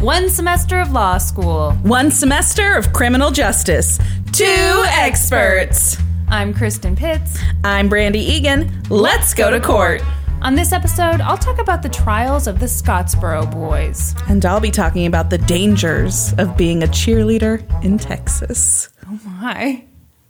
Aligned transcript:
One 0.00 0.30
semester 0.30 0.80
of 0.80 0.92
law 0.92 1.18
school. 1.18 1.72
One 1.82 2.10
semester 2.10 2.74
of 2.74 2.90
criminal 2.90 3.30
justice. 3.30 3.98
Two 4.32 4.82
experts. 4.86 5.98
I'm 6.28 6.54
Kristen 6.54 6.96
Pitts. 6.96 7.38
I'm 7.64 7.90
Brandy 7.90 8.20
Egan. 8.20 8.82
Let's 8.88 9.34
go 9.34 9.50
to 9.50 9.60
court. 9.60 10.00
On 10.40 10.54
this 10.54 10.72
episode, 10.72 11.20
I'll 11.20 11.36
talk 11.36 11.58
about 11.58 11.82
the 11.82 11.90
trials 11.90 12.46
of 12.46 12.60
the 12.60 12.64
Scottsboro 12.64 13.52
boys. 13.52 14.14
And 14.26 14.46
I'll 14.46 14.58
be 14.58 14.70
talking 14.70 15.04
about 15.04 15.28
the 15.28 15.36
dangers 15.36 16.32
of 16.38 16.56
being 16.56 16.82
a 16.82 16.86
cheerleader 16.86 17.62
in 17.84 17.98
Texas. 17.98 18.88
Oh 19.06 19.20
my. 19.26 19.84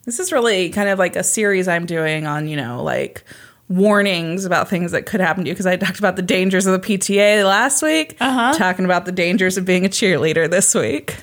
This 0.04 0.18
is 0.18 0.32
really 0.32 0.70
kind 0.70 0.88
of 0.88 0.98
like 0.98 1.14
a 1.14 1.22
series 1.22 1.68
I'm 1.68 1.86
doing 1.86 2.26
on, 2.26 2.48
you 2.48 2.56
know, 2.56 2.82
like 2.82 3.22
warnings 3.70 4.44
about 4.44 4.68
things 4.68 4.90
that 4.90 5.06
could 5.06 5.20
happen 5.20 5.44
to 5.44 5.48
you 5.48 5.54
because 5.54 5.64
I 5.64 5.76
talked 5.76 6.00
about 6.00 6.16
the 6.16 6.22
dangers 6.22 6.66
of 6.66 6.80
the 6.80 6.86
PTA 6.86 7.46
last 7.46 7.82
week. 7.82 8.16
Uh-huh. 8.20 8.52
Talking 8.58 8.84
about 8.84 9.06
the 9.06 9.12
dangers 9.12 9.56
of 9.56 9.64
being 9.64 9.86
a 9.86 9.88
cheerleader 9.88 10.50
this 10.50 10.74
week. 10.74 11.16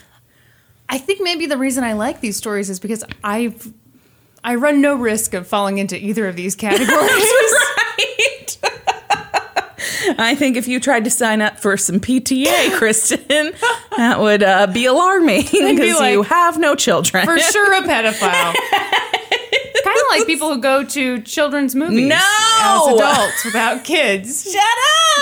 I 0.89 0.97
think 0.97 1.21
maybe 1.21 1.45
the 1.45 1.57
reason 1.57 1.83
I 1.83 1.93
like 1.93 2.21
these 2.21 2.37
stories 2.37 2.69
is 2.69 2.79
because 2.79 3.03
I've 3.23 3.71
I 4.43 4.55
run 4.55 4.81
no 4.81 4.95
risk 4.95 5.33
of 5.33 5.45
falling 5.45 5.77
into 5.77 6.01
either 6.01 6.25
of 6.27 6.37
these 6.37 6.55
categories. 6.55 6.89
right. 6.97 8.57
I 10.17 10.35
think 10.35 10.55
if 10.55 10.69
you 10.69 10.79
tried 10.79 11.03
to 11.03 11.09
sign 11.09 11.41
up 11.41 11.59
for 11.59 11.75
some 11.75 11.99
PTA, 11.99 12.71
Kristen, 12.77 13.51
that 13.97 14.19
would 14.21 14.43
uh, 14.43 14.67
be 14.67 14.85
alarming 14.85 15.43
because 15.43 15.99
like, 15.99 16.13
you 16.13 16.23
have 16.23 16.57
no 16.57 16.75
children. 16.75 17.25
For 17.25 17.37
sure, 17.37 17.73
a 17.73 17.81
pedophile. 17.81 18.55
kind 19.87 19.99
of 19.99 20.05
like 20.19 20.25
people 20.27 20.53
who 20.53 20.59
go 20.61 20.83
to 20.83 21.21
children's 21.21 21.75
movies 21.75 22.07
No! 22.07 22.15
as 22.15 22.93
adults 22.95 23.45
without 23.45 23.83
kids. 23.83 24.43
Shut 24.51 24.61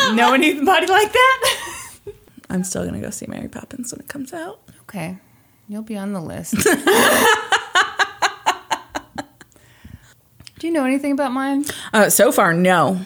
up! 0.09 0.15
Know 0.15 0.33
anybody 0.33 0.87
like 0.87 1.11
that? 1.11 1.57
I'm 2.49 2.63
still 2.63 2.83
going 2.83 2.93
to 2.95 3.01
go 3.01 3.09
see 3.09 3.25
Mary 3.27 3.47
Poppins 3.47 3.91
when 3.91 3.99
it 4.01 4.07
comes 4.07 4.33
out. 4.33 4.59
Okay, 4.83 5.17
you'll 5.67 5.81
be 5.81 5.97
on 5.97 6.13
the 6.13 6.21
list. 6.21 6.55
Do 10.59 10.67
you 10.67 10.73
know 10.73 10.85
anything 10.85 11.11
about 11.11 11.31
mine? 11.31 11.65
Uh, 11.93 12.09
so 12.09 12.31
far, 12.31 12.53
no. 12.53 13.01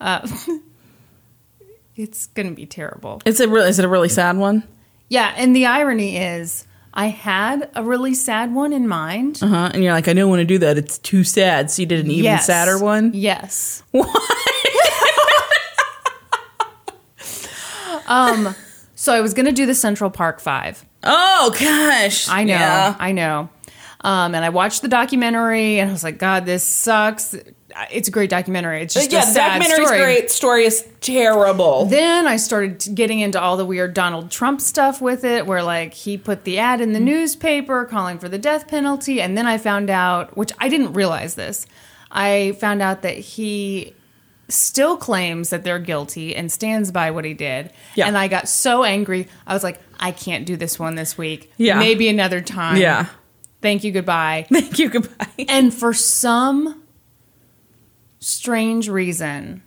Uh, 0.00 0.26
it's 1.94 2.26
gonna 2.28 2.50
be 2.50 2.66
terrible. 2.66 3.22
It's 3.24 3.38
a 3.40 3.48
really, 3.48 3.68
is 3.68 3.78
it 3.78 3.84
a 3.84 3.88
really 3.88 4.08
sad 4.08 4.36
one? 4.36 4.64
Yeah, 5.08 5.32
and 5.36 5.54
the 5.54 5.66
irony 5.66 6.16
is, 6.16 6.66
I 6.94 7.06
had 7.06 7.70
a 7.74 7.82
really 7.82 8.14
sad 8.14 8.54
one 8.54 8.72
in 8.72 8.86
mind. 8.86 9.38
Uh 9.42 9.46
huh. 9.48 9.70
And 9.72 9.82
you're 9.82 9.92
like, 9.94 10.08
I 10.08 10.12
don't 10.12 10.28
want 10.28 10.40
to 10.40 10.44
do 10.44 10.58
that. 10.58 10.76
It's 10.76 10.98
too 10.98 11.24
sad. 11.24 11.70
So 11.70 11.82
you 11.82 11.86
did 11.86 12.04
an 12.04 12.10
even 12.10 12.24
Yes. 12.24 12.46
sadder 12.46 12.78
one. 12.78 13.12
Yes. 13.14 13.82
What? 13.92 14.08
Um. 18.06 18.54
So 18.94 19.12
I 19.12 19.20
was 19.20 19.34
gonna 19.34 19.52
do 19.52 19.66
the 19.66 19.74
Central 19.74 20.10
Park 20.10 20.40
Five. 20.40 20.84
Oh 21.02 21.54
gosh. 21.58 22.28
I 22.28 22.44
know. 22.44 22.52
Yeah. 22.54 22.96
I 22.98 23.12
know. 23.12 23.48
Um, 24.04 24.34
and 24.34 24.44
I 24.44 24.48
watched 24.48 24.82
the 24.82 24.88
documentary, 24.88 25.78
and 25.78 25.88
I 25.88 25.92
was 25.92 26.02
like, 26.04 26.18
God, 26.18 26.44
this 26.44 26.64
sucks. 26.64 27.36
It's 27.90 28.08
a 28.08 28.10
great 28.10 28.30
documentary. 28.30 28.82
It's 28.82 28.96
uh, 28.96 29.00
just 29.08 29.10
yeah, 29.12 29.22
a 29.56 29.58
the 29.58 29.64
documentary's 29.64 29.86
story. 29.86 29.98
great. 29.98 30.30
Story 30.30 30.64
is 30.64 30.88
terrible. 31.00 31.86
Then 31.86 32.26
I 32.26 32.36
started 32.36 32.94
getting 32.94 33.20
into 33.20 33.40
all 33.40 33.56
the 33.56 33.64
weird 33.64 33.94
Donald 33.94 34.30
Trump 34.30 34.60
stuff 34.60 35.00
with 35.00 35.24
it, 35.24 35.46
where 35.46 35.62
like 35.62 35.94
he 35.94 36.16
put 36.18 36.44
the 36.44 36.58
ad 36.58 36.80
in 36.80 36.92
the 36.92 37.00
newspaper 37.00 37.84
calling 37.84 38.18
for 38.18 38.28
the 38.28 38.38
death 38.38 38.68
penalty. 38.68 39.20
And 39.20 39.36
then 39.36 39.46
I 39.46 39.58
found 39.58 39.90
out, 39.90 40.36
which 40.36 40.52
I 40.58 40.68
didn't 40.68 40.92
realize 40.92 41.34
this, 41.34 41.66
I 42.10 42.56
found 42.60 42.82
out 42.82 43.02
that 43.02 43.16
he 43.16 43.94
still 44.48 44.96
claims 44.96 45.50
that 45.50 45.64
they're 45.64 45.78
guilty 45.78 46.36
and 46.36 46.52
stands 46.52 46.90
by 46.90 47.10
what 47.10 47.24
he 47.24 47.34
did. 47.34 47.72
Yeah. 47.94 48.06
And 48.06 48.18
I 48.18 48.28
got 48.28 48.48
so 48.48 48.84
angry. 48.84 49.28
I 49.46 49.54
was 49.54 49.64
like, 49.64 49.80
I 49.98 50.12
can't 50.12 50.44
do 50.44 50.56
this 50.56 50.78
one 50.78 50.94
this 50.94 51.16
week. 51.16 51.50
Yeah. 51.56 51.78
Maybe 51.78 52.08
another 52.08 52.40
time. 52.40 52.76
yeah. 52.76 53.06
Thank 53.62 53.84
you. 53.84 53.92
Goodbye. 53.92 54.46
Thank 54.52 54.78
you. 54.80 54.90
Goodbye. 54.90 55.46
And 55.48 55.72
for 55.72 55.94
some 55.94 56.81
strange 58.22 58.88
reason, 58.88 59.62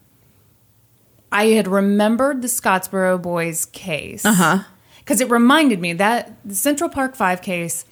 I 1.32 1.48
had 1.48 1.68
remembered 1.68 2.42
the 2.42 2.48
Scottsboro 2.48 3.22
Boys 3.22 3.66
case. 3.66 4.26
Uh 4.26 4.34
huh. 4.34 4.60
Because 5.00 5.22
it 5.22 5.30
reminded 5.30 5.80
me 5.80 5.94
that 5.94 6.36
the 6.44 6.56
Central 6.56 6.90
Park 6.90 7.16
5 7.16 7.42
case 7.42 7.86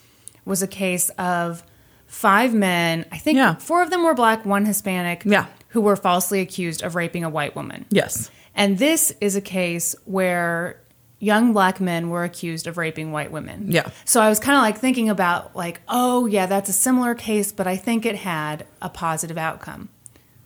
was 0.46 0.62
a 0.64 0.68
case 0.68 1.10
of 1.10 1.64
five 2.08 2.54
men. 2.54 3.06
I 3.12 3.18
think 3.18 3.38
Yeah. 3.38 3.56
four 3.56 3.82
of 3.84 3.90
them 3.90 4.04
were 4.04 4.14
black, 4.16 4.46
one 4.46 4.66
Hispanic, 4.66 5.24
Yeah. 5.26 5.46
who 5.70 5.82
were 5.82 5.96
falsely 5.96 6.40
accused 6.42 6.82
of 6.82 6.96
raping 6.96 7.24
a 7.24 7.30
white 7.30 7.56
woman. 7.56 7.86
Yes. 7.90 8.30
And 8.56 8.78
this 8.78 9.14
is 9.22 9.36
a 9.36 9.42
case 9.42 9.96
where 10.06 10.80
young 11.20 11.54
black 11.54 11.80
men 11.80 12.10
were 12.10 12.24
accused 12.24 12.68
of 12.68 12.78
raping 12.78 13.12
white 13.12 13.32
women. 13.32 13.66
Yeah. 13.70 13.88
So 14.06 14.22
I 14.22 14.30
was 14.30 14.40
kind 14.40 14.56
of 14.58 14.62
like 14.62 14.78
thinking 14.80 15.10
about 15.10 15.56
like, 15.56 15.82
oh 15.88 16.26
yeah, 16.26 16.46
that's 16.46 16.70
a 16.70 16.74
similar 16.74 17.16
case, 17.16 17.52
but 17.52 17.66
I 17.68 17.78
think 17.78 18.06
it 18.06 18.18
had 18.18 18.66
a 18.82 18.90
positive 18.90 19.38
outcome. 19.38 19.90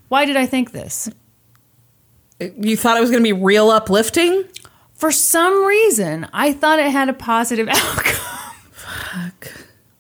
Why 0.10 0.26
did 0.26 0.38
I 0.38 0.46
think 0.46 0.72
this? 0.72 1.10
You 2.40 2.78
thought 2.78 2.98
it 2.98 3.02
was 3.02 3.10
going 3.10 3.24
to 3.24 3.28
be 3.28 3.34
real 3.34 3.70
uplifting? 3.70 4.46
For 4.94 5.12
some 5.12 5.66
reason, 5.66 6.28
I 6.34 6.54
thought 6.54 6.80
it 6.80 6.92
had 6.92 7.10
a 7.10 7.14
positive 7.14 7.68
outcome. 7.72 8.54
Fuck. 8.72 9.52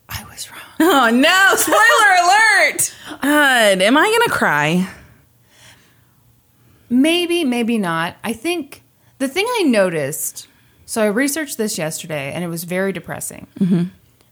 I 0.09 0.23
was 0.25 0.49
wrong. 0.49 0.61
Oh 0.79 1.09
no! 1.09 1.53
Spoiler 1.55 1.79
alert! 2.23 2.95
God, 3.21 3.81
am 3.81 3.97
I 3.97 4.05
going 4.05 4.27
to 4.27 4.33
cry? 4.33 4.89
Maybe, 6.89 7.43
maybe 7.43 7.77
not. 7.77 8.15
I 8.23 8.33
think 8.33 8.83
the 9.19 9.27
thing 9.27 9.45
I 9.59 9.63
noticed, 9.63 10.47
so 10.85 11.03
I 11.03 11.07
researched 11.07 11.57
this 11.57 11.77
yesterday 11.77 12.31
and 12.31 12.43
it 12.43 12.47
was 12.47 12.63
very 12.63 12.93
depressing. 12.93 13.47
Mm-hmm. 13.59 13.83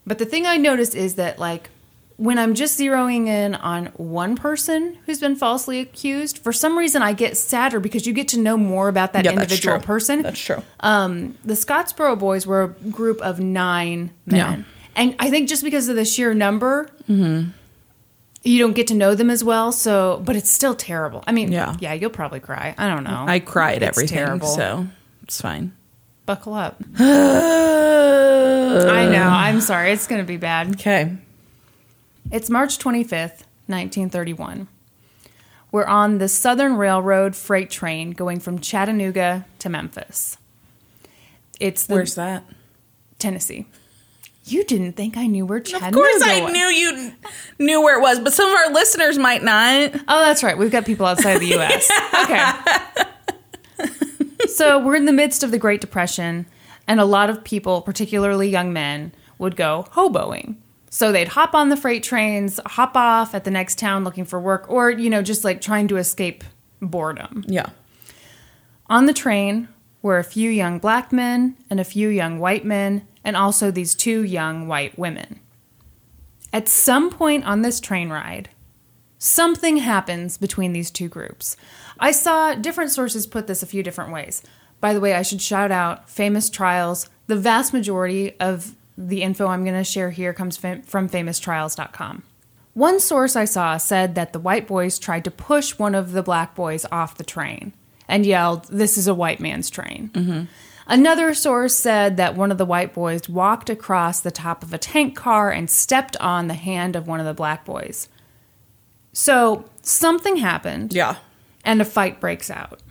But 0.08 0.20
the 0.20 0.26
thing 0.26 0.46
I 0.46 0.58
noticed 0.58 0.96
is 0.96 1.16
that, 1.16 1.40
like, 1.40 1.70
when 2.18 2.40
I'm 2.40 2.54
just 2.54 2.80
zeroing 2.80 3.28
in 3.28 3.56
on 3.56 3.88
one 3.98 4.36
person 4.38 4.98
who's 5.06 5.20
been 5.20 5.36
falsely 5.36 5.80
accused, 5.80 6.38
for 6.38 6.54
some 6.54 6.78
reason 6.78 7.02
I 7.02 7.12
get 7.14 7.36
sadder 7.36 7.80
because 7.82 8.08
you 8.08 8.14
get 8.14 8.30
to 8.30 8.40
know 8.40 8.56
more 8.58 8.88
about 8.88 9.12
that 9.14 9.26
Yeah, 9.26 9.32
individual 9.34 9.78
true. 9.78 9.86
person. 9.86 10.22
That's 10.22 10.40
true. 10.40 10.64
Um, 10.80 11.38
the 11.44 11.56
Scottsboro 11.56 12.18
boys 12.18 12.48
were 12.48 12.64
a 12.64 12.68
group 12.90 13.20
of 13.22 13.40
nine 13.42 14.12
men. 14.26 14.60
Yeah. 14.60 14.64
And 14.96 15.16
I 15.20 15.30
think 15.30 15.50
just 15.50 15.62
because 15.64 15.90
of 15.90 15.98
the 15.98 16.06
sheer 16.06 16.34
number, 16.34 16.90
you 17.08 18.60
don't 18.60 18.74
get 18.74 18.88
to 18.88 18.94
know 18.94 19.14
them 19.14 19.30
as 19.30 19.44
well. 19.44 19.74
So, 19.74 20.22
but 20.24 20.38
it's 20.38 20.50
still 20.50 20.74
terrible. 20.76 21.22
I 21.28 21.34
mean, 21.34 21.52
Yeah. 21.52 21.76
yeah, 21.80 21.92
you'll 21.94 22.12
probably 22.12 22.40
cry. 22.40 22.76
I 22.78 22.88
don't 22.88 23.04
know. 23.04 23.26
I 23.28 23.40
cry 23.40 23.74
at 23.74 23.84
It's 23.84 23.98
everything, 23.98 24.18
terrible. 24.20 24.48
so 24.48 24.88
it's 25.24 25.42
fine. 25.42 25.74
Buckle 26.26 26.54
up. 26.54 26.82
I 26.98 27.04
I 28.90 29.10
know. 29.10 29.24
I'm 29.28 29.60
sorry. 29.62 29.92
It's 29.92 30.08
going 30.08 30.22
to 30.22 30.28
be 30.28 30.38
bad. 30.38 30.76
Okay. 30.76 31.18
It's 32.32 32.50
March 32.50 32.80
25th, 32.80 33.46
1931. 33.68 34.68
We're 35.72 35.86
on 35.86 36.18
the 36.18 36.28
Southern 36.28 36.76
Railroad 36.76 37.36
freight 37.36 37.70
train 37.70 38.12
going 38.12 38.40
from 38.40 38.60
Chattanooga 38.60 39.46
to 39.60 39.70
Memphis. 39.70 40.38
It's 41.60 41.86
the 41.86 41.94
Where's 41.94 42.16
that? 42.16 42.44
Tennessee. 43.20 43.68
You 44.46 44.64
didn't 44.64 44.94
think 44.94 45.18
I 45.18 45.28
knew 45.28 45.46
where 45.46 45.60
Chattanooga 45.60 45.98
was. 45.98 46.16
Of 46.16 46.22
course, 46.22 46.38
I 46.38 46.44
was. 46.44 46.54
knew 46.54 46.66
you 46.66 47.14
knew 47.60 47.82
where 47.82 48.00
it 48.00 48.02
was, 48.02 48.20
but 48.20 48.34
some 48.34 48.50
of 48.50 48.56
our 48.56 48.74
listeners 48.74 49.18
might 49.20 49.44
not. 49.44 49.94
Oh, 50.08 50.20
that's 50.20 50.44
right. 50.44 50.58
We've 50.58 50.72
got 50.72 50.86
people 50.86 51.06
outside 51.06 51.40
the 51.40 51.48
U.S. 51.50 51.92
okay. 52.24 52.52
so 54.48 54.80
we're 54.80 54.96
in 54.96 55.06
the 55.06 55.14
midst 55.14 55.44
of 55.44 55.52
the 55.52 55.60
Great 55.60 55.82
Depression, 55.82 56.48
and 56.88 57.00
a 57.00 57.06
lot 57.06 57.30
of 57.30 57.44
people, 57.44 57.82
particularly 57.82 58.50
young 58.50 58.74
men, 58.74 59.12
would 59.38 59.56
go 59.56 59.88
hoboing. 59.92 60.56
So 60.96 61.12
they'd 61.12 61.28
hop 61.28 61.54
on 61.54 61.68
the 61.68 61.76
freight 61.76 62.04
trains, 62.04 62.58
hop 62.66 62.96
off 62.96 63.36
at 63.36 63.44
the 63.44 63.52
next 63.52 63.78
town 63.78 64.06
looking 64.06 64.24
for 64.24 64.40
work, 64.40 64.66
or, 64.70 64.90
you 64.90 65.10
know, 65.10 65.22
just 65.22 65.44
like 65.44 65.60
trying 65.60 65.90
to 65.90 65.98
escape 65.98 66.42
boredom. 66.82 67.44
Yeah. 67.50 67.72
On 68.88 69.06
the 69.06 69.12
train 69.12 69.68
were 70.02 70.20
a 70.20 70.24
few 70.24 70.50
young 70.50 70.80
black 70.80 71.12
men 71.12 71.58
and 71.70 71.82
a 71.82 71.84
few 71.84 72.08
young 72.08 72.40
white 72.40 72.64
men, 72.64 73.06
and 73.26 73.36
also 73.36 73.72
these 73.72 73.94
two 73.94 74.24
young 74.24 74.70
white 74.70 74.98
women. 74.98 75.42
At 76.54 76.70
some 76.70 77.10
point 77.10 77.44
on 77.44 77.62
this 77.62 77.82
train 77.82 78.10
ride, 78.10 78.48
something 79.18 79.76
happens 79.76 80.38
between 80.38 80.72
these 80.72 80.92
two 80.92 81.10
groups. 81.10 81.58
I 82.00 82.14
saw 82.14 82.56
different 82.56 82.92
sources 82.92 83.28
put 83.28 83.48
this 83.48 83.62
a 83.62 83.68
few 83.68 83.84
different 83.84 84.14
ways. 84.14 84.42
By 84.80 84.94
the 84.94 85.02
way, 85.02 85.14
I 85.14 85.24
should 85.24 85.42
shout 85.42 85.74
out 85.74 86.10
famous 86.10 86.50
trials. 86.50 87.10
The 87.28 87.36
vast 87.36 87.74
majority 87.74 88.40
of 88.40 88.76
the 88.98 89.22
info 89.24 89.48
I'm 89.48 89.64
going 89.64 89.76
to 89.76 89.84
share 89.84 90.12
here 90.12 90.34
comes 90.34 90.58
from 90.58 90.82
famoustrials.com. 90.84 92.24
One 92.74 93.00
source 93.00 93.36
I 93.36 93.46
saw 93.46 93.78
said 93.78 94.16
that 94.16 94.34
the 94.34 94.40
white 94.40 94.68
boys 94.68 95.00
tried 95.00 95.24
to 95.26 95.32
push 95.32 95.78
one 95.78 95.96
of 95.96 96.12
the 96.12 96.24
black 96.24 96.56
boys 96.56 96.86
off 96.92 97.18
the 97.18 97.24
train 97.24 97.74
and 98.08 98.26
yelled, 98.26 98.66
This 98.66 98.98
is 98.98 99.08
a 99.08 99.14
white 99.14 99.40
man's 99.40 99.70
train. 99.70 100.10
Mm-hmm. 100.14 100.44
Another 100.88 101.34
source 101.34 101.74
said 101.74 102.18
that 102.18 102.36
one 102.36 102.52
of 102.52 102.58
the 102.58 102.66
white 102.66 102.94
boys 102.94 103.28
walked 103.28 103.70
across 103.70 104.20
the 104.20 104.30
top 104.30 104.62
of 104.62 104.74
a 104.74 104.78
tank 104.78 105.16
car 105.16 105.52
and 105.52 105.70
stepped 105.70 106.16
on 106.18 106.48
the 106.48 106.54
hand 106.54 106.96
of 106.96 107.08
one 107.08 107.20
of 107.20 107.26
the 107.26 107.34
black 107.34 107.66
boys. 107.66 108.08
So 109.14 109.66
something 109.82 110.38
happened 110.38 110.94
Yeah. 110.94 111.16
and 111.64 111.82
a 111.82 111.86
fight 111.86 112.20
breaks 112.20 112.52
out. 112.52 112.82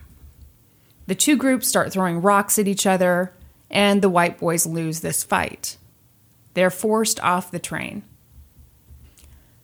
The 1.07 1.15
two 1.15 1.37
groups 1.37 1.69
start 1.69 1.93
throwing 1.93 2.23
rocks 2.23 2.59
at 2.59 2.67
each 2.67 2.87
other, 2.87 3.33
and 3.71 4.01
the 4.01 4.09
white 4.09 4.39
boys 4.39 4.65
lose 4.67 5.01
this 5.01 5.23
fight. 5.23 5.77
They're 6.55 6.71
forced 6.71 7.21
off 7.21 7.51
the 7.51 7.59
train. 7.59 8.03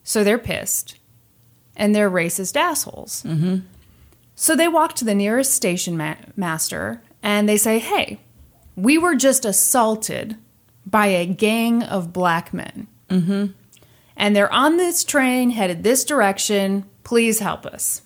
So 0.03 0.25
they're 0.25 0.39
pissed, 0.39 0.99
and 1.77 1.95
they're 1.95 2.11
racist 2.11 2.57
assholes. 2.57 3.23
Mm-hmm. 3.23 3.59
So 4.35 4.57
they 4.57 4.69
walk 4.69 4.95
to 4.97 5.05
the 5.05 5.15
nearest 5.15 5.53
station 5.53 5.99
ma- 5.99 6.17
master 6.35 7.03
and 7.23 7.47
they 7.47 7.59
say, 7.59 7.79
Hey, 7.79 8.21
we 8.75 8.97
were 8.97 9.15
just 9.15 9.45
assaulted 9.45 10.37
by 10.87 11.09
a 11.09 11.27
gang 11.27 11.83
of 11.83 12.13
black 12.13 12.55
men. 12.55 12.87
Mm-hmm. 13.11 13.53
And 14.17 14.35
they're 14.35 14.53
on 14.53 14.79
this 14.79 15.05
train 15.05 15.51
headed 15.51 15.83
this 15.83 16.05
direction. 16.05 16.87
Please 17.05 17.41
help 17.41 17.67
us. 17.67 18.01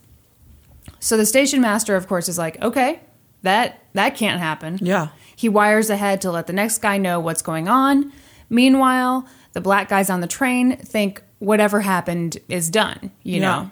So 0.99 1.17
the 1.17 1.25
station 1.25 1.61
master, 1.61 1.95
of 1.95 2.09
course, 2.09 2.29
is 2.29 2.37
like, 2.37 2.61
Okay, 2.61 2.99
that, 3.43 3.85
that 3.93 4.17
can't 4.17 4.41
happen. 4.41 4.79
Yeah. 4.83 5.09
He 5.37 5.49
wires 5.49 5.89
ahead 5.89 6.21
to 6.23 6.33
let 6.33 6.49
the 6.49 6.53
next 6.53 6.79
guy 6.79 6.99
know 6.99 7.21
what's 7.21 7.43
going 7.43 7.69
on. 7.69 8.13
Meanwhile, 8.51 9.27
the 9.53 9.61
black 9.61 9.89
guys 9.89 10.11
on 10.11 10.21
the 10.21 10.27
train 10.27 10.77
think 10.77 11.23
whatever 11.39 11.81
happened 11.81 12.39
is 12.49 12.71
done, 12.71 13.11
you 13.23 13.41
Yeah. 13.41 13.41
know. 13.41 13.71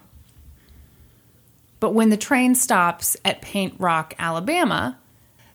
But 1.81 1.95
when 1.95 2.11
the 2.11 2.17
train 2.17 2.55
stops 2.55 3.17
at 3.25 3.43
Paint 3.43 3.75
Rock, 3.79 4.15
Alabama, 4.19 4.99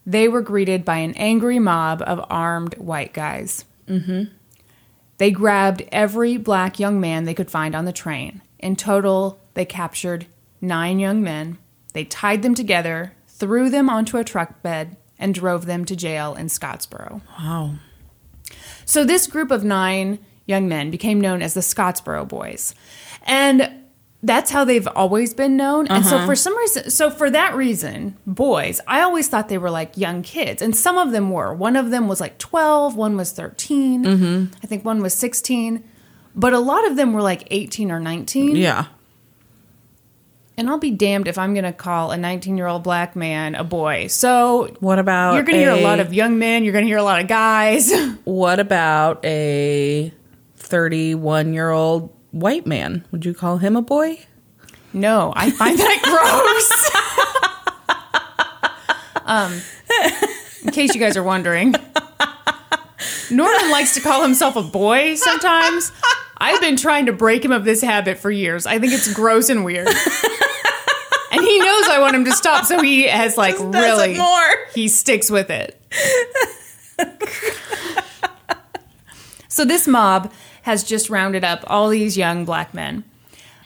they 0.06 0.28
were 0.28 0.42
greeted 0.42 0.84
by 0.84 0.98
an 0.98 1.14
angry 1.16 1.60
mob 1.60 2.02
of 2.06 2.26
armed 2.30 2.76
white 2.78 3.14
guys. 3.14 3.66
Mm-hmm. 3.88 4.24
They 5.18 5.32
grabbed 5.32 5.84
every 5.92 6.38
black 6.38 6.80
young 6.80 7.00
man 7.00 7.24
they 7.26 7.34
could 7.34 7.50
find 7.50 7.76
on 7.76 7.86
the 7.86 7.94
train. 7.94 8.42
In 8.60 8.76
total, 8.76 9.40
they 9.54 9.66
captured 9.66 10.28
nine 10.62 11.00
young 11.00 11.22
men. 11.22 11.58
They 11.94 12.04
tied 12.04 12.42
them 12.44 12.54
together, 12.54 13.14
threw 13.28 13.70
them 13.70 13.90
onto 13.90 14.18
a 14.18 14.24
truck 14.24 14.62
bed, 14.62 14.98
and 15.18 15.34
drove 15.34 15.66
them 15.66 15.86
to 15.86 15.96
jail 15.96 16.36
in 16.36 16.48
Scottsboro. 16.48 17.22
Wow. 17.40 17.76
So 18.88 19.04
this 19.04 19.28
group 19.28 19.52
of 19.52 19.64
nine 19.64 20.18
young 20.46 20.68
men 20.68 20.90
became 20.90 21.20
known 21.22 21.42
as 21.42 21.54
the 21.54 21.60
Scottsboro 21.60 22.28
Boys. 22.28 22.74
And 23.24 23.84
that's 24.24 24.50
how 24.50 24.64
they've 24.64 24.88
always 24.88 25.34
been 25.34 25.58
known. 25.58 25.88
And 25.88 26.06
so 26.06 26.16
uh-huh. 26.16 26.26
for 26.26 26.36
some 26.36 26.58
reason, 26.58 26.90
so 26.90 27.12
for 27.12 27.30
that 27.30 27.54
reason, 27.54 28.18
boys, 28.26 28.80
I 28.88 29.02
always 29.02 29.28
thought 29.28 29.50
they 29.50 29.58
were 29.58 29.70
like 29.70 29.98
young 29.98 30.24
kids. 30.24 30.62
And 30.62 30.76
some 30.76 30.98
of 30.98 31.12
them 31.12 31.30
were. 31.30 31.54
One 31.54 31.76
of 31.76 31.92
them 31.92 32.08
was 32.08 32.22
like 32.22 32.38
12, 32.40 32.96
one 32.96 33.18
was 33.18 33.34
13. 33.34 34.04
Mm-hmm. 34.06 34.56
I 34.64 34.68
think 34.68 34.86
one 34.86 35.02
was 35.02 35.14
16. 35.14 35.84
But 36.34 36.54
a 36.54 36.60
lot 36.60 36.88
of 36.88 36.96
them 36.96 37.12
were 37.12 37.22
like 37.22 37.46
18 37.52 37.92
or 37.92 38.00
19. 38.00 38.56
Yeah. 38.56 38.86
And 40.60 40.68
I'll 40.72 40.80
be 40.80 40.90
damned 40.90 41.28
if 41.28 41.38
I'm 41.38 41.54
going 41.54 41.66
to 41.66 41.72
call 41.74 42.10
a 42.12 42.18
19 42.18 42.58
year 42.58 42.66
old 42.66 42.82
black 42.82 43.16
man 43.16 43.54
a 43.54 43.64
boy. 43.64 44.08
So 44.08 44.76
What 44.80 44.98
about 44.98 45.36
you're 45.36 45.44
going 45.44 45.60
to 45.60 45.64
hear 45.64 45.72
a 45.72 45.82
lot 45.82 46.00
of 46.00 46.14
young 46.16 46.40
men, 46.40 46.64
you're 46.64 46.74
going 46.74 46.86
to 46.86 46.90
hear 46.90 46.98
a 46.98 47.04
lot 47.04 47.22
of 47.22 47.28
guys. 47.28 47.92
What 48.24 48.60
about 48.60 49.24
a 49.24 50.12
31 50.58 51.54
year 51.54 51.70
old 51.70 52.12
white 52.32 52.66
man? 52.66 53.06
Would 53.12 53.24
you 53.26 53.34
call 53.36 53.58
him 53.60 53.76
a 53.76 53.82
boy? 53.84 54.20
No, 54.94 55.32
I 55.36 55.52
find 55.52 55.78
that 55.78 56.02
gross. 59.16 59.26
um, 59.26 59.62
in 60.64 60.72
case 60.72 60.96
you 60.96 61.00
guys 61.00 61.16
are 61.16 61.24
wondering, 61.24 61.74
Norman 63.30 63.70
likes 63.72 63.94
to 63.94 64.02
call 64.02 64.24
himself 64.24 64.56
a 64.56 64.64
boy 64.64 65.16
sometimes. 65.16 65.92
I've 66.40 66.62
been 66.62 66.78
trying 66.78 67.06
to 67.08 67.14
break 67.14 67.44
him 67.46 67.52
of 67.52 67.64
this 67.66 67.82
habit 67.82 68.18
for 68.18 68.32
years. 68.32 68.66
I 68.66 68.80
think 68.80 68.94
it's 68.94 69.12
gross 69.14 69.50
and 69.50 69.64
weird. 69.66 69.88
And 71.32 71.42
he 71.42 71.60
knows 71.60 71.88
I 71.90 72.00
want 72.00 72.16
him 72.16 72.26
to 72.26 72.32
stop, 72.32 72.66
so 72.66 72.82
he 72.82 73.04
has 73.08 73.38
like 73.38 73.56
really 73.60 74.18
more. 74.18 74.56
he 74.74 74.88
sticks 74.88 75.30
with 75.30 75.50
it. 75.50 75.80
so 79.48 79.66
this 79.66 79.88
mob 79.88 80.32
has 80.64 80.84
just 80.84 81.10
rounded 81.10 81.44
up 81.44 81.64
all 81.68 81.90
these 81.90 82.18
young 82.18 82.46
black 82.46 82.74
men. 82.74 83.04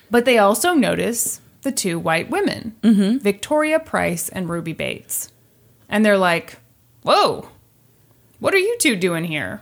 But 0.10 0.25
they 0.25 0.38
also 0.38 0.74
notice 0.74 1.42
the 1.62 1.72
two 1.72 1.98
white 2.00 2.30
women, 2.30 2.75
Victoria 3.22 3.80
Price 3.80 4.30
and 4.30 4.50
Ruby 4.50 4.74
Bates. 4.74 5.31
And 5.90 6.06
they're 6.06 6.18
like, 6.18 6.58
Whoa, 7.04 7.50
what 8.40 8.54
are 8.54 8.60
you 8.60 8.78
two 8.80 8.96
doing 8.96 9.24
here? 9.25 9.62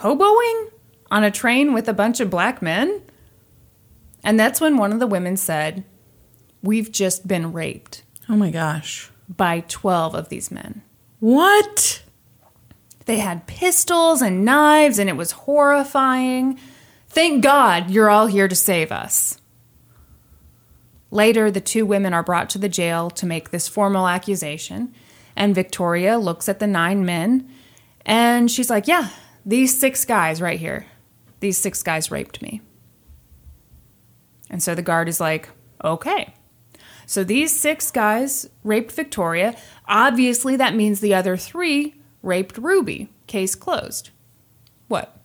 Hoboing 0.00 0.70
on 1.10 1.24
a 1.24 1.30
train 1.30 1.72
with 1.72 1.88
a 1.88 1.92
bunch 1.92 2.20
of 2.20 2.30
black 2.30 2.60
men? 2.62 3.02
And 4.22 4.40
that's 4.40 4.60
when 4.60 4.76
one 4.76 4.92
of 4.92 5.00
the 5.00 5.06
women 5.06 5.36
said, 5.36 5.84
We've 6.64 6.90
just 6.90 7.28
been 7.28 7.52
raped 7.52 8.02
Oh 8.28 8.36
my 8.36 8.50
gosh. 8.50 9.10
by 9.28 9.60
12 9.68 10.14
of 10.14 10.28
these 10.30 10.50
men. 10.50 10.80
What? 11.20 12.02
They 13.04 13.18
had 13.18 13.46
pistols 13.46 14.22
and 14.22 14.44
knives, 14.46 14.98
and 14.98 15.10
it 15.10 15.16
was 15.16 15.32
horrifying. 15.32 16.58
Thank 17.08 17.44
God 17.44 17.90
you're 17.90 18.08
all 18.08 18.26
here 18.28 18.48
to 18.48 18.54
save 18.56 18.90
us. 18.90 19.38
Later, 21.10 21.50
the 21.50 21.60
two 21.60 21.84
women 21.86 22.14
are 22.14 22.22
brought 22.22 22.48
to 22.50 22.58
the 22.58 22.68
jail 22.68 23.10
to 23.10 23.26
make 23.26 23.50
this 23.50 23.68
formal 23.68 24.08
accusation, 24.08 24.92
and 25.36 25.54
Victoria 25.54 26.18
looks 26.18 26.48
at 26.48 26.60
the 26.60 26.66
nine 26.66 27.04
men 27.04 27.48
and 28.06 28.50
she's 28.50 28.70
like, 28.70 28.86
Yeah, 28.88 29.10
these 29.46 29.78
six 29.78 30.04
guys 30.04 30.40
right 30.40 30.58
here, 30.58 30.86
these 31.40 31.58
six 31.58 31.82
guys 31.82 32.10
raped 32.10 32.40
me. 32.42 32.60
And 34.50 34.62
so 34.62 34.74
the 34.74 34.82
guard 34.82 35.08
is 35.08 35.20
like, 35.20 35.48
Okay. 35.84 36.34
So 37.06 37.24
these 37.24 37.58
six 37.58 37.90
guys 37.90 38.48
raped 38.62 38.92
Victoria. 38.92 39.56
Obviously, 39.86 40.56
that 40.56 40.74
means 40.74 41.00
the 41.00 41.14
other 41.14 41.36
three 41.36 41.94
raped 42.22 42.58
Ruby. 42.58 43.08
Case 43.26 43.54
closed. 43.54 44.10
What? 44.88 45.16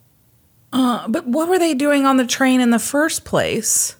Uh, 0.72 1.08
but 1.08 1.26
what 1.26 1.48
were 1.48 1.58
they 1.58 1.74
doing 1.74 2.06
on 2.06 2.16
the 2.16 2.26
train 2.26 2.60
in 2.60 2.70
the 2.70 2.78
first 2.78 3.24
place? 3.24 3.96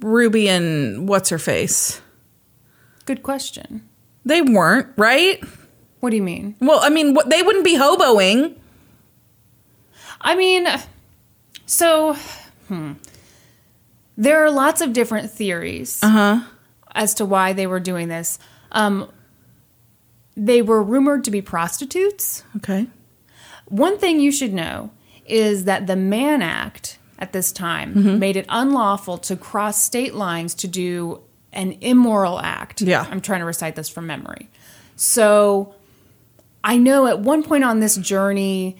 Ruby 0.00 0.48
and 0.48 1.08
what's 1.08 1.28
her 1.30 1.38
face? 1.38 2.00
Good 3.04 3.22
question. 3.22 3.88
They 4.24 4.42
weren't, 4.42 4.88
right? 4.96 5.42
What 6.00 6.10
do 6.10 6.16
you 6.16 6.22
mean? 6.22 6.54
Well, 6.60 6.80
I 6.82 6.90
mean, 6.90 7.14
what, 7.14 7.30
they 7.30 7.42
wouldn't 7.42 7.64
be 7.64 7.76
hoboing. 7.76 8.54
I 10.20 10.36
mean, 10.36 10.68
so, 11.66 12.14
hmm. 12.68 12.92
There 14.16 14.44
are 14.44 14.50
lots 14.50 14.80
of 14.80 14.92
different 14.92 15.30
theories 15.30 16.00
Uh-huh. 16.02 16.40
As 16.98 17.14
to 17.14 17.24
why 17.24 17.52
they 17.54 17.66
were 17.66 17.80
doing 17.80 18.08
this. 18.08 18.38
Um, 18.72 19.10
they 20.36 20.60
were 20.62 20.82
rumored 20.82 21.24
to 21.24 21.30
be 21.30 21.40
prostitutes. 21.40 22.42
Okay. 22.56 22.86
One 23.66 23.98
thing 23.98 24.20
you 24.20 24.32
should 24.32 24.52
know 24.52 24.90
is 25.26 25.64
that 25.64 25.86
the 25.86 25.96
Mann 25.96 26.42
Act 26.42 26.98
at 27.18 27.32
this 27.32 27.50
time 27.52 28.18
made 28.18 28.36
it 28.36 28.46
unlawful 28.48 29.18
to 29.18 29.36
cross 29.36 29.82
state 29.82 30.14
lines 30.14 30.54
to 30.54 30.68
do 30.68 31.20
an 31.52 31.72
immoral 31.80 32.38
act. 32.40 32.80
Yeah. 32.82 33.06
I'm 33.10 33.20
trying 33.20 33.40
to 33.40 33.46
recite 33.46 33.74
this 33.76 33.88
from 33.88 34.06
memory. 34.06 34.48
So 34.96 35.74
I 36.62 36.76
know 36.78 37.06
at 37.06 37.20
one 37.20 37.42
point 37.42 37.64
on 37.64 37.80
this 37.80 37.96
journey 37.96 38.76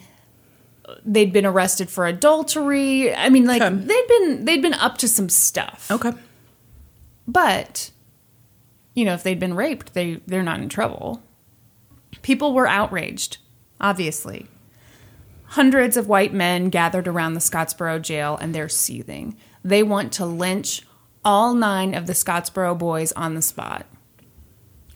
they'd 1.05 1.31
been 1.33 1.45
arrested 1.45 1.89
for 1.89 2.07
adultery. 2.07 3.13
I 3.13 3.29
mean 3.29 3.45
like 3.45 3.61
Okay. 3.61 3.75
they'd 3.75 4.07
been 4.07 4.45
they'd 4.45 4.61
been 4.61 4.73
up 4.73 4.97
to 4.99 5.07
some 5.07 5.29
stuff. 5.29 5.89
Okay. 5.91 6.13
But 7.27 7.91
you 8.93 9.05
know, 9.05 9.13
if 9.13 9.23
they'd 9.23 9.39
been 9.39 9.53
raped, 9.53 9.93
they 9.93 10.21
they're 10.27 10.43
not 10.43 10.59
in 10.59 10.69
trouble. 10.69 11.23
People 12.21 12.53
were 12.53 12.67
outraged, 12.67 13.37
obviously. 13.79 14.47
Hundreds 15.43 15.97
of 15.97 16.07
white 16.07 16.33
men 16.33 16.69
gathered 16.69 17.07
around 17.07 17.33
the 17.33 17.39
Scottsboro 17.39 18.01
jail 18.01 18.37
and 18.39 18.53
they're 18.53 18.69
seething. 18.69 19.35
They 19.63 19.83
want 19.83 20.11
to 20.13 20.25
lynch 20.25 20.83
all 21.25 21.53
nine 21.53 21.93
of 21.93 22.07
the 22.07 22.13
Scottsboro 22.13 22.77
boys 22.77 23.11
on 23.13 23.33
the 23.33 23.41
spot. 23.41 23.85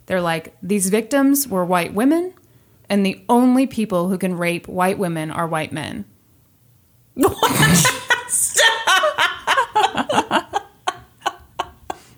They're 0.05 0.21
like, 0.21 0.55
these 0.61 0.89
victims 0.89 1.47
were 1.47 1.65
white 1.65 1.93
women, 1.93 2.33
and 2.89 3.05
the 3.05 3.23
only 3.29 3.67
people 3.67 4.09
who 4.09 4.17
can 4.17 4.37
rape 4.37 4.67
white 4.67 4.97
women 4.97 5.31
are 5.31 5.47
white 5.47 5.71
men. 5.71 6.05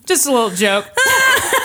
Just 0.06 0.28
a 0.28 0.32
little 0.32 0.52
joke. 0.52 0.86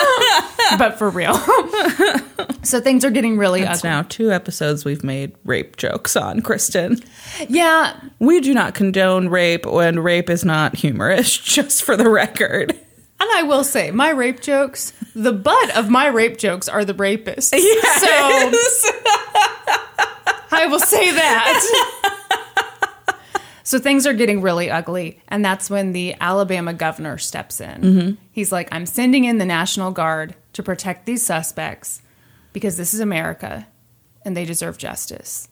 but 0.78 0.98
for 0.98 1.10
real. 1.10 1.34
so 2.62 2.80
things 2.80 3.04
are 3.04 3.10
getting 3.10 3.38
really 3.38 3.62
It's 3.62 3.80
ugly. 3.80 3.90
now 3.90 4.02
two 4.02 4.30
episodes 4.32 4.84
we've 4.84 5.04
made 5.04 5.32
rape 5.44 5.76
jokes 5.76 6.16
on, 6.16 6.40
Kristen. 6.42 7.00
Yeah, 7.48 7.98
We 8.18 8.40
do 8.40 8.52
not 8.54 8.74
condone 8.74 9.28
rape 9.28 9.66
when 9.66 9.98
rape 10.00 10.28
is 10.30 10.44
not 10.44 10.76
humorous, 10.76 11.36
just 11.42 11.82
for 11.82 11.96
the 11.96 12.08
record. 12.10 12.70
and 12.72 13.30
I 13.34 13.42
will 13.44 13.64
say, 13.64 13.90
my 13.90 14.10
rape 14.10 14.40
jokes, 14.40 14.92
the 15.14 15.32
butt 15.32 15.76
of 15.76 15.88
my 15.88 16.06
rape 16.08 16.36
jokes 16.38 16.68
are 16.68 16.84
the 16.84 16.94
rapists. 16.94 17.50
So 17.50 17.58
I 20.52 20.66
will 20.68 20.78
say 20.80 21.10
that. 21.12 22.22
So 23.66 23.80
things 23.80 24.06
are 24.06 24.12
getting 24.12 24.42
really 24.42 24.70
ugly. 24.70 25.20
And 25.26 25.44
that's 25.44 25.68
when 25.68 25.90
the 25.90 26.14
Alabama 26.20 26.72
governor 26.72 27.18
steps 27.18 27.60
in. 27.60 28.16
He's 28.30 28.52
like, 28.52 28.68
I'm 28.70 28.86
sending 28.86 29.24
in 29.24 29.38
the 29.38 29.44
National 29.44 29.90
Guard 29.90 30.36
to 30.52 30.62
protect 30.62 31.04
these 31.04 31.26
suspects 31.26 32.00
because 32.52 32.76
this 32.76 32.94
is 32.94 33.00
America 33.00 33.66
and 34.24 34.36
they 34.36 34.44
deserve 34.44 34.78
justice 34.78 35.48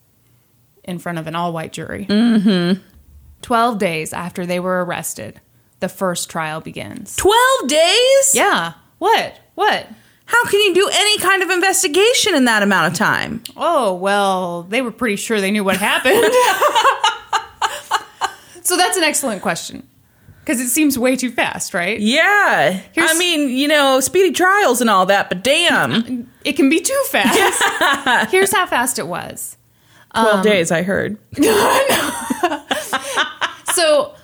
in 0.85 1.01
front 1.01 1.19
of 1.19 1.27
an 1.27 1.35
all 1.35 1.53
white 1.53 1.73
jury. 1.73 2.07
Mm-hmm. 2.07 2.81
12 3.43 3.79
days 3.79 4.13
after 4.13 4.47
they 4.47 4.61
were 4.61 4.85
arrested, 4.85 5.41
the 5.81 5.89
first 5.89 6.31
trial 6.31 6.61
begins. 6.61 7.17
12 7.17 7.67
days? 7.67 8.31
Yeah. 8.33 8.75
What? 8.99 9.41
What? 9.57 9.89
How 10.27 10.45
can 10.45 10.61
you 10.61 10.73
do 10.73 10.89
any 10.93 11.19
kind 11.19 11.43
of 11.43 11.51
investigation 11.51 12.37
in 12.37 12.45
that 12.45 12.63
amount 12.63 12.93
of 12.93 12.97
time? 12.97 13.43
Oh, 13.57 13.93
well, 13.95 14.63
they 14.63 14.83
were 14.83 14.93
pretty 14.93 15.17
sure 15.17 15.41
they 15.41 15.51
knew 15.51 15.65
what 15.65 15.79
happened. 15.79 16.33
so 18.65 18.77
that's 18.77 18.97
an 18.97 19.05
excellent 19.05 19.41
question. 19.43 19.87
Because 20.41 20.61
it 20.61 20.69
seems 20.69 20.99
way 20.99 21.17
too 21.17 21.31
fast, 21.31 21.73
right? 21.73 21.99
Yeah. 21.99 22.73
Here's- 22.93 23.11
I 23.15 23.19
mean, 23.19 23.49
you 23.49 23.67
know, 23.67 24.01
speedy 24.01 24.31
trials 24.33 24.83
and 24.83 24.91
all 24.91 25.07
that, 25.07 25.29
but 25.31 25.43
damn. 25.43 26.29
It 26.45 26.57
can 26.57 26.69
be 26.69 26.81
too 26.81 27.03
fast. 27.09 28.31
Here's 28.31 28.53
how 28.53 28.67
fast 28.67 28.99
it 28.99 29.07
was. 29.07 29.57
12 30.15 30.43
days, 30.45 30.71
I 30.71 30.83
heard. 30.83 31.17
So 33.75 34.15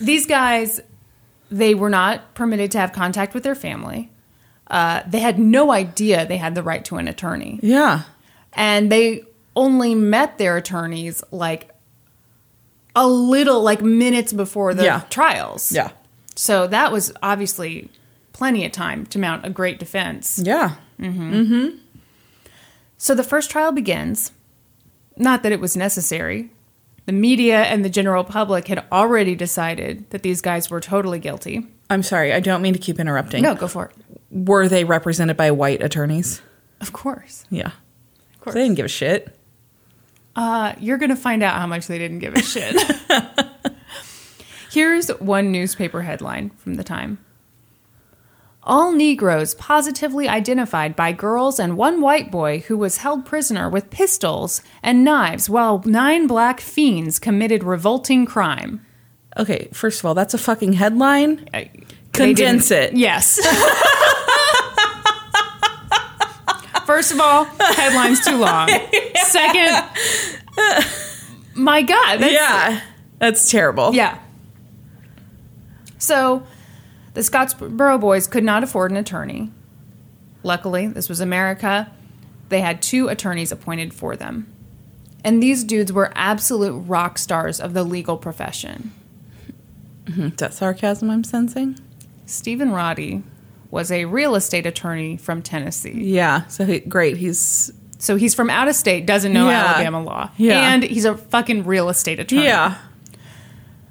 these 0.00 0.26
guys, 0.26 0.80
they 1.50 1.74
were 1.74 1.90
not 1.90 2.34
permitted 2.34 2.70
to 2.72 2.78
have 2.78 2.92
contact 2.92 3.34
with 3.34 3.42
their 3.42 3.54
family. 3.56 4.10
Uh, 4.68 5.02
they 5.06 5.18
had 5.18 5.38
no 5.38 5.72
idea 5.72 6.26
they 6.26 6.36
had 6.36 6.54
the 6.54 6.62
right 6.62 6.84
to 6.86 6.96
an 6.96 7.08
attorney. 7.08 7.58
Yeah. 7.62 8.02
And 8.52 8.90
they 8.92 9.24
only 9.56 9.94
met 9.94 10.38
their 10.38 10.56
attorneys 10.56 11.24
like 11.32 11.70
a 12.96 13.06
little, 13.08 13.62
like 13.62 13.82
minutes 13.82 14.32
before 14.32 14.74
the 14.74 14.84
Yeah. 14.84 15.00
trials. 15.10 15.72
Yeah. 15.72 15.90
So 16.36 16.66
that 16.68 16.92
was 16.92 17.12
obviously 17.22 17.90
plenty 18.32 18.64
of 18.64 18.72
time 18.72 19.06
to 19.06 19.18
mount 19.18 19.44
a 19.46 19.50
great 19.50 19.78
defense. 19.78 20.40
Yeah. 20.42 20.76
Mm-hmm. 21.00 21.32
Mm-hmm. 21.34 21.76
So 22.98 23.14
the 23.14 23.22
first 23.24 23.50
trial 23.50 23.72
begins. 23.72 24.32
Not 25.16 25.42
that 25.42 25.52
it 25.52 25.60
was 25.60 25.76
necessary. 25.76 26.50
The 27.06 27.12
media 27.12 27.62
and 27.64 27.84
the 27.84 27.90
general 27.90 28.24
public 28.24 28.66
had 28.68 28.84
already 28.90 29.34
decided 29.34 30.08
that 30.10 30.22
these 30.22 30.40
guys 30.40 30.70
were 30.70 30.80
totally 30.80 31.18
guilty. 31.18 31.66
I'm 31.90 32.02
sorry, 32.02 32.32
I 32.32 32.40
don't 32.40 32.62
mean 32.62 32.72
to 32.72 32.78
keep 32.78 32.98
interrupting. 32.98 33.42
No, 33.42 33.54
go 33.54 33.68
for 33.68 33.86
it. 33.86 33.96
Were 34.30 34.68
they 34.68 34.84
represented 34.84 35.36
by 35.36 35.50
white 35.50 35.82
attorneys? 35.82 36.40
Of 36.80 36.92
course. 36.92 37.44
Yeah. 37.50 37.66
Of 37.66 38.40
course. 38.40 38.54
They 38.54 38.62
didn't 38.62 38.76
give 38.76 38.86
a 38.86 38.88
shit. 38.88 39.36
Uh, 40.36 40.74
you're 40.80 40.98
going 40.98 41.10
to 41.10 41.16
find 41.16 41.42
out 41.42 41.56
how 41.58 41.66
much 41.66 41.86
they 41.86 41.98
didn't 41.98 42.18
give 42.18 42.34
a 42.34 42.42
shit. 42.42 42.76
Here's 44.70 45.08
one 45.20 45.52
newspaper 45.52 46.02
headline 46.02 46.50
from 46.50 46.74
the 46.74 46.82
time. 46.84 47.18
All 48.66 48.92
Negroes 48.92 49.54
positively 49.54 50.26
identified 50.26 50.96
by 50.96 51.12
girls 51.12 51.60
and 51.60 51.76
one 51.76 52.00
white 52.00 52.30
boy 52.32 52.60
who 52.60 52.78
was 52.78 52.96
held 52.98 53.26
prisoner 53.26 53.68
with 53.68 53.90
pistols 53.90 54.62
and 54.82 55.04
knives 55.04 55.50
while 55.50 55.82
nine 55.84 56.26
black 56.26 56.60
fiends 56.60 57.18
committed 57.18 57.62
revolting 57.62 58.24
crime. 58.26 58.84
Okay, 59.36 59.68
first 59.72 60.00
of 60.00 60.06
all, 60.06 60.14
that's 60.14 60.32
a 60.34 60.38
fucking 60.38 60.72
headline. 60.74 61.48
I- 61.52 61.70
Condense 62.12 62.70
it. 62.70 62.94
Yes. 62.96 63.38
First 66.86 67.12
of 67.12 67.20
all, 67.20 67.44
headline's 67.58 68.24
too 68.24 68.36
long. 68.36 68.68
Second, 69.16 69.84
my 71.54 71.82
God, 71.82 72.16
that's, 72.18 72.32
yeah. 72.32 72.80
That's 73.18 73.50
terrible. 73.50 73.94
Yeah. 73.94 74.18
So, 75.98 76.46
the 77.14 77.20
Scottsboro 77.20 78.00
boys 78.00 78.26
could 78.26 78.44
not 78.44 78.62
afford 78.62 78.90
an 78.90 78.96
attorney. 78.96 79.50
Luckily, 80.42 80.86
this 80.88 81.08
was 81.08 81.20
America. 81.20 81.90
They 82.48 82.60
had 82.60 82.82
two 82.82 83.08
attorneys 83.08 83.50
appointed 83.50 83.94
for 83.94 84.16
them. 84.16 84.52
And 85.24 85.42
these 85.42 85.64
dudes 85.64 85.92
were 85.92 86.12
absolute 86.14 86.78
rock 86.80 87.16
stars 87.16 87.58
of 87.60 87.72
the 87.72 87.82
legal 87.82 88.18
profession. 88.18 88.92
Hmm, 90.12 90.26
is 90.26 90.36
that 90.36 90.52
sarcasm 90.52 91.08
I'm 91.08 91.24
sensing? 91.24 91.78
Stephen 92.26 92.72
Roddy 92.72 93.22
was 93.70 93.90
a 93.90 94.04
real 94.04 94.34
estate 94.34 94.66
attorney 94.66 95.16
from 95.16 95.40
Tennessee. 95.40 96.04
Yeah. 96.04 96.46
So 96.46 96.66
he, 96.66 96.80
great. 96.80 97.16
He's 97.16 97.72
So 98.04 98.16
he's 98.16 98.34
from 98.34 98.50
out 98.50 98.68
of 98.68 98.74
state, 98.74 99.06
doesn't 99.06 99.32
know 99.32 99.48
Yeah. 99.48 99.64
Alabama 99.64 100.02
law. 100.02 100.30
Yeah. 100.36 100.72
And 100.74 100.82
he's 100.82 101.04
a 101.06 101.16
fucking 101.16 101.64
real 101.64 101.88
estate 101.88 102.20
attorney. 102.20 102.44
yeah. 102.44 102.76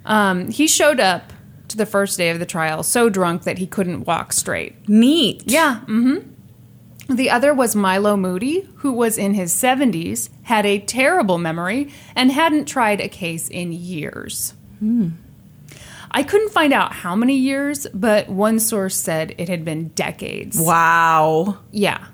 Um, 0.05 0.49
he 0.49 0.67
showed 0.67 0.99
up 0.99 1.31
to 1.69 1.77
the 1.77 1.85
first 1.85 2.17
day 2.17 2.29
of 2.29 2.37
the 2.39 2.45
trial 2.45 2.83
so 2.83 3.09
drunk 3.09 3.43
that 3.43 3.57
he 3.57 3.65
couldn't 3.65 4.03
walk 4.05 4.33
straight. 4.33 4.87
Neat. 4.87 5.43
Yeah. 5.45 5.79
Mm-hmm. 5.87 7.15
The 7.15 7.29
other 7.29 7.53
was 7.53 7.75
Milo 7.75 8.15
Moody, 8.15 8.67
who 8.77 8.91
was 8.91 9.17
in 9.17 9.33
his 9.33 9.53
70s, 9.53 10.29
had 10.43 10.65
a 10.65 10.79
terrible 10.79 11.37
memory, 11.37 11.89
and 12.15 12.31
hadn't 12.31 12.65
tried 12.65 13.01
a 13.01 13.09
case 13.09 13.47
in 13.49 13.71
years. 13.73 14.53
I 16.11 16.23
couldn't 16.23 16.51
find 16.51 16.73
out 16.73 16.91
how 16.93 17.15
many 17.15 17.35
years, 17.37 17.87
but 17.93 18.29
one 18.29 18.59
source 18.59 18.95
said 18.95 19.33
it 19.37 19.49
had 19.49 19.63
been 19.65 19.87
decades. 19.89 20.59
Wow. 20.59 21.57
Yeah. 21.71 22.05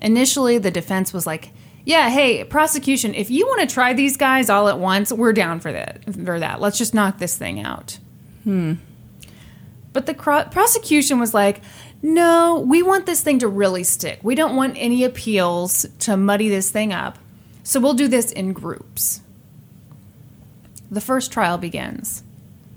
Initially, 0.00 0.58
the 0.58 0.70
defense 0.70 1.12
was 1.12 1.26
like, 1.26 1.52
yeah, 1.84 2.10
hey, 2.10 2.44
prosecution, 2.44 3.14
if 3.14 3.30
you 3.30 3.46
want 3.46 3.68
to 3.68 3.72
try 3.72 3.92
these 3.92 4.16
guys 4.16 4.50
all 4.50 4.68
at 4.68 4.78
once, 4.78 5.12
we're 5.12 5.32
down 5.32 5.60
for 5.60 5.72
that. 5.72 6.04
For 6.12 6.38
that. 6.38 6.60
Let's 6.60 6.78
just 6.78 6.94
knock 6.94 7.18
this 7.18 7.36
thing 7.36 7.60
out. 7.60 7.98
Hmm. 8.44 8.74
But 9.92 10.06
the 10.06 10.14
cro- 10.14 10.44
prosecution 10.44 11.18
was 11.18 11.34
like, 11.34 11.62
no, 12.02 12.64
we 12.66 12.82
want 12.82 13.06
this 13.06 13.22
thing 13.22 13.38
to 13.40 13.48
really 13.48 13.84
stick. 13.84 14.20
We 14.22 14.34
don't 14.34 14.56
want 14.56 14.74
any 14.76 15.04
appeals 15.04 15.86
to 16.00 16.16
muddy 16.16 16.48
this 16.48 16.70
thing 16.70 16.92
up. 16.92 17.18
So 17.62 17.80
we'll 17.80 17.94
do 17.94 18.08
this 18.08 18.32
in 18.32 18.52
groups. 18.52 19.20
The 20.90 21.00
first 21.00 21.32
trial 21.32 21.58
begins. 21.58 22.22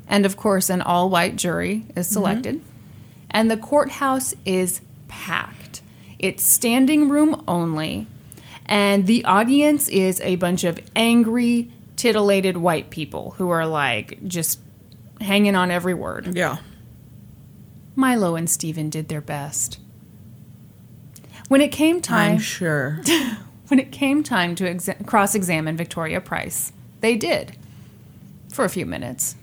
And 0.08 0.26
of 0.26 0.38
course, 0.38 0.70
an 0.70 0.82
all 0.82 1.10
white 1.10 1.36
jury 1.36 1.86
is 1.96 2.08
selected. 2.08 2.62
And 3.30 3.50
the 3.50 3.58
courthouse 3.58 4.36
is 4.46 4.82
packed. 5.08 5.63
It's 6.24 6.42
standing 6.42 7.10
room 7.10 7.44
only. 7.50 8.08
And 8.66 9.08
the 9.08 9.26
audience 9.26 9.90
is 9.90 10.22
a 10.22 10.38
bunch 10.38 10.64
of 10.64 10.80
angry, 10.96 11.70
titillated 11.98 12.56
white 12.56 12.90
people 12.90 13.32
who 13.32 13.50
are 13.50 13.68
like 13.68 14.26
just 14.26 14.62
hanging 15.20 15.58
on 15.58 15.70
every 15.70 15.94
word. 15.94 16.34
Yeah. 16.34 16.60
Milo 17.98 18.38
and 18.38 18.50
Stephen 18.50 18.90
did 18.90 19.10
their 19.10 19.20
best. 19.20 19.80
When 21.50 21.60
it 21.60 21.74
came 21.74 22.00
time, 22.00 22.36
I'm 22.36 22.40
sure. 22.40 23.02
when 23.68 23.82
it 23.82 23.92
came 23.92 24.24
time 24.24 24.56
to 24.56 24.64
exa- 24.64 25.06
cross-examine 25.06 25.76
Victoria 25.76 26.22
Price, 26.22 26.72
they 27.02 27.18
did 27.18 27.58
for 28.48 28.64
a 28.64 28.70
few 28.70 28.86
minutes. 28.86 29.36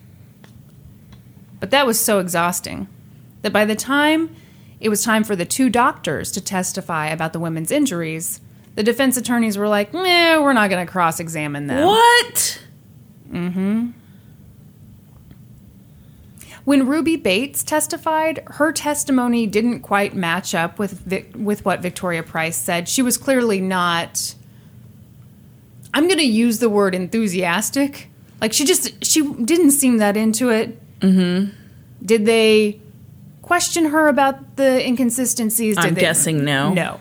But 1.60 1.72
that 1.72 1.86
was 1.86 2.00
so 2.00 2.20
exhausting 2.20 2.88
that 3.42 3.52
by 3.52 3.66
the 3.66 3.76
time 3.76 4.34
it 4.80 4.88
was 4.88 5.04
time 5.04 5.24
for 5.24 5.36
the 5.36 5.44
two 5.44 5.68
doctors 5.68 6.30
to 6.32 6.40
testify 6.40 7.08
about 7.08 7.32
the 7.32 7.38
women's 7.38 7.70
injuries, 7.70 8.40
the 8.74 8.82
defense 8.82 9.16
attorneys 9.16 9.58
were 9.58 9.68
like, 9.68 9.92
"Meh, 9.92 10.38
we're 10.38 10.52
not 10.52 10.70
going 10.70 10.84
to 10.84 10.90
cross-examine 10.90 11.66
them." 11.66 11.86
what? 11.86 12.60
When 16.64 16.86
Ruby 16.86 17.16
Bates 17.16 17.62
testified, 17.62 18.42
her 18.46 18.72
testimony 18.72 19.46
didn't 19.46 19.80
quite 19.80 20.14
match 20.14 20.54
up 20.54 20.78
with 20.78 20.92
Vic- 21.00 21.32
with 21.34 21.64
what 21.64 21.80
Victoria 21.80 22.22
Price 22.22 22.56
said. 22.56 22.88
She 22.88 23.02
was 23.02 23.16
clearly 23.16 23.60
not. 23.60 24.34
I'm 25.92 26.06
going 26.06 26.18
to 26.18 26.24
use 26.24 26.58
the 26.58 26.68
word 26.68 26.94
enthusiastic. 26.94 28.08
Like 28.40 28.52
she 28.52 28.64
just 28.64 29.04
she 29.04 29.22
didn't 29.32 29.72
seem 29.72 29.98
that 29.98 30.16
into 30.16 30.50
it. 30.50 30.78
Mm-hmm. 31.00 31.50
Did 32.04 32.26
they 32.26 32.80
question 33.50 33.86
her 33.86 34.06
about 34.06 34.54
the 34.54 34.86
inconsistencies? 34.86 35.74
Did 35.74 35.84
I'm 35.84 35.94
they- 35.94 36.00
guessing 36.02 36.44
no. 36.44 36.72
No. 36.72 37.00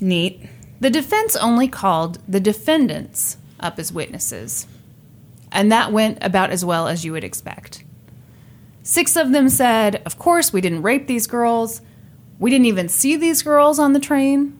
Neat. 0.00 0.40
The 0.80 0.90
defense 0.90 1.36
only 1.36 1.68
called 1.68 2.18
the 2.26 2.40
defendants 2.40 3.36
up 3.60 3.78
as 3.78 3.92
witnesses, 3.92 4.66
and 5.52 5.70
that 5.70 5.92
went 5.92 6.18
about 6.22 6.50
as 6.50 6.64
well 6.64 6.88
as 6.88 7.04
you 7.04 7.12
would 7.12 7.22
expect. 7.22 7.84
Six 8.82 9.14
of 9.14 9.30
them 9.30 9.48
said, 9.48 10.02
Of 10.04 10.18
course, 10.18 10.52
we 10.52 10.60
didn't 10.60 10.82
rape 10.82 11.06
these 11.06 11.28
girls. 11.28 11.82
We 12.40 12.50
didn't 12.50 12.66
even 12.66 12.88
see 12.88 13.14
these 13.14 13.42
girls 13.42 13.78
on 13.78 13.92
the 13.92 14.00
train. 14.00 14.58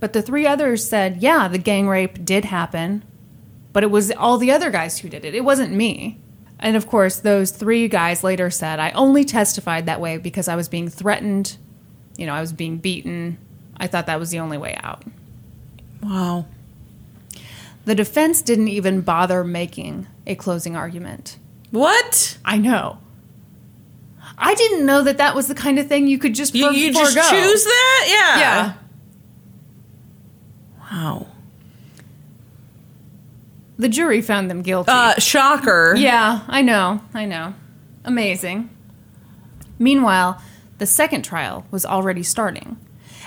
But 0.00 0.14
the 0.14 0.22
three 0.22 0.46
others 0.46 0.88
said, 0.88 1.20
Yeah, 1.20 1.46
the 1.48 1.58
gang 1.58 1.88
rape 1.88 2.24
did 2.24 2.46
happen, 2.46 3.04
but 3.74 3.82
it 3.82 3.90
was 3.90 4.10
all 4.12 4.38
the 4.38 4.50
other 4.50 4.70
guys 4.70 5.00
who 5.00 5.10
did 5.10 5.26
it. 5.26 5.34
It 5.34 5.44
wasn't 5.44 5.72
me. 5.72 6.20
And 6.64 6.78
of 6.78 6.86
course, 6.86 7.18
those 7.20 7.50
three 7.50 7.88
guys 7.88 8.24
later 8.24 8.48
said, 8.50 8.80
I 8.80 8.90
only 8.92 9.22
testified 9.24 9.84
that 9.84 10.00
way 10.00 10.16
because 10.16 10.48
I 10.48 10.56
was 10.56 10.66
being 10.66 10.88
threatened. 10.88 11.58
You 12.16 12.24
know, 12.24 12.32
I 12.32 12.40
was 12.40 12.54
being 12.54 12.78
beaten. 12.78 13.36
I 13.76 13.86
thought 13.86 14.06
that 14.06 14.18
was 14.18 14.30
the 14.30 14.38
only 14.38 14.56
way 14.56 14.74
out. 14.82 15.04
Wow. 16.02 16.46
The 17.84 17.94
defense 17.94 18.40
didn't 18.40 18.68
even 18.68 19.02
bother 19.02 19.44
making 19.44 20.06
a 20.26 20.34
closing 20.36 20.74
argument. 20.74 21.36
What? 21.70 22.38
I 22.46 22.56
know. 22.56 22.98
I 24.38 24.54
didn't 24.54 24.86
know 24.86 25.02
that 25.02 25.18
that 25.18 25.34
was 25.34 25.48
the 25.48 25.54
kind 25.54 25.78
of 25.78 25.86
thing 25.86 26.06
you 26.06 26.18
could 26.18 26.34
just 26.34 26.54
You, 26.54 26.68
for- 26.68 26.72
you 26.72 26.92
just 26.94 27.30
choose 27.30 27.64
that? 27.64 28.06
Yeah. 28.08 28.38
Yeah. 28.40 28.72
Wow. 30.90 31.26
The 33.78 33.88
jury 33.88 34.20
found 34.22 34.50
them 34.50 34.62
guilty. 34.62 34.90
Uh, 34.92 35.14
shocker. 35.18 35.94
yeah, 35.96 36.42
I 36.46 36.62
know. 36.62 37.00
I 37.12 37.24
know. 37.24 37.54
Amazing. 38.04 38.70
Meanwhile, 39.78 40.40
the 40.78 40.86
second 40.86 41.22
trial 41.22 41.66
was 41.70 41.84
already 41.84 42.22
starting. 42.22 42.76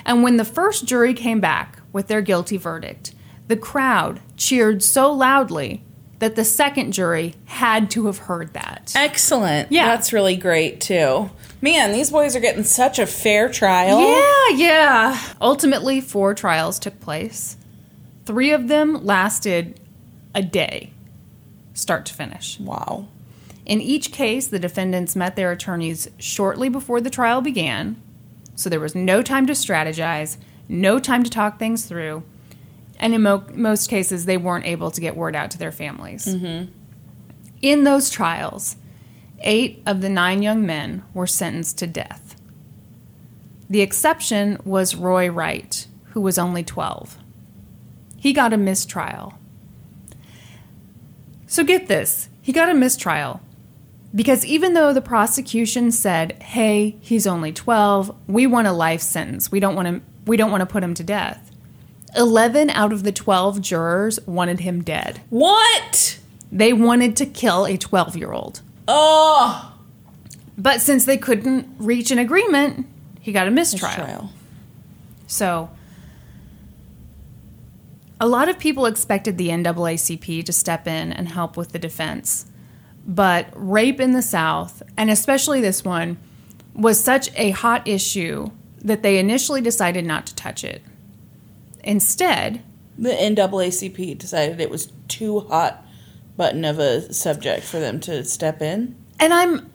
And 0.05 0.23
when 0.23 0.37
the 0.37 0.45
first 0.45 0.85
jury 0.85 1.13
came 1.13 1.41
back 1.41 1.81
with 1.91 2.07
their 2.07 2.21
guilty 2.21 2.57
verdict, 2.57 3.13
the 3.47 3.57
crowd 3.57 4.21
cheered 4.37 4.81
so 4.83 5.11
loudly 5.11 5.83
that 6.19 6.35
the 6.35 6.45
second 6.45 6.93
jury 6.93 7.35
had 7.45 7.91
to 7.91 8.05
have 8.07 8.17
heard 8.19 8.53
that. 8.53 8.93
Excellent. 8.95 9.71
Yeah. 9.71 9.85
That's 9.87 10.13
really 10.13 10.35
great 10.35 10.79
too. 10.81 11.29
Man, 11.61 11.91
these 11.91 12.11
boys 12.11 12.35
are 12.35 12.39
getting 12.39 12.63
such 12.63 12.99
a 12.99 13.05
fair 13.05 13.49
trial. 13.49 13.99
Yeah, 13.99 14.49
yeah. 14.55 15.19
Ultimately, 15.41 16.01
four 16.01 16.33
trials 16.33 16.79
took 16.79 16.99
place. 16.99 17.57
Three 18.25 18.51
of 18.51 18.67
them 18.67 19.03
lasted 19.05 19.79
a 20.33 20.41
day, 20.41 20.93
start 21.73 22.05
to 22.07 22.13
finish. 22.13 22.59
Wow. 22.59 23.07
In 23.65 23.81
each 23.81 24.11
case, 24.11 24.47
the 24.47 24.59
defendants 24.59 25.15
met 25.15 25.35
their 25.35 25.51
attorneys 25.51 26.09
shortly 26.17 26.69
before 26.69 27.01
the 27.01 27.09
trial 27.09 27.41
began, 27.41 28.01
so 28.55 28.69
there 28.69 28.79
was 28.79 28.95
no 28.95 29.21
time 29.21 29.45
to 29.47 29.53
strategize, 29.53 30.37
no 30.69 30.99
time 30.99 31.23
to 31.23 31.29
talk 31.29 31.59
things 31.59 31.85
through, 31.85 32.23
and 32.99 33.13
in 33.13 33.21
mo- 33.21 33.45
most 33.53 33.89
cases, 33.89 34.25
they 34.25 34.37
weren't 34.37 34.65
able 34.65 34.91
to 34.91 35.01
get 35.01 35.15
word 35.15 35.35
out 35.35 35.51
to 35.51 35.57
their 35.57 35.71
families. 35.71 36.25
Mm-hmm. 36.25 36.71
In 37.61 37.83
those 37.83 38.09
trials, 38.09 38.75
eight 39.39 39.81
of 39.85 40.01
the 40.01 40.09
nine 40.09 40.41
young 40.41 40.65
men 40.65 41.03
were 41.13 41.27
sentenced 41.27 41.77
to 41.79 41.87
death. 41.87 42.35
The 43.69 43.81
exception 43.81 44.59
was 44.63 44.95
Roy 44.95 45.29
Wright, 45.29 45.87
who 46.11 46.21
was 46.21 46.37
only 46.37 46.63
12. 46.63 47.17
He 48.15 48.33
got 48.33 48.53
a 48.53 48.57
mistrial. 48.57 49.36
So 51.47 51.63
get 51.63 51.87
this 51.87 52.29
he 52.41 52.53
got 52.53 52.69
a 52.69 52.73
mistrial 52.73 53.41
because 54.15 54.45
even 54.45 54.73
though 54.73 54.93
the 54.93 55.01
prosecution 55.01 55.91
said, 55.91 56.41
"Hey, 56.41 56.95
he's 57.01 57.27
only 57.27 57.51
12, 57.51 58.15
we 58.27 58.47
want 58.47 58.67
a 58.67 58.71
life 58.71 59.01
sentence. 59.01 59.51
We 59.51 59.59
don't 59.59 59.75
want 59.75 59.87
to 59.87 60.01
we 60.25 60.37
don't 60.37 60.51
want 60.51 60.61
to 60.61 60.65
put 60.65 60.83
him 60.83 60.93
to 60.93 61.03
death." 61.03 61.51
11 62.15 62.69
out 62.69 62.93
of 62.93 63.03
the 63.03 63.11
12 63.11 63.61
jurors 63.61 64.19
wanted 64.25 64.61
him 64.61 64.81
dead. 64.81 65.19
What? 65.29 66.19
They 66.51 66.71
wanted 66.71 67.17
to 67.17 67.25
kill 67.25 67.65
a 67.65 67.77
12-year-old. 67.77 68.61
Oh. 68.87 69.75
But 70.57 70.81
since 70.81 71.05
they 71.05 71.17
couldn't 71.17 71.67
reach 71.77 72.09
an 72.09 72.17
agreement, 72.17 72.87
he 73.19 73.31
got 73.33 73.47
a 73.47 73.51
mistrial. 73.51 73.93
Trial. 73.93 74.33
So, 75.27 75.69
a 78.19 78.27
lot 78.27 78.49
of 78.49 78.57
people 78.59 78.85
expected 78.85 79.37
the 79.37 79.49
NAACP 79.49 80.43
to 80.45 80.53
step 80.53 80.87
in 80.87 81.11
and 81.11 81.29
help 81.29 81.55
with 81.55 81.71
the 81.71 81.79
defense. 81.79 82.45
But 83.05 83.47
rape 83.53 83.99
in 83.99 84.13
the 84.13 84.21
South, 84.21 84.83
and 84.97 85.09
especially 85.09 85.61
this 85.61 85.83
one, 85.83 86.17
was 86.73 87.01
such 87.01 87.29
a 87.35 87.51
hot 87.51 87.87
issue 87.87 88.49
that 88.79 89.03
they 89.03 89.17
initially 89.17 89.61
decided 89.61 90.05
not 90.05 90.25
to 90.27 90.35
touch 90.35 90.63
it. 90.63 90.81
Instead, 91.83 92.61
The 92.97 93.09
NAACP 93.11 94.17
decided 94.17 94.59
it 94.59 94.69
was 94.69 94.91
too 95.07 95.41
hot 95.41 95.85
button 96.35 96.65
of 96.65 96.79
a 96.79 97.13
subject 97.13 97.63
for 97.63 97.79
them 97.79 97.99
to 98.01 98.23
step 98.23 98.61
in. 98.61 98.95
and 99.19 99.33
I'm, 99.33 99.71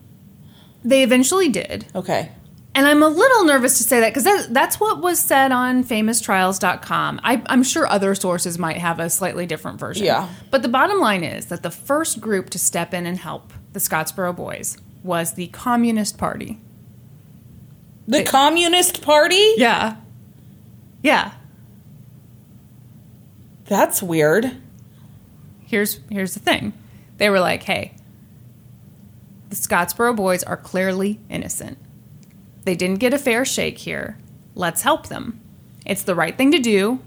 they 0.84 1.02
eventually 1.02 1.48
did. 1.48 1.86
Okay. 1.94 2.32
And 2.74 2.86
I'm 2.86 3.02
a 3.02 3.08
little 3.08 3.44
nervous 3.44 3.76
to 3.78 3.82
say 3.82 4.00
that 4.00 4.10
because 4.10 4.24
that, 4.24 4.54
that's 4.54 4.80
what 4.80 5.02
was 5.02 5.18
said 5.18 5.52
on 5.52 5.84
famoustrials.com. 5.84 7.20
I, 7.22 7.42
I'm 7.46 7.62
sure 7.62 7.86
other 7.86 8.14
sources 8.14 8.58
might 8.58 8.78
have 8.78 8.98
a 8.98 9.10
slightly 9.10 9.44
different 9.44 9.78
version. 9.78 10.06
Yeah. 10.06 10.28
But 10.50 10.62
the 10.62 10.68
bottom 10.68 10.98
line 10.98 11.22
is 11.22 11.46
that 11.46 11.62
the 11.62 11.70
first 11.70 12.20
group 12.20 12.48
to 12.50 12.58
step 12.58 12.94
in 12.94 13.04
and 13.04 13.18
help 13.18 13.52
the 13.74 13.78
Scottsboro 13.78 14.34
boys 14.34 14.78
was 15.02 15.34
the 15.34 15.48
Communist 15.48 16.16
Party. 16.16 16.60
The 18.08 18.24
Communist 18.24 19.02
Party? 19.02 19.54
Yeah. 19.56 19.96
Yeah. 21.02 21.32
That's 23.66 24.02
weird. 24.02 24.56
Here's 25.66 26.00
here's 26.10 26.34
the 26.34 26.40
thing. 26.40 26.72
They 27.16 27.30
were 27.30 27.40
like, 27.40 27.62
"Hey, 27.62 27.94
the 29.48 29.56
Scottsboro 29.56 30.14
boys 30.14 30.42
are 30.42 30.56
clearly 30.56 31.20
innocent. 31.30 31.78
They 32.64 32.74
didn't 32.76 33.00
get 33.00 33.12
a 33.14 33.18
fair 33.18 33.44
shake 33.44 33.78
here. 33.78 34.16
Let's 34.54 34.82
help 34.82 35.08
them. 35.08 35.40
It's 35.84 36.02
the 36.02 36.14
right 36.14 36.36
thing 36.36 36.52
to 36.52 36.58
do. 36.58 37.00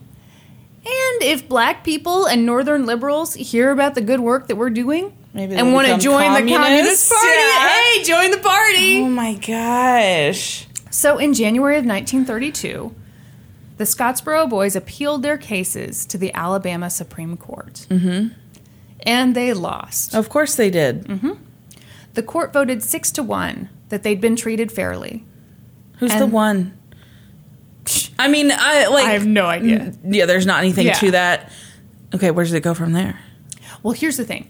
And 0.86 1.24
if 1.24 1.48
black 1.48 1.84
people 1.84 2.26
and 2.26 2.46
northern 2.46 2.86
liberals 2.86 3.34
hear 3.34 3.72
about 3.72 3.96
the 3.96 4.02
good 4.02 4.20
work 4.20 4.48
that 4.48 4.56
we're 4.56 4.70
doing 4.70 5.18
Maybe 5.34 5.56
and 5.56 5.74
want 5.74 5.88
to 5.88 5.98
join 5.98 6.34
the 6.34 6.52
Communist? 6.52 7.12
Party, 7.12 7.28
Yeah. 7.28 7.70
hey, 7.70 8.04
join 8.04 8.32
the 8.32 8.38
party." 8.38 9.02
Oh 9.02 9.10
my 9.10 9.34
gosh. 9.34 10.68
So 10.92 11.18
in 11.18 11.34
January 11.34 11.78
of 11.78 11.86
1932, 11.86 12.94
the 13.78 13.84
Scottsboro 13.84 14.48
boys 14.50 14.76
appealed 14.76 15.24
their 15.24 15.38
cases 15.38 16.06
to 16.06 16.18
the 16.18 16.34
Alabama 16.34 16.90
Supreme 16.90 17.36
Court. 17.36 17.88
Mm-hmm. 17.90 18.28
And 19.02 19.36
they 19.36 19.54
lost. 19.54 20.16
Of 20.16 20.30
course 20.30 20.56
they 20.56 20.70
did. 20.70 21.38
The 22.14 22.24
court 22.24 22.54
voted 22.54 22.82
six 22.82 23.12
to 23.12 23.24
one 23.24 23.70
that 23.90 24.04
they'd 24.04 24.22
been 24.22 24.36
treated 24.36 24.72
fairly. 24.72 25.26
Who's 26.00 26.16
the 26.16 26.26
one? 26.26 26.78
I 28.18 28.28
mean, 28.28 28.52
I 28.52 28.88
like. 28.88 29.06
I 29.06 29.12
have 29.12 29.26
no 29.28 29.46
idea. 29.46 29.80
n- 29.80 30.00
Yeah, 30.06 30.26
there's 30.26 30.46
not 30.46 30.60
anything 30.60 30.88
Yeah. 30.88 30.94
to 30.94 31.12
that. 31.12 31.52
Okay, 32.14 32.32
where 32.32 32.44
does 32.46 32.54
it 32.54 32.62
go 32.62 32.74
from 32.74 32.94
there? 32.94 33.20
Well, 33.84 33.94
here's 33.94 34.18
the 34.18 34.26
thing. 34.26 34.50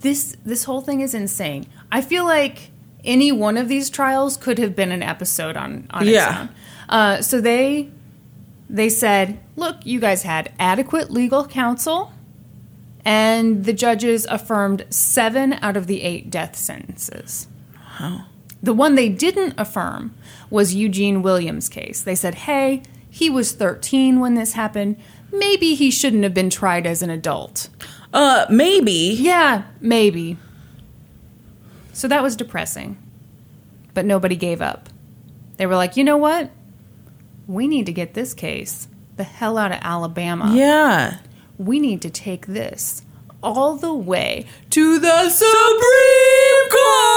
This 0.00 0.36
this 0.44 0.64
whole 0.64 0.80
thing 0.82 1.00
is 1.00 1.14
insane. 1.14 1.66
I 1.90 2.02
feel 2.02 2.24
like 2.24 2.70
any 3.04 3.32
one 3.32 3.56
of 3.56 3.68
these 3.68 3.88
trials 3.90 4.36
could 4.36 4.58
have 4.58 4.74
been 4.76 4.92
an 4.92 5.02
episode 5.02 5.56
on 5.56 5.86
on 5.90 6.06
its 6.06 6.18
own. 6.26 6.48
Uh, 6.88 7.22
so 7.22 7.40
they 7.40 7.88
they 8.68 8.88
said, 8.90 9.38
"Look, 9.56 9.76
you 9.84 9.98
guys 10.00 10.22
had 10.24 10.52
adequate 10.58 11.10
legal 11.10 11.46
counsel." 11.46 12.12
And 13.06 13.64
the 13.66 13.74
judges 13.74 14.26
affirmed 14.30 14.86
seven 14.88 15.54
out 15.60 15.76
of 15.76 15.86
the 15.86 16.02
eight 16.02 16.30
death 16.30 16.56
sentences. 16.56 17.48
The 18.64 18.72
one 18.72 18.94
they 18.94 19.10
didn't 19.10 19.52
affirm 19.58 20.14
was 20.48 20.74
Eugene 20.74 21.20
Williams' 21.20 21.68
case. 21.68 22.00
They 22.00 22.14
said, 22.14 22.34
hey, 22.34 22.82
he 23.10 23.28
was 23.28 23.52
13 23.52 24.20
when 24.20 24.36
this 24.36 24.54
happened. 24.54 24.96
Maybe 25.30 25.74
he 25.74 25.90
shouldn't 25.90 26.22
have 26.22 26.32
been 26.32 26.48
tried 26.48 26.86
as 26.86 27.02
an 27.02 27.10
adult. 27.10 27.68
Uh, 28.10 28.46
maybe. 28.48 29.16
Yeah, 29.18 29.64
maybe. 29.82 30.38
So 31.92 32.08
that 32.08 32.22
was 32.22 32.36
depressing. 32.36 32.96
But 33.92 34.06
nobody 34.06 34.34
gave 34.34 34.62
up. 34.62 34.88
They 35.58 35.66
were 35.66 35.76
like, 35.76 35.98
you 35.98 36.02
know 36.02 36.16
what? 36.16 36.50
We 37.46 37.68
need 37.68 37.84
to 37.84 37.92
get 37.92 38.14
this 38.14 38.32
case 38.32 38.88
the 39.16 39.24
hell 39.24 39.58
out 39.58 39.72
of 39.72 39.78
Alabama. 39.82 40.52
Yeah. 40.56 41.18
We 41.58 41.78
need 41.78 42.00
to 42.00 42.10
take 42.10 42.46
this 42.46 43.02
all 43.42 43.76
the 43.76 43.94
way 43.94 44.46
to 44.70 44.98
the 44.98 45.28
Supreme 45.28 46.70
Court. 46.70 47.13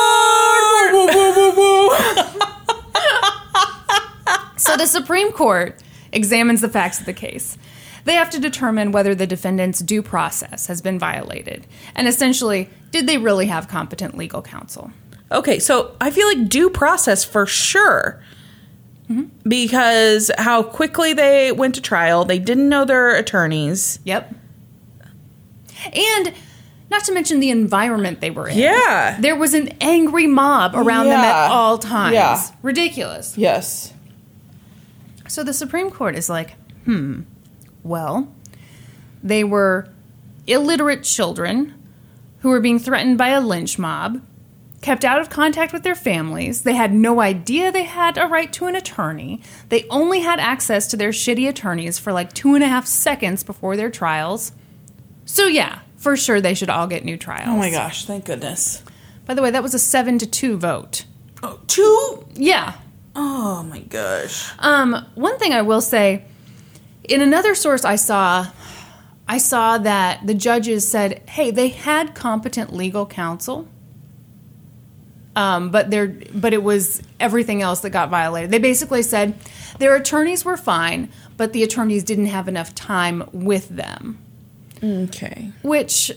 Woo, 0.91 1.07
woo, 1.07 1.35
woo, 1.35 1.55
woo. 1.55 1.89
so 4.57 4.77
the 4.77 4.87
Supreme 4.87 5.31
Court 5.31 5.81
examines 6.11 6.61
the 6.61 6.69
facts 6.69 6.99
of 6.99 7.05
the 7.05 7.13
case. 7.13 7.57
They 8.05 8.13
have 8.13 8.29
to 8.29 8.39
determine 8.39 8.91
whether 8.93 9.13
the 9.13 9.27
defendant's 9.27 9.79
due 9.79 10.01
process 10.01 10.67
has 10.67 10.81
been 10.81 10.97
violated. 10.97 11.67
And 11.93 12.07
essentially, 12.07 12.69
did 12.91 13.05
they 13.05 13.17
really 13.17 13.47
have 13.47 13.67
competent 13.67 14.17
legal 14.17 14.41
counsel? 14.41 14.91
Okay, 15.31 15.59
so 15.59 15.95
I 15.99 16.09
feel 16.11 16.27
like 16.27 16.47
due 16.47 16.69
process 16.69 17.25
for 17.25 17.45
sure. 17.45 18.23
Mm-hmm. 19.09 19.25
Because 19.47 20.31
how 20.37 20.63
quickly 20.63 21.13
they 21.13 21.51
went 21.51 21.75
to 21.75 21.81
trial, 21.81 22.25
they 22.25 22.39
didn't 22.39 22.69
know 22.69 22.85
their 22.85 23.15
attorneys. 23.15 23.99
Yep. 24.03 24.33
And 25.93 26.33
not 26.89 27.03
to 27.05 27.13
mention 27.13 27.39
the 27.39 27.49
environment 27.49 28.21
they 28.21 28.31
were 28.31 28.47
in. 28.47 28.57
Yeah. 28.57 29.17
There 29.19 29.35
was 29.35 29.53
an 29.53 29.69
angry 29.81 30.27
mob 30.27 30.73
around 30.75 31.07
them 31.07 31.19
at 31.19 31.49
all 31.49 31.77
times. 31.77 32.13
Yeah. 32.13 32.41
Ridiculous. 32.61 33.37
Yes. 33.37 33.93
So 35.27 35.43
the 35.43 35.53
Supreme 35.53 35.91
Court 35.91 36.15
is 36.15 36.29
like, 36.29 36.55
hmm, 36.85 37.21
well, 37.83 38.33
they 39.21 39.43
were 39.43 39.89
illiterate 40.45 41.03
children 41.03 41.73
who 42.39 42.49
were 42.49 42.61
being 42.61 42.79
threatened 42.79 43.17
by 43.17 43.29
a 43.29 43.41
lynch 43.41 43.77
mob, 43.77 44.21
kept 44.81 45.03
out 45.03 45.19
of 45.19 45.29
contact 45.29 45.73
with 45.73 45.83
their 45.83 45.95
families. 45.95 46.61
They 46.61 46.75
had 46.75 46.93
no 46.93 47.19
idea 47.19 47.71
they 47.71 47.83
had 47.83 48.17
a 48.17 48.27
right 48.27 48.53
to 48.53 48.67
an 48.67 48.75
attorney. 48.75 49.41
They 49.67 49.85
only 49.89 50.21
had 50.21 50.39
access 50.39 50.87
to 50.87 50.97
their 50.97 51.09
shitty 51.09 51.49
attorneys 51.49 51.99
for 51.99 52.13
like 52.13 52.31
two 52.31 52.55
and 52.55 52.63
a 52.63 52.67
half 52.67 52.85
seconds 52.85 53.43
before 53.43 53.75
their 53.75 53.89
trials. 53.89 54.53
So, 55.25 55.47
yeah, 55.47 55.79
for 56.07 56.15
sure 56.15 56.39
they 56.39 56.53
should 56.53 56.69
all 56.69 56.87
get 56.87 57.03
new 57.03 57.17
trials. 57.17 57.49
Oh 57.49 57.57
my 57.57 57.69
gosh, 57.69 58.05
thank 58.05 58.23
goodness. 58.23 58.81
By 59.25 59.33
the 59.33 59.41
way, 59.41 59.51
that 59.51 59.61
was 59.61 59.73
a 59.73 59.79
seven 59.79 60.17
to 60.19 60.25
two 60.25 60.55
vote. 60.55 61.03
Oh, 61.43 61.59
two? 61.67 62.25
Yeah. 62.33 62.75
Oh 63.13 63.61
my 63.63 63.79
gosh. 63.79 64.53
Um, 64.59 65.05
one 65.15 65.37
thing 65.37 65.51
I 65.51 65.63
will 65.63 65.81
say, 65.81 66.23
in 67.03 67.21
another 67.21 67.55
source 67.55 67.83
I 67.83 67.97
saw, 67.97 68.47
I 69.27 69.37
saw 69.37 69.79
that 69.79 70.25
the 70.25 70.33
judges 70.33 70.89
said, 70.89 71.21
"Hey, 71.27 71.51
they 71.51 71.67
had 71.67 72.15
competent 72.15 72.73
legal 72.73 73.05
counsel." 73.05 73.67
Um, 75.35 75.71
but 75.71 75.91
there, 75.91 76.07
but 76.33 76.53
it 76.53 76.63
was 76.63 77.01
everything 77.19 77.61
else 77.61 77.81
that 77.81 77.89
got 77.89 78.09
violated. 78.09 78.49
They 78.49 78.59
basically 78.59 79.01
said 79.03 79.37
their 79.79 79.93
attorneys 79.97 80.45
were 80.45 80.55
fine, 80.55 81.11
but 81.35 81.51
the 81.51 81.63
attorneys 81.63 82.05
didn't 82.05 82.27
have 82.27 82.47
enough 82.47 82.73
time 82.73 83.27
with 83.33 83.67
them. 83.67 84.19
Okay. 84.83 85.51
Which, 85.63 86.11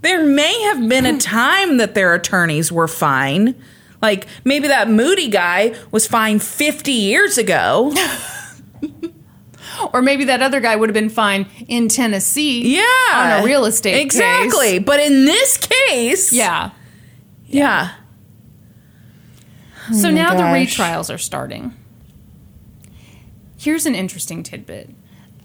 There 0.00 0.24
may 0.24 0.60
have 0.62 0.88
been 0.88 1.06
a 1.06 1.18
time 1.20 1.76
that 1.78 1.94
their 1.94 2.14
attorneys 2.14 2.70
were 2.70 2.88
fine. 2.88 3.54
Like 4.00 4.26
maybe 4.44 4.68
that 4.68 4.88
Moody 4.88 5.28
guy 5.28 5.74
was 5.90 6.06
fine 6.06 6.38
50 6.38 6.92
years 6.92 7.36
ago. 7.38 7.92
or 9.92 10.02
maybe 10.02 10.24
that 10.24 10.42
other 10.42 10.60
guy 10.60 10.76
would 10.76 10.88
have 10.88 10.94
been 10.94 11.08
fine 11.08 11.46
in 11.66 11.88
Tennessee. 11.88 12.76
Yeah. 12.76 12.84
on 13.14 13.42
a 13.42 13.44
real 13.44 13.64
estate 13.64 13.92
case. 13.94 14.04
Exactly. 14.04 14.78
But 14.78 15.00
in 15.00 15.24
this 15.24 15.56
case, 15.56 16.32
Yeah. 16.32 16.70
Yeah. 17.46 17.94
Oh 19.90 19.94
so 19.94 20.08
Oh 20.08 20.12
my 20.12 20.18
now 20.18 20.34
the 20.34 20.42
retrials 20.42 21.12
are 21.12 21.18
starting. 21.18 21.74
Here's 23.56 23.86
an 23.86 23.94
interesting 23.94 24.42
tidbit. 24.42 24.90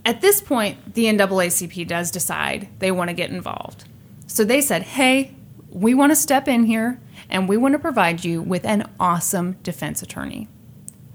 At 0.06 0.22
this 0.22 0.42
point, 0.42 0.96
the 0.96 1.06
NAACP 1.06 1.88
does 1.88 2.12
decide 2.12 2.68
they 2.80 2.92
want 2.92 3.10
to 3.10 3.13
get 3.13 3.30
involved. 3.30 3.86
So 4.28 4.44
they 4.44 4.62
said, 4.62 4.84
hey, 4.84 5.34
we 5.70 5.94
want 5.94 6.12
to 6.12 6.16
step 6.16 6.48
in 6.48 6.66
here 6.66 7.00
and 7.30 7.48
we 7.48 7.56
want 7.58 7.74
to 7.74 7.80
provide 7.80 8.24
you 8.26 8.42
with 8.42 8.66
an 8.66 8.89
awesome 9.00 9.54
defense 9.63 10.02
attorney. 10.02 10.48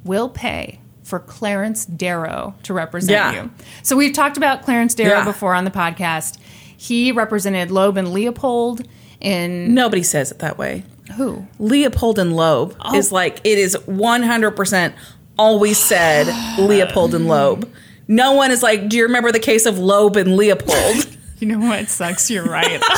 We'll 0.05 0.31
pay 0.31 0.81
for 1.03 1.18
Clarence 1.18 1.85
Darrow 1.85 2.55
to 2.62 2.72
represent 2.74 3.11
Yeah. 3.12 3.42
you. 3.44 3.51
So 3.83 3.96
we've 3.96 4.12
talked 4.14 4.37
about 4.37 4.62
Clarence 4.62 4.94
Darrow 4.94 5.18
Yeah. 5.18 5.24
before 5.24 5.55
on 5.55 5.64
the 5.64 5.70
podcast. 5.70 6.38
He 6.77 7.12
represented 7.12 7.70
Loeb 7.70 7.96
and 7.96 8.12
Leopold 8.12 8.87
in 9.20 9.74
Nobody 9.74 10.03
says 10.03 10.31
it 10.31 10.38
that 10.40 10.57
way. 10.59 10.85
who? 11.16 11.46
Leopold 11.59 12.18
and 12.18 12.35
Loeb 12.37 12.77
Oh. 12.81 12.94
is 12.96 13.11
like 13.12 13.40
it 13.44 13.59
is 13.59 13.77
100% 13.87 14.92
always 15.38 15.79
said 15.79 16.27
Leopold 16.59 17.14
and 17.14 17.27
Loeb. 17.27 17.68
No 18.08 18.32
one 18.32 18.50
is 18.50 18.62
like, 18.62 18.88
"Do 18.88 18.96
you 18.96 19.04
remember 19.04 19.30
the 19.32 19.38
case 19.38 19.66
of 19.66 19.78
Loeb 19.78 20.16
and 20.16 20.36
Leopold?" 20.36 21.06
You 21.40 21.46
know 21.46 21.60
what 21.68 21.88
sucks? 21.88 22.28
You're 22.32 22.42
right. 22.44 22.80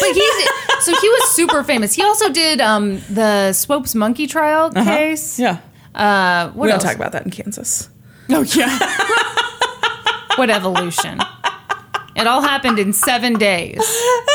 but 0.00 0.12
he's 0.14 0.48
so 0.80 0.94
he 0.98 1.08
was 1.08 1.30
super 1.34 1.62
famous. 1.64 1.92
He 1.94 2.02
also 2.02 2.30
did 2.30 2.60
um, 2.60 3.00
the 3.10 3.52
Scopes 3.52 3.94
monkey 3.94 4.26
trial 4.26 4.70
case. 4.70 5.38
yeah. 5.38 5.58
Uh, 5.94 6.48
what 6.52 6.62
We 6.64 6.68
don't 6.68 6.74
else? 6.76 6.84
talk 6.84 6.96
about 6.96 7.12
that 7.12 7.24
in 7.24 7.30
Kansas. 7.30 7.88
Oh 8.30 8.42
yeah. 8.42 8.78
what 10.36 10.50
evolution? 10.50 11.20
It 12.16 12.26
all 12.26 12.40
happened 12.42 12.78
in 12.78 12.92
seven 12.92 13.34
days. 13.34 13.78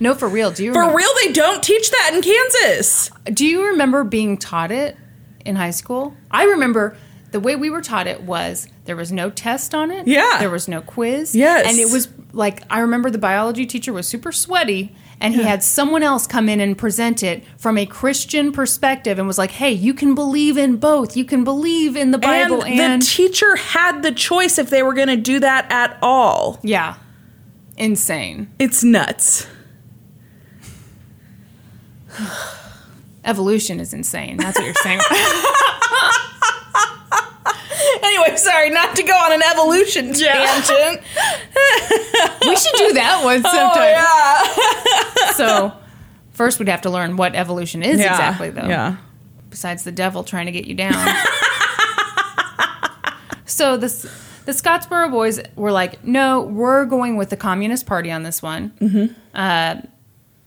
No, 0.00 0.14
for 0.14 0.28
real. 0.28 0.50
Do 0.50 0.64
you 0.64 0.72
For 0.72 0.80
remember, 0.80 0.96
real, 0.96 1.10
they 1.22 1.32
don't 1.32 1.62
teach 1.62 1.90
that 1.90 2.12
in 2.14 2.22
Kansas. 2.22 3.10
do 3.32 3.46
you 3.46 3.66
remember 3.66 4.02
being 4.02 4.38
taught 4.38 4.72
it 4.72 4.96
in 5.44 5.56
high 5.56 5.70
school? 5.70 6.14
I 6.30 6.44
remember 6.44 6.96
the 7.30 7.40
way 7.40 7.54
we 7.54 7.70
were 7.70 7.82
taught 7.82 8.06
it 8.06 8.22
was 8.22 8.66
there 8.86 8.96
was 8.96 9.12
no 9.12 9.30
test 9.30 9.74
on 9.74 9.90
it. 9.90 10.06
Yeah. 10.06 10.38
There 10.40 10.50
was 10.50 10.66
no 10.66 10.80
quiz. 10.80 11.34
Yes. 11.34 11.66
And 11.68 11.78
it 11.78 11.92
was 11.92 12.08
like 12.32 12.62
I 12.70 12.80
remember 12.80 13.10
the 13.10 13.18
biology 13.18 13.66
teacher 13.66 13.92
was 13.92 14.08
super 14.08 14.32
sweaty 14.32 14.94
and 15.20 15.34
he 15.34 15.42
had 15.42 15.62
someone 15.62 16.02
else 16.02 16.26
come 16.26 16.48
in 16.48 16.60
and 16.60 16.78
present 16.78 17.22
it 17.22 17.44
from 17.58 17.76
a 17.76 17.84
Christian 17.84 18.52
perspective 18.52 19.18
and 19.18 19.28
was 19.28 19.36
like, 19.36 19.50
"Hey, 19.50 19.70
you 19.70 19.92
can 19.92 20.14
believe 20.14 20.56
in 20.56 20.78
both. 20.78 21.14
You 21.14 21.26
can 21.26 21.44
believe 21.44 21.94
in 21.94 22.10
the 22.10 22.16
Bible 22.16 22.62
and, 22.62 22.80
and, 22.80 23.02
the 23.02 23.06
teacher 23.06 23.54
had 23.56 24.02
the 24.02 24.12
choice 24.12 24.58
if 24.58 24.70
they 24.70 24.82
were 24.82 24.94
going 24.94 25.08
to 25.08 25.16
do 25.16 25.38
that 25.40 25.70
at 25.70 25.98
all. 26.00 26.58
yeah." 26.62 26.94
Insane. 27.76 28.50
It's 28.58 28.82
nuts. 28.82 29.46
Evolution 33.24 33.80
is 33.80 33.92
insane. 33.92 34.38
That's 34.38 34.58
what 34.58 34.64
you're 34.64 34.74
saying. 34.74 35.00
Anyway, 38.02 38.36
sorry, 38.36 38.70
not 38.70 38.96
to 38.96 39.02
go 39.02 39.12
on 39.12 39.32
an 39.32 39.42
evolution 39.42 40.12
tangent. 40.12 41.00
we 42.42 42.56
should 42.56 42.74
do 42.76 42.92
that 42.94 43.20
one 43.22 43.42
sometime. 43.42 43.94
Oh, 43.96 45.14
yeah. 45.26 45.32
So, 45.32 45.72
first 46.32 46.58
we'd 46.58 46.68
have 46.68 46.82
to 46.82 46.90
learn 46.90 47.16
what 47.16 47.34
evolution 47.34 47.82
is 47.82 48.00
Yeah, 48.00 48.12
exactly, 48.12 48.50
though. 48.50 48.66
Yeah. 48.66 48.96
Besides 49.48 49.84
the 49.84 49.92
devil 49.92 50.24
trying 50.24 50.46
to 50.46 50.52
get 50.52 50.66
you 50.66 50.74
down. 50.74 50.94
so 53.44 53.76
this, 53.76 54.02
the 54.44 54.52
Scottsboro 54.52 55.10
boys 55.10 55.40
were 55.56 55.72
like, 55.72 56.04
"No, 56.04 56.42
we're 56.42 56.86
going 56.86 57.16
with 57.16 57.30
the 57.30 57.36
Communist 57.36 57.86
Party 57.86 58.10
on 58.10 58.22
this 58.22 58.42
one." 58.42 58.70
Mm-hmm. 58.80 59.14
Uh, 59.34 59.82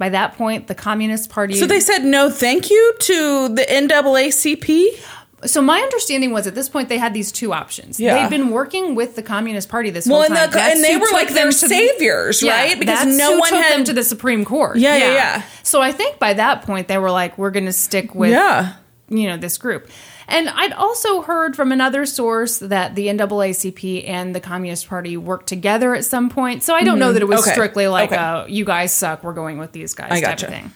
by 0.03 0.09
that 0.09 0.35
point, 0.37 0.67
the 0.67 0.75
Communist 0.75 1.29
Party. 1.29 1.53
So 1.53 1.65
they 1.65 1.79
said 1.79 2.03
no 2.03 2.29
thank 2.29 2.69
you 2.69 2.93
to 2.99 3.47
the 3.47 3.61
NAACP? 3.61 4.99
So 5.45 5.61
my 5.61 5.79
understanding 5.79 6.31
was 6.33 6.45
at 6.45 6.55
this 6.55 6.67
point 6.67 6.89
they 6.89 6.97
had 6.97 7.13
these 7.13 7.31
two 7.31 7.53
options. 7.53 8.01
Yeah. 8.01 8.15
They'd 8.21 8.29
been 8.29 8.49
working 8.49 8.95
with 8.95 9.15
the 9.15 9.23
Communist 9.23 9.69
Party 9.69 9.91
this 9.91 10.05
Well, 10.05 10.15
whole 10.17 10.25
and, 10.25 10.35
time. 10.35 10.51
the, 10.51 10.59
and 10.61 10.83
they 10.83 10.97
were 10.97 11.07
like 11.13 11.29
their 11.33 11.51
to 11.51 11.67
the- 11.67 11.67
saviors, 11.69 12.43
Yeah, 12.43 12.51
right? 12.51 12.77
Because 12.77 13.17
no 13.17 13.37
one 13.37 13.49
took 13.51 13.61
had 13.63 13.77
them 13.77 13.85
to 13.85 13.93
the 13.93 14.03
Supreme 14.03 14.43
Court. 14.43 14.75
Yeah, 14.75 14.97
yeah, 14.97 15.13
yeah. 15.13 15.41
So 15.63 15.79
I 15.81 15.93
think 15.93 16.19
by 16.19 16.33
that 16.33 16.63
point 16.63 16.89
they 16.89 16.97
were 16.97 17.11
like, 17.11 17.37
we're 17.37 17.51
going 17.51 17.65
to 17.67 17.71
stick 17.73 18.13
with 18.13 18.31
Yeah. 18.31 18.73
you 19.07 19.29
know 19.29 19.37
this 19.37 19.57
group. 19.57 19.89
And 20.33 20.49
I'd 20.49 20.73
also 20.73 21.21
heard 21.21 21.55
from 21.55 21.71
another 21.71 22.05
source 22.05 22.57
that 22.57 22.95
the 22.95 23.07
NAACP 23.07 24.07
and 24.09 24.33
the 24.35 24.39
Communist 24.39 24.87
Party 24.87 25.15
worked 25.15 25.47
together 25.47 25.93
at 25.95 26.05
some 26.05 26.29
point. 26.29 26.63
So 26.63 26.73
I 26.73 26.83
don't 26.83 26.97
know 26.99 27.13
that 27.13 27.21
it 27.21 27.25
was 27.25 27.41
Mm-hmm. 27.41 27.49
Okay. 27.49 27.53
strictly 27.55 27.87
like, 27.87 28.11
Okay. 28.11 28.19
uh, 28.21 28.45
"You 28.47 28.65
guys 28.65 28.91
suck. 28.91 29.23
We're 29.23 29.33
going 29.33 29.57
with 29.59 29.71
these 29.73 29.93
guys." 29.93 30.11
I 30.11 30.19
type 30.21 30.23
gotcha. 30.39 30.47
of 30.47 30.51
thing. 30.53 30.71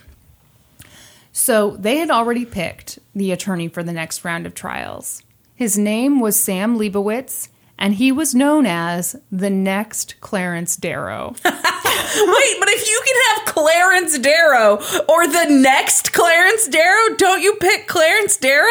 So 1.31 1.75
they 1.77 1.97
had 1.97 2.09
already 2.09 2.45
picked 2.45 2.99
the 3.15 3.31
attorney 3.31 3.67
for 3.67 3.83
the 3.83 3.93
next 3.93 4.23
round 4.25 4.45
of 4.45 4.53
trials. 4.55 5.21
His 5.55 5.77
name 5.77 6.19
was 6.19 6.39
Sam 6.39 6.77
Leibowitz, 6.77 7.49
and 7.79 7.95
he 7.95 8.11
was 8.11 8.33
known 8.33 8.65
as 8.65 9.15
the 9.31 9.49
next 9.49 10.19
Clarence 10.21 10.75
Darrow. 10.75 11.35
Wait, 11.45 12.55
but 12.59 12.69
if 12.69 12.87
you 12.87 13.01
can 13.05 13.45
have 13.45 13.53
Clarence 13.53 14.17
Darrow 14.19 14.75
or 15.07 15.27
the 15.27 15.45
next 15.49 16.13
Clarence 16.13 16.67
Darrow, 16.67 17.15
don't 17.17 17.41
you 17.41 17.55
pick 17.55 17.87
Clarence 17.87 18.37
Darrow? 18.37 18.67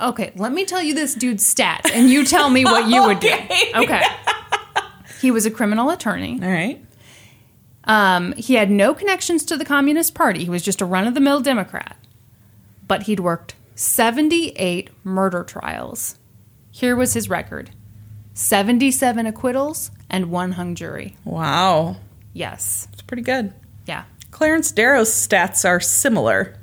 okay, 0.00 0.32
let 0.36 0.52
me 0.52 0.64
tell 0.64 0.82
you 0.82 0.94
this 0.94 1.14
dude's 1.14 1.42
stats, 1.52 1.90
and 1.92 2.08
you 2.08 2.24
tell 2.24 2.48
me 2.50 2.64
what 2.64 2.88
you 2.88 3.02
would 3.02 3.20
do. 3.20 3.32
Okay. 3.74 4.02
He 5.20 5.30
was 5.30 5.44
a 5.46 5.50
criminal 5.50 5.90
attorney. 5.90 6.38
All 6.40 6.48
right. 6.48 6.84
Um, 7.84 8.32
he 8.32 8.54
had 8.54 8.70
no 8.70 8.94
connections 8.94 9.44
to 9.46 9.56
the 9.56 9.64
Communist 9.64 10.14
Party. 10.14 10.44
He 10.44 10.50
was 10.50 10.62
just 10.62 10.80
a 10.80 10.84
run 10.84 11.06
of 11.06 11.14
the 11.14 11.20
mill 11.20 11.40
Democrat. 11.40 11.96
But 12.86 13.02
he'd 13.04 13.20
worked 13.20 13.54
78 13.74 14.90
murder 15.04 15.42
trials. 15.42 16.18
Here 16.70 16.94
was 16.94 17.14
his 17.14 17.28
record 17.28 17.70
77 18.38 19.26
acquittals 19.26 19.90
and 20.08 20.30
one 20.30 20.52
hung 20.52 20.76
jury. 20.76 21.16
Wow. 21.24 21.96
Yes. 22.32 22.86
It's 22.92 23.02
pretty 23.02 23.24
good. 23.24 23.52
Yeah. 23.84 24.04
Clarence 24.30 24.70
Darrow's 24.70 25.10
stats 25.10 25.68
are 25.68 25.80
similar. 25.80 26.56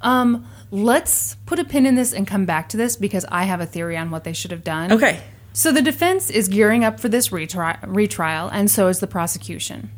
Um, 0.00 0.48
let's 0.70 1.34
put 1.44 1.58
a 1.58 1.64
pin 1.64 1.84
in 1.84 1.94
this 1.94 2.14
and 2.14 2.26
come 2.26 2.46
back 2.46 2.70
to 2.70 2.78
this 2.78 2.96
because 2.96 3.26
I 3.28 3.42
have 3.44 3.60
a 3.60 3.66
theory 3.66 3.98
on 3.98 4.10
what 4.10 4.24
they 4.24 4.32
should 4.32 4.50
have 4.50 4.64
done. 4.64 4.92
Okay. 4.92 5.20
So 5.52 5.72
the 5.72 5.82
defense 5.82 6.30
is 6.30 6.48
gearing 6.48 6.84
up 6.84 7.00
for 7.00 7.10
this 7.10 7.28
retri- 7.28 7.78
retrial, 7.86 8.48
and 8.48 8.70
so 8.70 8.88
is 8.88 9.00
the 9.00 9.06
prosecution. 9.06 9.90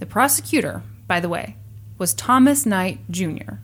The 0.00 0.06
prosecutor, 0.06 0.82
by 1.06 1.20
the 1.20 1.28
way, 1.28 1.56
was 1.96 2.12
Thomas 2.12 2.66
Knight 2.66 3.08
Jr. 3.08 3.54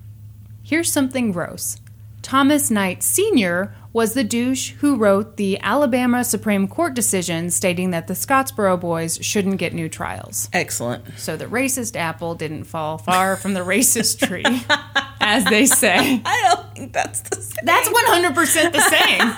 Here's 0.63 0.93
something 0.93 1.33
gross. 1.33 1.79
Thomas 2.23 2.71
Knight 2.71 3.03
Sr. 3.03 3.75
was 3.93 4.15
the 4.15 4.25
douche 4.25 4.71
who 4.79 4.97
wrote 4.97 5.37
the 5.37 5.59
Alabama 5.61 6.25
Supreme 6.25 6.69
Court 6.69 6.95
decision 6.95 7.51
stating 7.51 7.91
that 7.91 8.07
the 8.07 8.15
Scottsboro 8.15 8.81
boys 8.81 9.19
shouldn't 9.21 9.59
get 9.59 9.75
new 9.75 9.89
trials. 9.89 10.49
Excellent. 10.53 11.05
So 11.19 11.37
the 11.37 11.47
racist 11.47 11.97
apple 11.97 12.35
didn't 12.35 12.65
fall 12.65 12.97
far 12.97 13.37
from 13.37 13.55
the 13.55 13.61
racist 13.61 14.27
tree, 14.27 14.45
as 15.21 15.45
they 15.47 15.67
say. 15.67 16.23
I 16.25 16.55
don't 16.55 16.75
think 16.75 16.93
that's 16.93 17.21
the 17.23 17.43
same. 17.43 17.65
That's 17.65 17.89
100% 17.89 18.73
the 18.73 18.81
same. 18.81 19.35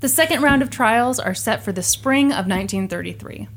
the 0.00 0.08
second 0.08 0.42
round 0.42 0.62
of 0.62 0.70
trials 0.70 1.18
are 1.18 1.34
set 1.34 1.62
for 1.62 1.72
the 1.72 1.82
spring 1.82 2.26
of 2.26 2.46
1933. 2.46 3.48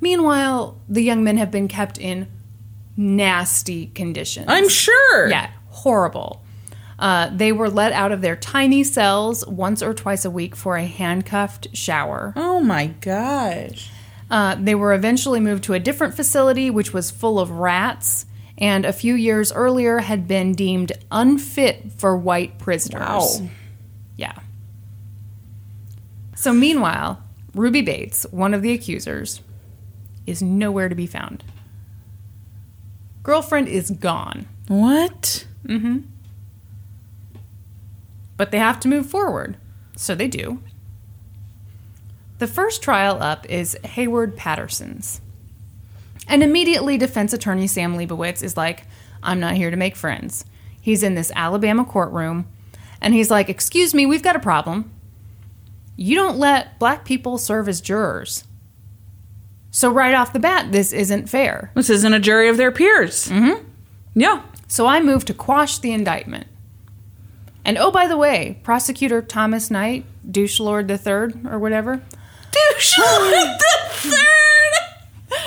Meanwhile, 0.00 0.80
the 0.88 1.02
young 1.02 1.22
men 1.22 1.36
have 1.36 1.50
been 1.50 1.68
kept 1.68 1.98
in 1.98 2.26
nasty 2.96 3.86
conditions. 3.86 4.46
I'm 4.48 4.68
sure. 4.68 5.28
Yeah, 5.28 5.50
horrible. 5.68 6.42
Uh, 6.98 7.30
they 7.32 7.50
were 7.50 7.68
let 7.68 7.92
out 7.92 8.12
of 8.12 8.20
their 8.20 8.36
tiny 8.36 8.84
cells 8.84 9.44
once 9.46 9.82
or 9.82 9.92
twice 9.92 10.24
a 10.24 10.30
week 10.30 10.54
for 10.54 10.76
a 10.76 10.84
handcuffed 10.84 11.76
shower. 11.76 12.32
Oh 12.36 12.60
my 12.60 12.86
gosh. 12.86 13.90
Uh, 14.30 14.54
they 14.54 14.74
were 14.74 14.94
eventually 14.94 15.40
moved 15.40 15.64
to 15.64 15.74
a 15.74 15.80
different 15.80 16.14
facility, 16.14 16.70
which 16.70 16.92
was 16.92 17.10
full 17.10 17.40
of 17.40 17.50
rats, 17.50 18.24
and 18.56 18.84
a 18.84 18.92
few 18.92 19.14
years 19.14 19.52
earlier 19.52 19.98
had 19.98 20.28
been 20.28 20.52
deemed 20.54 20.92
unfit 21.10 21.92
for 21.96 22.16
white 22.16 22.58
prisoners. 22.58 23.00
Wow. 23.02 23.48
Yeah. 24.16 24.38
So, 26.36 26.52
meanwhile, 26.52 27.22
Ruby 27.54 27.82
Bates, 27.82 28.24
one 28.30 28.54
of 28.54 28.62
the 28.62 28.72
accusers, 28.72 29.40
is 30.26 30.40
nowhere 30.40 30.88
to 30.88 30.94
be 30.94 31.06
found. 31.06 31.44
Girlfriend 33.22 33.68
is 33.68 33.90
gone, 33.90 34.46
What? 34.68 35.46
Mm 35.66 35.80
hmm. 35.80 35.98
But 38.36 38.50
they 38.50 38.58
have 38.58 38.80
to 38.80 38.88
move 38.88 39.06
forward. 39.06 39.56
So 39.96 40.14
they 40.14 40.26
do. 40.26 40.60
The 42.38 42.48
first 42.48 42.82
trial 42.82 43.22
up 43.22 43.48
is 43.48 43.78
Haywood 43.84 44.36
Patterson's. 44.36 45.20
And 46.26 46.42
immediately, 46.42 46.98
defense 46.98 47.32
attorney 47.32 47.68
Sam 47.68 47.96
Leibowitz 47.96 48.42
is 48.42 48.56
like, 48.56 48.84
I'm 49.22 49.38
not 49.38 49.54
here 49.54 49.70
to 49.70 49.76
make 49.76 49.94
friends. 49.94 50.44
He's 50.80 51.04
in 51.04 51.14
this 51.14 51.30
Alabama 51.36 51.84
courtroom, 51.84 52.48
and 53.00 53.14
he's 53.14 53.30
like, 53.30 53.48
Excuse 53.48 53.94
me, 53.94 54.06
we've 54.06 54.22
got 54.22 54.34
a 54.34 54.40
problem. 54.40 54.90
You 55.96 56.16
don't 56.16 56.38
let 56.38 56.78
black 56.80 57.04
people 57.04 57.38
serve 57.38 57.68
as 57.68 57.80
jurors. 57.80 58.44
So, 59.72 59.90
right 59.90 60.14
off 60.14 60.32
the 60.32 60.38
bat, 60.38 60.70
this 60.70 60.92
isn't 60.92 61.28
fair. 61.28 61.72
This 61.74 61.90
isn't 61.90 62.12
a 62.14 62.20
jury 62.20 62.48
of 62.48 62.58
their 62.58 62.70
peers. 62.70 63.28
Mm-hmm. 63.28 63.66
Yeah. 64.14 64.42
So 64.68 64.86
I 64.86 65.00
move 65.00 65.24
to 65.26 65.34
quash 65.34 65.78
the 65.78 65.92
indictment. 65.92 66.46
And 67.62 67.76
oh, 67.76 67.90
by 67.90 68.06
the 68.06 68.16
way, 68.16 68.58
prosecutor 68.62 69.20
Thomas 69.20 69.70
Knight, 69.70 70.04
douche 70.30 70.58
lord 70.58 70.88
the 70.88 70.96
third 70.96 71.46
or 71.46 71.58
whatever, 71.58 72.02
Douche 72.50 72.98
lord 72.98 73.32
the 73.32 73.76
third. 73.90 75.38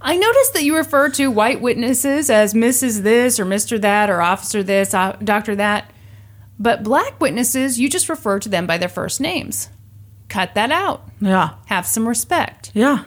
I 0.00 0.16
noticed 0.16 0.54
that 0.54 0.62
you 0.62 0.76
refer 0.76 1.08
to 1.10 1.30
white 1.30 1.60
witnesses 1.60 2.30
as 2.30 2.54
Mrs. 2.54 3.02
This 3.02 3.40
or 3.40 3.44
Mr. 3.44 3.80
That 3.80 4.08
or 4.10 4.22
Officer 4.22 4.62
This, 4.62 4.94
uh, 4.94 5.16
Doctor 5.22 5.56
That, 5.56 5.92
but 6.58 6.84
black 6.84 7.20
witnesses, 7.20 7.80
you 7.80 7.88
just 7.88 8.08
refer 8.08 8.38
to 8.38 8.48
them 8.48 8.66
by 8.66 8.78
their 8.78 8.88
first 8.88 9.20
names. 9.20 9.68
Cut 10.28 10.54
that 10.54 10.70
out. 10.70 11.08
Yeah. 11.20 11.54
Have 11.66 11.86
some 11.86 12.06
respect. 12.06 12.70
Yeah. 12.74 13.04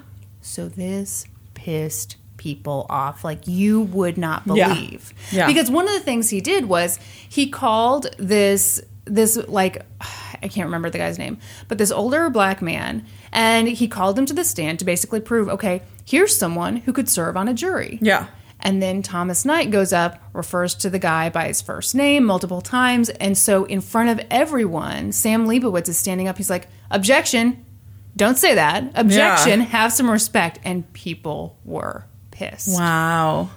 So 0.50 0.68
this 0.68 1.26
pissed 1.54 2.18
people 2.38 2.86
off 2.90 3.24
like 3.24 3.48
you 3.48 3.82
would 3.82 4.18
not 4.18 4.44
Yeah. 4.48 4.74
believe. 4.74 5.14
Yeah. 5.32 5.46
Because 5.46 5.70
one 5.70 5.88
of 5.88 5.94
the 5.94 6.00
things 6.00 6.30
he 6.30 6.42
did 6.42 6.66
was 6.66 6.98
he 7.28 7.50
called 7.50 8.08
this 8.18 8.82
this 9.06 9.38
like 9.48 9.84
I 10.42 10.48
can't 10.48 10.66
remember 10.68 10.90
the 10.90 10.98
guy's 10.98 11.20
name, 11.20 11.38
but 11.68 11.78
this 11.78 11.92
older 11.92 12.30
black 12.30 12.62
man 12.62 13.06
and 13.32 13.68
he 13.68 13.88
called 13.88 14.18
him 14.18 14.26
to 14.26 14.34
the 14.34 14.46
stand 14.46 14.80
to 14.80 14.86
basically 14.86 15.20
prove, 15.20 15.50
okay, 15.50 15.82
here's 16.06 16.36
someone 16.36 16.78
who 16.78 16.94
could 16.94 17.10
serve 17.10 17.36
on 17.38 17.48
a 17.48 17.54
jury. 17.54 18.00
Yeah. 18.02 18.28
And 18.62 18.82
then 18.82 19.02
Thomas 19.04 19.46
Knight 19.46 19.70
goes 19.72 19.94
up, 19.94 20.22
refers 20.34 20.76
to 20.76 20.90
the 20.90 21.00
guy 21.00 21.30
by 21.30 21.48
his 21.48 21.62
first 21.62 21.94
name 21.94 22.26
multiple 22.26 22.62
times. 22.62 23.10
And 23.10 23.38
so, 23.38 23.64
in 23.66 23.80
front 23.80 24.10
of 24.10 24.26
everyone, 24.30 25.14
Sam 25.14 25.46
Leibowitz 25.48 25.88
is 25.88 25.98
standing 25.98 26.28
up. 26.28 26.38
He's 26.38 26.50
like, 26.50 26.68
Objection. 26.92 27.66
Don't 28.16 28.38
say 28.38 28.56
that. 28.56 28.92
Objection. 28.96 29.62
Have 29.62 29.94
some 29.94 30.10
respect. 30.10 30.60
And 30.64 30.92
people 30.94 31.58
were 31.64 32.06
pissed. 32.32 32.78
Wow. 32.78 33.50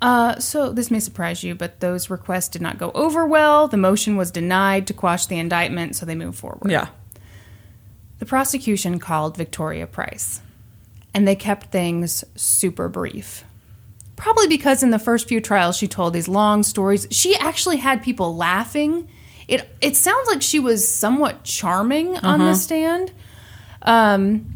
Uh, 0.00 0.36
so, 0.40 0.72
this 0.72 0.90
may 0.90 0.98
surprise 0.98 1.44
you, 1.44 1.54
but 1.54 1.78
those 1.78 2.10
requests 2.10 2.48
did 2.48 2.60
not 2.60 2.76
go 2.76 2.90
over 2.92 3.24
well. 3.24 3.68
The 3.68 3.76
motion 3.76 4.16
was 4.16 4.32
denied 4.32 4.88
to 4.88 4.92
quash 4.94 5.26
the 5.26 5.38
indictment, 5.38 5.94
so 5.94 6.04
they 6.04 6.16
moved 6.16 6.38
forward. 6.38 6.70
Yeah. 6.70 6.88
The 8.18 8.26
prosecution 8.26 8.98
called 8.98 9.36
Victoria 9.36 9.86
Price, 9.86 10.40
and 11.14 11.26
they 11.26 11.36
kept 11.36 11.70
things 11.70 12.24
super 12.34 12.88
brief. 12.88 13.44
Probably 14.16 14.46
because 14.46 14.82
in 14.82 14.90
the 14.90 14.98
first 14.98 15.26
few 15.26 15.40
trials 15.40 15.76
she 15.76 15.88
told 15.88 16.12
these 16.12 16.28
long 16.28 16.62
stories. 16.62 17.08
She 17.10 17.36
actually 17.36 17.78
had 17.78 18.02
people 18.02 18.36
laughing. 18.36 19.08
It 19.48 19.68
it 19.80 19.96
sounds 19.96 20.28
like 20.28 20.42
she 20.42 20.60
was 20.60 20.88
somewhat 20.88 21.42
charming 21.42 22.16
on 22.18 22.38
the 22.38 22.54
stand. 22.54 23.12
Um, 23.82 24.46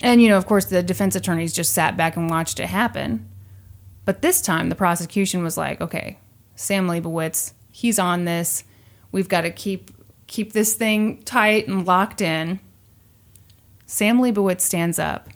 and 0.00 0.20
you 0.20 0.28
know, 0.28 0.36
of 0.36 0.46
course, 0.46 0.66
the 0.66 0.82
defense 0.82 1.14
attorneys 1.14 1.52
just 1.52 1.72
sat 1.72 1.96
back 1.96 2.16
and 2.16 2.28
watched 2.28 2.58
it 2.60 2.66
happen. 2.66 3.28
But 4.04 4.22
this 4.22 4.40
time, 4.40 4.68
the 4.68 4.74
prosecution 4.74 5.42
was 5.42 5.56
like, 5.56 5.80
"Okay, 5.80 6.18
Sam 6.56 6.88
Leibowitz, 6.88 7.52
he's 7.70 7.98
on 7.98 8.24
this. 8.24 8.64
We've 9.12 9.28
got 9.28 9.42
to 9.42 9.50
keep 9.50 9.90
keep 10.26 10.52
this 10.52 10.74
thing 10.74 11.22
tight 11.22 11.68
and 11.68 11.86
locked 11.86 12.20
in." 12.20 12.60
Sam 13.86 14.20
Leibowitz 14.20 14.64
stands 14.64 14.98
up 14.98 15.28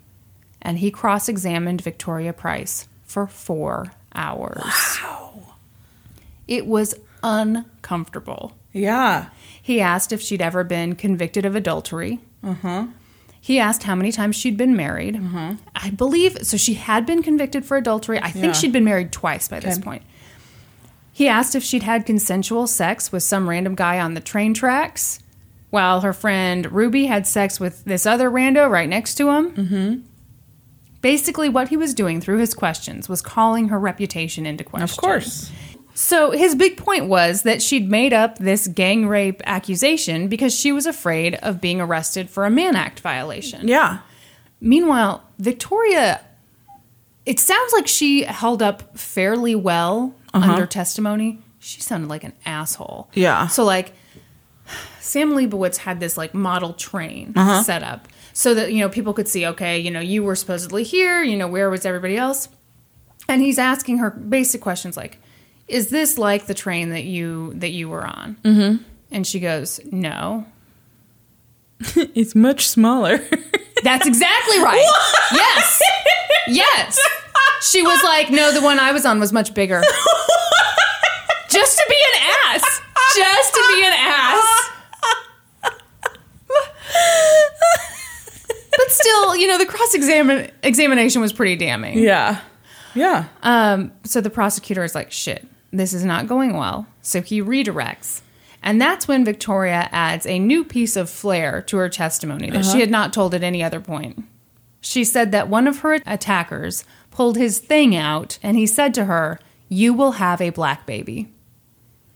and 0.62 0.78
he 0.78 0.90
cross 0.90 1.28
examined 1.28 1.80
Victoria 1.80 2.32
Price 2.32 2.88
for 3.04 3.26
four 3.26 3.92
hours. 4.14 4.62
Wow. 4.64 5.54
It 6.48 6.66
was 6.66 6.94
uncomfortable. 7.22 8.56
Yeah. 8.72 9.28
He 9.62 9.80
asked 9.80 10.12
if 10.12 10.20
she'd 10.20 10.42
ever 10.42 10.64
been 10.64 10.96
convicted 10.96 11.44
of 11.44 11.54
adultery. 11.54 12.20
He 13.46 13.60
asked 13.60 13.84
how 13.84 13.94
many 13.94 14.10
times 14.10 14.34
she'd 14.34 14.56
been 14.56 14.74
married. 14.74 15.20
I 15.76 15.90
believe 15.90 16.36
so. 16.44 16.56
She 16.56 16.74
had 16.74 17.06
been 17.06 17.22
convicted 17.22 17.64
for 17.64 17.76
adultery. 17.76 18.18
I 18.20 18.32
think 18.32 18.46
Yeah. 18.46 18.52
she'd 18.54 18.72
been 18.72 18.82
married 18.82 19.12
twice 19.12 19.46
by 19.46 19.60
this 19.60 19.78
point. 19.78 20.02
He 21.12 21.28
asked 21.28 21.54
if 21.54 21.62
she'd 21.62 21.84
had 21.84 22.04
consensual 22.04 22.66
sex 22.66 23.12
with 23.12 23.22
some 23.22 23.48
random 23.48 23.76
guy 23.76 24.00
on 24.00 24.14
the 24.14 24.20
train 24.20 24.52
tracks, 24.52 25.20
while 25.70 26.00
her 26.00 26.12
friend 26.12 26.72
Ruby 26.72 27.06
had 27.06 27.24
sex 27.24 27.60
with 27.60 27.84
this 27.84 28.04
other 28.04 28.28
rando 28.32 28.68
right 28.68 28.88
next 28.88 29.14
to 29.18 29.30
him. 29.30 29.50
Mm-hmm. 29.52 29.94
Basically, 31.00 31.48
what 31.48 31.68
he 31.68 31.76
was 31.76 31.94
doing 31.94 32.20
through 32.20 32.38
his 32.38 32.52
questions 32.52 33.08
was 33.08 33.22
calling 33.22 33.68
her 33.68 33.78
reputation 33.78 34.44
into 34.44 34.64
question. 34.64 34.82
Of 34.82 34.96
course. 34.96 35.52
So 35.96 36.30
his 36.32 36.54
big 36.54 36.76
point 36.76 37.06
was 37.06 37.42
that 37.42 37.62
she'd 37.62 37.90
made 37.90 38.12
up 38.12 38.36
this 38.36 38.68
gang 38.68 39.08
rape 39.08 39.40
accusation 39.46 40.28
because 40.28 40.54
she 40.54 40.70
was 40.70 40.84
afraid 40.84 41.36
of 41.36 41.58
being 41.58 41.80
arrested 41.80 42.28
for 42.28 42.44
a 42.44 42.50
Mann 42.50 42.76
Act 42.76 43.00
violation. 43.00 43.66
Yeah. 43.66 44.00
Meanwhile, 44.60 45.24
Victoria, 45.38 46.20
it 47.24 47.40
sounds 47.40 47.72
like 47.72 47.86
she 47.86 48.24
held 48.24 48.62
up 48.62 48.98
fairly 48.98 49.54
well 49.54 50.14
uh-huh. 50.34 50.52
under 50.52 50.66
testimony. 50.66 51.38
She 51.60 51.80
sounded 51.80 52.10
like 52.10 52.24
an 52.24 52.34
asshole. 52.44 53.08
Yeah. 53.14 53.46
So 53.46 53.64
like 53.64 53.94
Sam 55.00 55.32
Leibowitz 55.32 55.78
had 55.78 55.98
this 55.98 56.18
like 56.18 56.34
model 56.34 56.74
train 56.74 57.32
uh-huh. 57.34 57.62
set 57.62 57.82
up 57.82 58.06
so 58.34 58.52
that 58.52 58.70
you 58.70 58.80
know 58.80 58.90
people 58.90 59.14
could 59.14 59.28
see 59.28 59.46
okay 59.46 59.78
you 59.78 59.90
know 59.90 60.00
you 60.00 60.22
were 60.22 60.36
supposedly 60.36 60.82
here 60.82 61.22
you 61.22 61.38
know 61.38 61.48
where 61.48 61.70
was 61.70 61.86
everybody 61.86 62.18
else 62.18 62.50
and 63.28 63.40
he's 63.40 63.58
asking 63.58 63.96
her 63.96 64.10
basic 64.10 64.60
questions 64.60 64.94
like 64.94 65.18
is 65.68 65.88
this 65.88 66.16
like 66.18 66.46
the 66.46 66.54
train 66.54 66.90
that 66.90 67.04
you 67.04 67.52
that 67.54 67.70
you 67.70 67.88
were 67.88 68.06
on? 68.06 68.36
Mm-hmm. 68.42 68.82
and 69.10 69.26
she 69.26 69.40
goes 69.40 69.80
no. 69.90 70.46
It's 71.96 72.34
much 72.34 72.68
smaller. 72.68 73.18
that's 73.82 74.06
exactly 74.06 74.58
right. 74.60 74.86
Yes. 75.32 75.82
Yes. 76.48 76.98
She 77.62 77.82
was 77.82 78.02
like 78.02 78.30
no 78.30 78.52
the 78.52 78.62
one 78.62 78.78
i 78.78 78.92
was 78.92 79.04
on 79.04 79.18
was 79.20 79.32
much 79.32 79.52
bigger. 79.54 79.82
Just 81.50 81.76
to 81.78 81.84
be 81.88 81.96
an 82.14 82.22
ass. 82.46 82.80
Just 83.16 83.54
to 83.54 83.64
be 83.74 83.84
an 83.84 83.92
ass. 83.96 84.70
But 88.78 88.90
still 88.90 89.36
you 89.36 89.46
know 89.48 89.58
the 89.58 89.66
cross 89.66 89.94
examination 90.62 91.20
was 91.20 91.32
pretty 91.32 91.56
damning. 91.56 91.98
Yeah. 91.98 92.40
Yeah. 92.94 93.26
Um, 93.42 93.92
so 94.04 94.20
the 94.20 94.30
prosecutor 94.30 94.82
is 94.82 94.94
like, 94.94 95.12
shit, 95.12 95.46
this 95.78 95.92
is 95.92 96.04
not 96.04 96.26
going 96.26 96.56
well. 96.56 96.86
So 97.02 97.22
he 97.22 97.42
redirects. 97.42 98.22
And 98.62 98.80
that's 98.80 99.06
when 99.06 99.24
Victoria 99.24 99.88
adds 99.92 100.26
a 100.26 100.38
new 100.38 100.64
piece 100.64 100.96
of 100.96 101.08
flair 101.08 101.62
to 101.62 101.76
her 101.76 101.88
testimony 101.88 102.50
that 102.50 102.64
she 102.64 102.70
uh-huh. 102.70 102.80
had 102.80 102.90
not 102.90 103.12
told 103.12 103.34
at 103.34 103.42
any 103.42 103.62
other 103.62 103.80
point. 103.80 104.24
She 104.80 105.04
said 105.04 105.32
that 105.32 105.48
one 105.48 105.66
of 105.66 105.80
her 105.80 106.00
attackers 106.06 106.84
pulled 107.10 107.36
his 107.36 107.58
thing 107.58 107.94
out 107.94 108.38
and 108.42 108.56
he 108.56 108.66
said 108.66 108.94
to 108.94 109.04
her, 109.04 109.38
You 109.68 109.94
will 109.94 110.12
have 110.12 110.40
a 110.40 110.50
black 110.50 110.86
baby. 110.86 111.28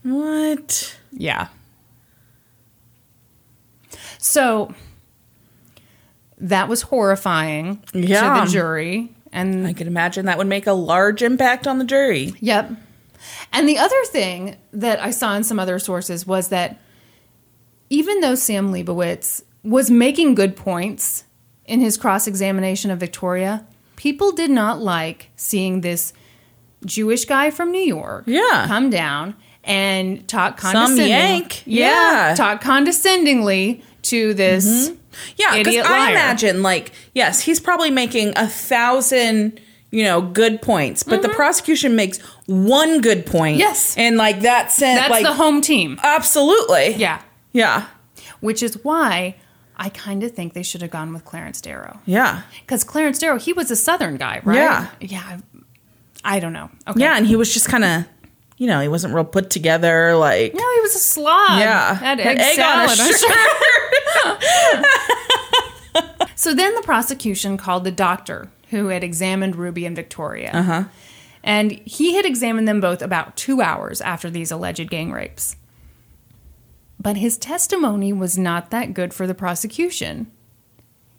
What? 0.03 0.97
Yeah. 1.11 1.47
So 4.17 4.73
that 6.37 6.67
was 6.67 6.83
horrifying 6.83 7.83
Yeah. 7.93 8.39
to 8.39 8.45
the 8.45 8.51
jury. 8.51 9.13
And 9.31 9.65
I 9.65 9.73
could 9.73 9.87
imagine 9.87 10.25
that 10.25 10.37
would 10.37 10.47
make 10.47 10.67
a 10.67 10.73
large 10.73 11.21
impact 11.23 11.65
on 11.65 11.77
the 11.77 11.85
jury. 11.85 12.33
Yep. 12.41 12.71
And 13.51 13.67
the 13.67 13.77
other 13.77 14.03
thing 14.05 14.57
that 14.73 14.99
I 15.01 15.11
saw 15.11 15.35
in 15.35 15.43
some 15.43 15.59
other 15.59 15.79
sources 15.79 16.25
was 16.25 16.49
that 16.49 16.79
even 17.89 18.21
though 18.21 18.35
Sam 18.35 18.71
Leibowitz 18.71 19.43
was 19.63 19.91
making 19.91 20.35
good 20.35 20.55
points 20.55 21.25
in 21.65 21.81
his 21.81 21.97
cross 21.97 22.27
examination 22.27 22.91
of 22.91 22.99
Victoria, 22.99 23.65
people 23.95 24.31
did 24.31 24.49
not 24.49 24.79
like 24.79 25.29
seeing 25.35 25.81
this 25.81 26.13
Jewish 26.85 27.25
guy 27.25 27.51
from 27.51 27.71
New 27.71 27.81
York 27.81 28.23
Yeah. 28.27 28.65
come 28.67 28.89
down 28.89 29.35
and 29.63 30.27
talk 30.27 30.59
Some 30.59 30.73
condescendingly. 30.73 31.09
Yank. 31.09 31.63
Yeah. 31.65 32.33
talk 32.35 32.61
condescendingly 32.61 33.83
to 34.03 34.33
this 34.33 34.89
mm-hmm. 34.89 34.95
Yeah, 35.35 35.57
because 35.57 35.75
I 35.75 35.81
liar. 35.89 36.11
imagine, 36.11 36.63
like, 36.63 36.93
yes, 37.13 37.41
he's 37.41 37.59
probably 37.59 37.91
making 37.91 38.33
a 38.37 38.47
thousand, 38.47 39.59
you 39.91 40.03
know, 40.03 40.21
good 40.21 40.61
points, 40.61 41.03
but 41.03 41.21
the 41.21 41.29
prosecution 41.29 41.95
makes 41.95 42.17
one 42.47 43.01
good 43.01 43.25
point. 43.25 43.55
Mm-hmm. 43.55 43.59
Yes. 43.59 43.95
and 43.97 44.15
like 44.17 44.39
that 44.41 44.71
sent 44.71 44.99
That's 44.99 45.11
like 45.11 45.23
the 45.23 45.33
home 45.33 45.61
team. 45.61 45.99
absolutely. 46.01 46.95
Yeah. 46.95 47.21
yeah, 47.51 47.87
Which 48.39 48.63
is 48.63 48.83
why 48.83 49.35
I 49.77 49.89
kind 49.89 50.23
of 50.23 50.31
think 50.33 50.53
they 50.53 50.63
should 50.63 50.81
have 50.81 50.91
gone 50.91 51.11
with 51.13 51.25
Clarence 51.25 51.59
Darrow. 51.59 51.99
yeah, 52.05 52.43
Because 52.61 52.83
Clarence 52.83 53.19
Darrow, 53.19 53.37
he 53.37 53.51
was 53.53 53.69
a 53.71 53.75
Southern 53.75 54.15
guy, 54.17 54.39
right? 54.43 54.55
Yeah. 54.55 54.87
Yeah. 55.01 55.39
I 56.23 56.39
don't 56.39 56.53
know. 56.53 56.69
Okay. 56.87 56.99
yeah. 57.01 57.17
And 57.17 57.25
he 57.27 57.35
was 57.35 57.51
just 57.53 57.67
kind 57.67 57.83
of, 57.83 58.05
you 58.57 58.67
know, 58.67 58.79
he 58.79 58.87
wasn't 58.87 59.13
real 59.15 59.25
put 59.25 59.49
together. 59.49 60.15
Like, 60.15 60.53
No, 60.53 60.73
he 60.75 60.81
was 60.81 60.93
a 60.95 60.99
slob. 60.99 61.59
yeah, 61.59 61.95
Had 61.95 62.19
egg, 62.19 62.37
on 62.37 62.39
a 62.39 62.53
salad. 62.53 62.99
I'm 62.99 63.13
shirt. 65.97 66.31
so 66.35 66.53
then 66.53 66.75
the 66.75 66.81
prosecution 66.83 67.57
called 67.57 67.83
the 67.83 67.91
doctor 67.91 68.49
who 68.71 68.87
had 68.87 69.03
examined 69.03 69.55
Ruby 69.55 69.85
and 69.85 69.95
Victoria. 69.95 70.51
Uh-huh. 70.53 70.83
And 71.43 71.71
he 71.85 72.15
had 72.15 72.25
examined 72.25 72.67
them 72.67 72.81
both 72.81 73.01
about 73.01 73.37
two 73.37 73.61
hours 73.61 74.01
after 74.01 74.29
these 74.29 74.51
alleged 74.51 74.89
gang 74.89 75.11
rapes. 75.11 75.55
But 76.99 77.17
his 77.17 77.37
testimony 77.37 78.13
was 78.13 78.37
not 78.37 78.69
that 78.71 78.93
good 78.93 79.13
for 79.13 79.25
the 79.27 79.33
prosecution. 79.33 80.31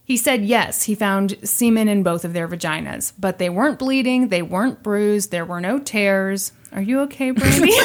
He 0.05 0.17
said 0.17 0.45
yes, 0.45 0.85
he 0.85 0.95
found 0.95 1.37
semen 1.43 1.88
in 1.88 2.03
both 2.03 2.25
of 2.25 2.33
their 2.33 2.49
vaginas, 2.49 3.12
but 3.19 3.38
they 3.38 3.49
weren't 3.49 3.79
bleeding, 3.79 4.29
they 4.29 4.43
weren't 4.43 4.83
bruised, 4.83 5.31
there 5.31 5.45
were 5.45 5.61
no 5.61 5.79
tears. 5.79 6.53
Are 6.73 6.83
you 6.83 7.01
okay, 7.01 7.31
Brandy? 7.31 7.73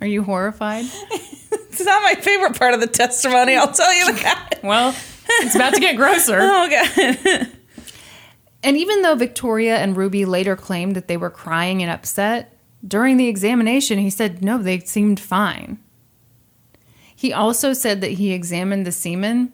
Are 0.00 0.06
you 0.06 0.22
horrified? 0.22 0.84
It's 0.86 1.84
not 1.84 2.02
my 2.02 2.14
favorite 2.14 2.58
part 2.58 2.74
of 2.74 2.80
the 2.80 2.86
testimony. 2.86 3.56
I'll 3.56 3.72
tell 3.72 3.92
you 3.94 4.12
that. 4.22 4.60
Well, 4.62 4.94
it's 5.28 5.54
about 5.54 5.74
to 5.74 5.80
get 5.80 5.96
grosser. 5.96 6.38
oh 6.40 6.68
god. 6.68 7.48
And 8.62 8.76
even 8.76 9.02
though 9.02 9.14
Victoria 9.14 9.76
and 9.76 9.96
Ruby 9.96 10.24
later 10.24 10.56
claimed 10.56 10.96
that 10.96 11.06
they 11.08 11.16
were 11.16 11.30
crying 11.30 11.82
and 11.82 11.90
upset, 11.90 12.58
during 12.86 13.16
the 13.16 13.28
examination 13.28 13.98
he 13.98 14.10
said 14.10 14.42
no, 14.42 14.58
they 14.58 14.80
seemed 14.80 15.20
fine. 15.20 15.78
He 17.14 17.32
also 17.32 17.72
said 17.72 18.00
that 18.02 18.12
he 18.12 18.32
examined 18.32 18.86
the 18.86 18.92
semen. 18.92 19.52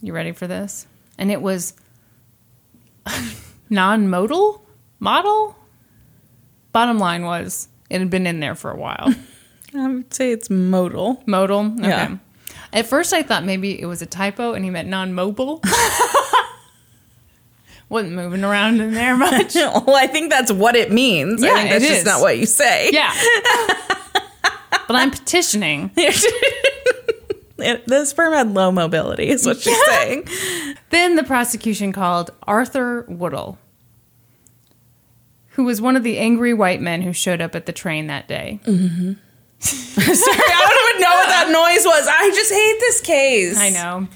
You 0.00 0.12
ready 0.12 0.32
for 0.32 0.46
this? 0.46 0.86
And 1.16 1.30
it 1.30 1.40
was 1.40 1.74
non-modal? 3.70 4.66
Model? 4.98 5.56
Bottom 6.72 6.98
line 6.98 7.24
was 7.24 7.68
it 7.90 8.00
had 8.00 8.10
been 8.10 8.26
in 8.26 8.40
there 8.40 8.54
for 8.54 8.70
a 8.70 8.76
while. 8.76 9.14
I 9.74 9.88
would 9.88 10.12
say 10.12 10.32
it's 10.32 10.50
modal. 10.50 11.22
Modal? 11.26 11.72
Okay. 11.78 11.88
Yeah. 11.88 12.16
At 12.74 12.86
first 12.86 13.12
I 13.14 13.22
thought 13.22 13.44
maybe 13.44 13.80
it 13.80 13.86
was 13.86 14.02
a 14.02 14.06
typo 14.06 14.52
and 14.52 14.64
he 14.64 14.70
meant 14.70 14.88
non-mobile. 14.88 15.62
Wasn't 17.88 18.12
moving 18.14 18.42
around 18.42 18.80
in 18.80 18.92
there 18.92 19.16
much. 19.16 19.54
well, 19.54 19.94
I 19.94 20.08
think 20.08 20.30
that's 20.30 20.50
what 20.50 20.74
it 20.74 20.90
means. 20.90 21.42
Yeah, 21.42 21.52
I 21.52 21.54
think 21.54 21.70
that's 21.70 21.84
it 21.84 21.88
just 21.88 22.00
is. 22.00 22.04
not 22.06 22.20
what 22.20 22.36
you 22.38 22.46
say. 22.46 22.90
Yeah. 22.92 23.12
but 24.88 24.96
I'm 24.96 25.10
petitioning. 25.12 25.90
It- 25.96 27.86
the 27.86 28.04
sperm 28.04 28.32
had 28.32 28.52
low 28.52 28.72
mobility, 28.72 29.28
is 29.28 29.46
what 29.46 29.58
she's 29.60 29.86
saying. 29.86 30.26
Then 30.90 31.14
the 31.16 31.22
prosecution 31.22 31.92
called 31.92 32.30
Arthur 32.42 33.06
Woodall, 33.08 33.58
who 35.50 35.64
was 35.64 35.80
one 35.80 35.96
of 35.96 36.02
the 36.02 36.18
angry 36.18 36.52
white 36.52 36.82
men 36.82 37.00
who 37.02 37.12
showed 37.12 37.40
up 37.40 37.54
at 37.54 37.64
the 37.66 37.72
train 37.72 38.08
that 38.08 38.28
day. 38.28 38.60
Mm-hmm. 38.64 39.12
Sorry, 39.60 40.38
I 40.38 40.68
don't 40.68 40.90
even 40.90 41.02
know 41.02 41.14
what 41.14 41.28
that 41.28 41.46
noise 41.50 41.84
was. 41.84 42.06
I 42.08 42.30
just 42.34 42.52
hate 42.52 42.76
this 42.80 43.00
case. 43.00 43.58
I 43.58 43.70
know. 43.70 44.06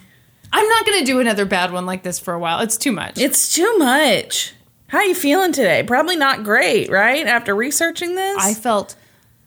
I'm 0.53 0.69
not 0.69 0.87
going 0.87 0.99
to 1.01 1.05
do 1.05 1.21
another 1.21 1.45
bad 1.45 1.73
one 1.73 1.87
like 1.87 2.03
this 2.03 2.19
for 2.19 2.35
a 2.35 2.39
while. 2.39 2.61
It's 2.61 2.77
too 2.77 2.93
much. 2.93 3.19
It's 3.19 3.55
too 3.55 3.77
much. 3.79 4.55
How 4.89 4.99
are 4.99 5.05
you 5.05 5.15
feeling 5.15 5.53
today? 5.53 5.83
Probably 5.87 6.17
not 6.17 6.45
great, 6.45 6.91
right? 6.91 7.27
After 7.27 7.55
researching 7.55 8.15
this? 8.15 8.39
I 8.41 8.55
felt 8.55 8.97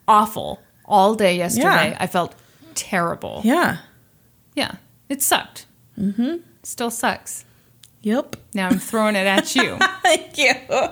awful 0.07 0.61
all 0.85 1.15
day 1.15 1.37
yesterday. 1.37 1.89
Yeah. 1.91 1.97
I 1.99 2.07
felt 2.07 2.35
terrible. 2.75 3.41
yeah. 3.43 3.77
Yeah, 4.55 4.75
it 5.07 5.21
sucked. 5.21 5.65
Mm-hmm. 5.97 6.37
Still 6.63 6.91
sucks. 6.91 7.45
Yep. 8.01 8.35
Now 8.53 8.67
I'm 8.67 8.79
throwing 8.79 9.15
it 9.15 9.25
at 9.25 9.55
you. 9.55 9.77
Thank 10.03 10.37
you. 10.37 10.53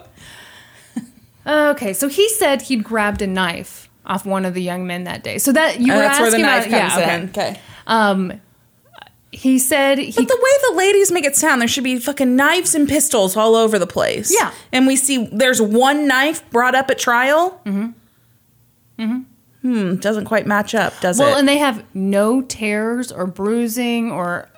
Okay, 1.47 1.93
so 1.93 2.09
he 2.09 2.29
said 2.29 2.63
he'd 2.63 2.83
grabbed 2.83 3.21
a 3.23 3.27
knife 3.27 3.88
off 4.05 4.25
one 4.25 4.45
of 4.45 4.53
the 4.53 4.61
young 4.61 4.87
men 4.87 5.03
that 5.05 5.23
day. 5.23 5.37
So 5.37 5.51
that 5.51 5.79
you 5.79 5.93
were 5.93 5.99
Oh, 5.99 6.01
that's 6.01 6.19
where 6.19 6.31
the 6.31 6.37
asking 6.41 6.45
knife 6.45 6.67
about- 6.67 6.89
comes 6.91 6.99
yeah, 7.07 7.15
in. 7.17 7.29
Okay. 7.29 7.59
Um, 7.87 8.41
he 9.31 9.59
said 9.59 9.99
he 9.99 10.11
But 10.11 10.27
the 10.27 10.39
way 10.41 10.51
the 10.69 10.77
ladies 10.77 11.11
make 11.11 11.23
it 11.25 11.35
sound, 11.35 11.61
there 11.61 11.67
should 11.67 11.83
be 11.83 11.99
fucking 11.99 12.35
knives 12.35 12.73
and 12.73 12.89
pistols 12.89 13.37
all 13.37 13.55
over 13.55 13.77
the 13.77 13.85
place. 13.87 14.33
Yeah. 14.35 14.51
And 14.71 14.87
we 14.87 14.95
see 14.95 15.29
there's 15.31 15.61
one 15.61 16.07
knife 16.07 16.49
brought 16.49 16.73
up 16.73 16.89
at 16.89 16.97
trial. 16.97 17.61
Mm-hmm. 17.65 17.89
Mm-hmm. 19.03 19.19
Hmm. 19.61 19.95
Doesn't 19.97 20.25
quite 20.25 20.47
match 20.47 20.73
up, 20.73 20.99
does 21.01 21.19
well, 21.19 21.27
it? 21.27 21.31
Well, 21.31 21.39
and 21.39 21.47
they 21.47 21.57
have 21.57 21.83
no 21.93 22.41
tears 22.41 23.11
or 23.11 23.27
bruising 23.27 24.09
or 24.11 24.49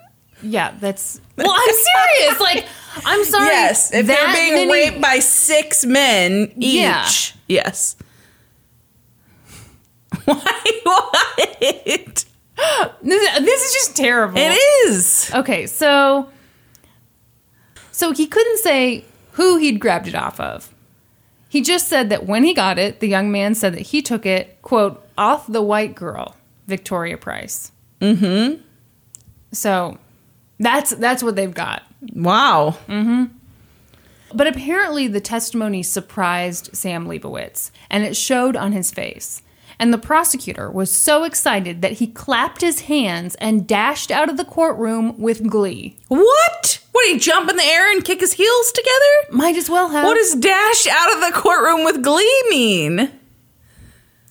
yeah, 0.43 0.73
that's 0.79 1.19
well. 1.37 1.51
I'm 1.51 1.75
serious. 2.17 2.39
Like 2.39 2.65
I'm 3.05 3.23
sorry. 3.25 3.45
yes. 3.47 3.93
If 3.93 4.07
they're 4.07 4.31
being 4.33 4.53
many- 4.53 4.71
raped 4.71 5.01
by 5.01 5.19
six 5.19 5.85
men 5.85 6.51
each. 6.57 6.75
Yeah. 6.75 7.09
Yes. 7.47 7.95
Why? 10.25 10.61
What? 10.83 12.25
This, 13.01 13.39
this 13.39 13.65
is 13.65 13.73
just 13.73 13.97
terrible. 13.97 14.37
It 14.37 14.59
is. 14.85 15.31
Okay, 15.33 15.65
so 15.67 16.29
so 17.91 18.11
he 18.11 18.27
couldn't 18.27 18.59
say 18.59 19.05
who 19.33 19.57
he'd 19.57 19.79
grabbed 19.79 20.07
it 20.07 20.15
off 20.15 20.39
of. 20.39 20.73
He 21.49 21.61
just 21.61 21.87
said 21.87 22.09
that 22.09 22.25
when 22.25 22.43
he 22.43 22.53
got 22.53 22.79
it, 22.79 22.99
the 22.99 23.07
young 23.07 23.31
man 23.31 23.55
said 23.55 23.73
that 23.73 23.81
he 23.81 24.01
took 24.01 24.25
it, 24.25 24.61
quote, 24.61 25.05
off 25.17 25.47
the 25.47 25.61
white 25.61 25.95
girl, 25.95 26.35
Victoria 26.67 27.17
Price. 27.17 27.71
Mm-hmm. 27.99 28.61
So 29.51 29.97
that's 30.59 30.91
that's 30.91 31.21
what 31.21 31.35
they've 31.35 31.53
got. 31.53 31.83
Wow. 32.13 32.77
Mm-hmm. 32.87 33.25
But 34.33 34.47
apparently 34.47 35.07
the 35.07 35.19
testimony 35.19 35.83
surprised 35.83 36.75
Sam 36.75 37.05
Leibowitz, 37.05 37.71
and 37.89 38.03
it 38.03 38.15
showed 38.15 38.55
on 38.55 38.71
his 38.71 38.91
face. 38.91 39.41
And 39.81 39.91
the 39.91 39.97
prosecutor 39.97 40.69
was 40.69 40.91
so 40.91 41.23
excited 41.23 41.81
that 41.81 41.93
he 41.93 42.05
clapped 42.05 42.61
his 42.61 42.81
hands 42.81 43.33
and 43.41 43.67
dashed 43.67 44.11
out 44.11 44.29
of 44.29 44.37
the 44.37 44.45
courtroom 44.45 45.19
with 45.19 45.49
glee. 45.49 45.97
What? 46.07 46.79
What? 46.91 47.07
He 47.07 47.17
jump 47.17 47.49
in 47.49 47.55
the 47.55 47.63
air 47.63 47.91
and 47.91 48.05
kick 48.05 48.19
his 48.19 48.33
heels 48.33 48.71
together? 48.71 49.35
Might 49.35 49.57
as 49.57 49.71
well 49.71 49.89
have. 49.89 50.05
What 50.05 50.13
does 50.13 50.35
dash 50.35 50.85
out 50.85 51.15
of 51.15 51.21
the 51.21 51.31
courtroom 51.33 51.83
with 51.83 52.03
glee 52.03 52.43
mean? 52.51 53.11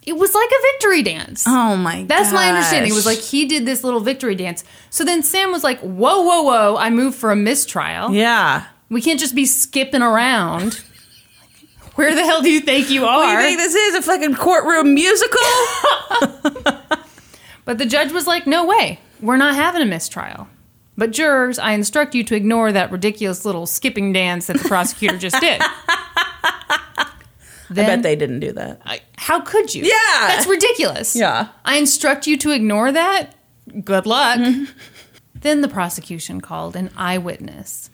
It 0.07 0.17
was 0.17 0.35
like 0.37 0.49
a 0.49 0.63
victory 0.73 1.03
dance. 1.03 1.45
Oh 1.49 1.77
my 1.77 1.99
god. 1.99 2.09
That's 2.09 2.33
my 2.33 2.49
understanding. 2.49 2.93
It 2.93 2.95
was 2.95 3.07
like 3.07 3.19
he 3.19 3.47
did 3.47 3.67
this 3.67 3.83
little 3.83 4.01
victory 4.01 4.37
dance. 4.37 4.63
So 4.91 5.05
then 5.05 5.25
Sam 5.25 5.51
was 5.51 5.65
like, 5.65 5.81
"Whoa, 5.81 6.23
whoa, 6.23 6.43
whoa! 6.43 6.77
I 6.77 6.91
moved 6.91 7.19
for 7.19 7.33
a 7.33 7.37
mistrial. 7.37 8.13
Yeah. 8.13 8.67
We 8.89 9.03
can't 9.03 9.19
just 9.19 9.35
be 9.35 9.47
skipping 9.47 10.03
around. 10.03 10.83
Where 12.01 12.15
the 12.15 12.25
hell 12.25 12.43
do 12.43 12.51
you 12.51 12.61
think 12.61 12.91
you 12.91 13.05
are? 13.05 13.19
What 13.19 13.27
do 13.27 13.33
are?" 13.37 13.41
you 13.43 13.57
think 13.57 13.59
this 13.61 13.75
is? 13.75 13.95
A 13.97 14.03
fucking 14.03 14.35
courtroom 14.35 14.95
musical? 14.95 15.41
but 17.65 17.79
the 17.79 17.87
judge 17.87 18.11
was 18.13 18.27
like, 18.27 18.47
"No 18.47 18.65
way. 18.67 18.99
We're 19.21 19.37
not 19.37 19.55
having 19.55 19.83
a 19.83 19.87
mistrial." 19.87 20.49
But 20.97 21.13
jurors, 21.13 21.59
I 21.59 21.73
instruct 21.73 22.15
you 22.15 22.25
to 22.25 22.35
ignore 22.35 22.73
that 22.73 22.91
ridiculous 22.91 23.45
little 23.45 23.67
skipping 23.67 24.13
dance 24.13 24.47
that 24.49 24.59
the 24.59 24.69
prosecutor 24.69 25.17
just 25.17 25.41
did. 25.41 25.61
I 27.73 27.75
bet 27.75 28.03
they 28.03 28.17
didn't 28.17 28.41
do 28.41 28.53
that. 28.53 28.81
I- 28.85 29.01
how 29.17 29.41
could 29.41 29.75
you? 29.75 29.85
Yeah. 29.85 30.27
That's 30.29 30.47
ridiculous. 30.47 31.15
Yeah. 31.15 31.49
I 31.65 31.77
instruct 31.77 32.27
you 32.27 32.37
to 32.39 32.51
ignore 32.51 32.91
that. 32.93 33.35
Good 33.85 34.07
luck. 34.07 34.39
Mm-hmm. 34.41 34.65
then 35.35 35.61
the 35.61 35.69
prosecution 35.69 36.41
called 36.41 36.75
an 36.77 36.91
eyewitness. 36.97 37.89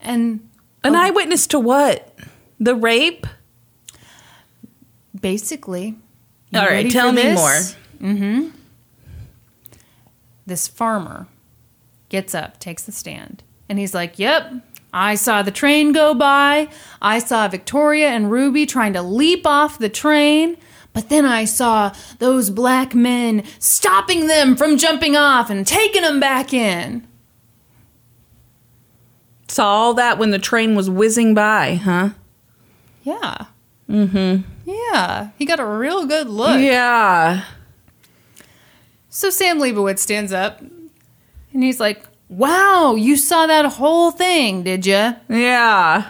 And 0.00 0.48
An 0.82 0.96
eyewitness 0.96 1.46
to 1.48 1.60
what? 1.60 2.16
The 2.58 2.74
rape? 2.74 3.26
basically, 5.24 5.96
you 6.50 6.60
All 6.60 6.66
right, 6.66 6.90
tell 6.90 7.10
me 7.10 7.22
this? 7.22 7.38
more. 7.38 8.10
Mm-hmm. 8.10 8.48
This 10.44 10.68
farmer 10.68 11.26
gets 12.10 12.34
up, 12.34 12.60
takes 12.60 12.82
the 12.82 12.92
stand, 12.92 13.42
and 13.66 13.78
he's 13.78 13.94
like, 13.94 14.18
Yep, 14.18 14.52
I 14.92 15.14
saw 15.14 15.42
the 15.42 15.50
train 15.50 15.92
go 15.92 16.12
by. 16.12 16.68
I 17.00 17.20
saw 17.20 17.48
Victoria 17.48 18.08
and 18.08 18.30
Ruby 18.30 18.66
trying 18.66 18.92
to 18.92 19.02
leap 19.02 19.46
off 19.46 19.78
the 19.78 19.88
train. 19.88 20.58
But 20.92 21.08
then 21.08 21.24
I 21.24 21.44
saw 21.46 21.92
those 22.18 22.50
black 22.50 22.94
men 22.94 23.42
stopping 23.58 24.26
them 24.28 24.54
from 24.56 24.76
jumping 24.76 25.16
off 25.16 25.48
and 25.50 25.66
taking 25.66 26.02
them 26.02 26.20
back 26.20 26.52
in. 26.52 27.08
Saw 29.48 29.66
all 29.66 29.94
that 29.94 30.18
when 30.18 30.30
the 30.30 30.38
train 30.38 30.76
was 30.76 30.88
whizzing 30.88 31.34
by, 31.34 31.76
huh? 31.76 32.10
Yeah. 33.04 33.46
Mm 33.88 34.10
hmm. 34.10 34.50
Yeah. 34.64 35.30
He 35.38 35.44
got 35.44 35.60
a 35.60 35.64
real 35.66 36.06
good 36.06 36.28
look. 36.28 36.60
Yeah. 36.60 37.44
So 39.10 39.30
Sam 39.30 39.58
Leibowitz 39.60 40.00
stands 40.00 40.32
up 40.32 40.60
and 40.60 41.62
he's 41.62 41.78
like, 41.78 42.04
Wow, 42.28 42.96
you 42.96 43.16
saw 43.16 43.46
that 43.46 43.66
whole 43.66 44.10
thing, 44.10 44.64
did 44.64 44.86
you? 44.86 45.14
Yeah. 45.28 46.08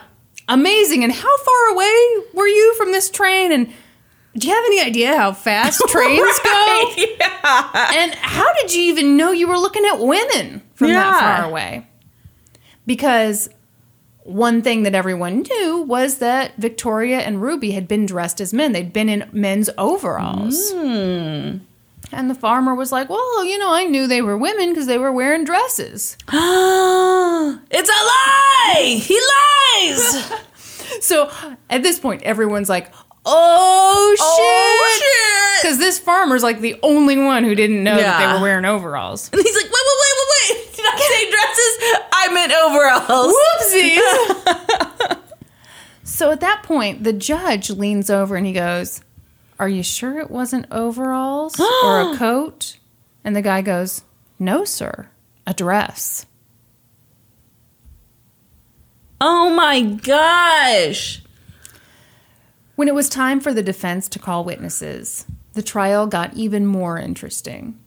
Amazing. 0.49 1.03
And 1.05 1.13
how 1.13 1.37
far 1.39 1.73
away 1.73 2.17
were 2.33 2.47
you 2.47 2.75
from 2.77 2.93
this 2.93 3.11
train? 3.11 3.51
And 3.53 3.67
do 4.37 4.49
you 4.49 4.55
have 4.55 4.65
any 4.65 4.81
idea 4.81 5.17
how 5.17 5.33
fast 5.33 5.83
trains 5.89 6.39
go? 6.45 6.95
Yeah. 6.97 7.91
And 7.95 8.15
how 8.15 8.53
did 8.55 8.73
you 8.75 8.83
even 8.83 9.17
know 9.17 9.33
you 9.33 9.49
were 9.49 9.59
looking 9.59 9.85
at 9.85 9.99
women 9.99 10.63
from 10.75 10.89
that 10.89 11.21
far 11.21 11.45
away? 11.51 11.87
Because 12.87 13.49
one 14.25 14.63
thing 14.63 14.83
that 14.85 14.95
everyone 14.95 15.43
knew 15.43 15.83
was 15.83 16.19
that 16.19 16.57
Victoria 16.57 17.21
and 17.21 17.41
Ruby 17.43 17.71
had 17.73 17.87
been 17.87 18.07
dressed 18.07 18.41
as 18.41 18.53
men. 18.53 18.73
They'd 18.73 18.93
been 18.93 19.09
in 19.09 19.29
men's 19.33 19.71
overalls. 19.79 20.73
Hmm. 20.73 21.59
And 22.13 22.31
the 22.31 22.35
farmer 22.35 22.75
was 22.75 22.93
like, 22.93 23.09
Well, 23.09 23.45
you 23.45 23.59
know, 23.59 23.73
I 23.73 23.85
knew 23.85 24.07
they 24.07 24.23
were 24.23 24.37
women 24.37 24.71
because 24.71 24.87
they 24.87 24.99
were 24.99 25.13
wearing 25.13 25.45
dresses. 25.45 26.17
it's 26.29 27.89
a 27.89 27.93
lie! 27.93 29.01
He 29.01 29.21
lies! 29.21 30.33
So 31.01 31.31
at 31.71 31.83
this 31.83 31.99
point, 31.99 32.23
everyone's 32.23 32.69
like, 32.69 32.93
Oh, 33.27 34.17
Oh, 34.21 35.01
shit. 35.01 35.63
Because 35.63 35.79
this 35.79 35.99
farmer's 35.99 36.43
like 36.43 36.61
the 36.61 36.77
only 36.83 37.17
one 37.19 37.43
who 37.43 37.55
didn't 37.55 37.83
know 37.83 37.97
that 37.97 38.19
they 38.21 38.33
were 38.35 38.41
wearing 38.43 38.65
overalls. 38.67 39.31
And 39.33 39.41
he's 39.43 39.57
like, 39.57 39.65
wait, 39.65 39.73
wait, 39.73 39.99
wait, 40.01 40.15
wait, 40.19 40.29
wait. 40.67 40.77
Did 40.77 40.85
I 40.87 40.97
say 41.11 41.31
dresses? 41.31 41.54
I 42.13 42.29
meant 42.33 42.53
overalls. 42.53 43.35
Whoopsies. 43.35 45.19
so 46.05 46.31
at 46.31 46.41
that 46.41 46.63
point, 46.63 47.05
the 47.05 47.13
judge 47.13 47.71
leans 47.71 48.11
over 48.11 48.37
and 48.37 48.47
he 48.47 48.53
goes, 48.53 49.01
Are 49.59 49.69
you 49.69 49.83
sure 49.83 50.19
it 50.21 50.31
wasn't 50.31 50.67
overalls 50.71 51.59
or 51.59 52.13
a 52.13 52.17
coat? 52.19 52.79
And 53.25 53.35
the 53.35 53.43
guy 53.43 53.63
goes, 53.63 54.03
No, 54.39 54.65
sir, 54.65 55.09
a 55.47 55.55
dress. 55.55 56.27
Oh 59.21 59.51
my 59.51 59.81
gosh. 59.81 61.23
When 62.77 62.89
it 62.89 62.95
was 62.95 63.09
time 63.09 63.41
for 63.41 63.55
the 63.55 63.63
defense 63.63 64.09
to 64.11 64.19
call 64.19 64.45
witnesses, 64.45 65.27
the 65.53 65.63
trial 65.63 66.07
got 66.07 66.35
even 66.35 66.67
more 66.67 66.99
interesting. 66.99 67.79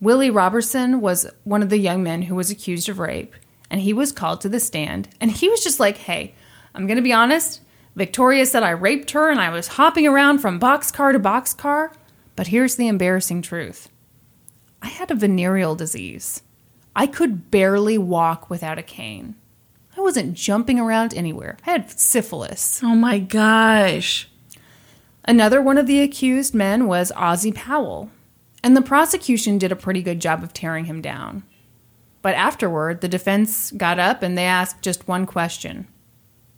Willie 0.00 0.30
Robertson 0.30 1.00
was 1.00 1.26
one 1.44 1.62
of 1.62 1.70
the 1.70 1.78
young 1.78 2.02
men 2.02 2.22
who 2.22 2.34
was 2.34 2.50
accused 2.50 2.88
of 2.88 2.98
rape, 2.98 3.34
and 3.70 3.80
he 3.80 3.92
was 3.92 4.12
called 4.12 4.40
to 4.42 4.48
the 4.48 4.60
stand. 4.60 5.08
And 5.20 5.30
he 5.30 5.48
was 5.48 5.64
just 5.64 5.80
like, 5.80 5.96
hey, 5.96 6.34
I'm 6.74 6.86
going 6.86 6.96
to 6.96 7.02
be 7.02 7.12
honest. 7.12 7.60
Victoria 7.94 8.44
said 8.44 8.62
I 8.62 8.70
raped 8.70 9.12
her 9.12 9.30
and 9.30 9.40
I 9.40 9.48
was 9.48 9.68
hopping 9.68 10.06
around 10.06 10.38
from 10.38 10.60
boxcar 10.60 11.12
to 11.12 11.18
boxcar. 11.18 11.94
But 12.36 12.48
here's 12.48 12.76
the 12.76 12.88
embarrassing 12.88 13.40
truth 13.42 13.88
I 14.82 14.88
had 14.88 15.10
a 15.10 15.14
venereal 15.14 15.74
disease. 15.74 16.42
I 16.94 17.06
could 17.06 17.50
barely 17.50 17.96
walk 17.96 18.50
without 18.50 18.78
a 18.78 18.82
cane. 18.82 19.34
I 19.96 20.02
wasn't 20.02 20.34
jumping 20.34 20.78
around 20.78 21.14
anywhere. 21.14 21.56
I 21.66 21.70
had 21.70 21.90
syphilis. 21.90 22.82
Oh 22.82 22.94
my 22.94 23.18
gosh. 23.18 24.28
Another 25.24 25.62
one 25.62 25.78
of 25.78 25.86
the 25.86 26.02
accused 26.02 26.54
men 26.54 26.86
was 26.86 27.10
Ozzy 27.16 27.54
Powell, 27.54 28.10
and 28.66 28.76
the 28.76 28.82
prosecution 28.82 29.58
did 29.58 29.70
a 29.70 29.76
pretty 29.76 30.02
good 30.02 30.20
job 30.20 30.42
of 30.42 30.52
tearing 30.52 30.86
him 30.86 31.00
down. 31.00 31.44
But 32.20 32.34
afterward, 32.34 33.00
the 33.00 33.06
defense 33.06 33.70
got 33.70 34.00
up 34.00 34.24
and 34.24 34.36
they 34.36 34.44
asked 34.44 34.82
just 34.82 35.06
one 35.06 35.24
question. 35.24 35.86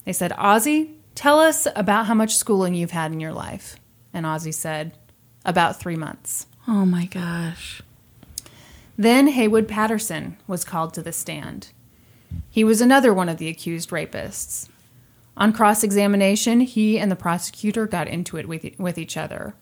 They 0.06 0.14
said, 0.14 0.32
Ozzy, 0.32 0.94
tell 1.14 1.38
us 1.38 1.68
about 1.76 2.06
how 2.06 2.14
much 2.14 2.34
schooling 2.34 2.72
you've 2.72 2.92
had 2.92 3.12
in 3.12 3.20
your 3.20 3.34
life. 3.34 3.76
And 4.14 4.24
Ozzy 4.24 4.54
said, 4.54 4.96
about 5.44 5.78
three 5.78 5.96
months. 5.96 6.46
Oh 6.66 6.86
my 6.86 7.04
gosh. 7.04 7.82
Then 8.96 9.28
Haywood 9.28 9.68
Patterson 9.68 10.38
was 10.46 10.64
called 10.64 10.94
to 10.94 11.02
the 11.02 11.12
stand. 11.12 11.72
He 12.48 12.64
was 12.64 12.80
another 12.80 13.12
one 13.12 13.28
of 13.28 13.36
the 13.36 13.48
accused 13.48 13.90
rapists. 13.90 14.70
On 15.36 15.52
cross 15.52 15.84
examination, 15.84 16.60
he 16.60 16.98
and 16.98 17.12
the 17.12 17.16
prosecutor 17.16 17.86
got 17.86 18.08
into 18.08 18.38
it 18.38 18.48
with, 18.48 18.64
with 18.78 18.96
each 18.96 19.18
other. 19.18 19.54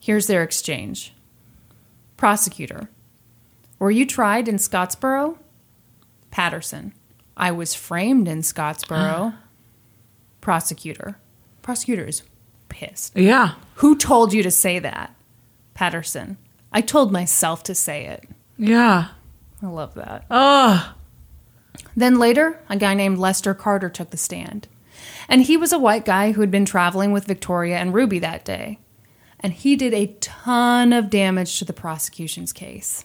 Here's 0.00 0.28
their 0.28 0.42
exchange 0.42 1.13
Prosecutor, 2.16 2.90
were 3.78 3.90
you 3.90 4.06
tried 4.06 4.48
in 4.48 4.56
Scottsboro? 4.56 5.38
Patterson, 6.30 6.94
I 7.36 7.50
was 7.50 7.74
framed 7.74 8.28
in 8.28 8.40
Scottsboro. 8.40 9.34
Prosecutor, 10.40 11.18
prosecutor 11.62 12.04
is 12.04 12.22
pissed. 12.68 13.16
Yeah. 13.16 13.54
Who 13.76 13.96
told 13.96 14.32
you 14.32 14.42
to 14.42 14.50
say 14.50 14.78
that? 14.78 15.14
Patterson, 15.72 16.36
I 16.72 16.82
told 16.82 17.12
myself 17.12 17.62
to 17.64 17.74
say 17.74 18.06
it. 18.06 18.28
Yeah. 18.58 19.08
I 19.62 19.66
love 19.66 19.94
that. 19.94 20.26
Oh. 20.30 20.94
Then 21.96 22.18
later, 22.18 22.60
a 22.68 22.76
guy 22.76 22.94
named 22.94 23.18
Lester 23.18 23.54
Carter 23.54 23.88
took 23.88 24.10
the 24.10 24.16
stand. 24.16 24.68
And 25.28 25.42
he 25.42 25.56
was 25.56 25.72
a 25.72 25.78
white 25.78 26.04
guy 26.04 26.32
who 26.32 26.40
had 26.42 26.50
been 26.50 26.66
traveling 26.66 27.12
with 27.12 27.24
Victoria 27.24 27.78
and 27.78 27.94
Ruby 27.94 28.18
that 28.18 28.44
day. 28.44 28.78
And 29.44 29.52
he 29.52 29.76
did 29.76 29.92
a 29.92 30.06
ton 30.20 30.92
of 30.94 31.10
damage 31.10 31.58
to 31.58 31.66
the 31.66 31.74
prosecution's 31.74 32.50
case. 32.52 33.04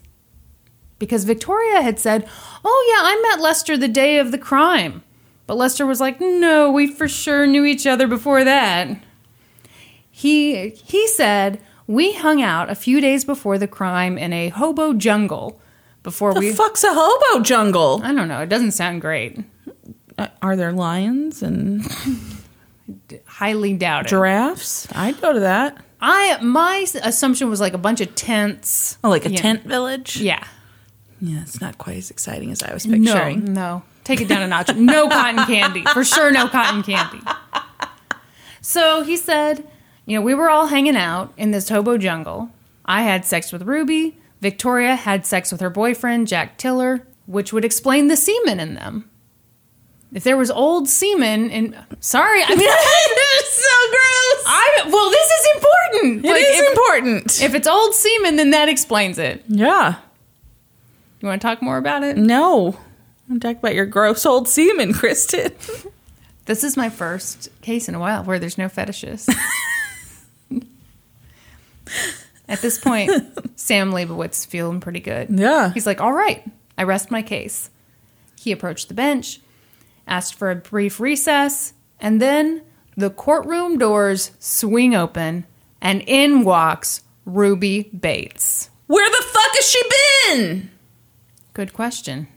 Because 0.98 1.26
Victoria 1.26 1.82
had 1.82 2.00
said, 2.00 2.28
Oh, 2.64 2.94
yeah, 2.96 3.02
I 3.06 3.22
met 3.30 3.44
Lester 3.44 3.78
the 3.78 3.90
day 3.90 4.20
of 4.20 4.32
the 4.32 4.38
crime. 4.38 5.04
But 5.48 5.58
Lester 5.58 5.86
was 5.86 6.00
like, 6.00 6.20
No, 6.22 6.72
we 6.72 6.88
for 6.88 7.08
sure 7.10 7.46
knew 7.46 7.66
each 7.66 7.86
other 7.86 8.08
before 8.08 8.44
that. 8.46 8.88
He, 10.10 10.70
he 10.70 11.08
said, 11.10 11.62
We 11.88 12.14
hung 12.14 12.42
out 12.42 12.70
a 12.70 12.76
few 12.76 13.02
days 13.02 13.26
before 13.26 13.58
the 13.58 13.68
crime 13.68 14.18
in 14.18 14.32
a 14.32 14.48
hobo 14.50 14.94
jungle 14.94 15.62
before 16.04 16.34
The 16.34 16.40
we. 16.40 16.54
fuck's 16.54 16.86
a 16.86 16.94
hobo 16.94 17.44
jungle? 17.44 18.00
I 18.02 18.14
don't 18.14 18.30
know. 18.30 18.40
It 18.42 18.50
doesn't 18.50 18.72
sound 18.72 19.02
great. 19.02 19.40
Uh, 20.18 20.28
are 20.42 20.56
there 20.56 20.72
lions 20.72 21.44
and 21.44 21.86
Highly 23.26 23.74
doubt 23.74 24.06
it. 24.06 24.10
giraffes? 24.10 24.88
I'd 24.96 25.20
go 25.22 25.34
to 25.34 25.42
that. 25.42 25.84
I 26.02 26.38
my 26.42 26.86
assumption 27.04 27.50
was 27.50 27.60
like 27.60 27.74
a 27.74 27.78
bunch 27.78 28.02
of 28.02 28.16
tents. 28.16 28.98
Oh, 29.04 29.10
like 29.10 29.26
a 29.26 29.30
tent 29.30 29.64
village? 29.64 30.18
Yeah. 30.18 30.44
Yeah, 31.22 31.42
it's 31.42 31.60
not 31.60 31.78
quite 31.78 31.98
as 31.98 32.10
exciting 32.12 32.52
as 32.52 32.64
I 32.64 32.74
was 32.74 32.86
No, 32.86 32.98
picturing. 33.14 33.54
no. 33.54 33.84
Take 34.06 34.22
it 34.22 34.28
down 34.30 34.42
a 34.42 34.48
notch. 34.48 34.74
No 34.76 35.10
cotton 35.10 35.46
candy. 35.46 35.84
For 35.92 36.04
sure, 36.06 36.32
no 36.32 36.48
cotton 36.48 36.82
candy. 36.82 37.20
So 38.62 39.04
he 39.04 39.18
said, 39.18 39.68
you 40.06 40.18
know, 40.18 40.22
we 40.24 40.34
were 40.34 40.50
all 40.50 40.68
hanging 40.68 40.96
out 40.96 41.34
in 41.38 41.52
this 41.52 41.70
hobo 41.70 41.98
jungle. 41.98 42.50
I 42.86 43.04
had 43.04 43.26
sex 43.26 43.52
with 43.52 43.64
Ruby. 43.64 44.18
Victoria 44.42 44.96
had 44.96 45.26
sex 45.26 45.52
with 45.52 45.62
her 45.62 45.70
boyfriend, 45.70 46.28
Jack 46.28 46.58
Tiller, 46.58 47.06
which 47.26 47.52
would 47.54 47.66
explain 47.66 48.08
the 48.08 48.16
semen 48.18 48.60
in 48.60 48.74
them. 48.76 49.10
If 50.12 50.24
there 50.24 50.38
was 50.38 50.50
old 50.50 50.90
semen 50.90 51.52
and 51.52 51.76
Sorry, 52.00 52.42
I 52.44 52.50
mean. 52.50 52.60
it's 52.62 53.54
so 53.54 53.90
gross. 53.92 54.44
I, 54.48 54.82
well, 54.92 55.10
this 55.12 55.30
is 55.30 55.48
important. 55.56 56.26
It 56.26 56.30
Like, 56.32 56.42
is 56.42 56.60
if, 56.60 56.70
important. 56.70 57.42
if 57.44 57.54
it's 57.56 57.68
old 57.68 57.94
semen, 57.94 58.36
then 58.36 58.50
that 58.52 58.70
explains 58.70 59.18
it. 59.20 59.44
yeah. 59.48 59.96
You 61.22 61.28
want 61.28 61.42
to 61.42 61.48
talk 61.48 61.62
more 61.62 61.78
about 61.78 62.04
it? 62.04 62.18
No. 62.18 62.78
I'm 63.30 63.40
talking 63.40 63.58
about 63.58 63.76
your 63.76 63.86
gross 63.86 64.26
old 64.26 64.48
semen, 64.48 64.94
Kristen. 64.94 65.52
This 66.46 66.64
is 66.64 66.76
my 66.76 66.90
first 66.90 67.50
case 67.62 67.88
in 67.88 67.94
a 67.94 68.00
while 68.00 68.24
where 68.24 68.40
there's 68.40 68.58
no 68.58 68.70
fetishes. 68.70 69.30
At 72.48 72.62
this 72.62 72.80
point, 72.80 73.12
Sam 73.56 73.92
Leibowitz 73.92 74.46
feeling 74.48 74.80
pretty 74.80 75.00
good. 75.00 75.28
Yeah. 75.30 75.72
He's 75.72 75.86
like, 75.86 76.02
all 76.02 76.12
right, 76.14 76.44
I 76.76 76.84
rest 76.84 77.12
my 77.12 77.22
case. 77.22 77.70
He 78.40 78.52
approached 78.52 78.88
the 78.88 78.96
bench, 78.96 79.40
asked 80.10 80.36
for 80.36 80.52
a 80.52 80.56
brief 80.56 81.00
recess, 81.00 81.74
and 82.00 82.22
then 82.22 82.64
the 82.98 83.10
courtroom 83.10 83.78
doors 83.78 84.32
swing 84.40 84.94
open, 84.94 85.46
and 85.82 86.02
in 86.06 86.44
walks 86.44 87.04
Ruby 87.26 87.84
Bates. 87.84 88.70
Where 88.88 89.10
the 89.10 89.26
fuck 89.26 89.52
has 89.54 89.70
she 89.70 89.84
been? 90.36 90.72
Good 91.54 91.74
question. 91.74 92.28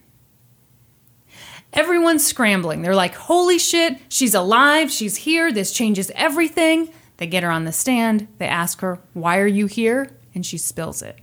Everyone's 1.72 2.24
scrambling. 2.24 2.82
They're 2.82 2.94
like, 2.94 3.14
holy 3.14 3.58
shit, 3.58 3.98
she's 4.08 4.34
alive, 4.34 4.90
she's 4.90 5.16
here, 5.16 5.50
this 5.50 5.72
changes 5.72 6.12
everything. 6.14 6.90
They 7.16 7.26
get 7.26 7.42
her 7.42 7.50
on 7.50 7.64
the 7.64 7.72
stand, 7.72 8.28
they 8.38 8.46
ask 8.46 8.82
her, 8.82 9.00
why 9.14 9.38
are 9.38 9.46
you 9.46 9.66
here? 9.66 10.10
And 10.34 10.44
she 10.44 10.58
spills 10.58 11.02
it. 11.02 11.18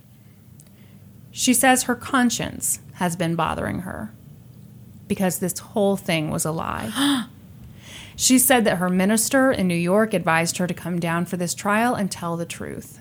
She 1.31 1.53
says 1.53 1.83
her 1.83 1.95
conscience 1.95 2.79
has 2.93 3.15
been 3.15 3.35
bothering 3.35 3.79
her 3.79 4.11
because 5.10 5.39
this 5.39 5.60
whole 5.60 5.97
thing 5.97 6.30
was 6.30 6.45
a 6.45 6.51
lie. 6.51 7.28
she 8.16 8.39
said 8.39 8.64
that 8.64 8.78
her 8.78 8.88
minister 8.88 9.51
in 9.51 9.68
New 9.68 9.76
York 9.76 10.14
advised 10.14 10.57
her 10.60 10.68
to 10.68 10.74
come 10.74 11.01
down 11.01 11.26
for 11.26 11.36
this 11.36 11.53
trial 11.53 11.95
and 11.95 12.10
tell 12.10 12.38
the 12.38 12.45
truth. 12.45 12.99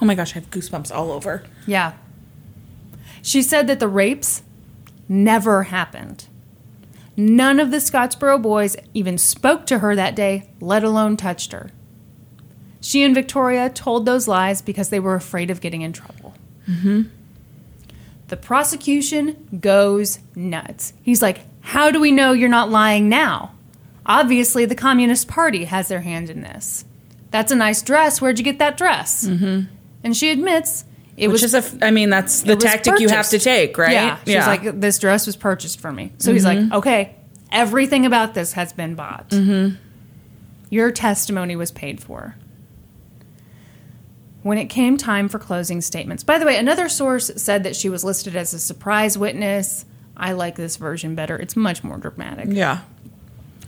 Oh 0.00 0.06
my 0.06 0.14
gosh, 0.14 0.32
I 0.32 0.38
have 0.38 0.50
goosebumps 0.50 0.94
all 0.94 1.12
over. 1.12 1.42
Yeah. 1.66 1.92
She 3.20 3.42
said 3.42 3.66
that 3.66 3.80
the 3.80 3.88
rapes 3.88 4.42
never 5.08 5.64
happened. 5.64 6.28
None 7.16 7.58
of 7.58 7.72
the 7.72 7.78
Scottsboro 7.78 8.40
boys 8.40 8.76
even 8.94 9.18
spoke 9.18 9.66
to 9.66 9.80
her 9.80 9.96
that 9.96 10.14
day, 10.14 10.50
let 10.60 10.84
alone 10.84 11.16
touched 11.16 11.50
her. 11.52 11.72
She 12.80 13.02
and 13.02 13.14
Victoria 13.14 13.68
told 13.70 14.06
those 14.06 14.28
lies 14.28 14.62
because 14.62 14.90
they 14.90 15.00
were 15.00 15.16
afraid 15.16 15.50
of 15.50 15.60
getting 15.60 15.82
in 15.82 15.92
trouble. 15.92 16.34
Mm-hmm. 16.68 17.02
The 18.28 18.36
prosecution 18.36 19.58
goes 19.60 20.20
nuts. 20.36 20.92
He's 21.02 21.22
like, 21.22 21.40
How 21.68 21.90
do 21.90 22.00
we 22.00 22.12
know 22.12 22.32
you're 22.32 22.48
not 22.48 22.70
lying 22.70 23.10
now? 23.10 23.52
Obviously, 24.06 24.64
the 24.64 24.74
Communist 24.74 25.28
Party 25.28 25.66
has 25.66 25.88
their 25.88 26.00
hand 26.00 26.30
in 26.30 26.40
this. 26.40 26.86
That's 27.30 27.52
a 27.52 27.54
nice 27.54 27.82
dress. 27.82 28.22
Where'd 28.22 28.38
you 28.38 28.44
get 28.44 28.58
that 28.58 28.78
dress? 28.78 29.26
Mm-hmm. 29.26 29.70
And 30.02 30.16
she 30.16 30.30
admits 30.30 30.86
it 31.18 31.28
Which 31.28 31.42
was 31.42 31.52
is 31.52 31.74
a, 31.74 31.84
I 31.84 31.90
mean, 31.90 32.08
that's 32.08 32.40
the 32.40 32.56
tactic 32.56 33.00
you 33.00 33.10
have 33.10 33.28
to 33.28 33.38
take, 33.38 33.76
right? 33.76 33.92
Yeah. 33.92 34.18
She's 34.24 34.46
like, 34.46 34.80
this 34.80 34.98
dress 34.98 35.26
was 35.26 35.36
purchased 35.36 35.78
for 35.78 35.92
me. 35.92 36.12
So 36.16 36.32
he's 36.32 36.46
like, 36.46 36.72
okay, 36.72 37.14
everything 37.52 38.06
about 38.06 38.32
this 38.32 38.54
has 38.54 38.72
been 38.72 38.94
bought. 38.94 39.28
Mm-hmm. 39.28 39.76
Your 40.70 40.90
testimony 40.90 41.54
was 41.54 41.70
paid 41.70 42.02
for. 42.02 42.34
When 44.42 44.56
it 44.56 44.66
came 44.66 44.96
time 44.96 45.28
for 45.28 45.38
closing 45.38 45.82
statements, 45.82 46.24
by 46.24 46.38
the 46.38 46.46
way, 46.46 46.56
another 46.56 46.88
source 46.88 47.30
said 47.36 47.62
that 47.64 47.76
she 47.76 47.90
was 47.90 48.04
listed 48.04 48.36
as 48.36 48.54
a 48.54 48.58
surprise 48.58 49.18
witness. 49.18 49.84
I 50.18 50.32
like 50.32 50.56
this 50.56 50.76
version 50.76 51.14
better. 51.14 51.36
It's 51.36 51.56
much 51.56 51.84
more 51.84 51.96
dramatic. 51.98 52.48
yeah. 52.50 52.80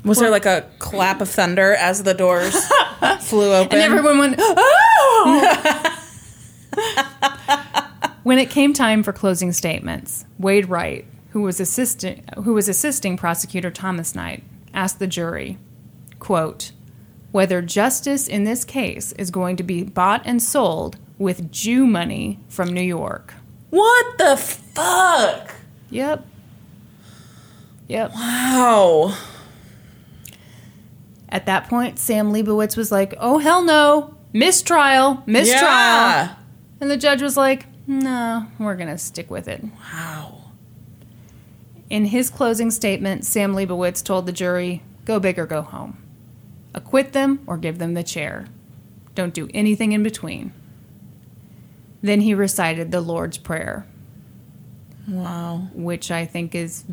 Was 0.05 0.18
there 0.18 0.30
like 0.30 0.46
a 0.46 0.66
clap 0.78 1.20
of 1.20 1.28
thunder 1.28 1.74
as 1.74 2.03
the 2.05 2.14
doors 2.14 2.55
flew 3.20 3.53
open? 3.53 3.78
And 3.78 3.82
everyone 3.82 4.18
went, 4.18 4.36
oh! 4.38 5.96
when 8.22 8.38
it 8.38 8.48
came 8.48 8.72
time 8.72 9.03
for 9.03 9.12
closing 9.12 9.53
statements, 9.53 10.24
Wade 10.38 10.70
Wright, 10.70 11.05
who 11.30 11.42
was 11.42 11.61
assisting, 11.61 12.24
who 12.44 12.55
was 12.55 12.66
assisting 12.68 13.18
prosecutor 13.18 13.70
Thomas 13.70 14.14
Knight, 14.14 14.42
asked 14.72 15.01
the 15.01 15.07
jury, 15.07 15.59
quote, 16.18 16.72
whether 17.30 17.61
justice 17.62 18.26
in 18.26 18.44
this 18.44 18.64
case 18.64 19.12
is 19.12 19.30
going 19.30 19.57
to 19.57 19.62
be 19.62 19.82
bought 19.84 20.22
and 20.24 20.42
sold 20.42 20.96
with 21.18 21.53
Jew 21.53 21.86
money 21.86 22.40
from 22.48 22.72
New 22.72 22.80
York. 22.80 23.34
what 23.68 24.16
the 24.18 24.36
fuck? 24.36 25.55
Yep. 25.90 26.26
Yep. 27.91 28.12
Wow. 28.14 29.16
At 31.28 31.47
that 31.47 31.68
point, 31.68 31.99
Sam 31.99 32.32
Leibowitz 32.32 32.76
was 32.76 32.93
like, 32.93 33.14
oh, 33.18 33.38
hell 33.38 33.64
no. 33.64 34.14
Mistrial. 34.32 35.24
Mistrial. 35.26 35.64
Yeah. 35.64 36.36
And 36.80 36.88
the 36.88 36.97
judge 36.97 37.20
was 37.20 37.36
like, 37.36 37.66
no, 37.88 38.47
we're 38.61 38.76
going 38.76 38.88
to 38.91 38.97
stick 38.97 39.28
with 39.28 39.49
it. 39.49 39.64
Wow. 39.93 40.53
In 41.88 42.05
his 42.05 42.30
closing 42.30 42.70
statement, 42.70 43.24
Sam 43.24 43.55
Leibowitz 43.55 44.05
told 44.05 44.26
the 44.26 44.32
jury, 44.32 44.84
go 45.05 45.18
big 45.18 45.36
or 45.36 45.47
go 45.47 45.61
home. 45.62 46.01
Acquit 46.72 47.12
them 47.12 47.41
or 47.49 47.57
give 47.57 47.78
them 47.78 47.95
the 47.95 48.05
chair. 48.05 48.47
Don't 49.16 49.34
do 49.34 49.49
anything 49.53 49.91
in 49.91 50.05
between. 50.05 50.53
Then 52.03 52.20
he 52.20 52.34
recited 52.34 52.93
the 52.93 53.01
Lord's 53.01 53.36
Prayer, 53.36 53.84
Wow. 55.09 55.68
which 55.74 56.12
I 56.12 56.24
think 56.24 56.55
is 56.55 56.84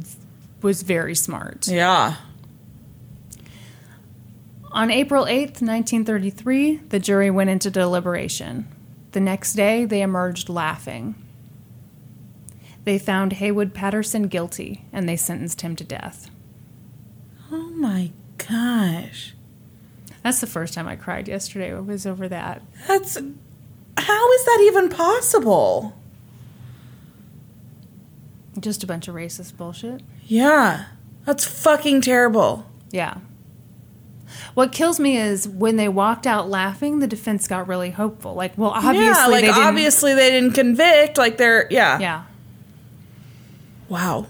was 0.62 0.84
very 0.84 1.16
smart. 1.16 1.68
Yeah. 1.68 2.16
On 4.72 4.92
April 4.92 5.26
8th, 5.26 5.62
1933, 5.62 6.78
the 6.90 7.00
jury 7.00 7.32
went 7.32 7.50
into 7.50 7.72
deliberation. 7.72 8.68
The 9.12 9.20
next 9.20 9.54
day, 9.54 9.86
they 9.86 10.02
emerged 10.02 10.50
laughing. 10.50 11.16
They 12.84 13.00
found 13.00 13.34
Haywood 13.34 13.74
Patterson 13.74 14.28
guilty 14.28 14.86
and 14.94 15.10
they 15.10 15.18
sentenced 15.18 15.62
him 15.62 15.76
to 15.76 15.84
death. 15.84 16.30
Oh 17.52 17.70
my 17.72 18.12
gosh. 18.38 19.34
That's 20.24 20.42
the 20.42 20.48
first 20.48 20.74
time 20.74 20.88
I 20.88 20.96
cried 20.96 21.28
yesterday. 21.28 21.76
It 21.76 21.86
was 21.86 22.06
over 22.06 22.28
that. 22.28 22.62
That's 22.88 23.18
how 23.98 24.32
is 24.34 24.46
that 24.46 24.60
even 24.68 24.90
possible? 24.90 25.98
Just 28.60 28.84
a 28.84 28.88
bunch 28.88 29.08
of 29.08 29.16
racist 29.16 29.58
bullshit. 29.58 30.02
Yeah. 30.28 30.86
That's 31.26 31.46
fucking 31.46 32.02
terrible. 32.02 32.70
Yeah. 32.92 33.18
What 34.54 34.72
kills 34.72 35.00
me 35.00 35.18
is 35.18 35.48
when 35.48 35.76
they 35.76 35.88
walked 35.88 36.26
out 36.28 36.50
laughing, 36.50 37.00
the 37.00 37.08
defense 37.08 37.48
got 37.48 37.68
really 37.68 37.92
hopeful. 37.92 38.34
Like, 38.34 38.58
well, 38.58 38.72
obviously 38.72 39.06
yeah, 39.06 39.28
like 39.28 39.42
they 39.42 39.48
didn't. 39.48 39.64
obviously 39.64 40.14
they 40.14 40.32
didn't 40.32 40.54
convict. 40.54 41.18
Like 41.18 41.38
they're 41.38 41.68
yeah. 41.70 42.00
Yeah. 42.00 42.24
Wow. 43.90 44.28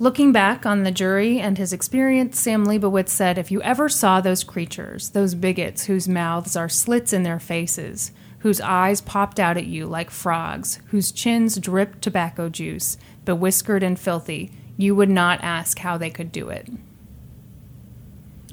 Looking 0.00 0.30
back 0.30 0.64
on 0.64 0.84
the 0.84 0.90
jury 0.90 1.40
and 1.40 1.58
his 1.58 1.72
experience, 1.72 2.38
Sam 2.40 2.64
Leibowitz 2.64 3.10
said, 3.10 3.36
If 3.36 3.50
you 3.50 3.60
ever 3.62 3.88
saw 3.88 4.20
those 4.20 4.44
creatures, 4.44 5.10
those 5.10 5.34
bigots 5.34 5.84
whose 5.86 6.08
mouths 6.08 6.56
are 6.56 6.68
slits 6.68 7.12
in 7.12 7.24
their 7.24 7.40
faces, 7.40 8.12
whose 8.40 8.60
eyes 8.60 9.00
popped 9.00 9.40
out 9.40 9.56
at 9.56 9.66
you 9.66 9.86
like 9.86 10.10
frogs, 10.10 10.80
whose 10.86 11.10
chins 11.10 11.58
dripped 11.58 12.00
tobacco 12.00 12.48
juice, 12.48 12.96
bewhiskered 13.26 13.82
and 13.82 13.98
filthy, 13.98 14.52
you 14.78 14.94
would 14.94 15.10
not 15.10 15.42
ask 15.42 15.80
how 15.80 15.98
they 15.98 16.08
could 16.08 16.32
do 16.32 16.48
it. 16.48 16.70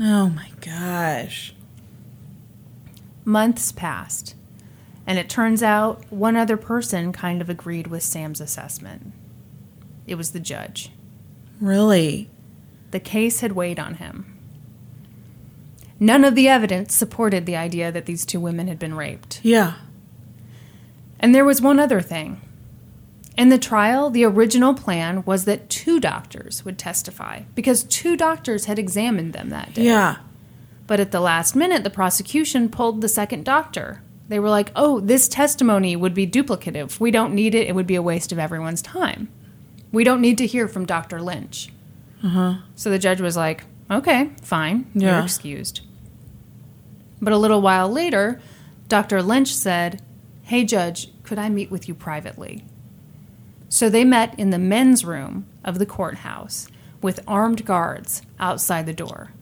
Oh 0.01 0.27
my 0.27 0.49
gosh. 0.59 1.53
Months 3.23 3.71
passed, 3.71 4.35
and 5.07 5.17
it 5.17 5.29
turns 5.29 5.63
out 5.63 6.03
one 6.11 6.35
other 6.35 6.57
person 6.57 7.13
kind 7.13 7.41
of 7.41 7.49
agreed 7.49 7.87
with 7.87 8.03
Sam's 8.03 8.41
assessment. 8.41 9.13
It 10.05 10.15
was 10.15 10.31
the 10.31 10.39
judge. 10.39 10.91
Really? 11.61 12.29
The 12.91 12.99
case 12.99 13.39
had 13.39 13.53
weighed 13.53 13.79
on 13.79 13.95
him. 13.95 14.37
None 15.99 16.25
of 16.25 16.35
the 16.35 16.47
evidence 16.47 16.93
supported 16.93 17.45
the 17.45 17.55
idea 17.55 17.91
that 17.91 18.05
these 18.05 18.25
two 18.25 18.39
women 18.39 18.67
had 18.67 18.79
been 18.79 18.95
raped. 18.95 19.39
Yeah. 19.43 19.75
And 21.19 21.33
there 21.33 21.45
was 21.45 21.61
one 21.61 21.79
other 21.79 22.01
thing. 22.01 22.41
In 23.37 23.49
the 23.49 23.57
trial, 23.57 24.09
the 24.09 24.23
original 24.23 24.73
plan 24.73 25.23
was 25.25 25.45
that 25.45 25.69
two 25.69 25.99
doctors 25.99 26.63
would 26.63 26.77
testify 26.77 27.41
because 27.53 27.83
two 27.83 28.15
doctors 28.15 28.65
had 28.65 28.79
examined 28.79 29.33
them 29.33 29.49
that 29.49 29.73
day. 29.73 29.83
Yeah. 29.83 30.17
But 30.87 30.99
at 30.99 31.11
the 31.11 31.19
last 31.19 31.55
minute, 31.55 31.83
the 31.83 31.89
prosecution 31.89 32.69
pulled 32.69 33.01
the 33.01 33.09
second 33.09 33.43
doctor. 33.43 34.01
They 34.27 34.39
were 34.39 34.49
like, 34.49 34.71
oh, 34.75 34.99
this 34.99 35.27
testimony 35.27 35.95
would 35.95 36.13
be 36.13 36.25
duplicative. 36.25 36.99
We 36.99 37.11
don't 37.11 37.33
need 37.33 37.53
it. 37.53 37.67
It 37.67 37.75
would 37.75 37.87
be 37.87 37.95
a 37.95 38.01
waste 38.01 38.31
of 38.31 38.39
everyone's 38.39 38.81
time. 38.81 39.29
We 39.91 40.03
don't 40.03 40.21
need 40.21 40.37
to 40.39 40.47
hear 40.47 40.67
from 40.67 40.85
Dr. 40.85 41.21
Lynch. 41.21 41.69
Uh-huh. 42.23 42.55
So 42.75 42.89
the 42.89 42.99
judge 42.99 43.21
was 43.21 43.35
like, 43.35 43.65
okay, 43.89 44.31
fine. 44.41 44.89
You're 44.93 45.19
excused. 45.19 45.81
But 47.21 47.33
a 47.33 47.37
little 47.37 47.61
while 47.61 47.89
later, 47.89 48.41
Dr. 48.87 49.21
Lynch 49.21 49.53
said, 49.53 50.01
hey, 50.43 50.63
judge, 50.63 51.09
could 51.23 51.39
I 51.39 51.49
meet 51.49 51.71
with 51.71 51.87
you 51.87 51.95
privately? 51.95 52.65
So 53.75 53.89
they 53.89 54.05
met 54.05 54.39
in 54.39 54.51
the 54.51 54.57
men's 54.57 55.03
room 55.03 55.47
of 55.65 55.79
the 55.79 55.85
courthouse 55.85 56.69
with 57.01 57.19
armed 57.27 57.65
guards 57.65 58.21
outside 58.39 58.85
the 58.85 58.93
door. 58.93 59.33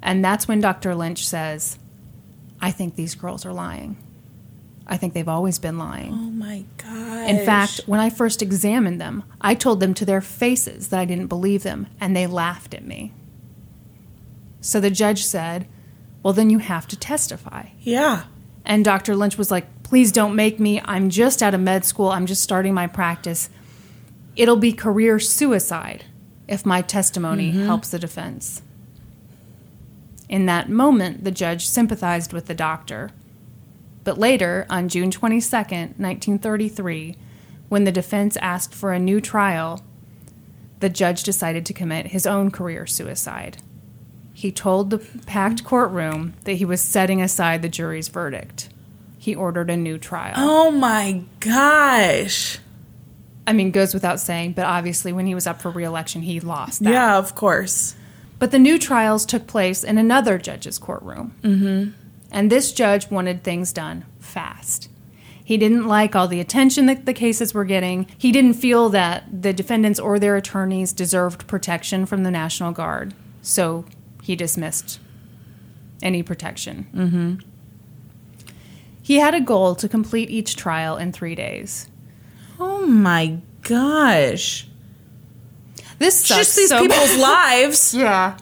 And 0.00 0.24
that's 0.24 0.48
when 0.48 0.62
Dr. 0.62 0.94
Lynch 0.94 1.28
says, 1.28 1.78
I 2.58 2.70
think 2.70 2.94
these 2.94 3.14
girls 3.14 3.44
are 3.44 3.52
lying. 3.52 3.98
I 4.86 4.96
think 4.96 5.12
they've 5.12 5.28
always 5.28 5.58
been 5.58 5.76
lying. 5.76 6.10
Oh 6.10 6.30
my 6.30 6.64
god. 6.78 7.28
In 7.28 7.44
fact, 7.44 7.82
when 7.84 8.00
I 8.00 8.08
first 8.08 8.40
examined 8.40 8.98
them, 8.98 9.24
I 9.42 9.54
told 9.54 9.80
them 9.80 9.92
to 9.92 10.06
their 10.06 10.22
faces 10.22 10.88
that 10.88 10.98
I 10.98 11.04
didn't 11.04 11.26
believe 11.26 11.62
them, 11.62 11.86
and 12.00 12.16
they 12.16 12.26
laughed 12.26 12.72
at 12.72 12.86
me. 12.86 13.12
So 14.62 14.80
the 14.80 14.88
judge 14.88 15.22
said, 15.22 15.68
Well, 16.22 16.32
then 16.32 16.48
you 16.48 16.60
have 16.60 16.88
to 16.88 16.96
testify. 16.96 17.66
Yeah. 17.80 18.24
And 18.64 18.86
Dr. 18.86 19.14
Lynch 19.14 19.36
was 19.36 19.50
like, 19.50 19.66
Please 19.82 20.12
don't 20.12 20.34
make 20.34 20.58
me. 20.58 20.80
I'm 20.82 21.10
just 21.10 21.42
out 21.42 21.52
of 21.52 21.60
med 21.60 21.84
school. 21.84 22.08
I'm 22.08 22.24
just 22.24 22.42
starting 22.42 22.72
my 22.72 22.86
practice. 22.86 23.50
It'll 24.36 24.56
be 24.56 24.72
career 24.72 25.18
suicide 25.18 26.04
if 26.46 26.66
my 26.66 26.82
testimony 26.82 27.50
mm-hmm. 27.50 27.66
helps 27.66 27.90
the 27.90 27.98
defense. 27.98 28.62
In 30.28 30.46
that 30.46 30.68
moment, 30.68 31.24
the 31.24 31.30
judge 31.30 31.66
sympathized 31.66 32.32
with 32.32 32.46
the 32.46 32.54
doctor. 32.54 33.10
But 34.04 34.18
later, 34.18 34.66
on 34.68 34.88
June 34.88 35.10
22nd, 35.10 35.98
1933, 35.98 37.16
when 37.68 37.84
the 37.84 37.92
defense 37.92 38.36
asked 38.38 38.74
for 38.74 38.92
a 38.92 38.98
new 38.98 39.20
trial, 39.20 39.82
the 40.80 40.88
judge 40.88 41.22
decided 41.22 41.64
to 41.66 41.72
commit 41.72 42.08
his 42.08 42.26
own 42.26 42.50
career 42.50 42.86
suicide. 42.86 43.58
He 44.32 44.52
told 44.52 44.90
the 44.90 44.98
packed 44.98 45.64
courtroom 45.64 46.34
that 46.44 46.54
he 46.54 46.64
was 46.64 46.80
setting 46.80 47.22
aside 47.22 47.62
the 47.62 47.68
jury's 47.68 48.08
verdict. 48.08 48.68
He 49.18 49.34
ordered 49.34 49.70
a 49.70 49.76
new 49.76 49.98
trial. 49.98 50.34
Oh 50.36 50.70
my 50.70 51.22
gosh. 51.40 52.58
I 53.46 53.52
mean, 53.52 53.70
goes 53.70 53.94
without 53.94 54.18
saying, 54.20 54.52
but 54.52 54.64
obviously, 54.64 55.12
when 55.12 55.26
he 55.26 55.34
was 55.34 55.46
up 55.46 55.62
for 55.62 55.70
reelection, 55.70 56.22
he 56.22 56.40
lost 56.40 56.82
that. 56.82 56.92
Yeah, 56.92 57.16
of 57.16 57.34
course. 57.34 57.94
But 58.38 58.50
the 58.50 58.58
new 58.58 58.78
trials 58.78 59.24
took 59.24 59.46
place 59.46 59.84
in 59.84 59.98
another 59.98 60.38
judge's 60.38 60.78
courtroom. 60.78 61.34
Mm-hmm. 61.42 61.90
And 62.30 62.50
this 62.50 62.72
judge 62.72 63.10
wanted 63.10 63.42
things 63.44 63.72
done 63.72 64.04
fast. 64.18 64.88
He 65.42 65.56
didn't 65.56 65.86
like 65.86 66.16
all 66.16 66.26
the 66.26 66.40
attention 66.40 66.86
that 66.86 67.06
the 67.06 67.14
cases 67.14 67.54
were 67.54 67.64
getting. 67.64 68.08
He 68.18 68.32
didn't 68.32 68.54
feel 68.54 68.88
that 68.88 69.42
the 69.42 69.52
defendants 69.52 70.00
or 70.00 70.18
their 70.18 70.36
attorneys 70.36 70.92
deserved 70.92 71.46
protection 71.46 72.04
from 72.04 72.24
the 72.24 72.32
National 72.32 72.72
Guard. 72.72 73.14
So 73.42 73.84
he 74.22 74.34
dismissed 74.34 74.98
any 76.02 76.24
protection. 76.24 76.88
Mm-hmm. 76.92 77.48
He 79.00 79.18
had 79.18 79.36
a 79.36 79.40
goal 79.40 79.76
to 79.76 79.88
complete 79.88 80.30
each 80.30 80.56
trial 80.56 80.96
in 80.96 81.12
three 81.12 81.36
days. 81.36 81.88
Oh 82.58 82.86
my 82.86 83.38
gosh. 83.62 84.66
This 85.98 86.20
sucks 86.24 86.38
just 86.38 86.56
these 86.56 86.68
so 86.68 86.80
people's 86.80 87.16
lives. 87.20 87.94
Yeah. 87.94 88.36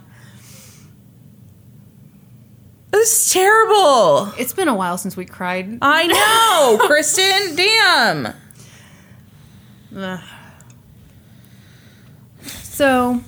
This 2.91 3.27
is 3.27 3.33
terrible. 3.33 4.33
It's 4.39 4.53
been 4.53 4.69
a 4.69 4.75
while 4.75 4.99
since 4.99 5.17
we 5.17 5.25
cried. 5.25 5.79
I 5.83 6.07
know, 6.07 6.79
Kristen. 6.87 7.57
Damn. 7.57 8.35
So 12.45 13.21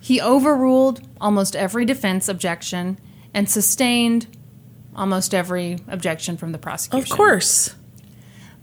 he 0.00 0.20
overruled 0.20 1.00
almost 1.20 1.56
every 1.56 1.84
defense 1.86 2.28
objection 2.28 2.98
and 3.32 3.48
sustained 3.48 4.26
almost 4.94 5.34
every 5.34 5.78
objection 5.88 6.36
from 6.36 6.52
the 6.52 6.58
prosecution. 6.58 7.10
Of 7.10 7.16
course. 7.16 7.74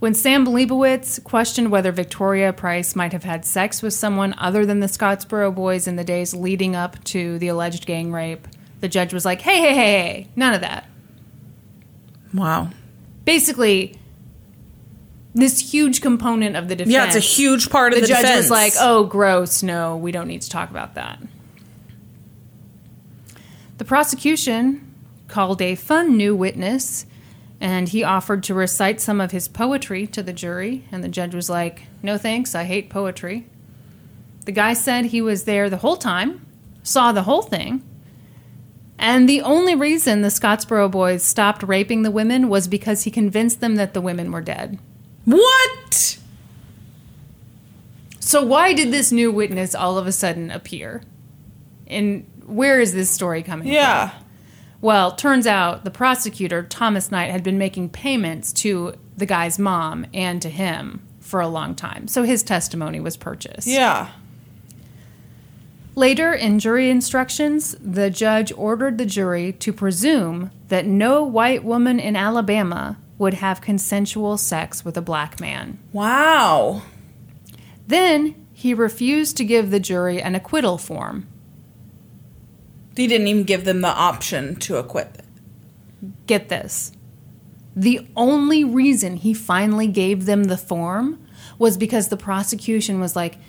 When 0.01 0.15
Sam 0.15 0.45
Leibowitz 0.45 1.23
questioned 1.23 1.69
whether 1.69 1.91
Victoria 1.91 2.51
Price 2.53 2.95
might 2.95 3.11
have 3.11 3.23
had 3.23 3.45
sex 3.45 3.83
with 3.83 3.93
someone 3.93 4.33
other 4.39 4.65
than 4.65 4.79
the 4.79 4.87
Scottsboro 4.87 5.53
boys 5.53 5.87
in 5.87 5.95
the 5.95 6.03
days 6.03 6.33
leading 6.33 6.75
up 6.75 7.03
to 7.03 7.37
the 7.37 7.49
alleged 7.49 7.85
gang 7.85 8.11
rape, 8.11 8.47
the 8.79 8.87
judge 8.87 9.13
was 9.13 9.25
like, 9.25 9.41
hey, 9.41 9.59
hey, 9.59 9.75
hey, 9.75 9.91
hey, 10.01 10.27
none 10.35 10.55
of 10.55 10.61
that. 10.61 10.89
Wow. 12.33 12.71
Basically, 13.25 13.99
this 15.35 15.71
huge 15.71 16.01
component 16.01 16.55
of 16.55 16.67
the 16.67 16.75
defense. 16.75 16.91
Yeah, 16.91 17.05
it's 17.05 17.15
a 17.15 17.19
huge 17.19 17.69
part 17.69 17.93
of 17.93 17.97
the, 17.97 18.01
the, 18.01 18.07
judge 18.07 18.21
defense. 18.21 18.45
was 18.45 18.49
like, 18.49 18.73
"Oh, 18.79 19.03
gross! 19.03 19.61
No, 19.61 19.97
we 19.97 20.11
don't 20.11 20.27
need 20.27 20.41
to 20.41 20.49
talk 20.49 20.71
about 20.71 20.95
that." 20.95 21.19
The 23.77 23.85
prosecution 23.85 24.95
called 25.27 25.61
a 25.61 25.75
fun 25.75 26.17
new 26.17 26.35
witness, 26.35 27.05
and 27.61 27.87
he 27.89 28.03
offered 28.03 28.43
to 28.43 28.53
recite 28.53 28.99
some 28.99 29.21
of 29.21 29.31
his 29.31 29.47
poetry 29.47 30.07
to 30.07 30.21
the 30.21 30.33
jury, 30.33 30.83
and 30.91 31.03
the 31.03 31.07
judge 31.07 31.33
was 31.33 31.49
like, 31.49 31.83
"No 32.03 32.17
thanks, 32.17 32.55
I 32.55 32.65
hate 32.65 32.89
poetry." 32.89 33.45
The 34.45 34.51
guy 34.51 34.73
said 34.73 35.05
he 35.05 35.21
was 35.21 35.43
there 35.43 35.69
the 35.69 35.77
whole 35.77 35.97
time, 35.97 36.45
saw 36.83 37.11
the 37.11 37.23
whole 37.23 37.43
thing, 37.43 37.83
and 38.97 39.29
the 39.29 39.41
only 39.41 39.75
reason 39.75 40.21
the 40.21 40.27
Scottsboro 40.27 40.89
boys 40.89 41.23
stopped 41.23 41.63
raping 41.63 42.01
the 42.01 42.11
women 42.11 42.49
was 42.49 42.67
because 42.67 43.03
he 43.03 43.11
convinced 43.11 43.59
them 43.61 43.75
that 43.75 43.93
the 43.93 44.01
women 44.01 44.31
were 44.31 44.41
dead. 44.41 44.79
What? 45.25 46.17
So 48.19 48.43
why 48.43 48.73
did 48.73 48.91
this 48.91 49.11
new 49.11 49.31
witness 49.31 49.75
all 49.75 49.97
of 49.97 50.07
a 50.07 50.11
sudden 50.11 50.51
appear? 50.51 51.01
And 51.87 52.25
where 52.45 52.79
is 52.79 52.93
this 52.93 53.09
story 53.09 53.43
coming 53.43 53.67
from? 53.67 53.73
Yeah. 53.73 54.11
Well, 54.81 55.11
turns 55.11 55.45
out 55.45 55.83
the 55.83 55.91
prosecutor, 55.91 56.63
Thomas 56.63 57.11
Knight, 57.11 57.29
had 57.29 57.43
been 57.43 57.59
making 57.59 57.89
payments 57.89 58.51
to 58.53 58.95
the 59.15 59.27
guy's 59.27 59.59
mom 59.59 60.07
and 60.13 60.41
to 60.41 60.49
him 60.49 61.07
for 61.19 61.39
a 61.39 61.47
long 61.47 61.75
time. 61.75 62.07
So 62.07 62.23
his 62.23 62.41
testimony 62.41 62.99
was 62.99 63.15
purchased. 63.15 63.67
Yeah. 63.67 64.09
Later, 65.93 66.33
in 66.33 66.57
jury 66.57 66.89
instructions, 66.89 67.75
the 67.79 68.09
judge 68.09 68.51
ordered 68.53 68.97
the 68.97 69.05
jury 69.05 69.53
to 69.53 69.71
presume 69.71 70.49
that 70.69 70.85
no 70.85 71.23
white 71.23 71.63
woman 71.63 71.99
in 71.99 72.15
Alabama 72.15 72.97
would 73.17 73.35
have 73.35 73.61
consensual 73.61 74.37
sex 74.37 74.83
with 74.83 74.97
a 74.97 75.01
black 75.01 75.39
man. 75.39 75.77
Wow. 75.93 76.81
Then 77.85 78.47
he 78.53 78.73
refused 78.73 79.37
to 79.37 79.45
give 79.45 79.69
the 79.69 79.79
jury 79.79 80.21
an 80.21 80.33
acquittal 80.33 80.77
form. 80.77 81.27
He 83.01 83.07
didn't 83.07 83.25
even 83.25 83.45
give 83.45 83.65
them 83.65 83.81
the 83.81 83.87
option 83.87 84.55
to 84.57 84.77
acquit. 84.77 85.21
Get 86.27 86.49
this. 86.49 86.91
The 87.75 88.07
only 88.15 88.63
reason 88.63 89.15
he 89.15 89.33
finally 89.33 89.87
gave 89.87 90.25
them 90.25 90.43
the 90.43 90.55
form 90.57 91.19
was 91.57 91.77
because 91.77 92.09
the 92.09 92.15
prosecution 92.17 92.99
was 92.99 93.15
like, 93.15 93.39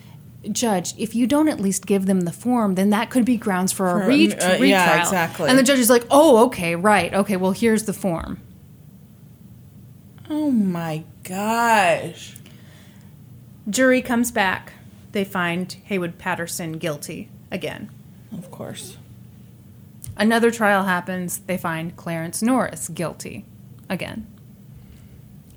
Judge, 0.50 0.94
if 0.96 1.14
you 1.14 1.26
don't 1.26 1.48
at 1.48 1.60
least 1.60 1.84
give 1.84 2.06
them 2.06 2.22
the 2.22 2.32
form, 2.32 2.76
then 2.76 2.88
that 2.90 3.10
could 3.10 3.26
be 3.26 3.36
grounds 3.36 3.72
for 3.72 3.90
a 3.90 4.06
re- 4.06 4.32
uh, 4.32 4.52
retrial. 4.52 4.64
yeah, 4.64 5.02
exactly. 5.02 5.50
And 5.50 5.58
the 5.58 5.62
judge 5.62 5.80
is 5.80 5.90
like, 5.90 6.06
oh, 6.10 6.46
okay, 6.46 6.74
right. 6.74 7.12
Okay, 7.12 7.36
well, 7.36 7.52
here's 7.52 7.82
the 7.84 7.92
form. 7.92 8.40
Oh 10.30 10.50
my 10.50 11.04
gosh. 11.24 12.36
Jury 13.68 14.00
comes 14.00 14.30
back. 14.30 14.72
They 15.12 15.24
find 15.24 15.70
Haywood 15.84 16.16
Patterson 16.16 16.72
guilty 16.78 17.28
again. 17.50 17.90
Of 18.32 18.50
course. 18.50 18.96
Another 20.16 20.50
trial 20.50 20.84
happens. 20.84 21.38
They 21.38 21.56
find 21.56 21.96
Clarence 21.96 22.42
Norris 22.42 22.88
guilty 22.88 23.44
again. 23.88 24.26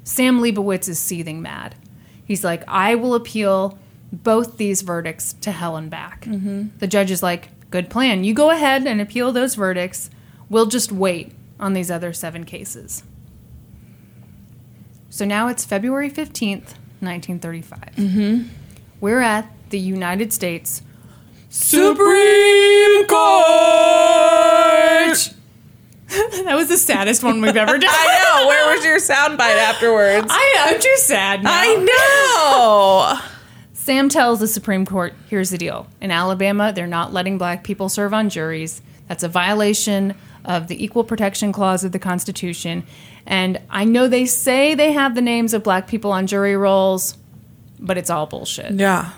Sam 0.04 0.40
Leibowitz 0.40 0.88
is 0.88 1.00
seething 1.00 1.42
mad. 1.42 1.76
He's 2.24 2.44
like, 2.44 2.64
I 2.68 2.96
will 2.96 3.16
appeal 3.16 3.78
both 4.12 4.58
these 4.58 4.82
verdicts 4.82 5.34
to 5.42 5.52
hell 5.52 5.76
and 5.76 5.90
back. 5.90 6.26
The 6.80 6.88
judge 6.88 7.12
is 7.12 7.22
like, 7.22 7.50
Good 7.76 7.90
plan. 7.90 8.24
You 8.24 8.34
go 8.34 8.52
ahead 8.52 8.88
and 8.88 9.02
appeal 9.02 9.34
those 9.34 9.56
verdicts. 9.56 10.10
We'll 10.50 10.68
just 10.68 10.94
wait 10.94 11.34
on 11.60 11.74
these 11.74 11.92
other 11.92 12.14
seven 12.14 12.46
cases. 12.46 13.04
So 15.10 15.26
now 15.26 15.50
it's 15.50 15.66
February 15.66 16.10
15th, 16.10 16.76
1935. 17.02 17.80
Mm-hmm. 17.98 18.48
We're 19.02 19.20
at 19.20 19.52
the 19.72 19.80
United 19.80 20.32
States 20.32 20.84
Supreme 21.58 23.08
Court. 23.08 23.16
that 26.44 26.54
was 26.54 26.68
the 26.68 26.76
saddest 26.78 27.24
one 27.24 27.40
we've 27.40 27.56
ever 27.56 27.78
done. 27.78 27.90
I 27.94 28.42
know. 28.42 28.48
Where 28.48 28.76
was 28.76 28.84
your 28.84 28.98
soundbite 28.98 29.58
afterwards? 29.58 30.28
I 30.30 30.68
am 30.68 30.82
too 30.82 30.96
sad 30.98 31.44
now. 31.44 31.52
I 31.54 33.22
know. 33.22 33.22
Sam 33.74 34.10
tells 34.10 34.42
the 34.42 34.50
Supreme 34.50 34.86
Court, 34.86 35.14
here's 35.30 35.50
the 35.50 35.58
deal. 35.58 35.88
In 36.02 36.12
Alabama, 36.12 36.74
they're 36.74 36.88
not 36.88 37.14
letting 37.14 37.38
black 37.38 37.64
people 37.64 37.88
serve 37.88 38.14
on 38.14 38.30
juries. 38.30 38.82
That's 39.08 39.24
a 39.24 39.30
violation 39.30 40.14
of 40.44 40.68
the 40.68 40.84
Equal 40.84 41.06
Protection 41.06 41.54
Clause 41.54 41.86
of 41.86 41.94
the 41.94 42.00
Constitution. 42.00 42.86
And 43.26 43.62
I 43.70 43.86
know 43.86 44.10
they 44.10 44.26
say 44.26 44.76
they 44.76 44.92
have 44.92 45.16
the 45.16 45.22
names 45.22 45.54
of 45.54 45.64
black 45.64 45.88
people 45.88 46.12
on 46.12 46.28
jury 46.28 46.58
rolls, 46.58 47.18
but 47.80 47.98
it's 47.98 48.10
all 48.10 48.26
bullshit. 48.26 48.74
Yeah. 48.74 49.14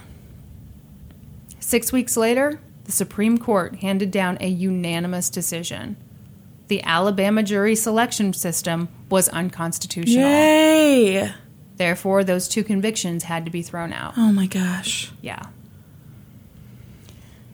Six 1.68 1.91
weeks 1.91 2.15
later, 2.15 2.61
the 2.86 2.93
Supreme 2.93 3.38
Court 3.38 3.80
handed 3.80 4.09
down 4.09 4.38
a 4.39 4.47
unanimous 4.47 5.30
decision. 5.30 5.97
The 6.70 6.82
Alabama 6.82 7.43
jury 7.43 7.76
selection 7.76 8.32
system 8.32 8.88
was 9.09 9.28
unconstitutional. 9.28 10.24
Yay. 10.24 11.30
Therefore, 11.76 12.24
those 12.24 12.47
two 12.47 12.63
convictions 12.63 13.26
had 13.26 13.43
to 13.43 13.51
be 13.51 13.61
thrown 13.61 13.91
out. 13.91 14.13
Oh 14.15 14.32
my 14.32 14.47
gosh. 14.47 15.11
Yeah. 15.22 15.41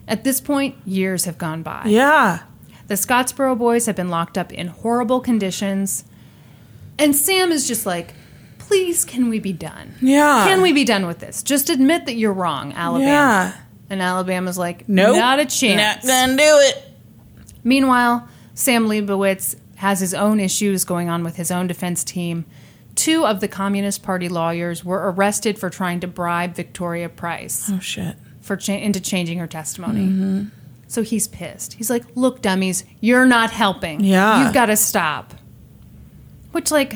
At 0.08 0.24
this 0.24 0.40
point, 0.40 0.76
years 0.86 1.26
have 1.26 1.40
gone 1.40 1.64
by. 1.64 1.86
Yeah. 1.88 2.44
The 2.90 2.94
Scottsboro 2.94 3.58
boys 3.58 3.88
have 3.88 3.96
been 3.96 4.10
locked 4.10 4.38
up 4.38 4.54
in 4.54 4.68
horrible 4.68 5.22
conditions. 5.22 6.04
And 7.00 7.16
Sam 7.16 7.52
is 7.52 7.68
just 7.68 7.88
like, 7.88 8.14
please, 8.60 9.06
can 9.06 9.30
we 9.30 9.40
be 9.40 9.54
done? 9.54 9.96
Yeah. 10.02 10.46
Can 10.48 10.62
we 10.62 10.72
be 10.72 10.84
done 10.84 11.08
with 11.08 11.18
this? 11.18 11.42
Just 11.42 11.72
admit 11.72 12.06
that 12.06 12.14
you're 12.14 12.32
wrong, 12.32 12.74
Alabama. 12.74 13.10
Yeah. 13.10 13.54
And 13.94 14.02
Alabama's 14.02 14.58
like, 14.58 14.90
Nope. 14.90 15.16
not 15.16 15.40
a 15.40 15.46
chance. 15.46 16.04
Not 16.06 16.08
gonna 16.28 16.36
do 16.36 16.44
it. 16.44 16.84
Meanwhile, 17.64 18.28
Sam 18.56 18.88
Leibowitz 18.88 19.56
has 19.76 20.00
his 20.00 20.14
own 20.14 20.40
issues 20.40 20.84
going 20.84 21.10
on 21.10 21.24
with 21.24 21.36
his 21.38 21.52
own 21.52 21.68
defense 21.68 22.04
team. 22.04 22.46
Two 22.96 23.26
of 23.26 23.40
the 23.40 23.48
Communist 23.48 24.04
Party 24.04 24.30
lawyers 24.30 24.84
were 24.86 25.12
arrested 25.12 25.58
for 25.58 25.70
trying 25.70 26.00
to 26.02 26.08
bribe 26.08 26.56
Victoria 26.56 27.10
Price 27.10 27.70
Oh 27.72 27.80
shit. 27.80 28.16
for 28.42 28.56
cha- 28.56 28.74
into 28.74 29.00
changing 29.00 29.40
her 29.40 29.48
testimony. 29.48 30.02
Mm-hmm. 30.02 30.44
So 30.88 31.02
he's 31.02 31.28
pissed. 31.28 31.74
He's 31.74 31.90
like, 31.90 32.04
"Look, 32.16 32.42
dummies, 32.42 32.84
you're 33.02 33.26
not 33.26 33.50
helping. 33.52 34.04
Yeah. 34.04 34.44
you've 34.44 34.54
got 34.54 34.68
to 34.68 34.76
stop." 34.76 35.34
Which, 36.52 36.70
like, 36.70 36.96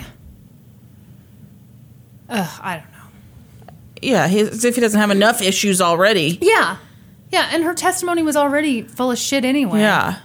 ugh, 2.29 2.59
I 2.61 2.75
don't 2.77 2.91
know. 2.91 3.73
Yeah, 4.01 4.27
he, 4.27 4.41
as 4.41 4.63
if 4.63 4.75
he 4.75 4.81
doesn't 4.81 4.99
have 4.99 5.09
enough 5.09 5.41
issues 5.41 5.81
already. 5.81 6.37
Yeah, 6.41 6.77
yeah, 7.31 7.49
and 7.51 7.63
her 7.63 7.73
testimony 7.73 8.23
was 8.23 8.35
already 8.35 8.81
full 8.81 9.11
of 9.11 9.17
shit 9.17 9.43
anyway. 9.45 9.79
Yeah. 9.81 10.19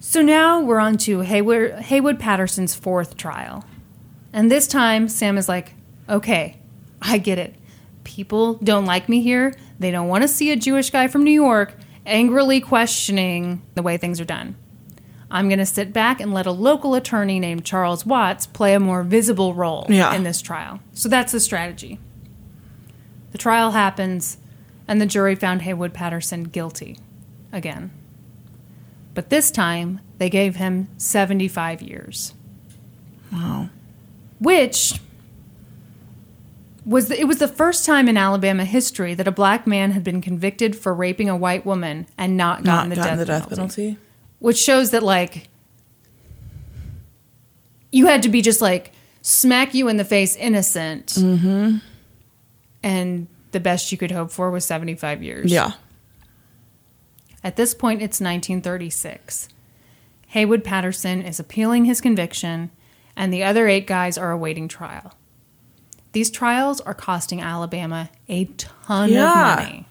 So 0.00 0.22
now 0.22 0.60
we're 0.60 0.78
on 0.78 0.96
to 0.98 1.20
Haywood, 1.20 1.72
Haywood 1.80 2.20
Patterson's 2.20 2.74
fourth 2.74 3.16
trial. 3.16 3.64
And 4.32 4.50
this 4.50 4.66
time, 4.66 5.08
Sam 5.08 5.38
is 5.38 5.48
like, 5.48 5.74
okay, 6.08 6.58
I 7.00 7.18
get 7.18 7.38
it. 7.38 7.54
People 8.04 8.54
don't 8.54 8.84
like 8.84 9.08
me 9.08 9.22
here. 9.22 9.54
They 9.78 9.90
don't 9.90 10.08
want 10.08 10.22
to 10.22 10.28
see 10.28 10.50
a 10.52 10.56
Jewish 10.56 10.90
guy 10.90 11.08
from 11.08 11.24
New 11.24 11.30
York 11.32 11.74
angrily 12.06 12.60
questioning 12.60 13.62
the 13.74 13.82
way 13.82 13.96
things 13.96 14.20
are 14.20 14.24
done. 14.26 14.56
I'm 15.30 15.48
going 15.48 15.58
to 15.58 15.66
sit 15.66 15.92
back 15.92 16.20
and 16.20 16.32
let 16.34 16.46
a 16.46 16.52
local 16.52 16.94
attorney 16.94 17.40
named 17.40 17.64
Charles 17.64 18.04
Watts 18.06 18.46
play 18.46 18.74
a 18.74 18.80
more 18.80 19.02
visible 19.02 19.54
role 19.54 19.86
Yeah. 19.88 20.14
in 20.14 20.22
this 20.22 20.40
trial. 20.42 20.80
So 20.92 21.08
that's 21.08 21.32
the 21.32 21.40
strategy. 21.40 21.98
The 23.32 23.38
trial 23.38 23.72
happens, 23.72 24.36
and 24.86 25.00
the 25.00 25.06
jury 25.06 25.34
found 25.34 25.62
Haywood 25.62 25.94
Patterson 25.94 26.44
guilty 26.44 26.98
again. 27.52 27.90
But 29.14 29.30
this 29.30 29.50
time, 29.50 30.00
they 30.18 30.28
gave 30.28 30.56
him 30.56 30.88
75 30.98 31.80
years, 31.82 32.34
Wow. 33.32 33.68
which 34.40 35.00
was 36.84 37.08
the, 37.08 37.18
it 37.18 37.24
was 37.24 37.38
the 37.38 37.48
first 37.48 37.86
time 37.86 38.08
in 38.08 38.16
Alabama 38.16 38.64
history 38.64 39.14
that 39.14 39.26
a 39.28 39.32
black 39.32 39.66
man 39.66 39.92
had 39.92 40.04
been 40.04 40.20
convicted 40.20 40.76
for 40.76 40.92
raping 40.92 41.28
a 41.28 41.36
white 41.36 41.64
woman 41.64 42.06
and 42.18 42.36
not 42.36 42.64
gotten, 42.64 42.90
Not 42.90 42.94
the, 42.94 42.96
gotten 42.96 43.10
death 43.10 43.18
the 43.18 43.24
death 43.32 43.48
penalty. 43.48 43.82
penalty. 43.82 43.98
which 44.40 44.58
shows 44.58 44.90
that 44.90 45.02
like 45.02 45.48
you 47.92 48.06
had 48.06 48.22
to 48.24 48.28
be 48.28 48.42
just 48.42 48.60
like 48.60 48.92
smack 49.22 49.74
you 49.74 49.88
in 49.88 49.96
the 49.96 50.04
face 50.04 50.36
innocent 50.36 51.06
mm-hmm. 51.06 51.76
and 52.82 53.28
the 53.54 53.60
best 53.60 53.90
you 53.90 53.96
could 53.96 54.10
hope 54.10 54.30
for 54.30 54.50
was 54.50 54.66
75 54.66 55.22
years 55.22 55.50
Yeah. 55.50 55.72
at 57.42 57.56
this 57.56 57.74
point 57.74 58.02
it's 58.02 58.20
1936 58.20 59.48
haywood 60.28 60.64
patterson 60.64 61.22
is 61.22 61.38
appealing 61.40 61.84
his 61.84 62.00
conviction 62.00 62.70
and 63.16 63.32
the 63.32 63.42
other 63.44 63.68
eight 63.68 63.86
guys 63.86 64.18
are 64.18 64.30
awaiting 64.30 64.68
trial 64.68 65.14
these 66.12 66.30
trials 66.30 66.80
are 66.82 66.94
costing 66.94 67.40
alabama 67.40 68.10
a 68.28 68.44
ton 68.58 69.10
Yeah. 69.10 69.52
of 69.54 69.64
money 69.64 69.86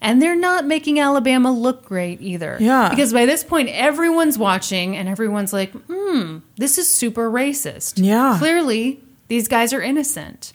and 0.00 0.20
they're 0.20 0.36
not 0.36 0.66
making 0.66 1.00
Alabama 1.00 1.50
look 1.50 1.86
great 1.86 2.20
either. 2.20 2.58
Yeah. 2.60 2.90
Because 2.90 3.10
by 3.14 3.24
this 3.24 3.42
point, 3.42 3.70
everyone's 3.70 4.36
watching 4.36 4.94
and 4.98 5.08
everyone's 5.08 5.50
like, 5.54 5.72
hmm, 5.86 6.38
this 6.58 6.76
is 6.76 6.94
super 6.94 7.30
racist. 7.30 7.94
Yeah. 8.04 8.36
Clearly, 8.38 9.00
these 9.28 9.48
guys 9.48 9.72
are 9.72 9.80
innocent. 9.80 10.52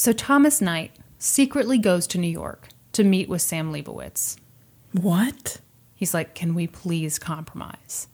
So 0.00 0.14
Thomas 0.14 0.62
Knight 0.62 0.92
secretly 1.18 1.76
goes 1.76 2.06
to 2.06 2.16
New 2.16 2.26
York 2.26 2.68
to 2.92 3.04
meet 3.04 3.28
with 3.28 3.42
Sam 3.42 3.70
Leibowitz. 3.70 4.38
What? 4.92 5.60
He's 5.94 6.14
like, 6.14 6.34
"Can 6.34 6.54
we 6.54 6.66
please 6.66 7.18
compromise? 7.18 8.08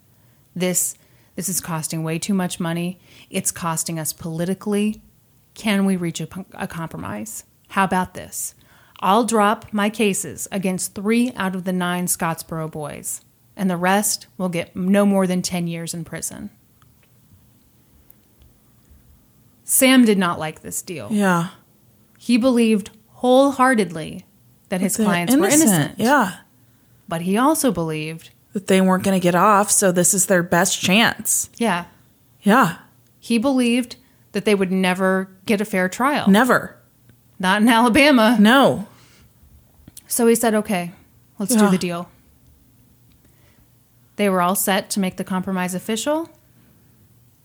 This 0.52 0.96
this 1.36 1.48
is 1.48 1.60
costing 1.60 2.02
way 2.02 2.18
too 2.18 2.34
much 2.34 2.58
money. 2.58 2.98
It's 3.30 3.52
costing 3.52 4.00
us 4.00 4.12
politically. 4.12 5.00
Can 5.54 5.84
we 5.84 5.94
reach 5.94 6.20
a, 6.20 6.26
a 6.54 6.66
compromise? 6.66 7.44
How 7.68 7.84
about 7.84 8.14
this? 8.14 8.56
I'll 8.98 9.22
drop 9.22 9.72
my 9.72 9.88
cases 9.88 10.48
against 10.50 10.96
3 10.96 11.34
out 11.36 11.54
of 11.54 11.62
the 11.62 11.72
9 11.72 12.06
Scottsboro 12.06 12.68
boys, 12.68 13.20
and 13.54 13.70
the 13.70 13.76
rest 13.76 14.26
will 14.36 14.48
get 14.48 14.74
no 14.74 15.06
more 15.06 15.28
than 15.28 15.40
10 15.40 15.68
years 15.68 15.94
in 15.94 16.04
prison." 16.04 16.50
Sam 19.62 20.04
did 20.04 20.18
not 20.18 20.40
like 20.40 20.62
this 20.62 20.82
deal. 20.82 21.12
Yeah. 21.12 21.50
He 22.26 22.38
believed 22.38 22.90
wholeheartedly 23.12 24.26
that 24.68 24.80
his 24.80 24.96
They're 24.96 25.06
clients 25.06 25.36
were 25.36 25.46
innocent. 25.46 25.92
Yeah. 25.96 26.38
But 27.06 27.20
he 27.20 27.38
also 27.38 27.70
believed, 27.70 28.30
That 28.52 28.66
they 28.66 28.80
weren't 28.80 29.04
going 29.04 29.16
to 29.16 29.22
get 29.22 29.36
off, 29.36 29.70
so 29.70 29.92
this 29.92 30.12
is 30.12 30.26
their 30.26 30.42
best 30.42 30.80
chance. 30.80 31.50
yeah, 31.56 31.84
Yeah. 32.42 32.78
He 33.20 33.38
believed 33.38 33.94
that 34.32 34.44
they 34.44 34.56
would 34.56 34.72
never 34.72 35.30
get 35.46 35.60
a 35.60 35.64
fair 35.64 35.88
trial. 35.88 36.28
Never. 36.28 36.76
Not 37.38 37.62
in 37.62 37.68
Alabama. 37.68 38.36
No. 38.40 38.88
So 40.08 40.26
he 40.26 40.34
said, 40.34 40.52
okay, 40.52 40.90
let's 41.38 41.54
do 41.54 41.70
the 41.70 41.78
deal. 41.78 42.10
They 44.16 44.28
were 44.28 44.42
all 44.42 44.56
set 44.56 44.90
to 44.90 44.98
make 44.98 45.16
the 45.16 45.22
compromise 45.22 45.76
official. 45.76 46.28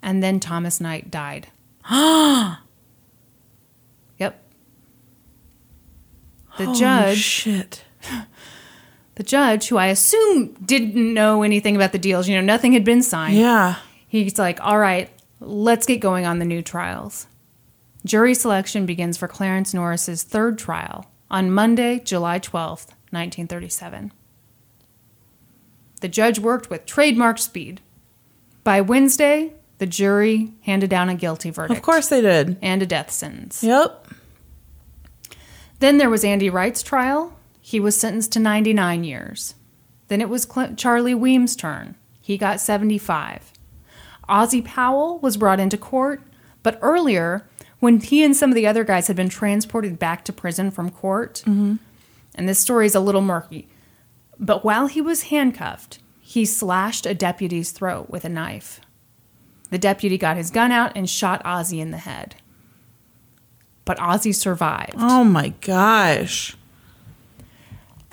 And 0.01 0.23
then 0.23 0.39
Thomas 0.39 0.81
Knight 0.81 1.11
died. 1.11 1.49
The 6.57 6.65
Holy 6.65 6.79
judge, 6.79 7.17
Shit. 7.17 7.83
the 9.15 9.23
judge, 9.23 9.67
who 9.67 9.77
I 9.77 9.87
assume 9.87 10.53
didn't 10.65 11.13
know 11.13 11.43
anything 11.43 11.75
about 11.75 11.91
the 11.91 11.99
deals, 11.99 12.27
you 12.27 12.35
know, 12.35 12.41
nothing 12.41 12.73
had 12.73 12.83
been 12.83 13.03
signed. 13.03 13.37
Yeah. 13.37 13.75
He's 14.07 14.37
like, 14.37 14.59
all 14.61 14.77
right, 14.77 15.09
let's 15.39 15.85
get 15.85 15.99
going 15.99 16.25
on 16.25 16.39
the 16.39 16.45
new 16.45 16.61
trials. 16.61 17.27
Jury 18.05 18.33
selection 18.33 18.85
begins 18.85 19.17
for 19.17 19.27
Clarence 19.27 19.73
Norris's 19.73 20.23
third 20.23 20.57
trial 20.57 21.05
on 21.29 21.51
Monday, 21.51 21.99
July 21.99 22.39
12th, 22.39 22.89
1937. 23.11 24.11
The 26.01 26.07
judge 26.07 26.39
worked 26.39 26.69
with 26.69 26.85
trademark 26.85 27.37
speed. 27.37 27.79
By 28.63 28.81
Wednesday, 28.81 29.53
the 29.77 29.85
jury 29.85 30.53
handed 30.61 30.89
down 30.89 31.09
a 31.09 31.15
guilty 31.15 31.51
verdict. 31.51 31.77
Of 31.77 31.83
course 31.83 32.09
they 32.09 32.21
did. 32.21 32.57
And 32.61 32.81
a 32.81 32.85
death 32.85 33.11
sentence. 33.11 33.63
Yep. 33.63 34.07
Then 35.81 35.97
there 35.97 36.11
was 36.11 36.23
Andy 36.23 36.47
Wright's 36.47 36.83
trial. 36.83 37.33
He 37.59 37.79
was 37.79 37.99
sentenced 37.99 38.31
to 38.33 38.39
99 38.39 39.03
years. 39.03 39.55
Then 40.09 40.21
it 40.21 40.29
was 40.29 40.43
Cl- 40.43 40.75
Charlie 40.75 41.15
Weems' 41.15 41.55
turn. 41.55 41.95
He 42.21 42.37
got 42.37 42.61
75. 42.61 43.51
Ozzie 44.29 44.61
Powell 44.61 45.17
was 45.19 45.37
brought 45.37 45.59
into 45.59 45.79
court, 45.79 46.21
but 46.61 46.77
earlier, 46.83 47.47
when 47.79 47.99
he 47.99 48.23
and 48.23 48.37
some 48.37 48.51
of 48.51 48.55
the 48.55 48.67
other 48.67 48.83
guys 48.83 49.07
had 49.07 49.15
been 49.15 49.27
transported 49.27 49.97
back 49.97 50.23
to 50.25 50.31
prison 50.31 50.69
from 50.69 50.91
court, 50.91 51.41
mm-hmm. 51.47 51.77
and 52.35 52.47
this 52.47 52.59
story 52.59 52.85
is 52.85 52.93
a 52.93 52.99
little 52.99 53.21
murky, 53.21 53.67
but 54.39 54.63
while 54.63 54.85
he 54.85 55.01
was 55.01 55.23
handcuffed, 55.23 55.97
he 56.19 56.45
slashed 56.45 57.07
a 57.07 57.15
deputy's 57.15 57.71
throat 57.71 58.07
with 58.07 58.23
a 58.23 58.29
knife. 58.29 58.81
The 59.71 59.79
deputy 59.79 60.19
got 60.19 60.37
his 60.37 60.51
gun 60.51 60.71
out 60.71 60.91
and 60.95 61.09
shot 61.09 61.41
Ozzie 61.43 61.81
in 61.81 61.89
the 61.89 61.97
head. 61.97 62.35
But 63.91 63.99
Ozzie 64.01 64.31
survived. 64.31 64.93
Oh 64.97 65.25
my 65.25 65.49
gosh. 65.59 66.55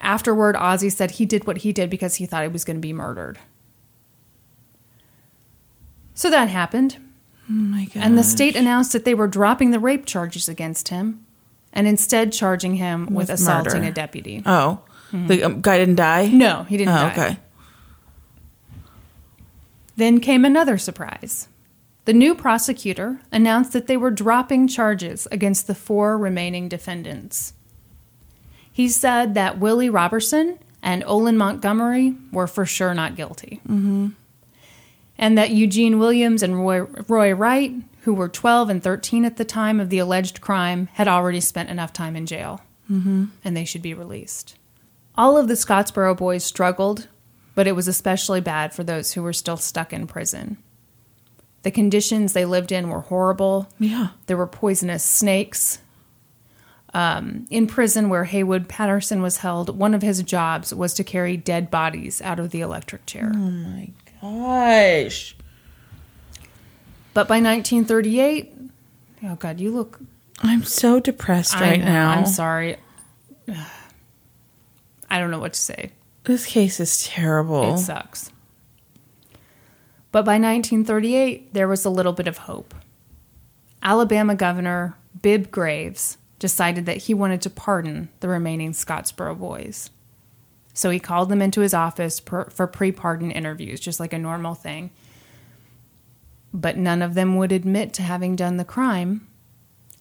Afterward, 0.00 0.56
Ozzy 0.56 0.90
said 0.90 1.12
he 1.12 1.24
did 1.24 1.46
what 1.46 1.58
he 1.58 1.72
did 1.72 1.88
because 1.88 2.16
he 2.16 2.26
thought 2.26 2.42
he 2.42 2.48
was 2.48 2.64
going 2.64 2.78
to 2.78 2.80
be 2.80 2.92
murdered. 2.92 3.38
So 6.14 6.30
that 6.30 6.48
happened, 6.48 6.96
Oh 7.48 7.52
my 7.52 7.84
god. 7.84 8.02
and 8.02 8.18
the 8.18 8.24
state 8.24 8.56
announced 8.56 8.92
that 8.92 9.04
they 9.04 9.14
were 9.14 9.28
dropping 9.28 9.70
the 9.70 9.78
rape 9.78 10.04
charges 10.04 10.48
against 10.48 10.88
him 10.88 11.24
and 11.72 11.86
instead 11.86 12.32
charging 12.32 12.74
him 12.74 13.06
with, 13.06 13.28
With 13.28 13.30
assaulting 13.30 13.74
murder. 13.82 13.86
a 13.92 13.92
deputy. 13.92 14.42
Oh. 14.44 14.80
The 15.12 15.44
um, 15.44 15.60
guy 15.60 15.78
didn't 15.78 15.94
die? 15.94 16.26
No, 16.26 16.64
he 16.64 16.76
didn't 16.76 16.92
Oh, 16.92 16.96
die. 17.02 17.12
okay. 17.12 17.36
Then 19.94 20.18
came 20.18 20.44
another 20.44 20.76
surprise. 20.76 21.46
The 22.08 22.14
new 22.14 22.34
prosecutor 22.34 23.20
announced 23.30 23.74
that 23.74 23.86
they 23.86 23.98
were 23.98 24.10
dropping 24.10 24.66
charges 24.66 25.28
against 25.30 25.66
the 25.66 25.74
four 25.74 26.16
remaining 26.16 26.66
defendants. 26.66 27.52
He 28.72 28.88
said 28.88 29.34
that 29.34 29.58
Willie 29.58 29.90
Robertson 29.90 30.58
and 30.82 31.04
Olin 31.04 31.36
Montgomery 31.36 32.16
were 32.32 32.46
for 32.46 32.64
sure 32.64 32.94
not 32.94 33.14
guilty. 33.14 33.60
Mm-hmm. 33.68 34.08
And 35.18 35.36
that 35.36 35.50
Eugene 35.50 35.98
Williams 35.98 36.42
and 36.42 36.58
Roy, 36.58 36.84
Roy 37.08 37.34
Wright, 37.34 37.74
who 38.04 38.14
were 38.14 38.30
12 38.30 38.70
and 38.70 38.82
13 38.82 39.26
at 39.26 39.36
the 39.36 39.44
time 39.44 39.78
of 39.78 39.90
the 39.90 39.98
alleged 39.98 40.40
crime, 40.40 40.88
had 40.94 41.08
already 41.08 41.40
spent 41.42 41.68
enough 41.68 41.92
time 41.92 42.16
in 42.16 42.24
jail. 42.24 42.62
Mm-hmm. 42.90 43.26
And 43.44 43.54
they 43.54 43.66
should 43.66 43.82
be 43.82 43.92
released. 43.92 44.56
All 45.14 45.36
of 45.36 45.46
the 45.46 45.52
Scottsboro 45.52 46.16
boys 46.16 46.42
struggled, 46.42 47.06
but 47.54 47.66
it 47.66 47.76
was 47.76 47.86
especially 47.86 48.40
bad 48.40 48.72
for 48.72 48.82
those 48.82 49.12
who 49.12 49.22
were 49.22 49.34
still 49.34 49.58
stuck 49.58 49.92
in 49.92 50.06
prison. 50.06 50.56
The 51.62 51.70
conditions 51.70 52.32
they 52.32 52.44
lived 52.44 52.72
in 52.72 52.88
were 52.88 53.00
horrible. 53.00 53.68
Yeah. 53.78 54.08
There 54.26 54.36
were 54.36 54.46
poisonous 54.46 55.04
snakes. 55.04 55.78
Um, 56.94 57.46
in 57.50 57.66
prison 57.66 58.08
where 58.08 58.24
Haywood 58.24 58.68
Patterson 58.68 59.20
was 59.20 59.38
held, 59.38 59.76
one 59.76 59.92
of 59.92 60.00
his 60.00 60.22
jobs 60.22 60.72
was 60.72 60.94
to 60.94 61.04
carry 61.04 61.36
dead 61.36 61.70
bodies 61.70 62.22
out 62.22 62.38
of 62.38 62.50
the 62.50 62.60
electric 62.60 63.04
chair. 63.04 63.30
Oh 63.34 63.38
my 63.38 63.90
gosh. 64.22 65.36
But 67.12 67.28
by 67.28 67.40
1938, 67.40 68.54
oh 69.24 69.34
God, 69.34 69.60
you 69.60 69.70
look 69.70 70.00
I'm 70.40 70.62
so 70.64 71.00
depressed 71.00 71.54
right 71.54 71.80
know, 71.80 71.86
now. 71.86 72.10
I'm 72.10 72.26
sorry. 72.26 72.76
I 75.10 75.18
don't 75.18 75.30
know 75.30 75.38
what 75.40 75.54
to 75.54 75.60
say. 75.60 75.92
This 76.24 76.46
case 76.46 76.80
is 76.80 77.04
terrible. 77.04 77.74
It 77.74 77.78
sucks. 77.78 78.30
But 80.10 80.24
by 80.24 80.34
1938, 80.34 81.52
there 81.52 81.68
was 81.68 81.84
a 81.84 81.90
little 81.90 82.12
bit 82.12 82.26
of 82.26 82.38
hope. 82.38 82.74
Alabama 83.82 84.34
Governor 84.34 84.96
Bibb 85.20 85.50
Graves 85.50 86.16
decided 86.38 86.86
that 86.86 86.96
he 86.98 87.14
wanted 87.14 87.42
to 87.42 87.50
pardon 87.50 88.08
the 88.20 88.28
remaining 88.28 88.72
Scottsboro 88.72 89.38
boys. 89.38 89.90
So 90.72 90.90
he 90.90 91.00
called 91.00 91.28
them 91.28 91.42
into 91.42 91.60
his 91.60 91.74
office 91.74 92.20
per, 92.20 92.44
for 92.50 92.66
pre 92.66 92.92
pardon 92.92 93.30
interviews, 93.30 93.80
just 93.80 93.98
like 93.98 94.12
a 94.12 94.18
normal 94.18 94.54
thing. 94.54 94.90
But 96.54 96.76
none 96.76 97.02
of 97.02 97.14
them 97.14 97.36
would 97.36 97.52
admit 97.52 97.92
to 97.94 98.02
having 98.02 98.36
done 98.36 98.56
the 98.56 98.64
crime, 98.64 99.26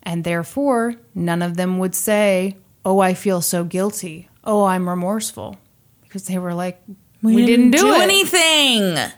and 0.04 0.24
therefore, 0.24 0.96
none 1.14 1.42
of 1.42 1.58
them 1.58 1.80
would 1.80 1.96
say, 1.96 2.58
Oh, 2.86 3.00
I 3.00 3.16
feel 3.16 3.42
so 3.42 3.64
guilty. 3.64 4.30
Oh, 4.44 4.64
I'm 4.64 4.88
remorseful. 4.88 5.58
Because 6.04 6.28
they 6.28 6.38
were 6.38 6.54
like, 6.54 6.82
We, 7.22 7.46
didn't, 7.46 7.72
do, 7.72 7.92
it. 7.92 8.02
anything. 8.02 9.12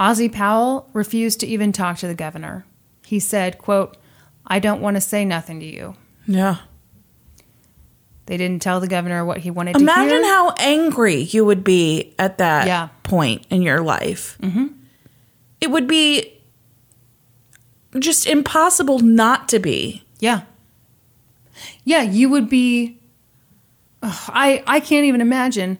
Ozzie 0.00 0.30
Powell 0.30 0.88
refused 0.94 1.40
to 1.40 1.46
even 1.46 1.72
talk 1.72 1.98
to 1.98 2.08
the 2.08 2.14
governor. 2.14 2.64
He 3.06 3.20
said, 3.20 3.58
quote, 3.58 3.96
I 4.46 4.58
don't 4.58 4.80
want 4.80 4.96
to 4.96 5.00
say 5.00 5.24
nothing 5.26 5.60
to 5.60 5.66
you. 5.66 5.94
Yeah. 6.26 6.56
They 8.26 8.36
didn't 8.38 8.62
tell 8.62 8.80
the 8.80 8.88
governor 8.88 9.24
what 9.24 9.38
he 9.38 9.50
wanted 9.50 9.76
Imagine 9.76 10.04
to 10.08 10.08
hear. 10.14 10.18
Imagine 10.20 10.30
how 10.30 10.54
angry 10.58 11.16
you 11.16 11.44
would 11.44 11.62
be 11.62 12.14
at 12.18 12.38
that 12.38 12.66
Yeah. 12.66 12.88
point 13.02 13.44
in 13.50 13.60
your 13.60 13.82
life. 13.82 14.38
Mm-hmm. 14.40 14.68
It 15.60 15.70
would 15.70 15.86
be 15.86 16.32
just 17.98 18.26
impossible 18.26 19.00
not 19.00 19.48
to 19.50 19.58
be. 19.58 20.02
Yeah. 20.18 20.42
Yeah, 21.84 22.02
you 22.02 22.30
would 22.30 22.48
be 22.48 22.96
Ugh, 24.02 24.30
I 24.32 24.62
I 24.66 24.80
can't 24.80 25.04
even 25.04 25.20
imagine. 25.20 25.76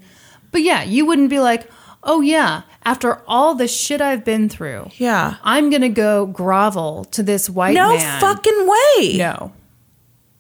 But 0.52 0.60
yeah, 0.60 0.82
you 0.82 1.06
wouldn't 1.06 1.30
be 1.30 1.40
like, 1.40 1.70
"Oh 2.02 2.20
yeah, 2.20 2.62
after 2.84 3.20
all 3.26 3.54
the 3.54 3.68
shit 3.68 4.00
I've 4.00 4.24
been 4.24 4.48
through, 4.48 4.90
Yeah. 4.96 5.36
I'm 5.42 5.70
going 5.70 5.82
to 5.82 5.88
go 5.88 6.26
grovel 6.26 7.04
to 7.12 7.22
this 7.22 7.48
white 7.50 7.74
No 7.74 7.94
man." 7.96 8.20
fucking 8.20 8.66
way. 8.68 9.16
No. 9.18 9.52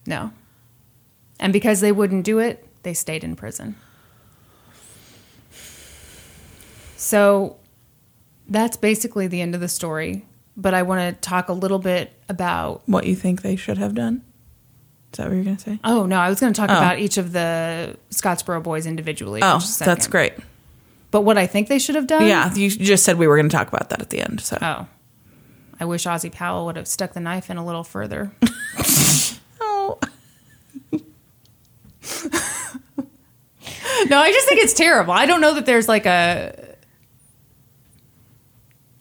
No. 0.06 0.32
And 1.38 1.52
because 1.52 1.80
they 1.80 1.92
wouldn't 1.92 2.24
do 2.24 2.38
it, 2.38 2.66
they 2.82 2.94
stayed 2.94 3.24
in 3.24 3.36
prison. 3.36 3.76
So 6.96 7.56
that's 8.48 8.76
basically 8.76 9.26
the 9.26 9.40
end 9.40 9.54
of 9.54 9.60
the 9.60 9.68
story. 9.68 10.24
But 10.56 10.74
I 10.74 10.82
want 10.82 11.00
to 11.16 11.20
talk 11.20 11.48
a 11.48 11.52
little 11.52 11.78
bit 11.78 12.12
about. 12.28 12.82
What 12.86 13.06
you 13.06 13.14
think 13.16 13.42
they 13.42 13.56
should 13.56 13.78
have 13.78 13.94
done? 13.94 14.22
Is 15.12 15.16
that 15.18 15.28
what 15.28 15.34
you're 15.34 15.44
going 15.44 15.56
to 15.56 15.62
say? 15.62 15.80
Oh, 15.84 16.06
no, 16.06 16.16
I 16.18 16.28
was 16.28 16.38
going 16.40 16.52
to 16.52 16.60
talk 16.60 16.70
Oh. 16.70 16.76
about 16.76 16.98
each 16.98 17.16
of 17.16 17.32
the 17.32 17.96
Scottsboro 18.10 18.62
boys 18.62 18.86
individually. 18.86 19.40
Oh, 19.42 19.60
that's 19.78 20.06
great. 20.06 20.34
But 21.10 21.22
what 21.22 21.36
I 21.38 21.46
think 21.46 21.68
they 21.68 21.78
should 21.78 21.94
have 21.96 22.06
done? 22.06 22.26
Yeah, 22.26 22.52
you 22.54 22.70
just 22.70 23.04
said 23.04 23.18
we 23.18 23.26
were 23.26 23.36
going 23.36 23.48
to 23.48 23.56
talk 23.56 23.68
about 23.68 23.88
that 23.90 24.00
at 24.00 24.10
the 24.10 24.20
end. 24.20 24.40
So, 24.40 24.58
Oh. 24.62 24.86
I 25.80 25.84
wish 25.86 26.04
Ozzy 26.04 26.30
Powell 26.30 26.66
would 26.66 26.76
have 26.76 26.86
stuck 26.86 27.14
the 27.14 27.20
knife 27.20 27.48
in 27.50 27.56
a 27.56 27.64
little 27.64 27.84
further. 27.84 28.32
oh, 29.60 29.98
no, 34.08 34.18
I 34.18 34.30
just 34.32 34.48
think 34.48 34.60
it's 34.60 34.72
terrible. 34.74 35.12
I 35.12 35.26
don't 35.26 35.40
know 35.40 35.54
that 35.54 35.66
there's 35.66 35.88
like 35.88 36.06
a. 36.06 36.76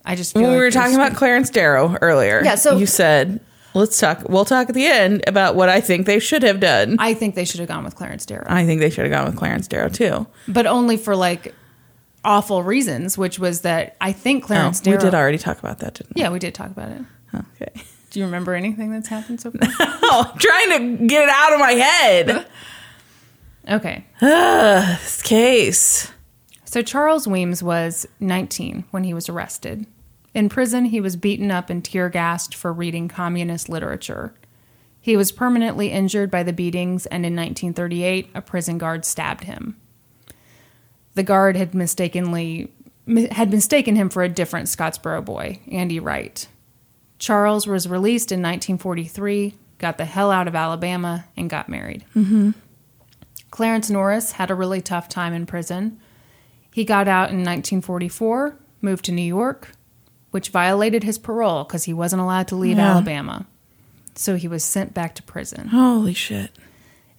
I 0.05 0.15
just 0.15 0.33
feel 0.33 0.43
when 0.43 0.51
we 0.51 0.57
were 0.57 0.71
talking 0.71 0.95
about 0.95 1.15
Clarence 1.15 1.49
Darrow 1.49 1.95
earlier, 2.01 2.41
Yeah, 2.43 2.55
so- 2.55 2.77
you 2.77 2.85
said 2.85 3.39
let's 3.73 3.99
talk. 3.99 4.27
We'll 4.27 4.45
talk 4.45 4.69
at 4.69 4.75
the 4.75 4.85
end 4.87 5.23
about 5.27 5.55
what 5.55 5.69
I 5.69 5.81
think 5.81 6.05
they 6.05 6.19
should 6.19 6.43
have 6.43 6.59
done. 6.59 6.95
I 6.99 7.13
think 7.13 7.35
they 7.35 7.45
should 7.45 7.59
have 7.59 7.69
gone 7.69 7.83
with 7.83 7.95
Clarence 7.95 8.25
Darrow, 8.25 8.45
I 8.47 8.65
think 8.65 8.79
they 8.81 8.89
should 8.89 9.05
have 9.05 9.11
gone 9.11 9.25
with 9.25 9.35
Clarence 9.37 9.67
Darrow 9.67 9.89
too. 9.89 10.27
but 10.47 10.65
only 10.65 10.97
for 10.97 11.15
like 11.15 11.53
awful 12.25 12.63
reasons, 12.63 13.17
which 13.17 13.39
was 13.39 13.61
that 13.61 13.95
I 14.01 14.11
think 14.11 14.43
Oh, 14.45 14.47
Clarence 14.47 14.81
we 14.85 14.97
did 14.97 15.13
already 15.15 15.37
talk 15.37 15.59
about 15.59 15.79
that, 15.79 15.95
didn't 15.95 16.15
we? 16.15 16.21
Yeah, 16.21 16.29
we 16.29 16.39
did 16.39 16.53
talk 16.53 16.71
about 16.71 16.89
it. 16.91 17.01
Okay. 17.33 17.83
Do 18.09 18.19
you 18.19 18.25
remember 18.25 18.53
anything 18.55 18.91
that's 18.91 19.07
happened 19.07 19.39
so 19.39 19.51
far? 19.59 19.69
Oh, 19.79 20.31
I'm 20.33 20.39
trying 20.39 20.97
to 20.99 21.07
get 21.07 21.23
it 21.23 21.29
out 21.29 21.53
of 21.53 21.59
my 21.59 21.71
head. 21.73 22.47
okay. 23.69 24.05
this 24.19 25.21
case. 25.21 26.11
So 26.65 26.81
Charles 26.81 27.27
Weems 27.27 27.61
was 27.63 28.07
19 28.19 28.85
when 28.91 29.03
he 29.03 29.13
was 29.13 29.29
arrested. 29.29 29.85
In 30.33 30.49
prison, 30.49 30.85
he 30.85 31.01
was 31.01 31.15
beaten 31.15 31.49
up 31.51 31.69
and 31.69 31.83
tear 31.83 32.09
gassed 32.09 32.53
for 32.53 32.71
reading 32.71 33.07
communist 33.07 33.69
literature. 33.69 34.33
He 35.01 35.17
was 35.17 35.31
permanently 35.31 35.91
injured 35.91 36.29
by 36.29 36.43
the 36.43 36.53
beatings, 36.53 37.05
and 37.07 37.25
in 37.25 37.35
1938, 37.35 38.29
a 38.35 38.41
prison 38.41 38.77
guard 38.77 39.05
stabbed 39.05 39.45
him. 39.45 39.77
The 41.15 41.23
guard 41.23 41.55
had 41.55 41.73
mistakenly 41.73 42.71
had 43.31 43.49
mistaken 43.51 43.95
him 43.95 44.09
for 44.09 44.21
a 44.23 44.29
different 44.29 44.67
Scottsboro 44.67 45.25
boy, 45.25 45.59
Andy 45.71 45.99
Wright. 45.99 46.47
Charles 47.17 47.65
was 47.65 47.87
released 47.87 48.31
in 48.31 48.39
1943, 48.39 49.55
got 49.79 49.97
the 49.97 50.05
hell 50.05 50.31
out 50.31 50.47
of 50.47 50.55
Alabama, 50.55 51.25
and 51.35 51.49
got 51.49 51.67
married. 51.69 52.05
Mm-hmm. 52.15 52.51
Clarence 53.49 53.89
Norris 53.89 54.33
had 54.33 54.51
a 54.51 54.55
really 54.55 54.79
tough 54.81 55.09
time 55.09 55.33
in 55.33 55.45
prison. 55.47 55.99
He 56.71 56.85
got 56.85 57.07
out 57.07 57.29
in 57.31 57.37
1944, 57.37 58.55
moved 58.81 59.05
to 59.05 59.11
New 59.11 59.23
York, 59.23 59.71
which 60.29 60.49
violated 60.49 61.03
his 61.03 61.17
parole 61.17 61.63
because 61.63 61.85
he 61.85 61.93
wasn't 61.93 62.21
allowed 62.21 62.47
to 62.49 62.55
leave 62.55 62.77
Yeah. 62.77 62.91
Alabama. 62.91 63.47
So 64.15 64.35
he 64.35 64.47
was 64.47 64.63
sent 64.63 64.93
back 64.93 65.15
to 65.15 65.23
prison. 65.23 65.69
Holy 65.69 66.13
shit. 66.13 66.51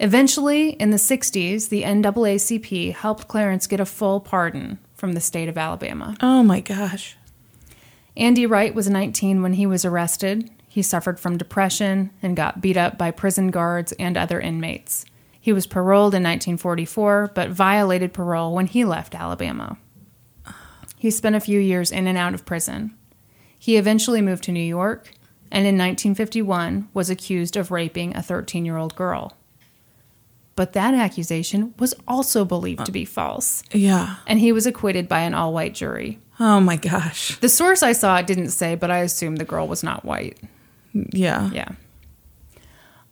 Eventually, 0.03 0.71
in 0.71 0.89
the 0.91 0.97
60s, 0.97 1.69
the 1.69 1.83
NAACP 1.83 2.95
helped 2.95 3.29
Clarence 3.29 3.67
get 3.67 3.81
a 3.81 3.85
full 3.85 4.19
pardon 4.19 4.79
from 4.95 5.13
the 5.13 5.21
state 5.21 5.49
of 5.49 5.59
Alabama. 5.59 6.17
Oh 6.23 6.43
my 6.43 6.61
gosh. 6.61 7.19
Andy 8.17 8.47
Wright 8.47 8.75
was 8.75 8.89
19 8.89 9.43
when 9.43 9.53
he 9.53 9.67
was 9.67 9.85
arrested. 9.85 10.51
He 10.67 10.81
suffered 10.81 11.21
from 11.21 11.37
depression 11.37 12.11
and 12.23 12.35
got 12.35 12.63
beat 12.63 12.79
up 12.79 12.97
by 12.97 13.11
prison 13.11 13.51
guards 13.51 13.93
and 13.93 14.17
other 14.17 14.41
inmates. 14.41 15.05
He 15.39 15.53
was 15.53 15.67
paroled 15.67 16.15
in 16.15 16.23
1944, 16.23 17.33
but 17.35 17.51
violated 17.51 18.15
parole 18.15 18.55
when 18.55 18.69
he 18.69 18.87
left 18.87 19.15
Alabama. 19.15 19.77
He 20.97 21.11
spent 21.11 21.37
a 21.37 21.41
few 21.41 21.61
years 21.61 21.93
in 21.93 22.07
and 22.07 22.17
out 22.17 22.33
of 22.33 22.47
prison. 22.47 22.97
He 23.59 23.77
eventually 23.77 24.23
moved 24.23 24.45
to 24.45 24.53
New 24.53 24.61
York 24.61 25.13
and 25.51 25.67
in 25.67 25.77
1951 25.77 26.89
was 26.95 27.11
accused 27.11 27.57
of 27.57 27.71
raping 27.71 28.17
a 28.17 28.23
13 28.23 28.65
year 28.65 28.79
old 28.79 28.97
girl. 28.97 29.37
But 30.57 30.73
that 30.75 30.95
accusation 30.95 31.73
was 31.79 31.95
also 32.07 32.45
believed 32.45 32.85
to 32.87 32.93
be 32.93 33.05
false, 33.05 33.63
Yeah. 33.73 34.17
and 34.27 34.39
he 34.41 34.53
was 34.53 34.67
acquitted 34.67 35.09
by 35.09 35.21
an 35.21 35.33
all 35.33 35.53
white 35.55 35.75
jury. 35.75 36.19
Oh 36.39 36.61
my 36.61 36.77
gosh. 36.77 37.37
The 37.41 37.49
source 37.49 37.83
I 37.83 37.93
saw 37.93 38.21
didn't 38.23 38.51
say, 38.51 38.75
but 38.75 38.91
I 38.91 38.99
assumed 38.99 39.39
the 39.39 39.45
girl 39.45 39.67
was 39.69 39.83
not 39.83 40.05
white. 40.05 40.39
Yeah. 40.93 41.51
Yeah. 41.53 41.69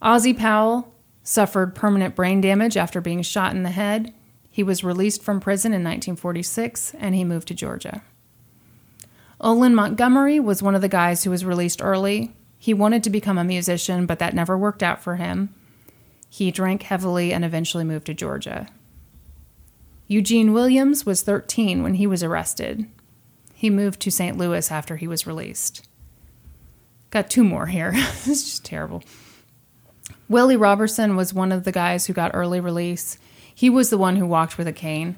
Ozzy 0.02 0.36
Powell 0.36 0.92
suffered 1.22 1.74
permanent 1.74 2.14
brain 2.14 2.40
damage 2.40 2.76
after 2.76 3.00
being 3.00 3.22
shot 3.22 3.54
in 3.54 3.62
the 3.62 3.70
head. 3.70 4.12
He 4.50 4.62
was 4.62 4.82
released 4.84 5.22
from 5.22 5.40
prison 5.40 5.72
in 5.72 5.82
1946 5.84 6.94
and 6.98 7.14
he 7.14 7.24
moved 7.24 7.48
to 7.48 7.54
Georgia. 7.54 8.02
Olin 9.40 9.74
Montgomery 9.74 10.40
was 10.40 10.62
one 10.62 10.74
of 10.74 10.80
the 10.80 10.88
guys 10.88 11.22
who 11.24 11.30
was 11.30 11.44
released 11.44 11.80
early. 11.82 12.32
He 12.58 12.74
wanted 12.74 13.04
to 13.04 13.10
become 13.10 13.38
a 13.38 13.44
musician, 13.44 14.04
but 14.06 14.18
that 14.18 14.34
never 14.34 14.58
worked 14.58 14.82
out 14.82 15.00
for 15.02 15.16
him. 15.16 15.54
He 16.28 16.50
drank 16.50 16.82
heavily 16.82 17.32
and 17.32 17.44
eventually 17.44 17.84
moved 17.84 18.06
to 18.06 18.14
Georgia. 18.14 18.68
Eugene 20.06 20.52
Williams 20.52 21.04
was 21.04 21.22
13 21.22 21.82
when 21.82 21.94
he 21.94 22.06
was 22.06 22.22
arrested. 22.22 22.86
He 23.54 23.70
moved 23.70 24.00
to 24.00 24.10
St. 24.10 24.38
Louis 24.38 24.70
after 24.70 24.96
he 24.96 25.08
was 25.08 25.26
released. 25.26 25.86
Got 27.10 27.30
two 27.30 27.44
more 27.44 27.66
here. 27.66 27.92
this 27.92 28.26
is 28.26 28.44
just 28.44 28.64
terrible. 28.64 29.02
Willie 30.28 30.56
Robertson 30.56 31.16
was 31.16 31.32
one 31.34 31.52
of 31.52 31.64
the 31.64 31.72
guys 31.72 32.06
who 32.06 32.12
got 32.12 32.30
early 32.34 32.60
release. 32.60 33.18
He 33.54 33.68
was 33.70 33.90
the 33.90 33.98
one 33.98 34.16
who 34.16 34.26
walked 34.26 34.56
with 34.56 34.68
a 34.68 34.72
cane. 34.72 35.16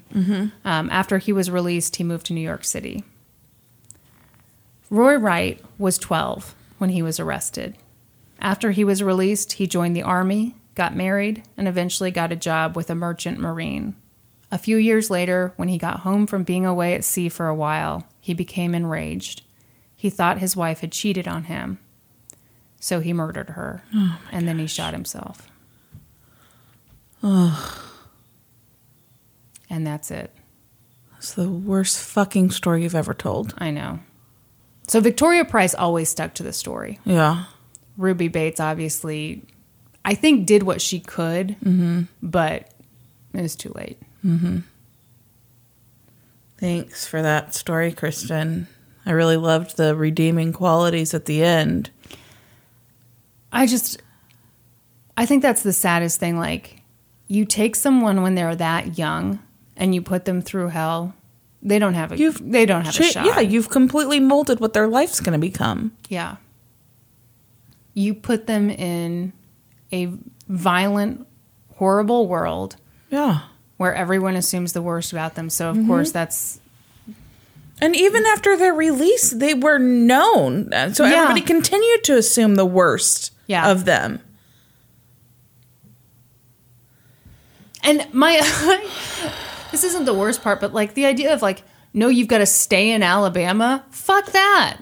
Um, 0.65 0.89
after 0.89 1.17
he 1.19 1.31
was 1.31 1.51
released, 1.51 1.97
he 1.97 2.03
moved 2.03 2.25
to 2.27 2.33
New 2.33 2.41
York 2.41 2.63
City. 2.63 3.03
Roy 4.89 5.15
Wright 5.15 5.63
was 5.77 5.97
12 5.97 6.55
when 6.77 6.89
he 6.89 7.01
was 7.01 7.19
arrested. 7.19 7.77
After 8.39 8.71
he 8.71 8.83
was 8.83 9.03
released, 9.03 9.53
he 9.53 9.67
joined 9.67 9.95
the 9.95 10.01
Army, 10.01 10.55
got 10.75 10.95
married, 10.95 11.43
and 11.57 11.67
eventually 11.67 12.11
got 12.11 12.31
a 12.31 12.35
job 12.35 12.75
with 12.75 12.89
a 12.89 12.95
merchant 12.95 13.39
marine. 13.39 13.95
A 14.51 14.57
few 14.57 14.77
years 14.77 15.09
later, 15.09 15.53
when 15.55 15.69
he 15.69 15.77
got 15.77 16.01
home 16.01 16.27
from 16.27 16.43
being 16.43 16.65
away 16.65 16.93
at 16.93 17.03
sea 17.03 17.29
for 17.29 17.47
a 17.47 17.55
while, 17.55 18.05
he 18.19 18.33
became 18.33 18.75
enraged. 18.75 19.43
He 19.95 20.09
thought 20.09 20.39
his 20.39 20.55
wife 20.55 20.81
had 20.81 20.91
cheated 20.91 21.27
on 21.27 21.45
him. 21.45 21.79
So 22.79 22.99
he 22.99 23.13
murdered 23.13 23.51
her. 23.51 23.83
Oh 23.93 24.19
and 24.31 24.47
then 24.47 24.57
he 24.59 24.67
shot 24.67 24.93
himself. 24.93 25.47
And 27.21 27.55
that's 29.69 30.09
it. 30.11 30.33
It's 31.17 31.33
the 31.33 31.49
worst 31.49 31.99
fucking 31.99 32.51
story 32.51 32.83
you've 32.83 32.95
ever 32.95 33.13
told. 33.13 33.53
I 33.59 33.69
know. 33.69 33.99
So 34.87 34.99
Victoria 34.99 35.45
Price 35.45 35.75
always 35.75 36.09
stuck 36.09 36.33
to 36.33 36.43
the 36.43 36.51
story. 36.51 36.99
Yeah. 37.05 37.45
Ruby 37.95 38.27
Bates 38.27 38.59
obviously, 38.59 39.43
I 40.03 40.15
think, 40.15 40.45
did 40.45 40.63
what 40.63 40.81
she 40.81 40.99
could, 40.99 41.55
mm-hmm. 41.63 42.03
but 42.23 42.71
it 43.33 43.41
was 43.41 43.55
too 43.55 43.71
late. 43.75 43.99
Mm-hmm. 44.25 44.59
Thanks 46.57 47.07
for 47.07 47.21
that 47.21 47.55
story, 47.55 47.91
Kristen. 47.91 48.67
I 49.05 49.11
really 49.11 49.37
loved 49.37 49.77
the 49.77 49.95
redeeming 49.95 50.53
qualities 50.53 51.13
at 51.13 51.25
the 51.25 51.43
end. 51.43 51.89
I 53.51 53.65
just, 53.65 54.01
I 55.17 55.25
think 55.25 55.41
that's 55.41 55.63
the 55.63 55.73
saddest 55.73 56.19
thing. 56.19 56.37
Like, 56.37 56.81
you 57.27 57.45
take 57.45 57.75
someone 57.75 58.21
when 58.21 58.35
they're 58.35 58.55
that 58.55 58.97
young 58.97 59.39
and 59.75 59.95
you 59.95 60.01
put 60.01 60.25
them 60.25 60.41
through 60.41 60.67
hell. 60.67 61.15
They 61.63 61.79
don't 61.79 61.93
have 61.93 62.11
a. 62.11 62.17
You've 62.17 62.51
they 62.51 62.65
don't 62.65 62.85
have 62.85 62.99
a 62.99 63.03
shot. 63.03 63.25
Yeah, 63.25 63.39
you've 63.39 63.69
completely 63.69 64.19
molded 64.19 64.59
what 64.59 64.73
their 64.73 64.87
life's 64.87 65.19
going 65.19 65.33
to 65.33 65.39
become. 65.39 65.95
Yeah. 66.09 66.37
You 67.93 68.13
put 68.15 68.47
them 68.47 68.69
in 68.69 69.33
a 69.93 70.11
violent, 70.47 71.27
horrible 71.75 72.27
world 72.27 72.75
Yeah. 73.09 73.41
where 73.77 73.93
everyone 73.93 74.35
assumes 74.35 74.73
the 74.73 74.81
worst 74.81 75.11
about 75.11 75.35
them. 75.35 75.49
So, 75.49 75.69
of 75.69 75.77
Mm-hmm. 75.77 75.87
course, 75.87 76.11
that's. 76.11 76.59
And 77.83 77.95
even 77.95 78.25
after 78.27 78.55
their 78.55 78.73
release, 78.73 79.31
they 79.31 79.53
were 79.55 79.79
known. 79.79 80.69
So 80.93 81.03
Yeah. 81.05 81.23
everybody 81.23 81.41
continued 81.41 82.03
to 82.05 82.15
assume 82.17 82.55
the 82.55 82.65
worst 82.65 83.31
Yeah. 83.47 83.71
of 83.71 83.85
them. 83.85 84.19
And 87.83 88.05
my. 88.13 88.37
this 89.71 89.83
isn't 89.83 90.05
the 90.05 90.13
worst 90.13 90.43
part, 90.43 90.59
but 90.61 90.73
like 90.73 90.93
the 90.93 91.05
idea 91.05 91.33
of 91.33 91.41
like, 91.41 91.63
no, 91.93 92.07
you've 92.07 92.27
got 92.27 92.37
to 92.37 92.45
stay 92.45 92.91
in 92.91 93.01
Alabama. 93.03 93.83
Fuck 93.89 94.27
that. 94.31 94.77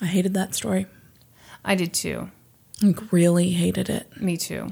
I 0.00 0.06
hated 0.06 0.34
that 0.34 0.54
story. 0.54 0.86
I 1.66 1.74
did 1.74 1.92
too. 1.92 2.30
Like, 2.80 3.12
really 3.12 3.50
hated 3.50 3.90
it. 3.90 4.20
Me 4.20 4.36
too. 4.36 4.68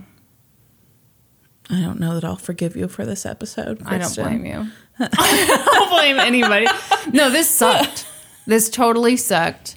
I 1.68 1.80
don't 1.80 1.98
know 1.98 2.14
that 2.14 2.24
I'll 2.24 2.36
forgive 2.36 2.76
you 2.76 2.88
for 2.88 3.04
this 3.04 3.26
episode. 3.26 3.82
I 3.84 3.98
don't 3.98 4.14
blame 4.14 4.46
you. 4.46 4.68
I 4.98 5.70
don't 5.72 5.90
blame 5.90 6.18
anybody. 6.18 6.66
No, 7.12 7.30
this 7.30 7.50
sucked. 7.50 8.06
This 8.46 8.70
totally 8.70 9.16
sucked. 9.16 9.76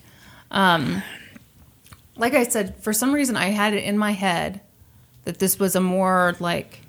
Um, 0.51 1.01
like 2.17 2.33
I 2.33 2.43
said, 2.43 2.75
for 2.83 2.93
some 2.93 3.13
reason, 3.13 3.35
I 3.35 3.45
had 3.45 3.73
it 3.73 3.83
in 3.83 3.97
my 3.97 4.11
head 4.11 4.61
that 5.25 5.39
this 5.39 5.57
was 5.57 5.75
a 5.75 5.81
more 5.81 6.35
like 6.39 6.81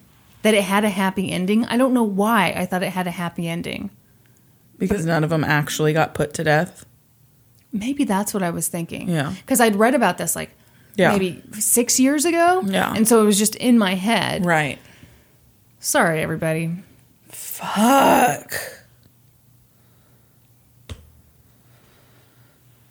that 0.42 0.54
it 0.54 0.64
had 0.64 0.84
a 0.84 0.90
happy 0.90 1.30
ending. 1.30 1.64
I 1.66 1.76
don't 1.76 1.94
know 1.94 2.02
why 2.02 2.52
I 2.56 2.66
thought 2.66 2.82
it 2.82 2.92
had 2.92 3.06
a 3.06 3.12
happy 3.12 3.48
ending. 3.48 3.90
Because 4.78 5.04
none 5.06 5.24
of 5.24 5.30
them 5.30 5.42
actually 5.42 5.92
got 5.92 6.14
put 6.14 6.34
to 6.34 6.44
death. 6.44 6.86
Maybe 7.78 8.04
that's 8.04 8.32
what 8.34 8.42
I 8.42 8.50
was 8.50 8.68
thinking. 8.68 9.08
Yeah. 9.08 9.32
Because 9.40 9.60
I'd 9.60 9.76
read 9.76 9.94
about 9.94 10.18
this 10.18 10.34
like 10.36 10.50
Yeah. 10.96 11.12
maybe 11.12 11.42
six 11.58 11.98
years 12.00 12.24
ago. 12.24 12.62
Yeah. 12.66 12.92
And 12.94 13.06
so 13.06 13.22
it 13.22 13.24
was 13.26 13.38
just 13.38 13.54
in 13.56 13.78
my 13.78 13.94
head. 13.94 14.44
Right. 14.44 14.78
Sorry, 15.80 16.20
everybody. 16.20 16.72
Fuck. 17.28 18.52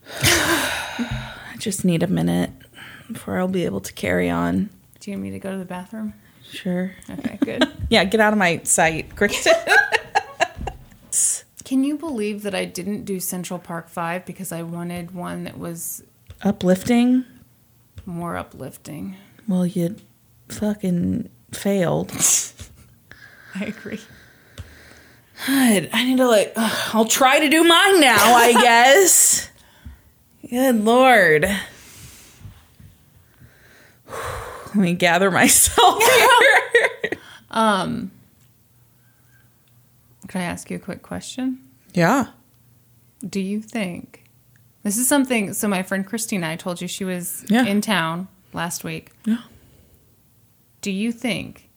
I 0.22 1.56
just 1.58 1.84
need 1.86 2.04
a 2.04 2.08
minute 2.08 2.52
before 3.12 3.38
I'll 3.38 3.48
be 3.48 3.66
able 3.66 3.82
to 3.82 3.94
carry 3.94 4.30
on. 4.30 4.70
Do 5.00 5.12
you 5.12 5.18
need 5.18 5.24
me 5.24 5.32
to 5.32 5.40
go 5.40 5.52
to 5.52 5.58
the 5.58 5.66
bathroom? 5.66 6.14
Sure. 6.50 6.92
Okay, 7.10 7.38
good. 7.44 7.68
Yeah, 7.90 8.04
get 8.04 8.20
out 8.20 8.34
of 8.34 8.40
my 8.40 8.60
sight, 8.66 9.16
Kristen. 9.16 9.54
Can 11.68 11.84
you 11.84 11.98
believe 11.98 12.44
that 12.44 12.56
I 12.56 12.64
didn't 12.64 13.04
do 13.04 13.20
Central 13.20 13.60
Park 13.60 13.90
5 13.90 14.26
because 14.26 14.54
I 14.54 14.62
wanted 14.64 15.12
one 15.14 15.44
that 15.44 15.58
was 15.60 16.02
Uplifting? 16.42 17.26
more 18.06 18.38
uplifting? 18.38 19.18
Well, 19.50 19.66
you 19.66 19.98
fucking 20.48 21.28
failed. 21.52 22.14
I 23.56 23.66
agree. 23.66 24.00
God, 25.46 25.90
I 25.92 26.06
need 26.06 26.16
to 26.16 26.28
like. 26.28 26.54
ugh, 26.56 26.90
I'll 26.96 27.04
try 27.04 27.42
to 27.42 27.50
do 27.50 27.66
mine 27.66 28.00
now. 28.00 28.16
I 28.18 28.54
guess. 28.62 29.50
Good 30.50 30.86
lord. 30.86 31.44
Let 34.08 34.76
me 34.76 34.94
gather 34.94 35.30
myself 35.30 36.02
here. 37.02 37.12
Um, 37.52 38.12
can 40.28 40.42
I 40.42 40.46
ask 40.46 40.70
you 40.70 40.78
a 40.78 40.80
quick 40.80 41.02
question? 41.02 41.60
yeah. 41.94 42.28
Do 43.28 43.40
you 43.40 43.62
think 43.62 44.26
this 44.84 44.98
is 44.98 45.08
something? 45.08 45.54
So 45.54 45.68
my 45.68 45.82
friend 45.82 46.06
Christina, 46.06 46.48
I 46.50 46.56
told 46.56 46.82
you 46.82 46.88
she 46.88 47.04
was 47.04 47.44
Yeah. 47.50 47.66
in 47.66 47.82
town 47.82 48.28
last 48.54 48.84
week. 48.84 49.12
Yeah. 49.26 49.42
Do 50.82 50.92
you 50.92 51.12
think 51.12 51.70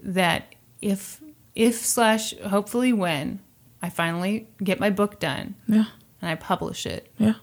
that 0.00 0.54
if 0.80 1.20
if 1.56 1.84
slash 1.84 2.34
hopefully 2.38 2.92
when 2.92 3.40
I 3.82 3.90
finally 3.90 4.46
get 4.62 4.78
my 4.78 4.90
book 4.90 5.18
done 5.18 5.56
Yeah. 5.66 5.86
and 6.22 6.30
I 6.30 6.36
publish 6.36 6.86
it, 6.86 7.10
Yeah. 7.18 7.34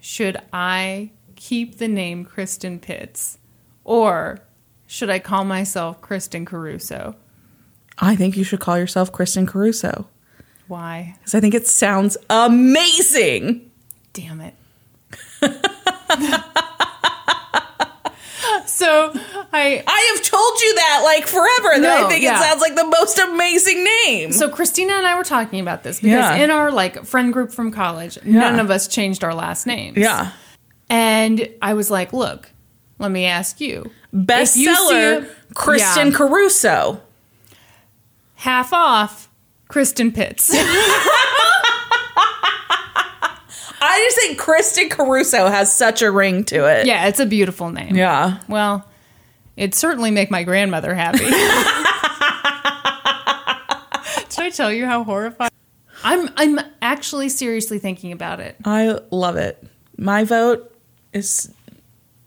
should 0.00 0.36
I 0.52 1.12
keep 1.36 1.78
the 1.78 1.86
name 1.88 2.24
Kristen 2.24 2.80
Pitts 2.80 3.38
or 3.84 4.40
should 4.88 5.08
I 5.10 5.20
call 5.20 5.44
myself 5.44 6.00
Kristen 6.00 6.44
Caruso? 6.44 7.14
I 8.00 8.16
think 8.16 8.36
you 8.36 8.44
should 8.44 8.60
call 8.60 8.78
yourself 8.78 9.12
Kristen 9.12 9.46
Caruso 9.46 10.06
Why? 10.68 11.16
because 11.18 11.34
I 11.34 11.40
think 11.40 11.54
it 11.54 11.66
sounds 11.66 12.16
amazing. 12.30 13.70
Damn 14.12 14.40
it. 14.40 14.54
so 18.66 19.12
I 19.52 19.82
I 19.86 20.12
have 20.14 20.24
told 20.24 20.60
you 20.60 20.74
that 20.76 21.00
like 21.04 21.26
forever. 21.26 21.80
that 21.82 22.04
I 22.04 22.08
think 22.08 22.22
yeah. 22.22 22.38
it 22.38 22.42
sounds 22.42 22.60
like 22.60 22.74
the 22.74 22.84
most 22.86 23.18
amazing 23.18 23.84
name. 24.04 24.32
so 24.32 24.48
Christina 24.48 24.94
and 24.94 25.06
I 25.06 25.14
were 25.16 25.24
talking 25.24 25.60
about 25.60 25.82
this 25.82 26.00
because 26.00 26.36
Yeah. 26.36 26.36
in 26.44 26.50
our 26.50 26.70
like 26.72 27.04
friend 27.04 27.32
group 27.32 27.52
from 27.52 27.70
college, 27.70 28.18
none 28.24 28.58
of 28.60 28.70
us 28.70 28.88
changed 28.88 29.22
our 29.24 29.34
last 29.34 29.66
names. 29.66 29.96
yeah. 29.98 30.32
And 30.88 31.48
I 31.62 31.74
was 31.74 31.90
like, 31.90 32.12
look, 32.12 32.50
let 32.98 33.10
me 33.12 33.24
ask 33.26 33.60
you. 33.60 33.82
If 34.12 34.56
you 34.56 34.70
Bestseller 34.70 35.22
a- 35.50 35.54
Kristen 35.54 36.08
Yeah. 36.08 36.16
Caruso. 36.16 37.00
Half 38.40 38.72
off 38.72 39.28
Kristen 39.68 40.10
Pitts. 40.12 40.50
I 43.82 43.98
just 44.04 44.16
think 44.18 44.38
Kristen 44.38 44.88
Caruso 44.88 45.48
has 45.48 45.74
such 45.74 46.02
a 46.02 46.10
ring 46.10 46.44
to 46.44 46.66
it. 46.66 46.86
yeah, 46.86 47.06
it's 47.06 47.20
a 47.20 47.26
beautiful 47.26 47.70
name. 47.70 47.94
Yeah. 47.96 48.40
Well, 48.48 48.86
it'd 49.56 49.74
certainly 49.74 50.10
make 50.10 50.30
my 50.30 50.42
grandmother 50.42 50.94
happy. 50.94 51.18
Did 54.30 54.44
I 54.46 54.50
tell 54.52 54.72
you 54.72 54.86
how 54.86 55.04
horrified? 55.04 55.50
I'm 56.02 56.30
I'm 56.36 56.58
actually 56.80 57.28
seriously 57.28 57.78
thinking 57.78 58.12
about 58.12 58.40
it. 58.40 58.56
I 58.64 58.98
love 59.10 59.36
it. 59.36 59.62
My 59.98 60.24
vote 60.24 60.74
is 61.12 61.52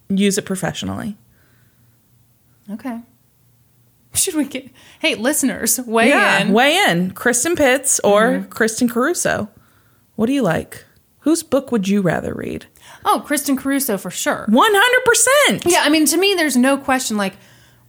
use 0.09 0.37
it 0.37 0.45
professionally. 0.45 1.17
Okay. 2.69 2.99
Should 4.23 4.35
we 4.35 4.45
get 4.45 4.69
Hey, 4.99 5.15
listeners, 5.15 5.79
weigh 5.79 6.09
yeah. 6.09 6.39
in. 6.41 6.53
Weigh 6.53 6.77
in. 6.89 7.11
Kristen 7.11 7.55
Pitts 7.55 7.99
or 8.03 8.45
Kristen 8.49 8.87
Caruso. 8.87 9.49
What 10.15 10.27
do 10.27 10.33
you 10.33 10.41
like? 10.43 10.85
Whose 11.21 11.41
book 11.43 11.71
would 11.71 11.87
you 11.87 12.01
rather 12.01 12.33
read? 12.33 12.65
oh, 13.05 13.21
Kristen 13.25 13.57
Caruso 13.57 13.97
for 13.97 14.11
sure. 14.11 14.45
100%. 14.49 15.69
Yeah, 15.71 15.81
I 15.83 15.89
mean 15.89 16.05
to 16.05 16.17
me 16.17 16.33
there's 16.35 16.55
no 16.57 16.77
question 16.77 17.17
like 17.17 17.33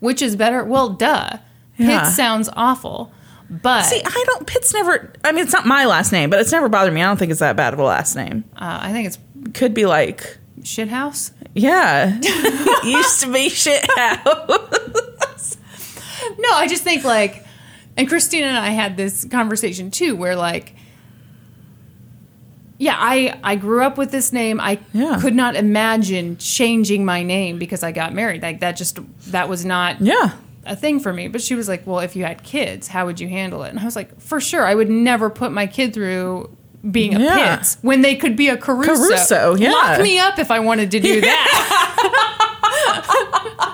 which 0.01 0.21
is 0.23 0.37
better? 0.37 0.65
Well, 0.65 0.91
duh. 0.91 1.39
Yeah. 1.77 2.01
Pitts 2.03 2.15
sounds 2.17 2.49
awful. 2.57 3.13
But 3.49 3.83
See, 3.83 4.03
I 4.05 4.25
don't, 4.27 4.47
Pitts 4.47 4.73
never, 4.75 5.13
I 5.25 5.33
mean, 5.33 5.45
it's 5.45 5.53
not 5.53 5.67
my 5.67 5.85
last 5.87 6.13
name, 6.13 6.31
but 6.31 6.41
it's 6.41 6.51
never 6.53 6.69
bothered 6.69 6.93
me. 6.95 7.03
I 7.03 7.07
don't 7.07 7.17
think 7.19 7.31
it's 7.31 7.41
that 7.41 7.57
bad 7.57 7.73
of 7.73 7.79
a 7.79 7.85
last 7.85 8.15
name. 8.17 8.45
uh, 8.57 8.79
I 8.83 8.93
think 8.93 9.07
it's 9.07 9.19
Could 9.55 9.73
be 9.75 9.87
like, 9.87 10.39
shithouse. 10.61 11.33
yeah, 11.55 12.19
used 12.85 13.21
to 13.23 13.33
be 13.33 13.49
shit 13.51 13.87
house. 13.97 15.01
No, 16.39 16.51
I 16.53 16.67
just 16.69 16.83
think 16.83 17.05
like, 17.05 17.45
and 17.97 18.09
Christina 18.09 18.47
and 18.47 18.57
I 18.59 18.71
had 18.71 18.97
this 18.97 19.25
conversation 19.31 19.91
too, 19.91 20.17
where 20.17 20.35
like, 20.37 20.75
yeah, 22.79 22.97
I 22.99 23.39
I 23.45 23.57
grew 23.57 23.83
up 23.83 23.97
with 23.97 24.11
this 24.11 24.33
name. 24.33 24.61
I 24.61 24.79
Yeah. 24.93 25.19
could 25.21 25.35
not 25.35 25.55
imagine 25.57 26.37
changing 26.39 27.05
my 27.05 27.23
name 27.23 27.59
because 27.59 27.83
I 27.83 27.93
got 27.93 28.13
married. 28.13 28.43
Like 28.43 28.61
that 28.61 28.77
just 28.77 28.99
that 29.31 29.49
was 29.49 29.65
not 29.65 30.01
Yeah. 30.01 30.33
a 30.67 30.75
thing 30.75 30.99
for 30.99 31.13
me. 31.13 31.29
But 31.29 31.41
she 31.41 31.55
was 31.55 31.69
like, 31.69 31.87
"Well, 31.87 32.01
if 32.01 32.17
you 32.17 32.25
had 32.25 32.43
kids, 32.43 32.89
how 32.89 33.07
would 33.07 33.21
you 33.21 33.29
handle 33.29 33.63
it?" 33.63 33.69
And 33.71 33.79
I 33.79 33.85
was 33.85 33.95
like, 33.97 34.21
"For 34.21 34.41
sure, 34.41 34.67
I 34.67 34.75
would 34.75 34.91
never 34.91 35.31
put 35.31 35.53
my 35.53 35.67
kid 35.67 35.95
through." 35.95 36.51
Being 36.91 37.15
a 37.15 37.19
Yeah. 37.19 37.57
Pitts 37.57 37.79
when 37.81 38.03
they 38.03 38.15
could 38.15 38.37
be 38.37 38.51
a 38.51 38.59
Caruso. 38.59 38.93
Caruso, 38.95 39.55
yeah. 39.57 39.71
Lock 39.73 40.01
me 40.03 40.19
up 40.19 40.39
if 40.39 40.51
I 40.51 40.61
wanted 40.61 40.91
to 40.91 41.01
do 41.01 41.19
that. 41.23 42.51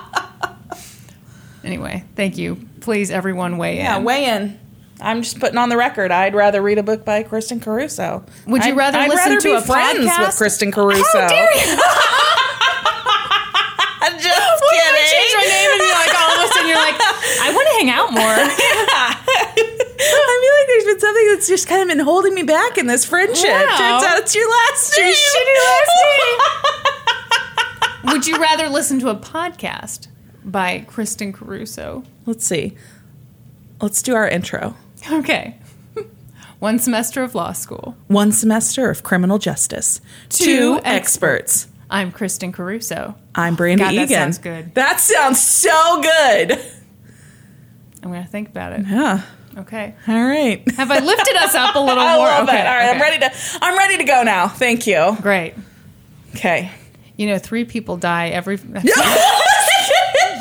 anyway, 1.63 2.03
thank 2.15 2.37
you. 2.37 2.57
Please, 2.81 3.11
everyone, 3.11 3.57
weigh 3.57 3.79
in. 3.79 3.85
Yeah, 3.85 3.99
weigh 3.99 4.25
in. 4.25 4.59
I'm 4.99 5.23
just 5.23 5.39
putting 5.39 5.57
on 5.57 5.69
the 5.69 5.77
record. 5.77 6.11
I'd 6.11 6.35
rather 6.35 6.61
read 6.61 6.77
a 6.77 6.83
book 6.83 7.03
by 7.03 7.23
Kristen 7.23 7.59
Caruso. 7.59 8.23
Would 8.47 8.63
you 8.63 8.69
I'd- 8.71 8.77
rather 8.77 8.97
I'd 8.99 9.09
listen 9.09 9.31
rather 9.33 9.41
to 9.41 9.57
a 9.57 9.61
friends 9.61 9.99
podcast? 10.07 10.19
with 10.27 10.35
Kristen 10.37 10.71
Caruso? 10.71 11.03
How 11.21 11.27
dare 11.27 11.41
you? 11.57 11.77
I'm 14.03 14.17
just 14.19 14.61
Well, 14.61 14.73
you 14.73 15.07
change 15.11 15.33
my 15.35 15.45
name 15.45 15.69
and 15.73 15.81
you're 15.81 15.93
like 15.95 16.13
all 16.19 16.31
of 16.37 16.49
a 16.49 16.53
sudden 16.53 16.67
you're 16.69 16.77
like, 16.77 16.95
I 16.97 17.51
want 17.53 17.67
to 17.69 17.73
hang 17.77 17.89
out 17.91 18.11
more. 18.11 18.21
I 18.33 19.15
feel 20.41 20.53
like 20.57 20.67
there's 20.67 20.85
been 20.85 20.99
something 20.99 21.27
that's 21.29 21.47
just 21.47 21.67
kind 21.67 21.81
of 21.83 21.87
been 21.87 21.99
holding 22.03 22.33
me 22.33 22.41
back 22.43 22.77
in 22.79 22.87
this 22.87 23.05
friendship. 23.05 23.49
Wow. 23.49 23.77
Turns 23.77 24.03
out 24.03 24.17
it's 24.19 24.33
your 24.35 24.49
last 24.49 24.97
Your 24.97 25.05
name. 25.05 25.15
shitty 25.15 25.57
last 25.67 25.91
name. 28.03 28.13
Would 28.13 28.27
you 28.27 28.37
rather 28.41 28.69
listen 28.69 28.99
to 29.01 29.09
a 29.09 29.15
podcast 29.15 30.07
by 30.43 30.85
Kristen 30.87 31.33
Caruso? 31.33 32.03
Let's 32.25 32.45
see. 32.45 32.75
Let's 33.81 34.01
do 34.01 34.15
our 34.15 34.27
intro. 34.27 34.75
Okay. 35.11 35.57
One 36.59 36.77
semester 36.79 37.23
of 37.23 37.33
law 37.35 37.51
school. 37.53 37.95
One 38.07 38.31
semester 38.31 38.89
of 38.89 39.03
criminal 39.03 39.37
justice. 39.39 40.01
Two 40.29 40.45
Two, 40.45 40.75
experts. 40.83 41.63
experts. 41.65 41.67
I'm 41.89 42.11
Kristen 42.11 42.51
Caruso. 42.51 43.15
I'm 43.35 43.55
Brandy 43.55 43.83
God, 43.83 43.95
that 43.95 44.09
sounds 44.09 44.37
good. 44.37 44.73
That 44.75 44.99
sounds 44.99 45.41
so 45.41 46.01
good. 46.01 46.51
I'm 48.03 48.09
going 48.11 48.23
to 48.23 48.29
think 48.29 48.47
about 48.49 48.73
it. 48.73 48.85
Yeah. 48.87 49.23
Okay. 49.57 49.93
All 50.07 50.23
right. 50.25 50.63
Have 50.71 50.89
I 50.91 50.99
lifted 50.99 51.35
us 51.35 51.53
up 51.53 51.75
a 51.75 51.79
little 51.81 52.01
I 52.01 52.15
more? 52.15 52.25
love 52.27 52.47
okay. 52.47 52.61
it. 52.61 52.65
All 52.67 52.73
right, 52.73 52.89
I'm 52.95 53.01
ready 53.01 53.19
to. 53.19 53.31
I'm 53.61 53.77
ready 53.77 53.97
to 53.97 54.03
go 54.05 54.23
now. 54.23 54.47
Thank 54.47 54.87
you. 54.87 55.17
Great. 55.21 55.55
Okay. 56.35 56.71
You 57.17 57.27
know, 57.27 57.37
three 57.37 57.65
people 57.65 57.97
die 57.97 58.29
every. 58.29 58.57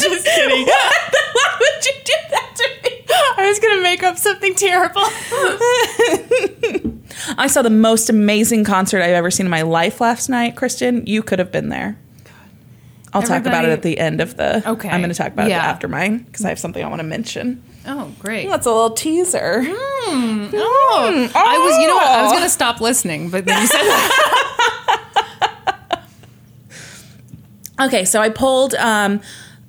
Just 0.00 0.26
kidding. 0.26 0.66
Why 0.66 1.56
would 1.60 1.86
you 1.86 1.92
do 2.04 2.12
that 2.30 2.52
to 2.56 2.90
me? 2.90 3.04
I 3.36 3.46
was 3.48 3.58
going 3.58 3.76
to 3.76 3.82
make 3.82 4.02
up 4.02 4.16
something 4.18 4.54
terrible. 4.54 5.02
I 7.38 7.46
saw 7.48 7.62
the 7.62 7.70
most 7.70 8.08
amazing 8.10 8.64
concert 8.64 9.02
I've 9.02 9.10
ever 9.10 9.30
seen 9.30 9.46
in 9.46 9.50
my 9.50 9.62
life 9.62 10.00
last 10.00 10.28
night, 10.28 10.56
Kristen. 10.56 11.06
You 11.06 11.22
could 11.22 11.38
have 11.38 11.52
been 11.52 11.68
there. 11.68 11.96
I'll 13.12 13.22
talk 13.22 13.44
about 13.44 13.64
it 13.64 13.70
at 13.70 13.82
the 13.82 13.98
end 13.98 14.20
of 14.20 14.36
the. 14.36 14.68
Okay. 14.68 14.88
I'm 14.88 15.00
going 15.00 15.10
to 15.10 15.16
talk 15.16 15.32
about 15.32 15.48
Yeah. 15.48 15.64
it 15.64 15.68
after 15.68 15.88
mine 15.88 16.18
because 16.18 16.44
I 16.44 16.48
have 16.50 16.58
something 16.60 16.84
I 16.84 16.88
want 16.88 17.00
to 17.00 17.06
mention. 17.06 17.60
Oh, 17.86 18.12
great. 18.20 18.48
That's 18.48 18.66
a 18.66 18.70
little 18.70 18.90
teaser. 18.92 19.62
Oh, 19.64 21.30
I 21.34 21.58
was, 21.58 21.78
you 21.78 21.88
know 21.88 21.96
what? 21.96 22.06
I 22.06 22.22
was 22.22 22.32
going 22.32 22.44
to 22.44 22.48
stop 22.50 22.80
listening, 22.80 23.30
but 23.30 23.44
then 23.46 23.60
you 23.60 23.66
said 23.66 23.82
that. 23.82 25.96
Okay, 27.80 28.04
so 28.04 28.20
I 28.20 28.28
pulled 28.28 28.74
um, 28.74 29.22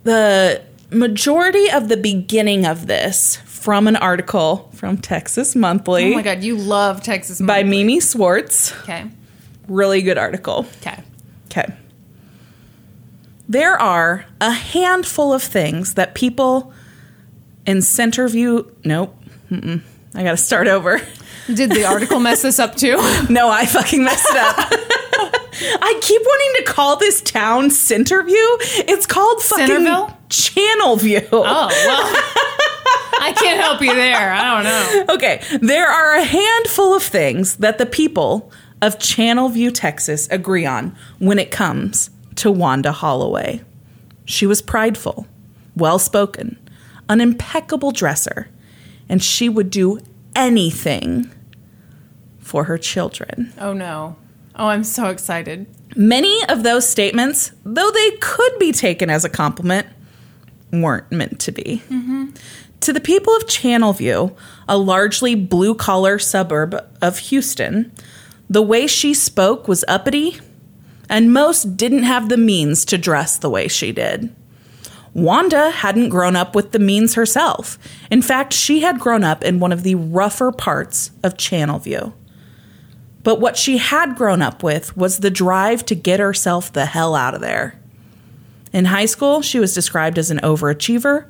the 0.03 0.61
majority 0.89 1.69
of 1.71 1.87
the 1.89 1.97
beginning 1.97 2.65
of 2.65 2.87
this 2.87 3.37
from 3.45 3.87
an 3.87 3.95
article 3.95 4.69
from 4.73 4.97
Texas 4.97 5.55
Monthly 5.55 6.11
Oh 6.11 6.15
my 6.15 6.21
God, 6.21 6.43
you 6.43 6.57
love 6.57 7.01
Texas 7.01 7.39
by 7.39 7.63
Mimi 7.63 7.99
Swartz. 7.99 8.73
Okay. 8.81 9.05
Really 9.67 10.01
good 10.01 10.17
article. 10.17 10.65
Okay. 10.81 11.01
Okay. 11.45 11.73
There 13.47 13.79
are 13.79 14.25
a 14.39 14.51
handful 14.51 15.33
of 15.33 15.43
things 15.43 15.93
that 15.95 16.15
people 16.15 16.73
in 17.65 17.77
Centerview. 17.77 18.71
Nope. 18.83 19.15
Mm-mm. 19.49 19.81
I 20.15 20.23
got 20.23 20.31
to 20.31 20.37
start 20.37 20.67
over. 20.67 21.01
Did 21.47 21.71
the 21.71 21.85
article 21.85 22.19
mess 22.19 22.41
this 22.41 22.59
up 22.59 22.75
too? 22.75 22.97
No, 23.29 23.49
I 23.49 23.65
fucking 23.65 24.03
messed 24.03 24.27
it 24.29 24.37
up. 24.37 25.33
I 25.81 25.99
keep 26.01 26.21
wanting 26.21 26.65
to 26.65 26.71
call 26.71 26.97
this 26.97 27.21
town 27.21 27.69
Centerview. 27.69 28.57
It's 28.87 29.05
called 29.05 29.41
fucking 29.41 29.67
Centerville? 29.67 30.17
Channelview. 30.29 31.27
Oh, 31.31 31.43
well. 31.43 32.23
I 33.23 33.33
can't 33.33 33.59
help 33.59 33.81
you 33.81 33.93
there. 33.93 34.33
I 34.33 34.55
don't 34.55 34.63
know. 34.63 35.13
Okay, 35.15 35.43
there 35.61 35.87
are 35.87 36.15
a 36.15 36.23
handful 36.23 36.95
of 36.95 37.03
things 37.03 37.57
that 37.57 37.77
the 37.77 37.85
people 37.85 38.51
of 38.81 38.97
Channelview, 38.97 39.71
Texas 39.73 40.27
agree 40.31 40.65
on 40.65 40.95
when 41.19 41.37
it 41.37 41.51
comes 41.51 42.09
to 42.35 42.51
Wanda 42.51 42.91
Holloway. 42.91 43.61
She 44.25 44.47
was 44.47 44.61
prideful, 44.61 45.27
well 45.75 45.99
spoken, 45.99 46.57
an 47.07 47.21
impeccable 47.21 47.91
dresser, 47.91 48.49
and 49.07 49.21
she 49.21 49.49
would 49.49 49.69
do 49.69 49.99
anything 50.35 51.29
for 52.39 52.63
her 52.63 52.77
children. 52.77 53.53
Oh, 53.59 53.73
no. 53.73 54.15
Oh, 54.55 54.67
I'm 54.67 54.83
so 54.83 55.07
excited. 55.07 55.67
Many 55.95 56.43
of 56.47 56.63
those 56.63 56.87
statements, 56.87 57.51
though 57.63 57.91
they 57.91 58.11
could 58.17 58.59
be 58.59 58.71
taken 58.71 59.09
as 59.09 59.25
a 59.25 59.29
compliment, 59.29 59.87
weren't 60.71 61.11
meant 61.11 61.39
to 61.41 61.51
be. 61.51 61.83
Mm-hmm. 61.89 62.31
To 62.81 62.93
the 62.93 62.99
people 62.99 63.35
of 63.35 63.45
Channelview, 63.45 64.35
a 64.67 64.77
largely 64.77 65.35
blue 65.35 65.75
collar 65.75 66.17
suburb 66.17 66.75
of 67.01 67.19
Houston, 67.19 67.91
the 68.49 68.61
way 68.61 68.87
she 68.87 69.13
spoke 69.13 69.67
was 69.67 69.85
uppity, 69.87 70.39
and 71.09 71.33
most 71.33 71.77
didn't 71.77 72.03
have 72.03 72.29
the 72.29 72.37
means 72.37 72.83
to 72.85 72.97
dress 72.97 73.37
the 73.37 73.49
way 73.49 73.67
she 73.67 73.91
did. 73.91 74.33
Wanda 75.13 75.71
hadn't 75.71 76.09
grown 76.09 76.35
up 76.35 76.55
with 76.55 76.71
the 76.71 76.79
means 76.79 77.15
herself. 77.15 77.77
In 78.09 78.21
fact, 78.21 78.53
she 78.53 78.79
had 78.79 78.99
grown 78.99 79.23
up 79.23 79.43
in 79.43 79.59
one 79.59 79.73
of 79.73 79.83
the 79.83 79.95
rougher 79.95 80.51
parts 80.51 81.11
of 81.21 81.35
Channelview. 81.35 82.13
But 83.23 83.39
what 83.39 83.57
she 83.57 83.77
had 83.77 84.15
grown 84.15 84.41
up 84.41 84.63
with 84.63 84.95
was 84.97 85.19
the 85.19 85.29
drive 85.29 85.85
to 85.85 85.95
get 85.95 86.19
herself 86.19 86.73
the 86.73 86.87
hell 86.87 87.15
out 87.15 87.35
of 87.35 87.41
there. 87.41 87.79
In 88.73 88.85
high 88.85 89.05
school, 89.05 89.41
she 89.41 89.59
was 89.59 89.73
described 89.73 90.17
as 90.17 90.31
an 90.31 90.39
overachiever 90.39 91.27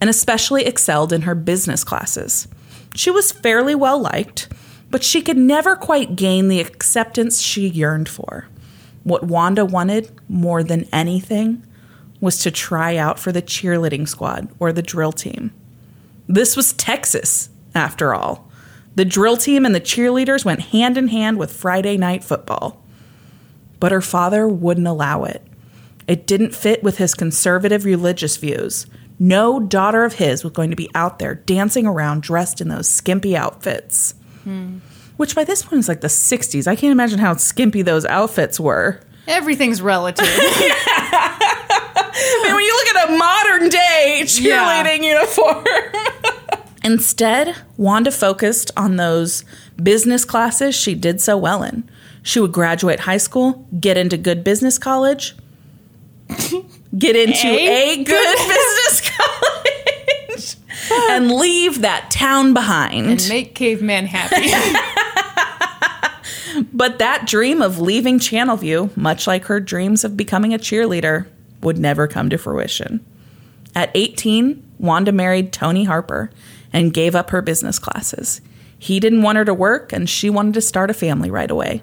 and 0.00 0.08
especially 0.08 0.64
excelled 0.64 1.12
in 1.12 1.22
her 1.22 1.34
business 1.34 1.84
classes. 1.84 2.48
She 2.94 3.10
was 3.10 3.32
fairly 3.32 3.74
well 3.74 4.00
liked, 4.00 4.48
but 4.90 5.04
she 5.04 5.20
could 5.20 5.36
never 5.36 5.76
quite 5.76 6.16
gain 6.16 6.48
the 6.48 6.60
acceptance 6.60 7.40
she 7.40 7.68
yearned 7.68 8.08
for. 8.08 8.48
What 9.04 9.24
Wanda 9.24 9.64
wanted 9.64 10.10
more 10.28 10.62
than 10.62 10.88
anything 10.92 11.64
was 12.20 12.38
to 12.40 12.50
try 12.50 12.96
out 12.96 13.18
for 13.18 13.32
the 13.32 13.42
cheerleading 13.42 14.08
squad 14.08 14.48
or 14.58 14.72
the 14.72 14.82
drill 14.82 15.12
team. 15.12 15.52
This 16.26 16.56
was 16.56 16.72
Texas, 16.72 17.48
after 17.74 18.14
all. 18.14 18.47
The 18.98 19.04
drill 19.04 19.36
team 19.36 19.64
and 19.64 19.72
the 19.72 19.80
cheerleaders 19.80 20.44
went 20.44 20.58
hand 20.58 20.98
in 20.98 21.06
hand 21.06 21.38
with 21.38 21.52
Friday 21.52 21.96
night 21.96 22.24
football. 22.24 22.82
But 23.78 23.92
her 23.92 24.00
father 24.00 24.48
wouldn't 24.48 24.88
allow 24.88 25.22
it. 25.22 25.40
It 26.08 26.26
didn't 26.26 26.52
fit 26.52 26.82
with 26.82 26.98
his 26.98 27.14
conservative 27.14 27.84
religious 27.84 28.36
views. 28.38 28.86
No 29.20 29.60
daughter 29.60 30.02
of 30.02 30.14
his 30.14 30.42
was 30.42 30.52
going 30.52 30.70
to 30.70 30.76
be 30.76 30.90
out 30.96 31.20
there 31.20 31.36
dancing 31.36 31.86
around 31.86 32.24
dressed 32.24 32.60
in 32.60 32.70
those 32.70 32.88
skimpy 32.88 33.36
outfits. 33.36 34.16
Which 35.16 35.36
by 35.36 35.44
this 35.44 35.62
point 35.62 35.78
is 35.78 35.88
like 35.88 36.00
the 36.00 36.08
60s. 36.08 36.66
I 36.66 36.74
can't 36.74 36.90
imagine 36.90 37.20
how 37.20 37.36
skimpy 37.36 37.82
those 37.82 38.04
outfits 38.04 38.58
were. 38.58 39.00
Everything's 39.28 39.80
relative. 39.80 40.26
I 42.20 42.40
mean, 42.42 42.52
when 42.52 42.64
you 42.64 42.74
look 42.74 42.96
at 42.96 43.08
a 43.10 43.16
modern 43.16 43.68
day 43.68 44.22
cheerleading 44.24 45.04
uniform. 45.04 45.64
Instead, 46.92 47.54
Wanda 47.76 48.10
focused 48.10 48.70
on 48.74 48.96
those 48.96 49.44
business 49.82 50.24
classes 50.24 50.74
she 50.74 50.94
did 50.94 51.20
so 51.20 51.36
well 51.36 51.62
in. 51.62 51.86
She 52.22 52.40
would 52.40 52.52
graduate 52.52 53.00
high 53.00 53.18
school, 53.18 53.66
get 53.78 53.98
into 53.98 54.16
good 54.16 54.42
business 54.42 54.78
college, 54.78 55.36
get 56.96 57.14
into 57.14 57.46
A 57.46 57.92
a, 57.92 58.04
good 58.04 58.38
business 58.48 59.10
college, 59.10 60.56
and 61.10 61.30
leave 61.30 61.82
that 61.82 62.10
town 62.10 62.54
behind. 62.54 63.06
and 63.06 63.28
make 63.28 63.54
caveman 63.54 64.06
happy. 64.06 64.48
But 66.72 66.98
that 66.98 67.26
dream 67.26 67.60
of 67.60 67.78
leaving 67.78 68.18
Channelview, 68.18 68.96
much 68.96 69.26
like 69.26 69.44
her 69.44 69.60
dreams 69.60 70.02
of 70.04 70.16
becoming 70.16 70.54
a 70.54 70.58
cheerleader, 70.58 71.26
would 71.60 71.78
never 71.78 72.08
come 72.08 72.30
to 72.30 72.38
fruition. 72.38 73.04
At 73.76 73.90
18, 73.94 74.62
Wanda 74.78 75.12
married 75.12 75.52
Tony 75.52 75.84
Harper 75.84 76.30
and 76.72 76.94
gave 76.94 77.14
up 77.14 77.30
her 77.30 77.42
business 77.42 77.78
classes. 77.78 78.40
He 78.78 79.00
didn't 79.00 79.22
want 79.22 79.38
her 79.38 79.44
to 79.44 79.54
work, 79.54 79.92
and 79.92 80.08
she 80.08 80.30
wanted 80.30 80.54
to 80.54 80.60
start 80.60 80.90
a 80.90 80.94
family 80.94 81.30
right 81.30 81.50
away. 81.50 81.82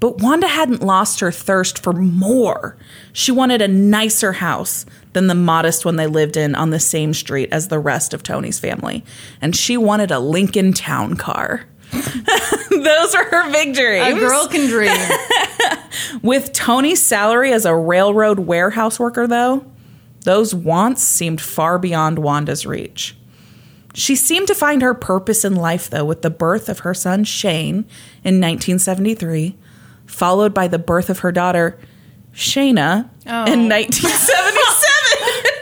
But 0.00 0.20
Wanda 0.20 0.48
hadn't 0.48 0.82
lost 0.82 1.20
her 1.20 1.30
thirst 1.30 1.78
for 1.78 1.92
more. 1.92 2.76
She 3.12 3.30
wanted 3.30 3.62
a 3.62 3.68
nicer 3.68 4.32
house 4.32 4.84
than 5.12 5.28
the 5.28 5.34
modest 5.36 5.84
one 5.84 5.94
they 5.94 6.08
lived 6.08 6.36
in 6.36 6.56
on 6.56 6.70
the 6.70 6.80
same 6.80 7.14
street 7.14 7.50
as 7.52 7.68
the 7.68 7.78
rest 7.78 8.12
of 8.12 8.24
Tony's 8.24 8.58
family. 8.58 9.04
And 9.40 9.54
she 9.54 9.76
wanted 9.76 10.10
a 10.10 10.18
Lincoln 10.18 10.72
Town 10.72 11.14
car. 11.16 11.66
Those 11.92 13.14
are 13.14 13.24
her 13.30 13.52
big 13.52 13.74
dreams. 13.74 14.16
A 14.16 14.18
girl 14.18 14.48
can 14.48 14.68
dream. 14.68 14.98
With 16.22 16.52
Tony's 16.52 17.00
salary 17.00 17.52
as 17.52 17.64
a 17.64 17.76
railroad 17.76 18.40
warehouse 18.40 18.98
worker, 18.98 19.28
though, 19.28 19.64
those 20.24 20.54
wants 20.54 21.02
seemed 21.02 21.40
far 21.40 21.78
beyond 21.78 22.18
Wanda's 22.18 22.64
reach. 22.66 23.16
She 23.94 24.16
seemed 24.16 24.46
to 24.48 24.54
find 24.54 24.80
her 24.82 24.94
purpose 24.94 25.44
in 25.44 25.54
life, 25.54 25.90
though, 25.90 26.04
with 26.04 26.22
the 26.22 26.30
birth 26.30 26.68
of 26.68 26.80
her 26.80 26.94
son 26.94 27.24
Shane 27.24 27.84
in 28.24 28.40
1973, 28.40 29.56
followed 30.06 30.54
by 30.54 30.66
the 30.68 30.78
birth 30.78 31.10
of 31.10 31.18
her 31.20 31.30
daughter 31.32 31.78
Shayna 32.34 33.08
Oh. 33.26 33.44
in 33.52 33.68
1977. 33.68 34.58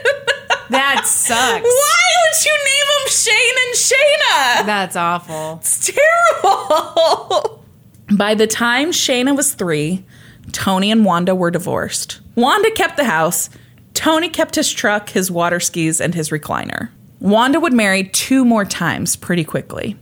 That 0.69 1.05
sucks. 1.05 1.63
Why 1.63 2.03
would 2.23 2.45
you 2.45 2.57
name 2.63 2.87
them 2.87 3.07
Shane 3.09 3.55
and 3.67 3.75
Shayna? 3.75 4.65
That's 4.65 4.95
awful. 4.95 5.57
It's 5.59 5.91
terrible. 5.91 7.65
By 8.17 8.35
the 8.35 8.47
time 8.47 8.91
Shayna 8.91 9.35
was 9.35 9.53
three, 9.53 10.05
Tony 10.53 10.89
and 10.89 11.03
Wanda 11.03 11.35
were 11.35 11.51
divorced. 11.51 12.21
Wanda 12.35 12.71
kept 12.71 12.95
the 12.95 13.03
house. 13.03 13.49
Tony 13.93 14.29
kept 14.29 14.55
his 14.55 14.71
truck, 14.71 15.09
his 15.09 15.29
water 15.29 15.59
skis, 15.59 15.99
and 15.99 16.15
his 16.15 16.29
recliner. 16.29 16.87
Wanda 17.21 17.59
would 17.59 17.71
marry 17.71 18.03
two 18.03 18.43
more 18.43 18.65
times 18.65 19.15
pretty 19.15 19.43
quickly. 19.43 19.95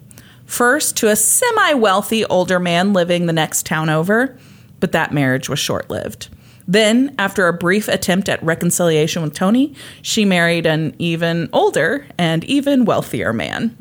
First 0.46 0.96
to 0.98 1.10
a 1.10 1.18
semi 1.18 1.74
wealthy 1.74 2.24
older 2.26 2.60
man 2.60 2.94
living 2.94 3.26
the 3.26 3.34
next 3.34 3.66
town 3.66 3.90
over, 3.90 4.38
but 4.80 4.94
that 4.94 5.14
marriage 5.14 5.50
was 5.50 5.60
short 5.60 5.90
lived. 5.90 6.30
Then, 6.66 7.14
after 7.20 7.48
a 7.48 7.54
brief 7.54 7.90
attempt 7.90 8.30
at 8.30 8.42
reconciliation 8.42 9.22
with 9.22 9.34
Tony, 9.34 9.76
she 10.02 10.24
married 10.24 10.66
an 10.66 10.96
even 10.98 11.50
older 11.52 12.08
and 12.18 12.44
even 12.46 12.86
wealthier 12.86 13.34
man. 13.34 13.76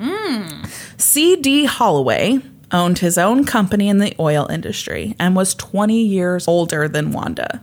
C.D. 0.96 1.66
Holloway 1.66 2.40
owned 2.72 2.98
his 2.98 3.18
own 3.18 3.44
company 3.44 3.88
in 3.88 3.98
the 3.98 4.16
oil 4.18 4.46
industry 4.50 5.14
and 5.20 5.36
was 5.36 5.54
20 5.54 6.02
years 6.02 6.48
older 6.48 6.88
than 6.88 7.12
Wanda. 7.12 7.62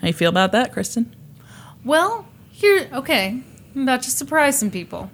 How 0.00 0.08
you 0.08 0.12
feel 0.12 0.30
about 0.30 0.52
that, 0.52 0.72
Kristen? 0.72 1.14
Well, 1.84 2.26
here, 2.50 2.88
okay. 2.92 3.42
I'm 3.76 3.82
about 3.82 4.02
to 4.02 4.10
surprise 4.10 4.58
some 4.58 4.70
people. 4.70 5.10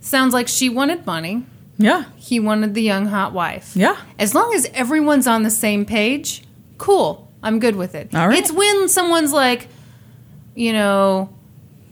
Sounds 0.00 0.32
like 0.32 0.48
she 0.48 0.68
wanted 0.70 1.04
money. 1.04 1.44
Yeah. 1.76 2.04
He 2.16 2.40
wanted 2.40 2.72
the 2.72 2.80
young 2.82 3.06
hot 3.06 3.32
wife. 3.34 3.76
Yeah. 3.76 3.96
As 4.18 4.34
long 4.34 4.54
as 4.54 4.64
everyone's 4.72 5.26
on 5.26 5.42
the 5.42 5.50
same 5.50 5.84
page, 5.84 6.42
cool. 6.78 7.30
I'm 7.42 7.60
good 7.60 7.76
with 7.76 7.94
it. 7.94 8.14
All 8.14 8.28
right. 8.28 8.38
It's 8.38 8.50
when 8.50 8.88
someone's 8.88 9.32
like, 9.32 9.68
you 10.54 10.72
know, 10.72 11.28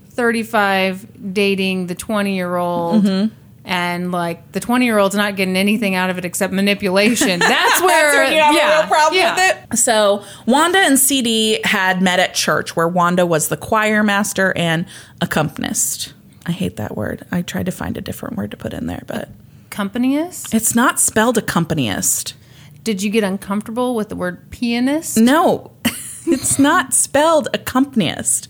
35 0.09 1.35
dating 1.35 1.89
the 1.89 1.95
20 1.95 2.35
year 2.35 2.57
old, 2.57 3.05
Mm-hmm. 3.05 3.35
And 3.65 4.13
like 4.13 4.53
the 4.53 4.61
20 4.61 4.85
year 4.85 4.99
old's 4.99 5.15
not 5.15 5.37
getting 5.37 5.57
anything 5.57 5.95
out 5.95 6.11
of 6.11 6.19
it 6.19 6.25
except 6.25 6.53
manipulation. 6.53 7.39
That's 7.41 7.81
where, 7.81 8.13
That's 8.13 8.17
when 8.17 8.33
you 8.33 8.41
have 8.41 8.55
yeah, 8.55 8.79
a 8.79 8.81
real 8.81 8.89
problem 8.89 9.21
yeah. 9.21 9.35
with 9.35 9.73
it. 9.73 9.77
So 9.79 10.25
Wanda 10.47 10.79
and 10.79 10.99
CD 10.99 11.61
had 11.65 12.03
met 12.03 12.21
at 12.21 12.35
church, 12.35 12.77
where 12.77 12.89
Wanda 12.89 13.25
was 13.25 13.49
the 13.49 13.57
choir 13.57 14.03
master 14.03 14.53
and 14.57 14.87
accompanist. 15.21 16.13
I 16.47 16.53
hate 16.53 16.77
that 16.77 16.97
word. 16.97 17.25
I 17.33 17.43
tried 17.43 17.67
to 17.67 17.73
find 17.73 17.97
a 17.97 18.03
different 18.03 18.37
word 18.37 18.51
to 18.51 18.57
put 18.57 18.75
in 18.75 18.87
there, 18.87 19.03
but 19.07 19.31
Companyist? 19.71 20.55
it's 20.55 20.75
not 20.75 21.01
spelled 21.01 21.39
accompanist. 21.39 22.35
Did 22.83 23.03
you 23.03 23.09
get 23.09 23.25
uncomfortable 23.25 23.95
with 23.95 24.11
the 24.11 24.17
word 24.17 24.51
pianist? 24.51 25.17
No, 25.17 25.73
it's 26.27 26.59
not 26.59 26.93
spelled 26.93 27.49
accompanist. 27.55 28.49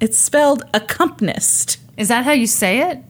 It's 0.00 0.18
spelled 0.18 0.64
accompanist. 0.74 1.78
Is 1.96 2.08
that 2.08 2.24
how 2.24 2.32
you 2.32 2.48
say 2.48 2.90
it? 2.90 3.02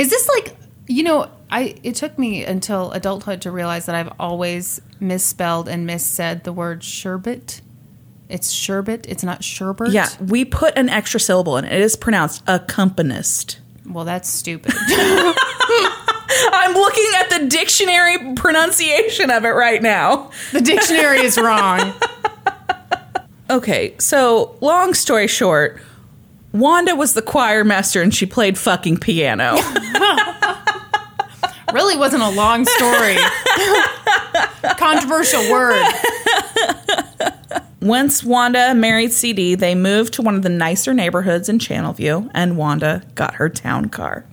Is 0.00 0.10
this 0.10 0.28
like 0.28 0.56
you 0.86 1.02
know? 1.02 1.30
I 1.50 1.74
it 1.82 1.94
took 1.96 2.18
me 2.18 2.44
until 2.44 2.90
adulthood 2.92 3.42
to 3.42 3.50
realize 3.50 3.86
that 3.86 3.94
I've 3.94 4.12
always 4.18 4.80
misspelled 5.00 5.68
and 5.68 5.88
missaid 5.88 6.44
the 6.44 6.52
word 6.52 6.82
sherbet. 6.82 7.60
It's 8.28 8.50
sherbet. 8.50 9.04
It's 9.08 9.24
not 9.24 9.42
sherbet. 9.44 9.90
Yeah, 9.90 10.08
we 10.20 10.44
put 10.44 10.78
an 10.78 10.88
extra 10.88 11.18
syllable 11.20 11.56
in 11.56 11.64
it. 11.64 11.72
It 11.72 11.80
is 11.80 11.96
pronounced 11.96 12.42
accompanist. 12.46 13.58
Well, 13.84 14.04
that's 14.04 14.28
stupid. 14.28 14.72
I'm 16.52 16.74
looking 16.74 17.10
at 17.18 17.30
the 17.30 17.46
dictionary 17.48 18.34
pronunciation 18.36 19.30
of 19.30 19.44
it 19.44 19.48
right 19.48 19.82
now. 19.82 20.30
the 20.52 20.60
dictionary 20.60 21.20
is 21.20 21.36
wrong. 21.36 21.92
Okay, 23.50 23.96
so 23.98 24.56
long 24.60 24.94
story 24.94 25.26
short, 25.26 25.82
Wanda 26.52 26.94
was 26.96 27.14
the 27.14 27.22
choir 27.22 27.64
master 27.64 28.02
and 28.02 28.14
she 28.14 28.26
played 28.26 28.58
fucking 28.58 28.98
piano. 28.98 29.56
Really 31.72 31.96
wasn't 31.96 32.22
a 32.22 32.30
long 32.30 32.64
story. 32.64 33.16
Controversial 34.76 35.50
word. 35.50 35.86
Once 37.80 38.22
Wanda 38.24 38.74
married 38.74 39.12
CD, 39.12 39.54
they 39.54 39.74
moved 39.74 40.14
to 40.14 40.22
one 40.22 40.34
of 40.34 40.42
the 40.42 40.48
nicer 40.48 40.92
neighborhoods 40.92 41.48
in 41.48 41.58
Channelview, 41.58 42.30
and 42.34 42.56
Wanda 42.56 43.02
got 43.14 43.34
her 43.36 43.48
town 43.48 43.88
car. 43.88 44.26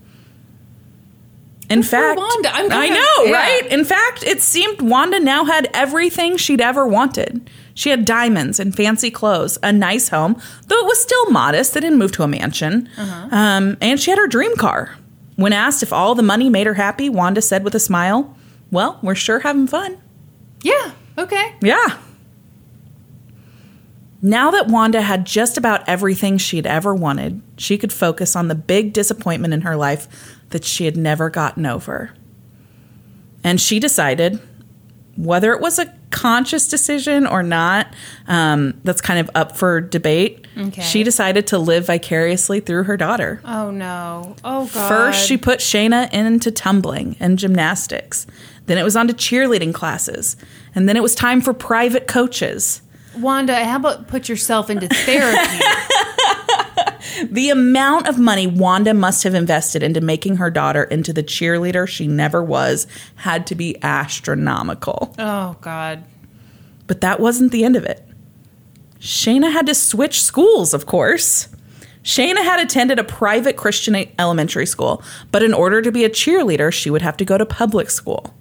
In 1.69 1.83
fact, 1.83 2.17
Wanda. 2.17 2.49
I'm 2.53 2.71
I 2.71 2.89
know, 2.89 3.25
yeah. 3.25 3.31
right? 3.31 3.67
In 3.71 3.85
fact, 3.85 4.23
it 4.23 4.41
seemed 4.41 4.81
Wanda 4.81 5.19
now 5.19 5.45
had 5.45 5.69
everything 5.73 6.37
she'd 6.37 6.61
ever 6.61 6.87
wanted. 6.87 7.49
She 7.77 7.91
had 7.91 8.05
diamonds 8.05 8.59
and 8.59 8.75
fancy 8.75 9.11
clothes, 9.11 9.59
a 9.61 9.71
nice 9.71 10.09
home, 10.09 10.41
though 10.65 10.79
it 10.79 10.85
was 10.87 10.99
still 10.99 11.29
modest. 11.29 11.75
They 11.75 11.79
didn't 11.79 11.99
move 11.99 12.11
to 12.13 12.23
a 12.23 12.27
mansion. 12.27 12.89
Uh-huh. 12.97 13.27
Um, 13.29 13.77
and 13.79 13.99
she 13.99 14.09
had 14.09 14.17
her 14.17 14.25
dream 14.25 14.55
car. 14.55 14.95
When 15.35 15.53
asked 15.53 15.83
if 15.83 15.93
all 15.93 16.15
the 16.15 16.23
money 16.23 16.49
made 16.49 16.65
her 16.65 16.73
happy, 16.73 17.07
Wanda 17.07 17.39
said 17.39 17.63
with 17.63 17.75
a 17.75 17.79
smile, 17.79 18.35
Well, 18.71 18.97
we're 19.03 19.13
sure 19.13 19.41
having 19.41 19.67
fun. 19.67 19.99
Yeah. 20.63 20.93
Okay. 21.19 21.53
Yeah. 21.61 21.99
Now 24.23 24.49
that 24.49 24.69
Wanda 24.69 25.03
had 25.03 25.27
just 25.27 25.55
about 25.55 25.87
everything 25.87 26.39
she'd 26.39 26.65
ever 26.65 26.95
wanted, 26.95 27.43
she 27.57 27.77
could 27.77 27.93
focus 27.93 28.35
on 28.35 28.47
the 28.47 28.55
big 28.55 28.91
disappointment 28.91 29.53
in 29.53 29.61
her 29.61 29.75
life 29.75 30.07
that 30.49 30.65
she 30.65 30.85
had 30.85 30.97
never 30.97 31.29
gotten 31.29 31.67
over. 31.67 32.09
And 33.43 33.61
she 33.61 33.79
decided, 33.79 34.39
whether 35.15 35.53
it 35.53 35.61
was 35.61 35.77
a 35.77 35.93
conscious 36.11 36.67
decision 36.67 37.27
or 37.27 37.43
not, 37.43 37.93
um, 38.27 38.79
that's 38.83 39.01
kind 39.01 39.19
of 39.19 39.29
up 39.35 39.57
for 39.57 39.81
debate. 39.81 40.47
Okay. 40.57 40.81
She 40.81 41.03
decided 41.03 41.47
to 41.47 41.57
live 41.57 41.87
vicariously 41.87 42.59
through 42.59 42.83
her 42.83 42.97
daughter. 42.97 43.41
Oh 43.45 43.71
no. 43.71 44.35
Oh 44.43 44.69
god. 44.73 44.89
First, 44.89 45.27
she 45.27 45.37
put 45.37 45.59
Shayna 45.59 46.11
into 46.13 46.51
tumbling 46.51 47.15
and 47.19 47.37
gymnastics. 47.37 48.25
Then 48.65 48.77
it 48.77 48.83
was 48.83 48.95
on 48.95 49.07
to 49.07 49.13
cheerleading 49.13 49.73
classes. 49.73 50.35
And 50.75 50.87
then 50.87 50.97
it 50.97 51.03
was 51.03 51.15
time 51.15 51.41
for 51.41 51.53
private 51.53 52.07
coaches. 52.07 52.81
Wanda, 53.17 53.63
how 53.65 53.77
about 53.77 54.07
put 54.07 54.29
yourself 54.29 54.69
into 54.69 54.87
therapy? 54.87 55.63
The 57.25 57.49
amount 57.49 58.07
of 58.07 58.19
money 58.19 58.47
Wanda 58.47 58.93
must 58.93 59.23
have 59.23 59.33
invested 59.33 59.83
into 59.83 60.01
making 60.01 60.37
her 60.37 60.49
daughter 60.49 60.83
into 60.83 61.13
the 61.13 61.23
cheerleader 61.23 61.87
she 61.87 62.07
never 62.07 62.43
was 62.43 62.87
had 63.15 63.47
to 63.47 63.55
be 63.55 63.81
astronomical. 63.83 65.13
oh 65.17 65.55
god. 65.61 66.03
But 66.85 67.01
that 67.01 67.19
wasn't 67.19 67.51
the 67.51 67.63
end 67.65 67.75
of 67.75 67.83
it. 67.83 68.07
Shayna 68.99 69.51
had 69.51 69.67
to 69.67 69.75
switch 69.75 70.21
schools, 70.21 70.73
of 70.73 70.85
course. 70.85 71.49
Shayna 72.03 72.43
had 72.43 72.61
attended 72.61 72.99
a 72.99 73.03
private 73.03 73.57
Christian 73.57 74.05
elementary 74.17 74.65
school, 74.65 75.03
but 75.31 75.43
in 75.43 75.53
order 75.53 75.81
to 75.81 75.91
be 75.91 76.05
a 76.05 76.09
cheerleader, 76.09 76.71
she 76.71 76.89
would 76.89 77.01
have 77.01 77.17
to 77.17 77.25
go 77.25 77.37
to 77.37 77.45
public 77.45 77.89
school. 77.89 78.33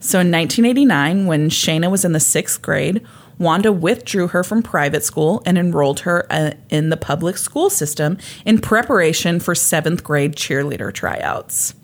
So 0.00 0.20
in 0.20 0.30
1989, 0.30 1.24
when 1.26 1.48
Shayna 1.48 1.90
was 1.90 2.04
in 2.04 2.12
the 2.12 2.20
sixth 2.20 2.60
grade, 2.60 3.00
Wanda 3.38 3.72
withdrew 3.72 4.28
her 4.28 4.44
from 4.44 4.62
private 4.62 5.04
school 5.04 5.42
and 5.44 5.58
enrolled 5.58 6.00
her 6.00 6.26
uh, 6.30 6.52
in 6.70 6.90
the 6.90 6.96
public 6.96 7.36
school 7.36 7.68
system 7.70 8.18
in 8.44 8.60
preparation 8.60 9.40
for 9.40 9.54
seventh 9.54 10.04
grade 10.04 10.36
cheerleader 10.36 10.92
tryouts. 10.92 11.74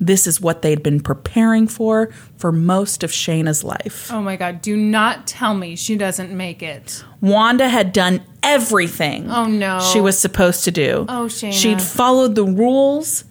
This 0.00 0.26
is 0.26 0.40
what 0.40 0.62
they'd 0.62 0.82
been 0.82 1.00
preparing 1.00 1.68
for 1.68 2.10
for 2.36 2.50
most 2.50 3.04
of 3.04 3.12
Shayna's 3.12 3.62
life. 3.62 4.10
Oh 4.12 4.20
my 4.20 4.34
god. 4.36 4.60
Do 4.60 4.76
not 4.76 5.28
tell 5.28 5.54
me 5.54 5.76
she 5.76 5.96
doesn't 5.96 6.36
make 6.36 6.60
it. 6.60 7.04
Wanda 7.20 7.68
had 7.68 7.92
done 7.92 8.20
everything 8.42 9.30
Oh 9.30 9.46
no. 9.46 9.78
she 9.78 10.00
was 10.00 10.18
supposed 10.18 10.64
to 10.64 10.72
do. 10.72 11.06
Oh, 11.08 11.26
Shayna. 11.26 11.52
She'd 11.52 11.80
followed 11.80 12.34
the 12.34 12.44
rules, 12.44 13.24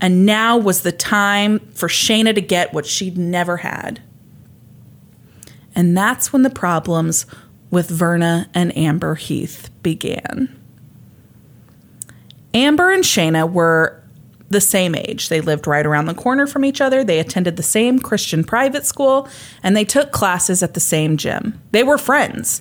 and 0.00 0.24
now 0.24 0.56
was 0.56 0.80
the 0.80 0.92
time 0.92 1.58
for 1.74 1.86
Shayna 1.88 2.34
to 2.34 2.40
get 2.40 2.72
what 2.72 2.86
she'd 2.86 3.18
never 3.18 3.58
had. 3.58 4.00
And 5.80 5.96
that's 5.96 6.30
when 6.30 6.42
the 6.42 6.50
problems 6.50 7.24
with 7.70 7.88
Verna 7.88 8.50
and 8.52 8.76
Amber 8.76 9.14
Heath 9.14 9.70
began. 9.82 10.54
Amber 12.52 12.90
and 12.90 13.02
Shayna 13.02 13.50
were 13.50 14.04
the 14.50 14.60
same 14.60 14.94
age. 14.94 15.30
They 15.30 15.40
lived 15.40 15.66
right 15.66 15.86
around 15.86 16.04
the 16.04 16.12
corner 16.12 16.46
from 16.46 16.66
each 16.66 16.82
other. 16.82 17.02
They 17.02 17.18
attended 17.18 17.56
the 17.56 17.62
same 17.62 17.98
Christian 17.98 18.44
private 18.44 18.84
school 18.84 19.26
and 19.62 19.74
they 19.74 19.86
took 19.86 20.12
classes 20.12 20.62
at 20.62 20.74
the 20.74 20.80
same 20.80 21.16
gym. 21.16 21.58
They 21.70 21.82
were 21.82 21.96
friends. 21.96 22.60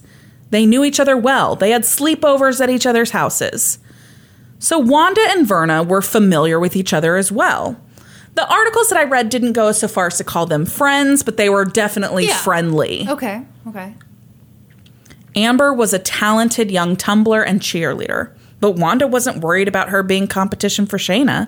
They 0.49 0.65
knew 0.65 0.85
each 0.85 1.01
other 1.01 1.17
well. 1.17 1.57
They 1.57 1.71
had 1.71 1.81
sleepovers 1.81 2.61
at 2.61 2.69
each 2.69 2.85
other's 2.85 3.11
houses. 3.11 3.79
So 4.59 4.79
Wanda 4.79 5.25
and 5.27 5.45
Verna 5.45 5.83
were 5.83 6.01
familiar 6.01 6.57
with 6.57 6.77
each 6.77 6.93
other 6.93 7.17
as 7.17 7.33
well. 7.33 7.81
The 8.35 8.47
articles 8.47 8.89
that 8.89 8.97
I 8.97 9.03
read 9.03 9.29
didn't 9.29 9.53
go 9.53 9.71
so 9.71 9.87
far 9.87 10.07
as 10.07 10.17
to 10.17 10.23
call 10.23 10.45
them 10.45 10.65
friends, 10.65 11.23
but 11.23 11.37
they 11.37 11.49
were 11.49 11.65
definitely 11.65 12.27
Yeah. 12.27 12.35
friendly. 12.35 13.05
Okay. 13.09 13.41
Okay. 13.67 13.95
Amber 15.35 15.73
was 15.73 15.93
a 15.93 15.99
talented 15.99 16.71
young 16.71 16.95
tumbler 16.95 17.41
and 17.43 17.59
cheerleader, 17.59 18.31
but 18.59 18.71
Wanda 18.71 19.07
wasn't 19.07 19.41
worried 19.43 19.67
about 19.67 19.89
her 19.89 20.03
being 20.03 20.27
competition 20.27 20.85
for 20.85 20.97
Shayna 20.97 21.47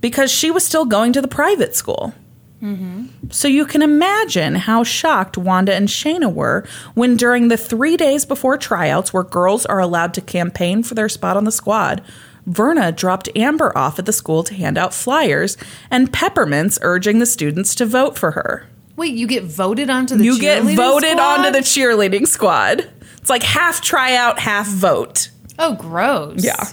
because 0.00 0.30
she 0.30 0.50
was 0.50 0.64
still 0.64 0.84
going 0.84 1.12
to 1.12 1.20
the 1.22 1.28
private 1.28 1.74
school. 1.74 2.14
Mm-hmm. 2.62 3.06
So 3.30 3.48
you 3.48 3.66
can 3.66 3.82
imagine 3.82 4.54
how 4.54 4.82
shocked 4.82 5.36
Wanda 5.36 5.74
and 5.74 5.88
Shayna 5.88 6.32
were 6.32 6.66
when, 6.94 7.16
during 7.16 7.48
the 7.48 7.56
three 7.56 7.96
days 7.96 8.24
before 8.24 8.56
tryouts, 8.56 9.12
where 9.12 9.22
girls 9.24 9.66
are 9.66 9.78
allowed 9.78 10.14
to 10.14 10.20
campaign 10.20 10.82
for 10.82 10.94
their 10.94 11.08
spot 11.08 11.36
on 11.36 11.44
the 11.44 11.52
squad, 11.52 12.02
Verna 12.46 12.92
dropped 12.92 13.28
Amber 13.34 13.76
off 13.76 13.98
at 13.98 14.06
the 14.06 14.12
school 14.12 14.44
to 14.44 14.54
hand 14.54 14.78
out 14.78 14.94
flyers 14.94 15.56
and 15.90 16.12
peppermints 16.12 16.78
urging 16.82 17.18
the 17.18 17.26
students 17.26 17.74
to 17.74 17.86
vote 17.86 18.16
for 18.16 18.32
her 18.32 18.66
Wait, 18.96 19.14
you 19.14 19.26
get 19.26 19.44
voted 19.44 19.90
onto 19.90 20.16
the 20.16 20.24
you 20.24 20.40
get 20.40 20.62
voted 20.62 21.10
squad? 21.10 21.40
onto 21.40 21.52
the 21.52 21.58
cheerleading 21.58 22.26
squad. 22.26 22.90
It's 23.18 23.28
like 23.28 23.42
half 23.42 23.82
tryout, 23.82 24.38
half 24.38 24.66
vote. 24.66 25.30
Oh, 25.58 25.74
gross. 25.74 26.42
Yeah. 26.42 26.64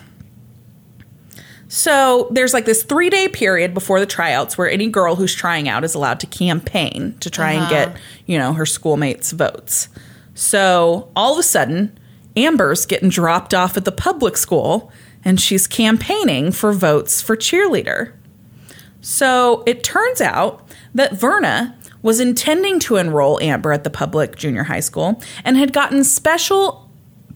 So 1.68 2.28
there's 2.32 2.54
like 2.54 2.66
this 2.66 2.84
three 2.84 3.10
day 3.10 3.28
period 3.28 3.74
before 3.74 4.00
the 4.00 4.06
tryouts 4.06 4.58
where 4.58 4.70
any 4.70 4.88
girl 4.88 5.16
who's 5.16 5.34
trying 5.34 5.68
out 5.68 5.84
is 5.84 5.96
allowed 5.96 6.20
to 6.22 6.28
campaign 6.28 7.18
to 7.20 7.30
try 7.30 7.52
and 7.52 7.70
get, 7.70 7.90
uh-huh. 7.90 7.98
you 8.26 8.38
know, 8.38 8.54
her 8.54 8.66
schoolmates' 8.66 9.32
votes. 9.32 9.90
So 10.34 11.12
all 11.16 11.34
of 11.34 11.40
a 11.40 11.44
sudden, 11.44 11.98
Amber's 12.38 12.86
getting 12.86 13.10
dropped 13.10 13.54
off 13.54 13.76
at 13.76 13.86
the 13.86 13.92
public 13.92 14.38
school 14.38 14.92
and 15.26 15.40
she's 15.40 15.68
campaigning 15.68 16.52
for 16.52 16.74
votes 16.74 17.22
for 17.22 17.36
cheerleader. 17.36 18.14
So 19.02 19.64
it 19.66 19.84
turns 19.84 20.22
out 20.22 20.68
that 20.94 21.14
Verna 21.14 21.78
was 22.02 22.20
intending 22.20 22.80
to 22.80 22.98
enroll 22.98 23.40
Amber 23.42 23.72
at 23.72 23.84
the 23.84 23.90
public 23.90 24.36
junior 24.36 24.64
high 24.64 24.82
school 24.82 25.22
and 25.44 25.58
had 25.58 25.74
gotten 25.74 26.04
special 26.04 26.90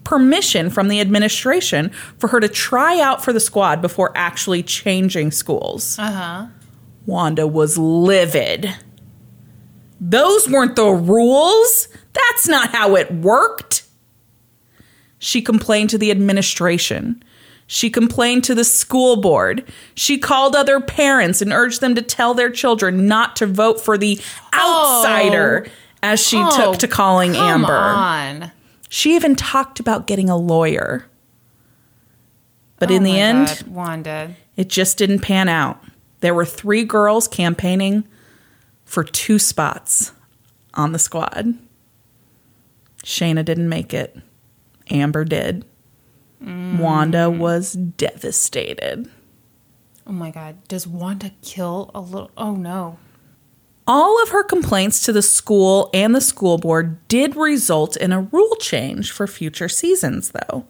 permission 0.03 0.69
from 0.69 0.87
the 0.87 1.01
administration 1.01 1.89
for 2.17 2.29
her 2.29 2.39
to 2.39 2.47
try 2.47 2.99
out 2.99 3.23
for 3.23 3.33
the 3.33 3.39
squad 3.39 3.81
before 3.81 4.11
actually 4.15 4.63
changing 4.63 5.31
schools. 5.31 5.97
Uh 5.99 6.11
huh. 6.11 6.47
Wanda 7.05 7.47
was 7.47 7.77
livid. 7.77 8.73
Those 9.99 10.47
weren't 10.47 10.75
the 10.75 10.85
rules. 10.85 11.87
That's 12.13 12.47
not 12.47 12.69
how 12.69 12.95
it 12.95 13.11
worked. 13.11 13.83
She 15.19 15.41
complained 15.41 15.89
to 15.89 15.97
the 15.97 16.11
administration. 16.11 17.23
She 17.69 17.89
complained 17.89 18.45
to 18.45 18.55
the 18.55 18.63
school 18.63 19.17
board. 19.17 19.69
She 19.93 20.17
called 20.17 20.55
other 20.55 20.79
parents 20.79 21.41
and 21.41 21.51
urged 21.51 21.81
them 21.81 21.95
to 21.95 22.01
tell 22.01 22.33
their 22.33 22.49
children 22.49 23.07
not 23.07 23.35
to 23.37 23.45
vote 23.45 23.81
for 23.81 23.97
the 23.97 24.19
oh. 24.53 25.01
outsider, 25.03 25.65
Oh. 25.67 25.71
as 26.01 26.25
she 26.25 26.37
Oh, 26.37 26.49
took 26.55 26.77
to 26.79 26.87
calling 26.87 27.35
Amber. 27.35 27.73
on. 27.73 28.51
She 28.89 29.15
even 29.15 29.35
talked 29.35 29.81
about 29.81 30.07
getting 30.07 30.29
a 30.29 30.37
lawyer. 30.37 31.05
But 32.79 32.89
in 32.89 33.01
Oh 33.01 33.05
the 33.05 33.19
end, 33.19 33.47
God, 33.47 33.67
Wanda. 33.67 34.35
it 34.55 34.69
just 34.69 34.97
didn't 34.97 35.19
pan 35.19 35.49
out. 35.49 35.83
There 36.21 36.33
were 36.33 36.45
three 36.45 36.83
girls 36.85 37.27
campaigning 37.27 38.07
for 38.85 39.03
two 39.03 39.39
spots 39.39 40.13
on 40.75 40.93
the 40.93 40.99
squad. 40.99 41.53
Shayna 43.03 43.43
didn't 43.43 43.67
make 43.67 43.93
it. 43.93 44.15
Amber 44.89 45.25
did. 45.25 45.65
Mm. 46.43 46.79
Wanda 46.79 47.29
was 47.29 47.73
devastated. 47.73 49.09
Oh 50.05 50.11
my 50.11 50.31
God. 50.31 50.67
Does 50.67 50.87
Wanda 50.87 51.31
kill 51.41 51.91
a 51.93 51.99
little? 51.99 52.31
Oh 52.37 52.55
no. 52.55 52.97
All 53.85 54.21
of 54.21 54.29
her 54.29 54.43
complaints 54.43 55.01
to 55.05 55.13
the 55.13 55.21
school 55.21 55.89
and 55.93 56.13
the 56.13 56.21
school 56.21 56.57
board 56.57 57.07
did 57.07 57.35
result 57.35 57.95
in 57.95 58.11
a 58.11 58.21
rule 58.21 58.55
change 58.57 59.11
for 59.11 59.27
future 59.27 59.69
seasons, 59.69 60.31
though. 60.31 60.65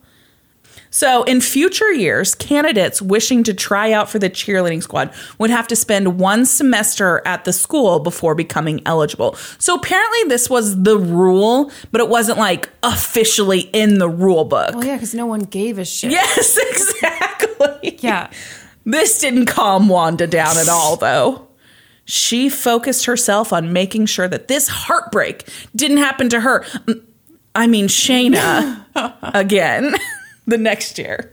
So, 0.89 1.23
in 1.23 1.41
future 1.41 1.91
years, 1.91 2.33
candidates 2.35 3.01
wishing 3.01 3.43
to 3.43 3.53
try 3.53 3.91
out 3.91 4.09
for 4.09 4.19
the 4.19 4.29
cheerleading 4.29 4.81
squad 4.81 5.13
would 5.37 5.49
have 5.49 5.67
to 5.67 5.75
spend 5.75 6.19
one 6.19 6.45
semester 6.45 7.21
at 7.25 7.45
the 7.45 7.53
school 7.53 7.99
before 7.99 8.35
becoming 8.35 8.81
eligible. 8.85 9.35
So, 9.57 9.75
apparently, 9.75 10.23
this 10.27 10.49
was 10.49 10.81
the 10.83 10.97
rule, 10.97 11.71
but 11.91 12.01
it 12.01 12.09
wasn't 12.09 12.39
like 12.39 12.69
officially 12.83 13.61
in 13.73 13.99
the 13.99 14.09
rule 14.09 14.45
book. 14.45 14.75
Well, 14.75 14.85
yeah, 14.85 14.95
because 14.95 15.13
no 15.13 15.25
one 15.25 15.41
gave 15.41 15.77
a 15.77 15.85
shit. 15.85 16.11
Yes, 16.11 16.57
exactly. 16.69 17.97
Yeah. 17.99 18.29
This 18.85 19.19
didn't 19.19 19.47
calm 19.47 19.89
Wanda 19.89 20.27
down 20.27 20.57
at 20.57 20.69
all, 20.69 20.95
though. 20.95 21.47
She 22.05 22.47
focused 22.47 23.03
herself 23.03 23.51
on 23.51 23.73
making 23.73 24.05
sure 24.05 24.29
that 24.29 24.47
this 24.47 24.69
heartbreak 24.69 25.45
didn't 25.75 25.97
happen 25.97 26.29
to 26.29 26.39
her. 26.39 26.61
Mm, 26.63 27.03
I 27.53 27.67
mean, 27.67 27.89
Shayna 27.89 28.85
again 29.33 29.93
the 30.47 30.57
next 30.57 30.97
year. 30.97 31.31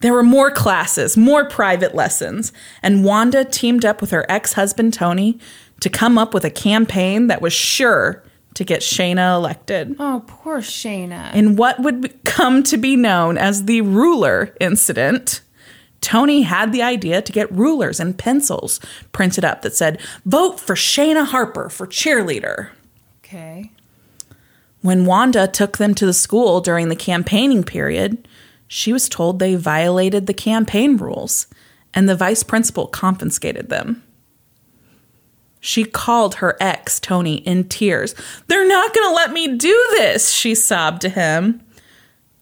There 0.00 0.12
were 0.12 0.22
more 0.22 0.50
classes, 0.50 1.16
more 1.16 1.44
private 1.48 1.94
lessons, 1.94 2.52
and 2.82 3.04
Wanda 3.04 3.44
teamed 3.44 3.84
up 3.84 4.00
with 4.00 4.10
her 4.10 4.26
ex 4.28 4.52
husband, 4.54 4.92
Tony, 4.94 5.38
to 5.80 5.88
come 5.88 6.18
up 6.18 6.34
with 6.34 6.44
a 6.44 6.50
campaign 6.50 7.26
that 7.28 7.40
was 7.42 7.52
sure 7.52 8.22
to 8.54 8.64
get 8.64 8.80
Shayna 8.82 9.34
elected 9.36 9.96
Oh, 9.98 10.22
poor 10.26 10.58
Shayna. 10.60 11.32
in 11.34 11.56
what 11.56 11.80
would 11.80 12.22
come 12.24 12.62
to 12.64 12.76
be 12.76 12.96
known 12.96 13.38
as 13.38 13.64
the 13.64 13.80
ruler 13.80 14.54
incident. 14.60 15.40
Tony 16.00 16.42
had 16.42 16.72
the 16.72 16.82
idea 16.82 17.22
to 17.22 17.32
get 17.32 17.50
rulers 17.52 18.00
and 18.00 18.18
pencils 18.18 18.80
printed 19.12 19.44
up 19.44 19.62
that 19.62 19.74
said, 19.76 20.00
Vote 20.26 20.58
for 20.58 20.74
Shayna 20.74 21.24
Harper 21.26 21.68
for 21.70 21.86
cheerleader. 21.86 22.70
Okay. 23.24 23.70
When 24.80 25.06
Wanda 25.06 25.46
took 25.46 25.78
them 25.78 25.94
to 25.94 26.04
the 26.06 26.12
school 26.12 26.60
during 26.60 26.88
the 26.88 26.96
campaigning 26.96 27.62
period, 27.62 28.26
she 28.74 28.90
was 28.90 29.06
told 29.06 29.38
they 29.38 29.54
violated 29.54 30.26
the 30.26 30.32
campaign 30.32 30.96
rules, 30.96 31.46
and 31.92 32.08
the 32.08 32.16
vice 32.16 32.42
principal 32.42 32.86
confiscated 32.86 33.68
them. 33.68 34.02
She 35.60 35.84
called 35.84 36.36
her 36.36 36.56
ex, 36.58 36.98
Tony, 36.98 37.34
in 37.34 37.68
tears. 37.68 38.14
They're 38.46 38.66
not 38.66 38.94
going 38.94 39.10
to 39.10 39.14
let 39.14 39.30
me 39.30 39.58
do 39.58 39.86
this, 39.90 40.30
she 40.30 40.54
sobbed 40.54 41.02
to 41.02 41.10
him. 41.10 41.60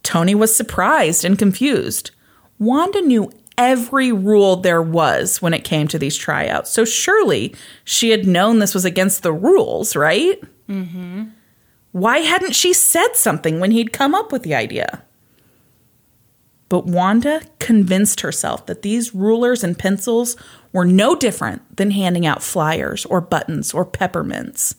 Tony 0.05 0.37
was 0.37 0.55
surprised 0.55 1.25
and 1.25 1.37
confused. 1.37 2.13
Wanda 2.61 3.01
knew 3.01 3.33
every 3.59 4.13
rule 4.13 4.55
there 4.55 4.81
was 4.81 5.43
when 5.43 5.53
it 5.53 5.65
came 5.65 5.89
to 5.89 5.99
these 5.99 6.17
tryouts, 6.17 6.71
so 6.71 6.85
surely 6.85 7.57
she 7.83 8.11
had 8.11 8.25
known 8.25 8.61
this 8.61 8.73
was 8.73 8.85
against 8.85 9.25
the 9.25 9.33
rules, 9.33 9.97
right? 9.97 10.41
Mm-hmm. 10.69 11.25
Why 11.91 12.19
hadn't 12.19 12.55
she 12.55 12.73
said 12.73 13.15
something 13.15 13.59
when 13.59 13.73
he'd 13.73 13.93
come 13.93 14.15
up 14.15 14.31
with 14.31 14.45
the 14.45 14.55
idea? 14.55 15.03
But 16.71 16.87
Wanda 16.87 17.43
convinced 17.59 18.21
herself 18.21 18.65
that 18.67 18.83
these 18.83 19.13
rulers 19.13 19.63
and 19.65 19.77
pencils 19.77 20.37
were 20.73 20.85
no 20.85 21.17
different 21.17 21.77
than 21.77 21.91
handing 21.91 22.25
out 22.25 22.45
flyers 22.45 23.05
or 23.07 23.21
buttons 23.21 23.75
or 23.75 23.85
peppermints. 23.85 24.77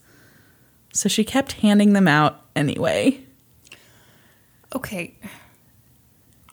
So 0.94 1.10
she 1.10 1.26
kept 1.26 1.52
handing 1.52 1.92
them 1.92 2.08
out 2.08 2.46
anyway. 2.56 3.26
Okay. 4.74 5.18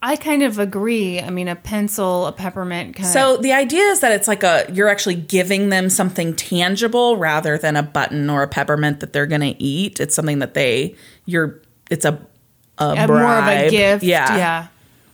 I 0.03 0.17
kind 0.17 0.43
of 0.43 0.59
agree. 0.59 1.21
I 1.21 1.31
mean, 1.31 1.47
a 1.47 1.55
pencil, 1.55 2.27
a 2.27 2.33
peppermint 2.33 2.97
kind 2.97 3.09
So 3.09 3.37
the 3.37 3.53
idea 3.53 3.83
is 3.85 4.01
that 4.01 4.11
it's 4.11 4.27
like 4.27 4.43
a 4.43 4.67
you're 4.73 4.89
actually 4.89 5.17
giving 5.17 5.69
them 5.69 5.89
something 5.89 6.35
tangible 6.35 7.17
rather 7.17 7.57
than 7.59 7.77
a 7.77 7.83
button 7.85 8.29
or 8.29 8.43
a 8.43 8.49
peppermint 8.49 9.01
that 9.01 9.13
they're 9.13 9.27
going 9.27 9.41
to 9.41 9.63
eat. 9.63 10.01
It's 10.01 10.17
something 10.17 10.41
that 10.41 10.55
they 10.55 10.97
you're 11.27 11.63
it's 11.91 12.05
a 12.05 12.21
a, 12.79 12.91
a 12.91 13.07
more 13.07 13.23
of 13.23 13.47
a 13.47 13.71
gift. 13.71 14.03
Yeah. 14.03 14.37
Yeah. 14.37 14.67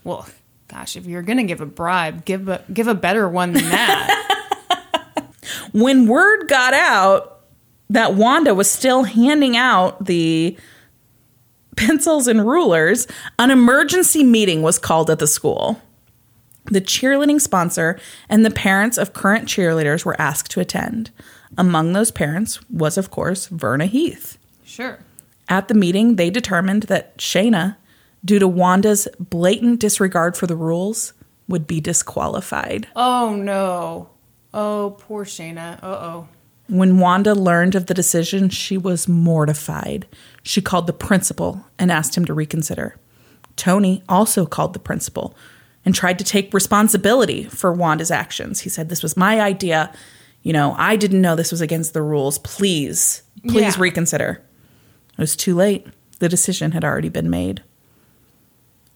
Well, 0.04 0.26
gosh, 0.68 0.96
if 0.96 1.06
you're 1.06 1.22
going 1.22 1.38
to 1.38 1.44
give 1.44 1.60
a 1.60 1.66
bribe, 1.66 2.24
give 2.24 2.48
a, 2.48 2.62
give 2.72 2.86
a 2.88 2.94
better 2.94 3.28
one 3.28 3.52
than 3.52 3.64
that. 3.64 5.30
when 5.72 6.06
word 6.06 6.48
got 6.48 6.74
out 6.74 7.40
that 7.90 8.14
Wanda 8.14 8.54
was 8.54 8.70
still 8.70 9.04
handing 9.04 9.56
out 9.56 10.04
the 10.04 10.56
pencils 11.76 12.28
and 12.28 12.46
rulers, 12.46 13.06
an 13.38 13.50
emergency 13.50 14.24
meeting 14.24 14.62
was 14.62 14.78
called 14.78 15.10
at 15.10 15.18
the 15.18 15.26
school. 15.26 15.80
The 16.66 16.80
cheerleading 16.80 17.40
sponsor 17.40 17.98
and 18.28 18.44
the 18.44 18.50
parents 18.50 18.96
of 18.96 19.12
current 19.12 19.48
cheerleaders 19.48 20.04
were 20.04 20.20
asked 20.20 20.50
to 20.52 20.60
attend. 20.60 21.10
Among 21.58 21.92
those 21.92 22.10
parents 22.10 22.58
was, 22.70 22.96
of 22.96 23.10
course, 23.10 23.46
Verna 23.46 23.86
Heath. 23.86 24.38
sure. 24.64 25.00
At 25.46 25.68
the 25.68 25.74
meeting, 25.74 26.16
they 26.16 26.30
determined 26.30 26.84
that 26.84 27.18
Shayna, 27.18 27.76
due 28.24 28.38
to 28.38 28.48
Wanda's 28.48 29.06
blatant 29.18 29.80
disregard 29.80 30.36
for 30.36 30.46
the 30.46 30.56
rules, 30.56 31.12
would 31.48 31.66
be 31.66 31.80
disqualified. 31.80 32.88
Oh, 32.96 33.34
no. 33.36 34.08
Oh, 34.54 34.96
poor 34.98 35.24
Shayna. 35.24 35.78
Uh 35.82 35.86
oh. 35.86 36.28
When 36.68 36.98
Wanda 36.98 37.34
learned 37.34 37.74
of 37.74 37.86
the 37.86 37.92
decision, 37.94 38.48
she 38.48 38.78
was 38.78 39.06
mortified. 39.06 40.06
She 40.42 40.62
called 40.62 40.86
the 40.86 40.94
principal 40.94 41.66
and 41.78 41.92
asked 41.92 42.16
him 42.16 42.24
to 42.24 42.32
reconsider. 42.32 42.96
Tony 43.56 44.02
also 44.08 44.46
called 44.46 44.72
the 44.72 44.78
principal 44.78 45.36
and 45.84 45.94
tried 45.94 46.18
to 46.18 46.24
take 46.24 46.54
responsibility 46.54 47.44
for 47.44 47.72
Wanda's 47.74 48.10
actions. 48.10 48.60
He 48.60 48.70
said, 48.70 48.88
This 48.88 49.02
was 49.02 49.16
my 49.16 49.40
idea. 49.42 49.92
You 50.42 50.54
know, 50.54 50.74
I 50.78 50.96
didn't 50.96 51.20
know 51.20 51.36
this 51.36 51.50
was 51.52 51.60
against 51.60 51.92
the 51.92 52.00
rules. 52.02 52.38
Please, 52.38 53.22
please 53.46 53.76
Yeah. 53.76 53.82
reconsider. 53.82 54.40
It 55.12 55.20
was 55.20 55.36
too 55.36 55.54
late. 55.54 55.86
The 56.20 56.28
decision 56.30 56.72
had 56.72 56.84
already 56.84 57.10
been 57.10 57.28
made. 57.28 57.62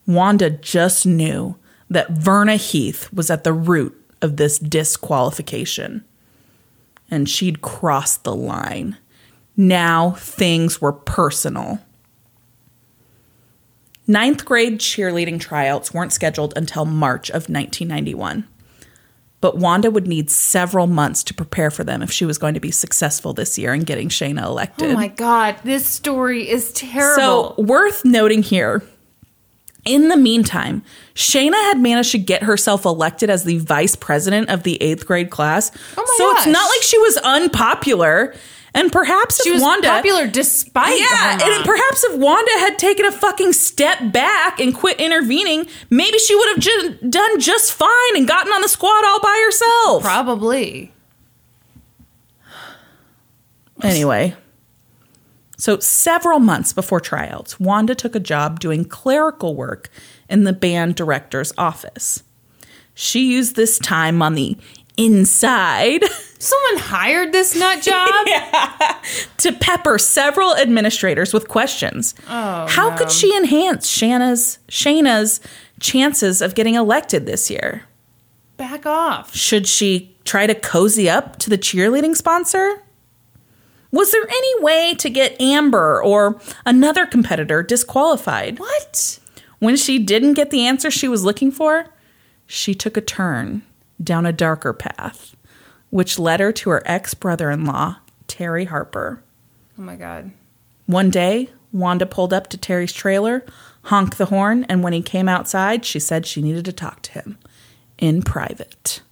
Wanda 0.08 0.48
just 0.48 1.06
knew 1.06 1.56
that 1.90 2.10
Verna 2.10 2.56
Heath 2.56 3.12
was 3.12 3.30
at 3.30 3.44
the 3.44 3.52
root 3.52 3.94
of 4.22 4.38
this 4.38 4.58
disqualification 4.58 6.02
and 7.10 7.28
she'd 7.28 7.60
crossed 7.60 8.24
the 8.24 8.34
line. 8.34 8.96
Now 9.56 10.12
things 10.12 10.80
were 10.80 10.92
personal. 10.92 11.80
Ninth 14.06 14.46
grade 14.46 14.78
cheerleading 14.78 15.38
tryouts 15.38 15.92
weren't 15.92 16.14
scheduled 16.14 16.54
until 16.56 16.86
March 16.86 17.28
of 17.28 17.50
1991. 17.50 18.48
But 19.40 19.58
Wanda 19.58 19.90
would 19.90 20.06
need 20.06 20.30
several 20.30 20.86
months 20.86 21.22
to 21.24 21.34
prepare 21.34 21.70
for 21.70 21.84
them 21.84 22.02
if 22.02 22.10
she 22.10 22.24
was 22.24 22.38
going 22.38 22.54
to 22.54 22.60
be 22.60 22.70
successful 22.70 23.34
this 23.34 23.58
year 23.58 23.74
in 23.74 23.82
getting 23.82 24.08
Shayna 24.08 24.42
elected. 24.42 24.90
Oh 24.90 24.94
my 24.94 25.08
God. 25.08 25.56
This 25.64 25.86
story 25.86 26.48
is 26.48 26.72
terrible. 26.72 27.54
So, 27.56 27.62
worth 27.62 28.04
noting 28.04 28.42
here, 28.42 28.82
in 29.84 30.08
the 30.08 30.16
meantime, 30.16 30.82
Shayna 31.14 31.54
had 31.54 31.78
managed 31.78 32.12
to 32.12 32.18
get 32.18 32.42
herself 32.42 32.84
elected 32.84 33.30
as 33.30 33.44
the 33.44 33.58
vice 33.58 33.96
president 33.96 34.50
of 34.50 34.62
the 34.62 34.80
eighth 34.82 35.06
grade 35.06 35.30
class. 35.30 35.70
Oh 35.96 36.02
my 36.02 36.14
so 36.18 36.30
it's 36.36 36.46
not 36.46 36.68
like 36.68 36.82
she 36.82 36.98
was 36.98 37.16
unpopular. 37.18 38.34
And 38.74 38.92
perhaps 38.92 39.42
she 39.42 39.48
if 39.48 39.54
was 39.54 39.62
Wanda. 39.62 39.88
popular 39.88 40.26
despite 40.26 41.00
Yeah, 41.00 41.38
and 41.42 41.64
perhaps 41.64 42.04
if 42.04 42.18
Wanda 42.18 42.50
had 42.58 42.78
taken 42.78 43.06
a 43.06 43.10
fucking 43.12 43.54
step 43.54 44.12
back 44.12 44.60
and 44.60 44.74
quit 44.74 45.00
intervening, 45.00 45.66
maybe 45.90 46.18
she 46.18 46.36
would 46.36 46.48
have 46.50 46.58
ju- 46.60 46.98
done 47.08 47.40
just 47.40 47.72
fine 47.72 48.16
and 48.16 48.28
gotten 48.28 48.52
on 48.52 48.60
the 48.60 48.68
squad 48.68 49.04
all 49.06 49.20
by 49.20 49.42
herself. 49.46 50.02
Probably. 50.02 50.92
Anyway, 53.82 54.34
so 55.58 55.78
several 55.80 56.38
months 56.38 56.72
before 56.72 57.00
tryouts, 57.00 57.60
Wanda 57.60 57.94
took 57.94 58.14
a 58.14 58.20
job 58.20 58.60
doing 58.60 58.84
clerical 58.84 59.54
work 59.54 59.90
in 60.28 60.44
the 60.44 60.52
band 60.52 60.94
director's 60.94 61.52
office. 61.58 62.22
She 62.94 63.32
used 63.32 63.54
this 63.56 63.78
time 63.78 64.22
on 64.22 64.34
the 64.34 64.56
inside 64.96 66.02
Someone 66.40 66.76
hired 66.78 67.32
this 67.32 67.56
nut 67.56 67.82
job? 67.82 68.26
to 69.38 69.52
pepper 69.54 69.98
several 69.98 70.54
administrators 70.56 71.34
with 71.34 71.48
questions. 71.48 72.14
Oh, 72.28 72.66
How 72.68 72.96
could 72.96 73.10
she 73.10 73.36
enhance 73.36 73.88
Shanna's 73.88 74.58
Shayna's 74.68 75.40
chances 75.80 76.40
of 76.40 76.54
getting 76.54 76.74
elected 76.74 77.26
this 77.26 77.50
year. 77.50 77.82
Back 78.56 78.86
off. 78.86 79.34
Should 79.34 79.66
she 79.66 80.16
try 80.24 80.46
to 80.46 80.54
cozy 80.54 81.08
up 81.08 81.38
to 81.40 81.50
the 81.50 81.58
cheerleading 81.58 82.16
sponsor? 82.16 82.82
Was 83.90 84.12
there 84.12 84.28
any 84.28 84.62
way 84.62 84.94
to 84.96 85.08
get 85.08 85.40
Amber 85.40 86.02
or 86.02 86.40
another 86.66 87.06
competitor 87.06 87.62
disqualified? 87.62 88.58
What? 88.58 89.18
When 89.60 89.76
she 89.76 89.98
didn't 89.98 90.34
get 90.34 90.50
the 90.50 90.66
answer 90.66 90.90
she 90.90 91.08
was 91.08 91.24
looking 91.24 91.50
for, 91.50 91.86
she 92.46 92.74
took 92.74 92.96
a 92.96 93.00
turn 93.00 93.62
down 94.02 94.26
a 94.26 94.32
darker 94.32 94.72
path, 94.72 95.34
which 95.90 96.18
led 96.18 96.40
her 96.40 96.52
to 96.52 96.70
her 96.70 96.82
ex 96.84 97.14
brother 97.14 97.50
in 97.50 97.64
law, 97.64 97.96
Terry 98.26 98.66
Harper. 98.66 99.22
Oh 99.78 99.82
my 99.82 99.96
god. 99.96 100.32
One 100.86 101.10
day, 101.10 101.50
Wanda 101.72 102.06
pulled 102.06 102.32
up 102.32 102.48
to 102.48 102.56
Terry's 102.56 102.92
trailer, 102.92 103.44
honked 103.84 104.18
the 104.18 104.26
horn, 104.26 104.64
and 104.64 104.82
when 104.82 104.92
he 104.92 105.02
came 105.02 105.28
outside, 105.28 105.84
she 105.84 105.98
said 105.98 106.26
she 106.26 106.42
needed 106.42 106.64
to 106.66 106.72
talk 106.72 107.02
to 107.02 107.12
him 107.12 107.38
in 107.98 108.22
private. 108.22 109.02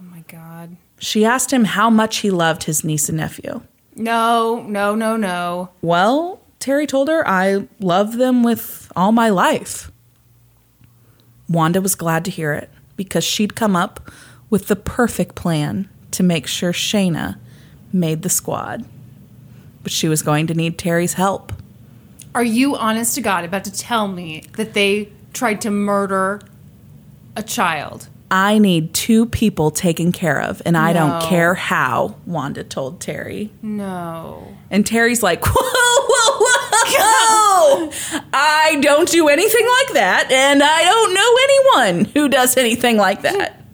Oh 0.00 0.04
my 0.04 0.20
god. 0.28 0.76
She 0.98 1.24
asked 1.24 1.52
him 1.52 1.64
how 1.64 1.88
much 1.88 2.18
he 2.18 2.30
loved 2.30 2.64
his 2.64 2.84
niece 2.84 3.08
and 3.08 3.18
nephew. 3.18 3.62
No, 3.96 4.62
no, 4.62 4.94
no, 4.94 5.16
no. 5.16 5.70
Well, 5.82 6.40
Terry 6.58 6.86
told 6.86 7.08
her, 7.08 7.26
I 7.26 7.66
love 7.80 8.16
them 8.16 8.42
with 8.42 8.90
all 8.94 9.12
my 9.12 9.30
life. 9.30 9.90
Wanda 11.48 11.80
was 11.80 11.94
glad 11.94 12.24
to 12.26 12.30
hear 12.30 12.52
it 12.52 12.70
because 12.96 13.24
she'd 13.24 13.56
come 13.56 13.74
up 13.74 14.10
with 14.50 14.66
the 14.66 14.76
perfect 14.76 15.34
plan 15.34 15.88
to 16.10 16.22
make 16.22 16.46
sure 16.46 16.72
Shayna 16.72 17.38
made 17.92 18.22
the 18.22 18.28
squad. 18.28 18.84
But 19.82 19.90
she 19.90 20.08
was 20.08 20.22
going 20.22 20.46
to 20.48 20.54
need 20.54 20.78
Terry's 20.78 21.14
help. 21.14 21.52
Are 22.34 22.44
you 22.44 22.76
honest 22.76 23.14
to 23.14 23.20
God 23.20 23.44
about 23.44 23.64
to 23.64 23.72
tell 23.72 24.06
me 24.06 24.42
that 24.52 24.74
they 24.74 25.08
tried 25.32 25.60
to 25.62 25.70
murder 25.70 26.40
a 27.34 27.42
child? 27.42 28.09
I 28.30 28.58
need 28.58 28.94
two 28.94 29.26
people 29.26 29.70
taken 29.70 30.12
care 30.12 30.40
of, 30.40 30.62
and 30.64 30.76
I 30.76 30.92
don't 30.92 31.20
care 31.22 31.54
how, 31.54 32.14
Wanda 32.26 32.62
told 32.62 33.00
Terry. 33.00 33.50
No. 33.60 34.56
And 34.70 34.86
Terry's 34.86 35.22
like, 35.22 35.44
whoa, 35.46 35.52
whoa, 35.54 36.46
whoa! 36.46 37.90
I 38.32 38.78
don't 38.80 39.08
do 39.08 39.28
anything 39.28 39.66
like 39.66 39.94
that, 39.94 40.30
and 40.30 40.62
I 40.62 40.84
don't 40.84 41.14
know 41.14 41.36
anyone 41.42 42.04
who 42.12 42.28
does 42.28 42.56
anything 42.56 42.96
like 42.96 43.22
that. 43.22 43.64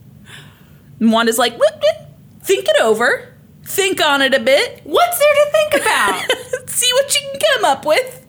And 1.01 1.13
Wanda's 1.13 1.39
like, 1.39 1.53
"Whoop, 1.53 1.75
whoop. 1.75 2.09
think 2.43 2.67
it 2.67 2.81
over, 2.81 3.35
think 3.65 4.03
on 4.03 4.23
it 4.23 4.33
a 4.33 4.41
bit, 4.41 4.81
What's 4.85 5.19
there 5.19 5.35
to 5.35 5.51
think 5.53 5.75
about? 5.83 6.69
see 6.71 6.91
what 6.95 7.15
you 7.15 7.21
can 7.31 7.41
come 7.55 7.65
up 7.65 7.85
with. 7.85 8.27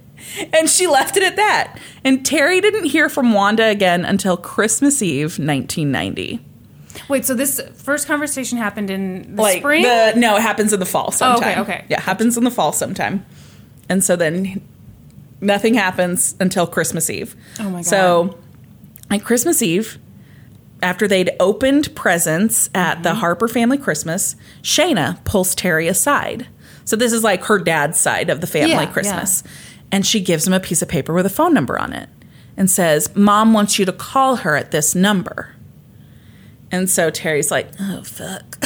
And 0.53 0.69
she 0.69 0.85
left 0.87 1.17
it 1.17 1.23
at 1.23 1.35
that. 1.37 1.79
And 2.07 2.25
Terry 2.25 2.61
didn't 2.61 2.85
hear 2.85 3.09
from 3.09 3.33
Wanda 3.33 3.65
again 3.65 4.05
until 4.05 4.37
Christmas 4.37 5.01
Eve, 5.01 5.37
1990. 5.39 6.39
Wait, 7.09 7.25
so 7.25 7.33
this 7.33 7.61
first 7.75 8.07
conversation 8.07 8.57
happened 8.57 8.89
in 8.89 9.35
the 9.35 9.41
like 9.41 9.59
spring? 9.59 9.83
the 9.83 10.13
no, 10.15 10.37
it 10.37 10.41
happens 10.41 10.71
in 10.73 10.79
the 10.79 10.85
fall 10.85 11.05
Oh, 11.05 11.07
okay, 11.07 11.17
sometime. 11.17 11.59
okay. 11.59 11.85
Yeah, 11.89 11.99
happens 11.99 12.37
in 12.37 12.43
the 12.43 12.51
fall 12.51 12.71
sometime. 12.71 13.25
And 13.89 14.03
so 14.03 14.15
then 14.15 14.61
nothing 15.41 15.73
happens 15.73 16.35
until 16.39 16.65
Christmas 16.65 17.09
Eve. 17.09 17.35
Oh 17.59 17.63
my 17.69 17.79
God. 17.79 17.85
So 17.85 18.37
at 19.11 19.23
Christmas 19.23 19.61
Eve, 19.61 19.97
after 20.81 21.07
they'd 21.07 21.31
opened 21.39 21.93
presents 21.95 22.69
at 22.73 22.93
Mm-hmm. 22.95 23.03
the 23.03 23.13
Harper 23.15 23.47
family 23.47 23.77
Christmas, 23.77 24.35
Shayna 24.63 25.23
pulls 25.25 25.53
Terry 25.55 25.87
aside. 25.87 26.47
So 26.85 26.95
this 26.95 27.11
is 27.11 27.23
like 27.23 27.43
her 27.45 27.59
dad's 27.59 27.99
side 27.99 28.29
of 28.29 28.39
the 28.41 28.47
family 28.47 28.69
Yeah, 28.71 28.85
Christmas. 28.85 29.43
And 29.91 30.05
she 30.05 30.19
gives 30.19 30.45
him 30.45 30.53
a 30.53 30.59
piece 30.59 30.81
of 30.81 30.89
paper 30.89 31.13
with 31.13 31.25
a 31.25 31.29
phone 31.29 31.53
number 31.53 31.79
on 31.79 31.93
it 31.93 32.09
and 32.57 32.69
says, 32.69 33.15
Mom 33.15 33.53
wants 33.53 33.79
you 33.79 33.85
to 33.85 33.93
call 33.93 34.37
her 34.37 34.55
at 34.55 34.71
this 34.71 34.95
number. 34.95 35.55
And 36.71 36.89
so 36.89 37.09
Terry's 37.09 37.51
like, 37.51 37.69
oh, 37.79 38.03
fuck. 38.03 38.65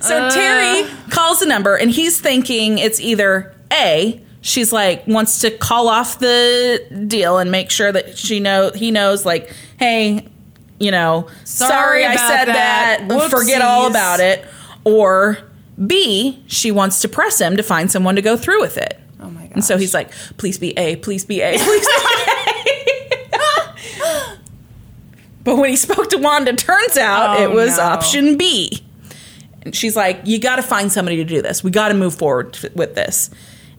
so 0.00 0.24
uh. 0.24 0.30
Terry 0.30 0.88
calls 1.10 1.40
the 1.40 1.46
number 1.46 1.76
and 1.76 1.90
he's 1.90 2.20
thinking 2.20 2.78
it's 2.78 3.00
either 3.00 3.54
A, 3.72 4.22
she's 4.40 4.72
like, 4.72 5.06
wants 5.06 5.40
to 5.40 5.50
call 5.50 5.88
off 5.88 6.18
the 6.18 7.04
deal 7.06 7.38
and 7.38 7.50
make 7.50 7.70
sure 7.70 7.92
that 7.92 8.16
she 8.16 8.40
know 8.40 8.70
he 8.74 8.90
knows, 8.90 9.26
like, 9.26 9.52
hey, 9.78 10.26
you 10.80 10.90
know, 10.90 11.26
sorry, 11.44 12.02
Sorry 12.02 12.04
I 12.06 12.16
said 12.16 12.44
that. 12.46 13.08
that. 13.08 13.30
Forget 13.30 13.62
all 13.62 13.88
about 13.88 14.20
it. 14.20 14.44
Or 14.84 15.38
B, 15.86 16.42
she 16.46 16.70
wants 16.70 17.00
to 17.02 17.08
press 17.08 17.40
him 17.40 17.56
to 17.56 17.62
find 17.62 17.90
someone 17.90 18.16
to 18.16 18.22
go 18.22 18.36
through 18.36 18.60
with 18.60 18.76
it. 18.78 18.98
Oh 19.20 19.30
my 19.30 19.42
god. 19.42 19.52
And 19.52 19.64
so 19.64 19.76
he's 19.78 19.94
like, 19.94 20.10
please 20.36 20.58
be 20.58 20.76
A, 20.78 20.96
please 20.96 21.24
be 21.24 21.40
A, 21.40 21.56
please 21.58 21.86
be 21.86 21.92
A. 21.94 23.38
but 25.44 25.56
when 25.56 25.70
he 25.70 25.76
spoke 25.76 26.10
to 26.10 26.18
Wanda, 26.18 26.54
turns 26.54 26.96
out 26.96 27.38
Oh, 27.38 27.42
it 27.42 27.50
was 27.50 27.76
no. 27.78 27.84
option 27.84 28.36
B. 28.36 28.82
And 29.62 29.74
she's 29.74 29.96
like, 29.96 30.20
you 30.24 30.38
got 30.38 30.56
to 30.56 30.62
find 30.62 30.90
somebody 30.92 31.16
to 31.16 31.24
do 31.24 31.42
this. 31.42 31.64
We 31.64 31.70
got 31.70 31.88
to 31.88 31.94
move 31.94 32.14
forward 32.14 32.56
f- 32.62 32.74
with 32.74 32.94
this. 32.94 33.30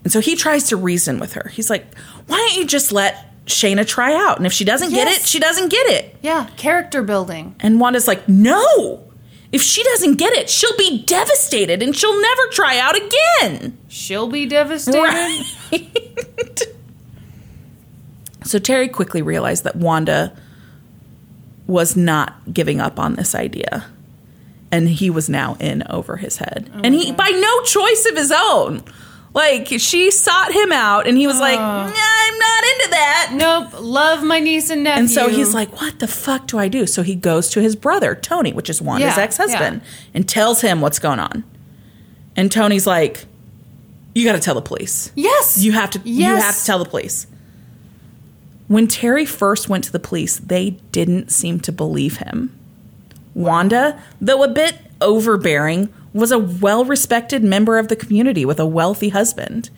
And 0.03 0.11
so 0.11 0.19
he 0.19 0.35
tries 0.35 0.65
to 0.69 0.77
reason 0.77 1.19
with 1.19 1.33
her. 1.33 1.49
He's 1.49 1.69
like, 1.69 1.93
why 2.27 2.37
don't 2.37 2.57
you 2.59 2.65
just 2.65 2.91
let 2.91 3.25
Shayna 3.45 3.85
try 3.87 4.13
out? 4.13 4.37
And 4.37 4.45
if 4.45 4.53
she 4.53 4.63
doesn't 4.65 4.89
get 4.91 5.07
it, 5.07 5.25
she 5.25 5.39
doesn't 5.39 5.69
get 5.69 5.87
it. 5.87 6.15
yeah, 6.21 6.47
character 6.57 7.01
building. 7.03 7.55
And 7.59 7.79
Wanda's 7.79 8.07
like, 8.07 8.27
no. 8.29 9.08
If 9.51 9.61
she 9.61 9.83
doesn't 9.83 10.15
get 10.15 10.33
it, 10.33 10.49
she'll 10.49 10.77
be 10.77 11.03
devastated 11.03 11.81
and 11.81 11.95
she'll 11.95 12.21
never 12.21 12.47
try 12.51 12.77
out 12.77 12.95
again. 12.95 13.77
She'll 13.87 14.27
be 14.27 14.45
devastated. 14.45 14.99
Right. 14.99 15.43
so 18.43 18.59
Terry 18.59 18.87
quickly 18.87 19.21
realized 19.21 19.63
that 19.63 19.75
Wanda 19.75 20.37
was 21.65 21.95
not 21.95 22.53
giving 22.53 22.79
up 22.79 22.99
on 22.99 23.15
this 23.15 23.33
idea. 23.33 23.85
And 24.71 24.87
he 24.87 25.09
was 25.09 25.29
now 25.29 25.57
in 25.59 25.83
over 25.89 26.17
his 26.17 26.37
head. 26.37 26.69
Oh 26.75 26.81
and 26.83 26.93
he, 26.93 27.11
by 27.11 27.29
no 27.29 27.63
choice 27.63 28.05
of 28.07 28.15
his 28.15 28.31
own, 28.31 28.83
like 29.33 29.67
she 29.79 30.11
sought 30.11 30.51
him 30.51 30.71
out 30.71 31.07
and 31.07 31.17
he 31.17 31.27
was 31.27 31.39
like, 31.39 31.59
"Nah, 31.59 31.91
I'm 31.93 32.39
not 32.39 32.63
into 32.63 32.89
that. 32.91 33.29
Nope. 33.33 33.81
Love 33.81 34.23
my 34.23 34.39
niece 34.39 34.69
and 34.69 34.83
nephew. 34.83 34.99
And 35.01 35.09
so 35.09 35.29
he's 35.29 35.53
like, 35.53 35.79
What 35.79 35.99
the 35.99 36.07
fuck 36.07 36.47
do 36.47 36.57
I 36.57 36.67
do? 36.67 36.85
So 36.85 37.03
he 37.03 37.15
goes 37.15 37.49
to 37.49 37.61
his 37.61 37.75
brother, 37.75 38.15
Tony, 38.15 38.53
which 38.53 38.69
is 38.69 38.81
Wanda's 38.81 39.17
Yeah, 39.17 39.23
ex 39.23 39.37
husband, 39.37 39.81
and 40.13 40.27
tells 40.27 40.61
him 40.61 40.81
what's 40.81 40.99
going 40.99 41.19
on. 41.19 41.43
And 42.35 42.51
Tony's 42.51 42.87
like, 42.87 43.25
You 44.15 44.25
got 44.25 44.33
to 44.33 44.39
tell 44.39 44.55
the 44.55 44.61
police. 44.61 45.11
Yes. 45.15 45.57
You 45.63 45.71
have 45.73 45.89
to 45.91 45.99
you 46.03 46.15
Yes. 46.21 46.43
have 46.43 46.57
to 46.59 46.65
tell 46.65 46.79
the 46.79 46.89
police. 46.89 47.27
When 48.67 48.87
Terry 48.87 49.25
first 49.25 49.67
went 49.69 49.83
to 49.85 49.91
the 49.91 49.99
police, 49.99 50.37
they 50.37 50.71
didn't 50.91 51.31
seem 51.31 51.59
to 51.61 51.71
believe 51.71 52.17
him. 52.17 52.55
Wanda, 53.33 54.01
though 54.21 54.43
a 54.43 54.47
bit 54.47 54.75
overbearing, 55.01 55.89
was 56.13 56.31
a 56.31 56.39
well-respected 56.39 57.43
member 57.43 57.77
of 57.77 57.87
the 57.87 57.95
community 57.95 58.45
with 58.45 58.59
a 58.59 58.65
wealthy 58.65 59.09
husband. 59.09 59.69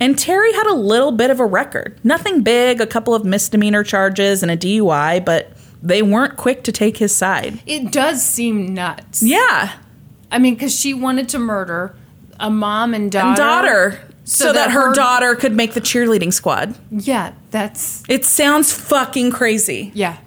And 0.00 0.18
Terry 0.18 0.52
had 0.52 0.66
a 0.66 0.74
little 0.74 1.10
bit 1.12 1.30
of 1.30 1.40
a 1.40 1.46
record. 1.46 1.98
Nothing 2.04 2.42
big, 2.42 2.80
a 2.80 2.86
couple 2.86 3.14
of 3.14 3.24
misdemeanor 3.24 3.82
charges 3.82 4.42
and 4.42 4.50
a 4.52 4.56
DUI, 4.56 5.24
but 5.24 5.52
they 5.82 6.02
weren't 6.02 6.36
quick 6.36 6.62
to 6.64 6.72
take 6.72 6.98
his 6.98 7.16
side. 7.16 7.60
It 7.66 7.90
does 7.90 8.24
seem 8.24 8.74
nuts. 8.74 9.22
Yeah. 9.22 9.72
I 10.30 10.38
mean, 10.38 10.54
because 10.54 10.78
she 10.78 10.94
wanted 10.94 11.28
to 11.30 11.38
murder 11.38 11.96
a 12.38 12.50
mom 12.50 12.94
and 12.94 13.10
daughter. 13.10 13.28
And 13.28 13.36
daughter. 13.36 14.00
So, 14.24 14.52
that, 14.52 14.70
her, 14.72 14.92
daughter 14.92 15.34
could 15.34 15.54
make 15.54 15.72
the 15.72 15.80
cheerleading 15.80 16.32
squad. 16.34 16.76
Yeah, 16.90 17.32
that's 17.50 18.04
It 18.08 18.26
sounds 18.26 18.72
fucking 18.72 19.30
crazy. 19.30 19.90
yeah. 19.94 20.18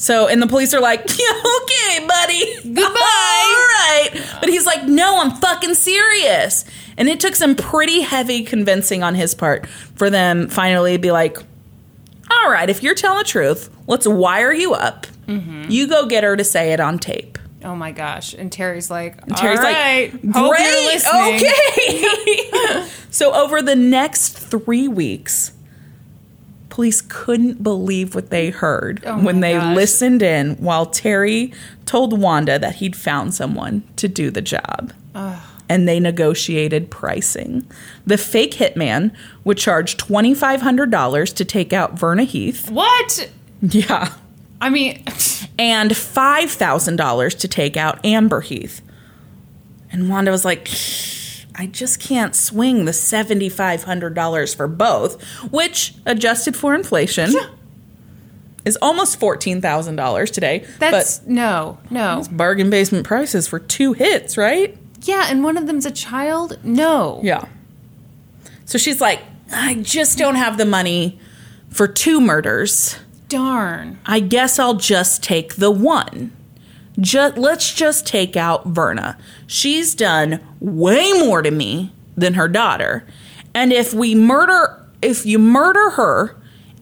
So, 0.00 0.28
and 0.28 0.40
the 0.40 0.46
police 0.46 0.72
are 0.72 0.80
like, 0.80 1.00
yeah, 1.10 1.42
okay, 1.62 2.06
buddy. 2.06 2.54
Goodbye. 2.62 2.80
All 2.86 2.96
right. 2.96 4.08
But 4.40 4.48
he's 4.48 4.64
like, 4.64 4.84
no, 4.84 5.20
I'm 5.20 5.32
fucking 5.32 5.74
serious. 5.74 6.64
And 6.96 7.06
it 7.06 7.20
took 7.20 7.34
some 7.34 7.54
pretty 7.54 8.00
heavy 8.00 8.42
convincing 8.42 9.02
on 9.02 9.14
his 9.14 9.34
part 9.34 9.66
for 9.66 10.08
them 10.08 10.48
finally 10.48 10.92
to 10.94 10.98
be 10.98 11.10
like, 11.10 11.36
all 12.30 12.50
right, 12.50 12.70
if 12.70 12.82
you're 12.82 12.94
telling 12.94 13.18
the 13.18 13.24
truth, 13.24 13.68
let's 13.86 14.06
wire 14.06 14.52
you 14.52 14.72
up. 14.72 15.06
Mm-hmm. 15.26 15.70
You 15.70 15.86
go 15.86 16.06
get 16.06 16.24
her 16.24 16.34
to 16.36 16.44
say 16.44 16.72
it 16.72 16.80
on 16.80 16.98
tape. 16.98 17.38
Oh 17.62 17.74
my 17.74 17.92
gosh. 17.92 18.32
And 18.32 18.50
Terry's 18.50 18.90
like, 18.90 19.20
And 19.22 19.36
Terry's 19.36 19.58
All 19.58 19.64
right, 19.66 20.12
like, 20.12 20.32
great, 20.32 20.84
listening." 20.86 21.34
okay. 21.34 22.88
so 23.10 23.34
over 23.34 23.60
the 23.60 23.76
next 23.76 24.38
three 24.38 24.88
weeks, 24.88 25.52
police 26.70 27.02
couldn't 27.02 27.62
believe 27.62 28.14
what 28.14 28.30
they 28.30 28.50
heard 28.50 29.02
Oh 29.04 29.18
when 29.22 29.40
they 29.40 29.54
gosh. 29.54 29.76
listened 29.76 30.22
in 30.22 30.54
while 30.56 30.86
Terry 30.86 31.52
told 31.84 32.18
Wanda 32.18 32.58
that 32.58 32.76
he'd 32.76 32.96
found 32.96 33.34
someone 33.34 33.82
to 33.96 34.08
do 34.08 34.30
the 34.30 34.40
job. 34.40 34.92
And 35.68 35.86
they 35.86 36.00
negotiated 36.00 36.90
pricing. 36.90 37.64
The 38.04 38.18
fake 38.18 38.54
hitman 38.54 39.14
would 39.44 39.56
charge 39.56 39.96
$2,500 39.98 41.34
to 41.34 41.44
take 41.44 41.72
out 41.72 41.96
Verna 41.98 42.24
Heath. 42.24 42.68
What? 42.70 43.30
Yeah. 43.60 44.12
I 44.60 44.68
mean, 44.68 45.04
and 45.58 45.92
$5,000 45.92 47.38
to 47.38 47.48
take 47.48 47.76
out 47.76 48.04
Amber 48.04 48.40
Heath. 48.40 48.82
And 49.92 50.08
Wanda 50.08 50.32
was 50.32 50.44
like, 50.44 50.66
I 51.60 51.66
just 51.66 52.00
can't 52.00 52.34
swing 52.34 52.86
the 52.86 52.92
$7,500 52.92 54.56
for 54.56 54.66
both, 54.66 55.22
which, 55.52 55.94
adjusted 56.06 56.56
for 56.56 56.74
inflation, 56.74 57.34
is 58.64 58.78
almost 58.80 59.20
$14,000 59.20 60.30
today. 60.32 60.64
That's 60.78 61.20
no, 61.26 61.78
no. 61.90 62.24
bargain 62.30 62.70
basement 62.70 63.06
prices 63.06 63.46
for 63.46 63.58
two 63.58 63.92
hits, 63.92 64.38
right? 64.38 64.74
Yeah, 65.02 65.26
and 65.28 65.44
one 65.44 65.58
of 65.58 65.66
them's 65.66 65.84
a 65.84 65.90
child? 65.90 66.58
No. 66.64 67.20
Yeah. 67.22 67.44
So 68.64 68.78
she's 68.78 69.02
like, 69.02 69.20
I 69.52 69.74
just 69.74 70.16
don't 70.16 70.36
have 70.36 70.56
the 70.56 70.64
money 70.64 71.20
for 71.68 71.86
two 71.86 72.22
murders. 72.22 72.96
Darn. 73.28 73.98
I 74.06 74.20
guess 74.20 74.58
I'll 74.58 74.76
just 74.76 75.22
take 75.22 75.56
the 75.56 75.70
one. 75.70 76.34
Just, 76.98 77.38
let's 77.38 77.72
just 77.72 78.06
take 78.06 78.36
out 78.36 78.66
Verna. 78.66 79.16
She's 79.46 79.94
done 79.94 80.40
way 80.60 81.12
more 81.12 81.42
to 81.42 81.50
me 81.50 81.92
than 82.16 82.34
her 82.34 82.48
daughter. 82.48 83.06
And 83.54 83.72
if 83.72 83.94
we 83.94 84.14
murder, 84.14 84.84
if 85.02 85.24
you 85.24 85.38
murder 85.38 85.90
her, 85.90 86.36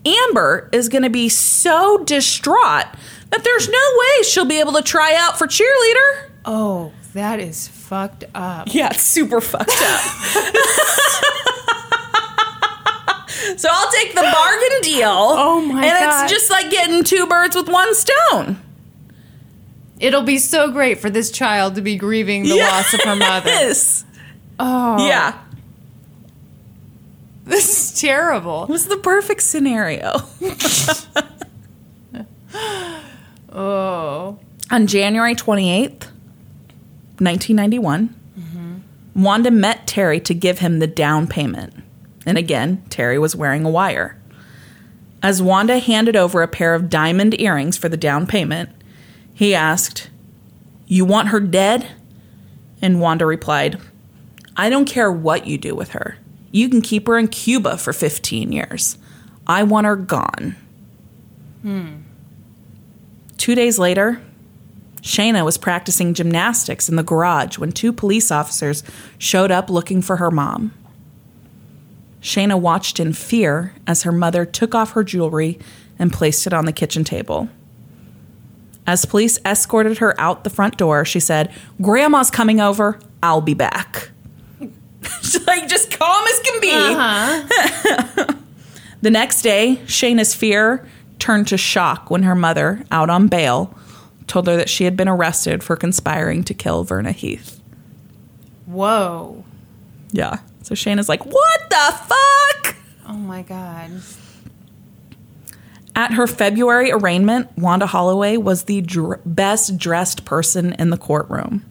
Amber 0.04 0.68
is 0.72 0.88
going 0.88 1.02
to 1.02 1.10
be 1.10 1.28
so 1.28 2.02
distraught 2.04 2.86
that 3.30 3.44
there's 3.44 3.68
no 3.68 3.78
way 3.98 4.22
she'll 4.24 4.44
be 4.44 4.60
able 4.60 4.72
to 4.72 4.82
try 4.82 5.14
out 5.16 5.38
for 5.38 5.46
cheerleader. 5.46 6.30
Oh, 6.44 6.92
that 7.14 7.40
is 7.40 7.68
fucked 7.68 8.24
up. 8.34 8.68
Yeah, 8.72 8.90
it's 8.90 9.02
super 9.02 9.40
fucked 9.40 9.70
up. 9.70 10.00
so 13.58 13.68
I'll 13.70 13.90
take 13.92 14.14
the 14.14 14.22
bargain 14.22 14.80
deal. 14.82 15.08
Oh 15.08 15.60
my 15.60 15.84
And 15.84 15.92
God. 15.92 16.02
And 16.02 16.24
it's 16.24 16.32
just 16.32 16.50
like 16.50 16.70
getting 16.70 17.04
two 17.04 17.26
birds 17.26 17.54
with 17.56 17.68
one 17.68 17.94
stone. 17.94 18.60
It'll 20.00 20.22
be 20.22 20.38
so 20.38 20.70
great 20.70 20.98
for 20.98 21.10
this 21.10 21.30
child 21.30 21.74
to 21.74 21.80
be 21.80 21.96
grieving 21.96 22.44
the 22.44 22.58
loss 22.58 22.94
of 22.94 23.00
her 23.00 23.16
mother. 23.16 23.50
Yes. 23.50 24.04
Oh, 24.58 25.06
Yeah. 25.06 25.38
This 27.44 27.94
is 27.94 27.98
terrible. 27.98 28.64
It 28.64 28.68
was 28.68 28.88
the 28.88 28.98
perfect 28.98 29.40
scenario. 29.42 30.20
Oh. 33.50 34.38
On 34.70 34.86
January 34.86 35.34
28th, 35.34 36.04
1991, 37.18 38.14
mm-hmm. 38.38 39.22
Wanda 39.22 39.50
met 39.50 39.86
Terry 39.86 40.20
to 40.20 40.34
give 40.34 40.58
him 40.58 40.78
the 40.78 40.86
down 40.86 41.26
payment. 41.26 41.74
And 42.26 42.38
again, 42.38 42.84
Terry 42.90 43.18
was 43.18 43.34
wearing 43.34 43.64
a 43.64 43.70
wire. 43.70 44.20
As 45.22 45.42
Wanda 45.42 45.78
handed 45.78 46.14
over 46.14 46.42
a 46.42 46.48
pair 46.48 46.74
of 46.74 46.88
diamond 46.90 47.40
earrings 47.40 47.76
for 47.76 47.88
the 47.88 47.96
down 47.96 48.26
payment, 48.26 48.70
he 49.38 49.54
asked, 49.54 50.10
You 50.88 51.04
want 51.04 51.28
her 51.28 51.38
dead? 51.38 51.86
And 52.82 53.00
Wanda 53.00 53.24
replied, 53.24 53.78
I 54.56 54.68
don't 54.68 54.84
care 54.84 55.12
what 55.12 55.46
you 55.46 55.56
do 55.56 55.76
with 55.76 55.90
her. 55.90 56.18
You 56.50 56.68
can 56.68 56.82
keep 56.82 57.06
her 57.06 57.16
in 57.16 57.28
Cuba 57.28 57.76
for 57.76 57.92
15 57.92 58.50
years. 58.50 58.98
I 59.46 59.62
want 59.62 59.86
her 59.86 59.94
gone. 59.94 60.56
Hmm. 61.62 61.98
Two 63.36 63.54
days 63.54 63.78
later, 63.78 64.20
Shayna 65.02 65.44
was 65.44 65.56
practicing 65.56 66.14
gymnastics 66.14 66.88
in 66.88 66.96
the 66.96 67.04
garage 67.04 67.58
when 67.58 67.70
two 67.70 67.92
police 67.92 68.32
officers 68.32 68.82
showed 69.18 69.52
up 69.52 69.70
looking 69.70 70.02
for 70.02 70.16
her 70.16 70.32
mom. 70.32 70.74
Shayna 72.20 72.58
watched 72.60 72.98
in 72.98 73.12
fear 73.12 73.72
as 73.86 74.02
her 74.02 74.10
mother 74.10 74.44
took 74.44 74.74
off 74.74 74.94
her 74.94 75.04
jewelry 75.04 75.60
and 75.96 76.12
placed 76.12 76.44
it 76.48 76.52
on 76.52 76.64
the 76.64 76.72
kitchen 76.72 77.04
table. 77.04 77.48
As 78.88 79.04
police 79.04 79.38
escorted 79.44 79.98
her 79.98 80.18
out 80.18 80.44
the 80.44 80.50
front 80.50 80.78
door, 80.78 81.04
she 81.04 81.20
said, 81.20 81.52
Grandma's 81.82 82.30
coming 82.30 82.58
over. 82.58 82.98
I'll 83.22 83.42
be 83.42 83.52
back. 83.52 84.08
She's 85.20 85.46
like, 85.46 85.68
just 85.68 85.90
calm 85.90 86.26
as 86.26 86.40
can 86.40 86.60
be. 86.60 86.72
Uh-huh. 86.72 88.34
The 89.00 89.10
next 89.10 89.42
day, 89.42 89.80
Shayna's 89.84 90.34
fear 90.34 90.84
turned 91.20 91.46
to 91.48 91.56
shock 91.56 92.10
when 92.10 92.24
her 92.24 92.34
mother, 92.34 92.82
out 92.90 93.10
on 93.10 93.28
bail, 93.28 93.72
told 94.26 94.48
her 94.48 94.56
that 94.56 94.68
she 94.68 94.84
had 94.84 94.96
been 94.96 95.06
arrested 95.06 95.62
for 95.62 95.76
conspiring 95.76 96.42
to 96.44 96.52
kill 96.52 96.82
Verna 96.82 97.12
Heath. 97.12 97.60
Whoa. 98.66 99.44
Yeah. 100.10 100.38
So 100.62 100.74
Shayna's 100.74 101.08
like, 101.08 101.24
what 101.24 101.70
the 101.70 101.94
fuck? 102.08 102.76
Oh 103.06 103.12
my 103.18 103.42
god. 103.42 104.02
At 105.98 106.12
her 106.12 106.28
February 106.28 106.92
arraignment, 106.92 107.58
Wanda 107.58 107.84
Holloway 107.84 108.36
was 108.36 108.62
the 108.64 108.80
dr- 108.82 109.20
best 109.26 109.78
dressed 109.78 110.24
person 110.24 110.72
in 110.74 110.90
the 110.90 110.96
courtroom. 110.96 111.68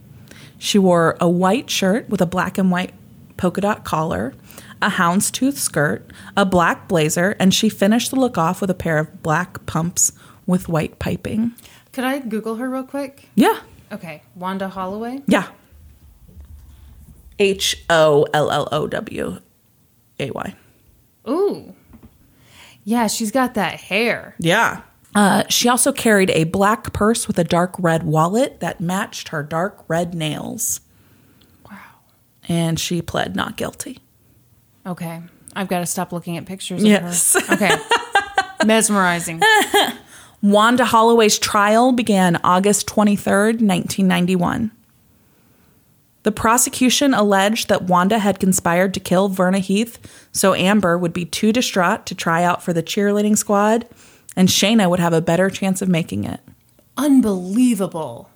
She 0.57 0.77
wore 0.77 1.15
a 1.21 1.29
white 1.29 1.69
shirt 1.69 2.09
with 2.09 2.19
a 2.19 2.25
black 2.25 2.57
and 2.57 2.69
white 2.69 2.93
polka 3.37 3.61
dot 3.61 3.85
collar, 3.85 4.33
a 4.81 4.89
houndstooth 4.89 5.53
skirt, 5.53 6.11
a 6.35 6.43
black 6.43 6.89
blazer, 6.89 7.37
and 7.39 7.53
she 7.53 7.69
finished 7.69 8.11
the 8.11 8.19
look 8.19 8.37
off 8.37 8.59
with 8.59 8.69
a 8.69 8.73
pair 8.73 8.97
of 8.97 9.23
black 9.23 9.65
pumps 9.65 10.11
with 10.45 10.67
white 10.67 10.99
piping. 10.99 11.53
Could 11.93 12.03
I 12.03 12.19
Google 12.19 12.55
her 12.55 12.69
real 12.69 12.83
quick? 12.83 13.29
Yeah. 13.33 13.61
Okay. 13.93 14.23
Wanda 14.35 14.67
Holloway? 14.67 15.21
Yeah. 15.27 15.47
H 17.39 17.81
O 17.89 18.27
L 18.33 18.51
L 18.51 18.67
O 18.73 18.87
W 18.87 19.39
A 20.19 20.31
Y. 20.31 20.55
Ooh. 21.29 21.73
Yeah, 22.87 23.07
she's 23.07 23.31
got 23.31 23.53
that 23.55 23.81
hair. 23.81 24.33
Yeah. 24.39 24.81
Uh, 25.13 25.43
she 25.49 25.67
also 25.67 25.91
carried 25.91 26.29
a 26.29 26.45
black 26.45 26.93
purse 26.93 27.27
with 27.27 27.37
a 27.37 27.43
dark 27.43 27.75
red 27.77 28.03
wallet 28.03 28.61
that 28.61 28.79
matched 28.79 29.27
her 29.27 29.43
dark 29.43 29.83
red 29.89 30.15
nails. 30.15 30.79
Wow. 31.69 31.77
And 32.47 32.79
she 32.79 33.01
pled 33.01 33.35
not 33.35 33.57
guilty. 33.57 33.99
Okay. 34.85 35.21
I've 35.53 35.67
got 35.67 35.79
to 35.79 35.85
stop 35.85 36.13
looking 36.13 36.37
at 36.37 36.45
pictures 36.45 36.81
of 36.81 36.87
Yes. 36.87 37.33
her. 37.47 37.55
Okay. 37.55 37.75
Mesmerizing. 38.65 39.41
Wanda 40.41 40.85
Holloway's 40.85 41.37
trial 41.37 41.91
began 41.91 42.37
August 42.41 42.87
23rd, 42.87 43.59
1991. 43.59 44.71
The 46.27 46.33
prosecution 46.33 47.13
alleged 47.13 47.69
that 47.69 47.83
Wanda 47.83 48.19
had 48.19 48.37
conspired 48.37 48.93
to 48.95 48.99
kill 48.99 49.29
Verna 49.29 49.59
Heath 49.59 49.97
so 50.33 50.53
Amber 50.53 50.97
would 50.97 51.13
be 51.13 51.23
too 51.23 51.53
distraught 51.53 52.05
to 52.05 52.15
try 52.15 52.43
out 52.43 52.61
for 52.61 52.73
the 52.73 52.83
cheerleading 52.83 53.37
squad, 53.37 53.87
and 54.35 54.49
Shayna 54.49 54.89
would 54.89 54.99
have 54.99 55.13
a 55.13 55.21
better 55.21 55.49
chance 55.49 55.81
of 55.81 55.87
making 55.87 56.25
it. 56.25 56.41
Unbelievable. 56.97 58.29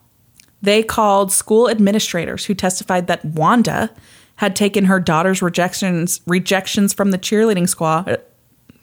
They 0.62 0.84
called 0.84 1.34
school 1.34 1.70
administrators 1.70 2.46
who 2.46 2.54
testified 2.54 3.08
that 3.08 3.26
Wanda 3.26 3.90
had 4.38 4.56
taken 4.56 4.86
her 4.86 5.02
daughter's 5.02 5.42
rejections 5.42 6.22
rejections 6.26 6.94
from 6.94 7.12
the 7.12 7.18
cheerleading 7.18 7.68
squad. 7.68 8.22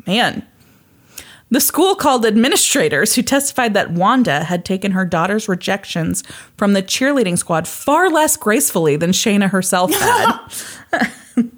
Man. 0.06 0.46
The 1.50 1.60
school 1.60 1.94
called 1.94 2.26
administrators 2.26 3.14
who 3.14 3.22
testified 3.22 3.72
that 3.74 3.90
Wanda 3.90 4.44
had 4.44 4.64
taken 4.64 4.92
her 4.92 5.06
daughter's 5.06 5.48
rejections 5.48 6.22
from 6.56 6.74
the 6.74 6.82
cheerleading 6.82 7.38
squad 7.38 7.66
far 7.66 8.10
less 8.10 8.36
gracefully 8.36 8.96
than 8.96 9.12
Shayna 9.12 9.50
herself 9.50 9.92
had. 9.92 10.38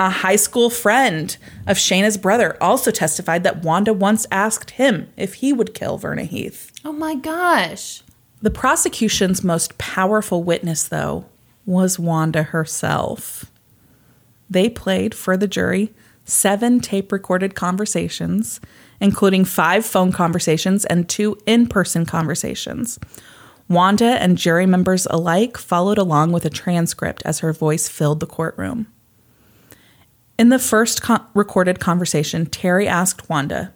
A 0.00 0.10
high 0.10 0.36
school 0.36 0.70
friend 0.70 1.36
of 1.68 1.76
Shayna's 1.76 2.16
brother 2.16 2.56
also 2.60 2.90
testified 2.90 3.44
that 3.44 3.62
Wanda 3.62 3.92
once 3.92 4.26
asked 4.32 4.70
him 4.72 5.08
if 5.16 5.34
he 5.34 5.52
would 5.52 5.72
kill 5.74 5.98
Verna 5.98 6.24
Heath. 6.24 6.72
Oh 6.84 6.92
my 6.92 7.14
gosh. 7.14 8.02
The 8.42 8.50
prosecution's 8.50 9.44
most 9.44 9.78
powerful 9.78 10.42
witness, 10.42 10.88
though, 10.88 11.26
was 11.64 11.98
Wanda 11.98 12.42
herself. 12.42 13.50
They 14.50 14.68
played 14.68 15.14
for 15.14 15.36
the 15.36 15.46
jury 15.46 15.94
seven 16.24 16.80
tape 16.80 17.12
recorded 17.12 17.54
conversations, 17.54 18.60
including 19.04 19.44
five 19.44 19.84
phone 19.84 20.10
conversations 20.10 20.86
and 20.86 21.06
two 21.10 21.36
in 21.44 21.66
person 21.66 22.06
conversations. 22.06 22.98
Wanda 23.68 24.06
and 24.06 24.38
jury 24.38 24.64
members 24.64 25.06
alike 25.10 25.58
followed 25.58 25.98
along 25.98 26.32
with 26.32 26.46
a 26.46 26.50
transcript 26.50 27.22
as 27.26 27.40
her 27.40 27.52
voice 27.52 27.86
filled 27.86 28.20
the 28.20 28.26
courtroom. 28.26 28.86
In 30.38 30.48
the 30.48 30.58
first 30.58 31.02
recorded 31.34 31.80
conversation, 31.80 32.46
Terry 32.46 32.88
asked 32.88 33.28
Wanda, 33.28 33.74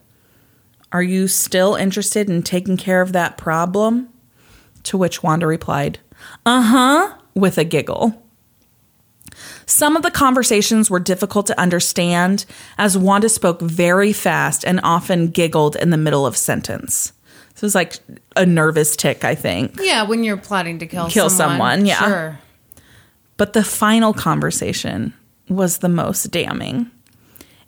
Are 0.93 1.03
you 1.03 1.29
still 1.29 1.75
interested 1.75 2.31
in 2.31 2.43
taking 2.43 2.79
care 2.79 3.03
of 3.03 3.13
that 3.13 3.37
problem? 3.37 4.09
To 4.85 4.97
which 4.97 5.23
Wanda 5.23 5.47
replied, 5.47 5.99
Uh 6.47 6.63
huh, 6.63 7.19
with 7.35 7.59
a 7.59 7.65
giggle. 7.65 8.27
Some 9.69 9.97
of 9.97 10.03
the 10.03 10.11
conversations 10.11 10.91
were 10.91 10.99
difficult 10.99 11.47
to 11.49 11.61
understand 11.61 12.47
as 12.79 12.97
Wanda 12.97 13.29
spoke 13.29 13.61
very 13.61 14.15
fast 14.15 14.65
and 14.65 14.81
often 14.83 15.29
giggled 15.29 15.77
in 15.77 15.91
the 15.91 15.99
middle 15.99 16.25
of 16.25 16.39
sentence. 16.39 17.13
This 17.53 17.61
was 17.61 17.75
like 17.75 17.99
a 18.35 18.47
nervous 18.47 18.97
tick, 18.97 19.25
I 19.25 19.35
think. 19.35 19.79
Yeah, 19.79 20.05
when 20.05 20.25
you're 20.25 20.39
plotting 20.39 20.79
to 20.79 20.87
kill, 20.87 21.11
Kill 21.11 21.29
someone, 21.29 21.85
yeah. 21.85 21.99
Sure. 21.99 22.39
But 23.37 23.53
the 23.53 23.63
final 23.63 24.15
conversation 24.15 25.13
was 25.51 25.79
the 25.79 25.91
most 25.91 26.31
damning. 26.31 26.91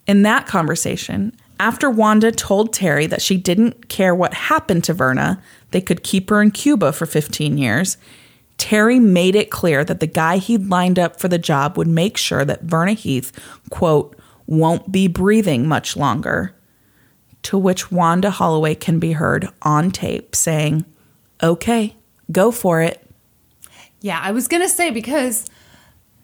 In 0.07 0.23
that 0.23 0.47
conversation, 0.47 1.37
after 1.59 1.87
Wanda 1.87 2.31
told 2.31 2.73
Terry 2.73 3.05
that 3.05 3.21
she 3.21 3.37
didn't 3.37 3.89
care 3.89 4.15
what 4.15 4.33
happened 4.33 4.83
to 4.85 4.93
Verna, 4.93 5.39
they 5.69 5.81
could 5.81 6.01
keep 6.01 6.31
her 6.31 6.41
in 6.41 6.49
Cuba 6.49 6.91
for 6.93 7.05
15 7.05 7.59
years, 7.59 7.97
Terry 8.61 8.99
made 8.99 9.35
it 9.35 9.49
clear 9.49 9.83
that 9.83 9.99
the 10.01 10.05
guy 10.05 10.37
he'd 10.37 10.69
lined 10.69 10.99
up 10.99 11.19
for 11.19 11.27
the 11.27 11.39
job 11.39 11.79
would 11.79 11.87
make 11.87 12.15
sure 12.15 12.45
that 12.45 12.61
Verna 12.61 12.93
Heath, 12.93 13.31
quote, 13.71 14.15
won't 14.45 14.91
be 14.91 15.07
breathing 15.07 15.67
much 15.67 15.97
longer. 15.97 16.53
To 17.41 17.57
which 17.57 17.91
Wanda 17.91 18.29
Holloway 18.29 18.75
can 18.75 18.99
be 18.99 19.13
heard 19.13 19.49
on 19.63 19.89
tape 19.89 20.35
saying, 20.35 20.85
Okay, 21.41 21.95
go 22.31 22.51
for 22.51 22.81
it. 22.83 23.03
Yeah, 23.99 24.19
I 24.21 24.31
was 24.31 24.47
gonna 24.47 24.69
say 24.69 24.91
because 24.91 25.47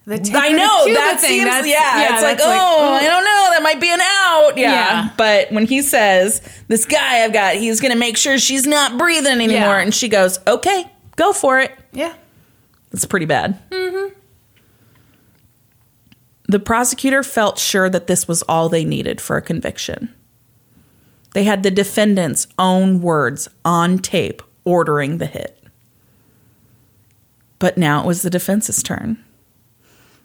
the 0.05 0.19
take 0.19 0.35
I 0.35 0.49
know 0.49 0.93
that 0.93 1.17
thing, 1.19 1.29
seems 1.39 1.45
that's- 1.45 1.67
yeah, 1.67 2.13
It's 2.13 2.21
like 2.23 2.37
that's 2.37 2.47
oh, 2.47 2.93
I 2.93 2.99
oh. 2.99 3.03
don't 3.03 3.23
know. 3.23 3.49
That 3.51 3.63
might 3.63 3.81
be 3.81 3.91
an 3.91 3.99
out. 3.99 4.57
Yeah. 4.57 4.71
Yeah. 4.71 5.09
But 5.17 5.51
when 5.51 5.65
he 5.65 5.81
says 5.81 6.39
this 6.67 6.85
guy 6.85 7.23
I've 7.23 7.33
got, 7.33 7.55
he's 7.55 7.81
gonna 7.81 7.95
make 7.95 8.15
sure 8.15 8.37
she's 8.37 8.67
not 8.67 8.95
breathing 8.99 9.41
anymore, 9.41 9.57
Yeah. 9.77 9.79
and 9.79 9.91
she 9.91 10.07
goes, 10.07 10.39
okay, 10.45 10.85
go 11.15 11.33
for 11.33 11.59
it. 11.59 11.71
yeah. 11.91 12.13
It's 12.97 13.05
pretty 13.05 13.27
bad. 13.27 13.59
Mm-hmm. 13.69 14.19
The 16.49 16.57
prosecutor 16.57 17.21
felt 17.21 17.59
sure 17.59 17.91
that 17.91 18.07
this 18.07 18.27
was 18.27 18.41
all 18.43 18.69
they 18.69 18.83
needed 18.83 19.21
for 19.21 19.37
a 19.37 19.41
conviction. 19.41 20.11
They 21.35 21.43
had 21.43 21.61
the 21.61 21.69
defendant's 21.69 22.47
own 22.57 22.99
words 22.99 23.47
on 23.63 23.99
tape 23.99 24.41
ordering 24.65 25.19
the 25.19 25.27
hit. 25.27 25.63
But 27.59 27.77
now 27.77 28.01
it 28.01 28.07
was 28.07 28.23
the 28.23 28.31
defense's 28.31 28.81
turn. 28.81 29.23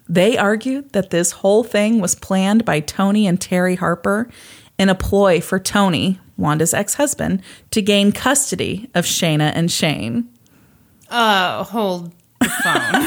They 0.09 0.35
argued 0.35 0.93
that 0.93 1.11
this 1.11 1.31
whole 1.31 1.63
thing 1.63 2.01
was 2.01 2.15
planned 2.15 2.65
by 2.65 2.79
Tony 2.79 3.27
and 3.27 3.39
Terry 3.39 3.75
Harper 3.75 4.31
in 4.79 4.89
a 4.89 4.95
ploy 4.95 5.41
for 5.41 5.59
Tony, 5.59 6.19
Wanda's 6.37 6.73
ex 6.73 6.95
husband, 6.95 7.43
to 7.69 7.83
gain 7.83 8.11
custody 8.11 8.89
of 8.95 9.05
Shayna 9.05 9.51
and 9.53 9.71
Shane. 9.71 10.27
Uh, 11.07 11.63
hold 11.65 12.11
the 12.43 12.49
phone. 12.63 13.03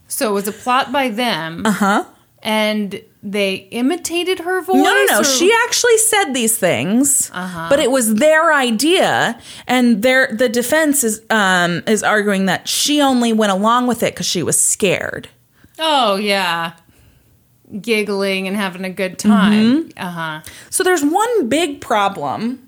so 0.08 0.30
it 0.30 0.32
was 0.34 0.48
a 0.48 0.52
plot 0.52 0.92
by 0.92 1.08
them. 1.08 1.64
Uh 1.66 1.70
huh. 1.72 2.04
And 2.42 3.02
they 3.22 3.54
imitated 3.70 4.38
her 4.40 4.62
voice. 4.62 4.76
Uh-huh. 4.76 4.82
No, 4.82 4.90
no, 4.94 5.06
no. 5.12 5.20
or- 5.20 5.24
She 5.24 5.52
actually 5.64 5.98
said 5.98 6.32
these 6.32 6.56
things, 6.56 7.30
but 7.30 7.78
it 7.78 7.90
was 7.90 8.14
their 8.14 8.52
idea, 8.54 9.38
and 9.66 10.02
their 10.02 10.28
the 10.34 10.48
defense 10.48 11.04
is 11.04 11.20
um 11.28 11.82
is 11.86 12.02
arguing 12.02 12.46
that 12.46 12.66
she 12.66 13.00
only 13.02 13.32
went 13.34 13.52
along 13.52 13.86
with 13.88 14.02
it 14.02 14.14
because 14.14 14.26
she 14.26 14.42
was 14.42 14.58
scared. 14.58 15.28
Oh 15.78 16.16
yeah, 16.16 16.72
giggling 17.78 18.48
and 18.48 18.56
having 18.56 18.84
a 18.86 18.90
good 18.90 19.18
time. 19.18 19.88
Mm-hmm. 19.90 19.98
Uh 19.98 20.10
huh. 20.10 20.40
So 20.70 20.82
there's 20.82 21.04
one 21.04 21.48
big 21.50 21.82
problem 21.82 22.66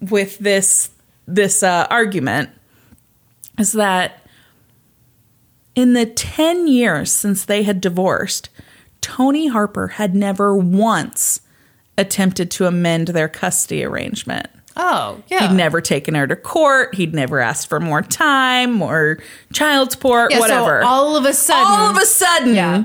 with 0.00 0.38
this 0.38 0.90
this 1.28 1.62
uh, 1.62 1.86
argument 1.88 2.50
is 3.58 3.72
that 3.72 4.26
in 5.74 5.92
the 5.94 6.06
10 6.06 6.66
years 6.68 7.10
since 7.12 7.44
they 7.44 7.62
had 7.62 7.80
divorced, 7.80 8.48
Tony 9.00 9.48
Harper 9.48 9.88
had 9.88 10.14
never 10.14 10.56
once 10.56 11.40
attempted 11.98 12.50
to 12.52 12.66
amend 12.66 13.08
their 13.08 13.28
custody 13.28 13.84
arrangement. 13.84 14.46
Oh 14.76 15.22
yeah. 15.28 15.48
He'd 15.48 15.54
never 15.56 15.80
taken 15.82 16.14
her 16.14 16.26
to 16.26 16.34
court. 16.36 16.94
He'd 16.94 17.14
never 17.14 17.40
asked 17.40 17.68
for 17.68 17.78
more 17.78 18.00
time, 18.00 18.80
or 18.80 19.18
child 19.52 19.92
support, 19.92 20.30
Yeah, 20.30 20.38
so 20.38 20.40
whatever. 20.42 20.82
all 20.82 21.14
of 21.16 21.26
a 21.26 21.34
sudden, 21.34 21.66
All 21.66 21.90
of 21.90 21.96
a 21.98 22.06
sudden, 22.06 22.54
Yeah. 22.54 22.84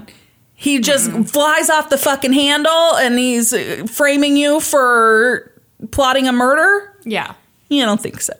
he 0.53 0.79
just 0.79 1.09
flies 1.29 1.69
off 1.69 1.89
the 1.89 1.97
fucking 1.97 2.33
handle 2.33 2.95
and 2.97 3.17
he's 3.17 3.53
uh, 3.53 3.85
framing 3.89 4.35
you 4.35 4.59
for 4.59 5.53
plotting 5.91 6.27
a 6.27 6.33
murder. 6.33 6.93
yeah. 7.05 7.33
You 7.69 7.85
don't 7.85 8.01
think 8.01 8.19
so. 8.21 8.33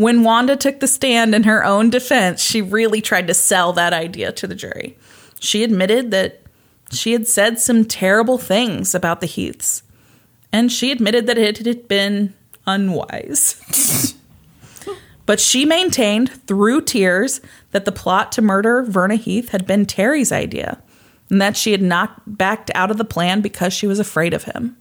When 0.00 0.22
Wanda 0.22 0.56
took 0.56 0.80
the 0.80 0.86
stand 0.86 1.34
in 1.34 1.42
her 1.42 1.62
own 1.62 1.90
defense, 1.90 2.42
she 2.42 2.62
really 2.62 3.02
tried 3.02 3.26
to 3.26 3.34
sell 3.34 3.74
that 3.74 3.92
idea 3.92 4.32
to 4.32 4.46
the 4.46 4.54
jury. 4.54 4.96
She 5.40 5.62
admitted 5.62 6.10
that 6.10 6.40
she 6.90 7.12
had 7.12 7.28
said 7.28 7.60
some 7.60 7.84
terrible 7.84 8.38
things 8.38 8.94
about 8.94 9.20
the 9.20 9.26
Heaths, 9.26 9.82
and 10.50 10.72
she 10.72 10.90
admitted 10.90 11.26
that 11.26 11.36
it 11.36 11.66
had 11.66 11.86
been 11.86 12.32
unwise. 12.66 14.14
but 15.26 15.38
she 15.38 15.66
maintained 15.66 16.30
through 16.46 16.80
tears 16.80 17.42
that 17.72 17.84
the 17.84 17.92
plot 17.92 18.32
to 18.32 18.40
murder 18.40 18.82
Verna 18.82 19.16
Heath 19.16 19.50
had 19.50 19.66
been 19.66 19.84
Terry's 19.84 20.32
idea, 20.32 20.82
and 21.28 21.42
that 21.42 21.58
she 21.58 21.72
had 21.72 21.82
not 21.82 22.38
backed 22.38 22.70
out 22.74 22.90
of 22.90 22.96
the 22.96 23.04
plan 23.04 23.42
because 23.42 23.74
she 23.74 23.86
was 23.86 23.98
afraid 23.98 24.32
of 24.32 24.44
him. 24.44 24.78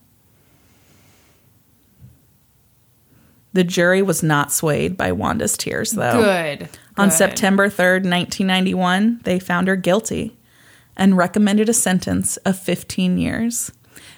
The 3.54 3.64
jury 3.64 4.02
was 4.02 4.22
not 4.22 4.52
swayed 4.52 4.96
by 4.96 5.12
Wanda's 5.12 5.58
tears, 5.58 5.92
though. 5.92 6.22
Good. 6.22 6.70
On 6.98 7.10
Good. 7.10 7.16
September 7.16 7.68
3rd, 7.70 8.04
1991, 8.06 9.22
they 9.24 9.40
found 9.40 9.68
her 9.68 9.76
guilty 9.76 10.38
and 10.96 11.18
recommended 11.18 11.70
a 11.70 11.74
sentence 11.74 12.38
of 12.38 12.60
15 12.60 13.18
years. 13.18 13.72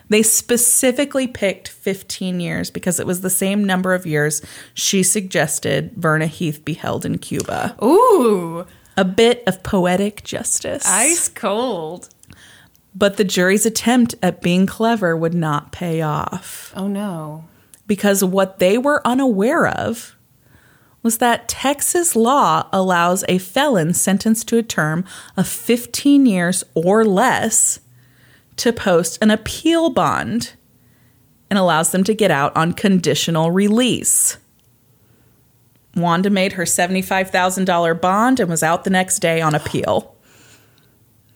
They 0.10 0.24
specifically 0.24 1.28
picked 1.28 1.70
15 1.70 2.42
years 2.42 2.70
because 2.70 3.00
it 3.00 3.08
was 3.08 3.22
the 3.22 3.30
same 3.30 3.64
number 3.64 3.94
of 3.94 4.06
years 4.06 4.42
she 4.74 5.04
suggested 5.04 5.94
Verna 5.96 6.26
Heath 6.28 6.66
be 6.66 6.74
held 6.74 7.06
in 7.06 7.18
Cuba. 7.18 7.78
Ooh, 7.82 8.66
A 8.98 9.06
bit 9.06 9.42
of 9.48 9.64
poetic 9.64 10.24
justice. 10.26 10.84
ice 10.86 11.30
cold. 11.30 12.10
But 12.94 13.16
the 13.16 13.24
jury's 13.24 13.66
attempt 13.66 14.16
at 14.22 14.42
being 14.42 14.66
clever 14.66 15.16
would 15.16 15.34
not 15.34 15.72
pay 15.72 16.02
off. 16.02 16.74
Oh 16.76 16.90
no. 16.90 17.46
Because 17.92 18.24
what 18.24 18.60
they 18.60 18.78
were 18.78 19.06
unaware 19.06 19.68
of 19.68 20.16
was 21.04 21.18
that 21.18 21.50
Texas 21.50 22.16
law 22.16 22.66
allows 22.72 23.26
a 23.28 23.38
felon 23.38 23.94
sentenced 23.94 24.48
to 24.48 24.58
a 24.58 24.64
term 24.64 25.04
of 25.36 25.46
15 25.46 26.26
years 26.26 26.64
or 26.74 27.04
less 27.04 27.82
to 28.56 28.72
post 28.72 29.22
an 29.22 29.30
appeal 29.30 29.90
bond 29.90 30.54
and 31.50 31.60
allows 31.60 31.92
them 31.92 32.06
to 32.06 32.14
get 32.14 32.32
out 32.32 32.56
on 32.56 32.72
conditional 32.72 33.52
release. 33.52 34.38
Wanda 35.94 36.30
made 36.30 36.54
her 36.54 36.64
$75,000 36.64 38.00
bond 38.00 38.40
and 38.40 38.50
was 38.50 38.64
out 38.64 38.86
the 38.86 38.90
next 38.90 39.20
day 39.20 39.42
on 39.42 39.54
appeal. 39.54 40.16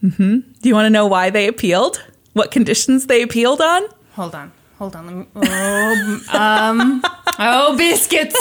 hmm 0.00 0.38
Do 0.62 0.68
you 0.70 0.74
want 0.74 0.86
to 0.86 0.90
know 0.90 1.06
why 1.06 1.28
they 1.28 1.48
appealed? 1.48 2.02
What 2.32 2.50
conditions 2.50 3.08
they 3.08 3.20
appealed 3.20 3.60
on? 3.60 3.82
Hold 4.12 4.34
on. 4.34 4.52
Hold 4.78 4.94
on. 4.96 5.06
Let 5.06 5.16
me, 5.16 5.26
oh, 5.36 6.20
um, 6.32 7.02
oh, 7.38 7.74
biscuits. 7.76 8.34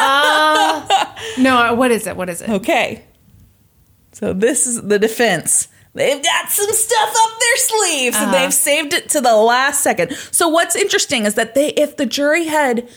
Uh, 0.00 1.06
no, 1.38 1.74
what 1.74 1.90
is 1.90 2.06
it? 2.06 2.16
What 2.16 2.28
is 2.28 2.42
it? 2.42 2.48
Okay. 2.50 3.02
So 4.12 4.32
this 4.32 4.66
is 4.66 4.82
the 4.82 4.98
defense. 4.98 5.68
They've 5.94 6.22
got 6.22 6.50
some 6.50 6.70
stuff 6.72 7.08
up 7.16 7.40
their 7.40 7.56
sleeves 7.56 8.16
and 8.16 8.32
they've 8.32 8.52
saved 8.54 8.92
it 8.92 9.08
to 9.10 9.20
the 9.20 9.34
last 9.34 9.82
second. 9.82 10.12
So 10.30 10.48
what's 10.48 10.76
interesting 10.76 11.24
is 11.24 11.34
that 11.34 11.54
they 11.54 11.68
if 11.70 11.96
the 11.96 12.06
jury 12.06 12.44
had 12.44 12.88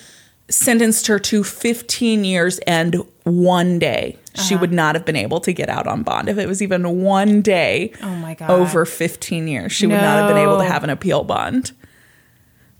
sentenced 0.50 1.08
her 1.08 1.18
to 1.18 1.44
15 1.44 2.24
years 2.26 2.60
and 2.68 2.98
one 3.24 3.80
day, 3.80 4.18
she 4.36 4.56
would 4.56 4.72
not 4.74 4.96
have 4.96 5.06
been 5.06 5.16
able 5.16 5.40
to 5.42 5.54
get 5.54 5.70
out 5.70 5.88
on 5.88 6.04
bond. 6.04 6.28
If 6.30 6.38
it 6.38 6.48
was 6.48 6.62
even 6.62 7.02
one 7.02 7.42
day 7.42 7.94
Oh 8.04 8.16
my 8.16 8.34
God. 8.36 8.50
over 8.52 8.86
15 8.86 9.48
years, 9.48 9.72
she 9.72 9.88
would 9.88 9.96
not 9.96 10.20
have 10.20 10.28
been 10.28 10.38
able 10.38 10.58
to 10.60 10.66
have 10.66 10.84
an 10.84 10.90
appeal 10.90 11.24
bond. 11.24 11.72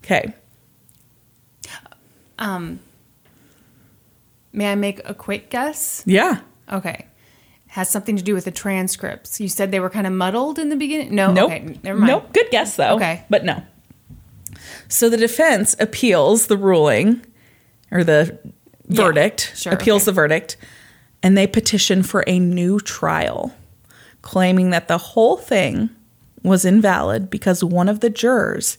Okay. 0.04 0.34
Um, 2.40 2.80
may 4.52 4.72
I 4.72 4.76
make 4.76 5.02
a 5.08 5.14
quick 5.14 5.50
guess? 5.50 6.04
Yeah. 6.06 6.42
Okay. 6.72 7.06
Has 7.68 7.90
something 7.90 8.18
to 8.18 8.24
do 8.24 8.34
with 8.34 8.46
the 8.46 8.52
transcripts. 8.52 9.40
You 9.40 9.48
said 9.48 9.72
they 9.72 9.80
were 9.80 9.90
kind 9.92 10.08
of 10.08 10.14
muddled 10.14 10.58
in 10.60 10.70
the 10.70 10.76
beginning. 10.76 11.14
No. 11.14 11.32
Nope. 11.32 11.52
Okay. 11.52 11.78
Never 11.84 12.00
mind. 12.00 12.08
Nope. 12.12 12.34
Good 12.34 12.50
guess 12.50 12.76
though. 12.76 12.96
Okay. 12.96 13.24
But 13.30 13.46
no. 13.46 13.64
So 14.88 15.10
the 15.10 15.18
defense 15.18 15.76
appeals 15.80 16.48
the 16.48 16.58
ruling 16.58 17.24
or 17.92 18.04
the 18.04 18.38
Yeah, 18.88 19.04
verdict, 19.04 19.54
sure, 19.56 19.74
appeals 19.74 20.04
okay. 20.04 20.06
the 20.08 20.12
verdict, 20.14 20.58
and 21.24 21.38
they 21.38 21.48
petition 21.48 22.04
for 22.04 22.24
a 22.28 22.40
new 22.40 22.80
trial, 22.80 23.54
claiming 24.22 24.72
that 24.72 24.88
the 24.88 24.98
whole 24.98 25.38
thing 25.38 25.90
was 26.44 26.66
invalid 26.66 27.30
because 27.30 27.64
one 27.64 27.88
of 27.88 28.00
the 28.02 28.10
jurors 28.10 28.78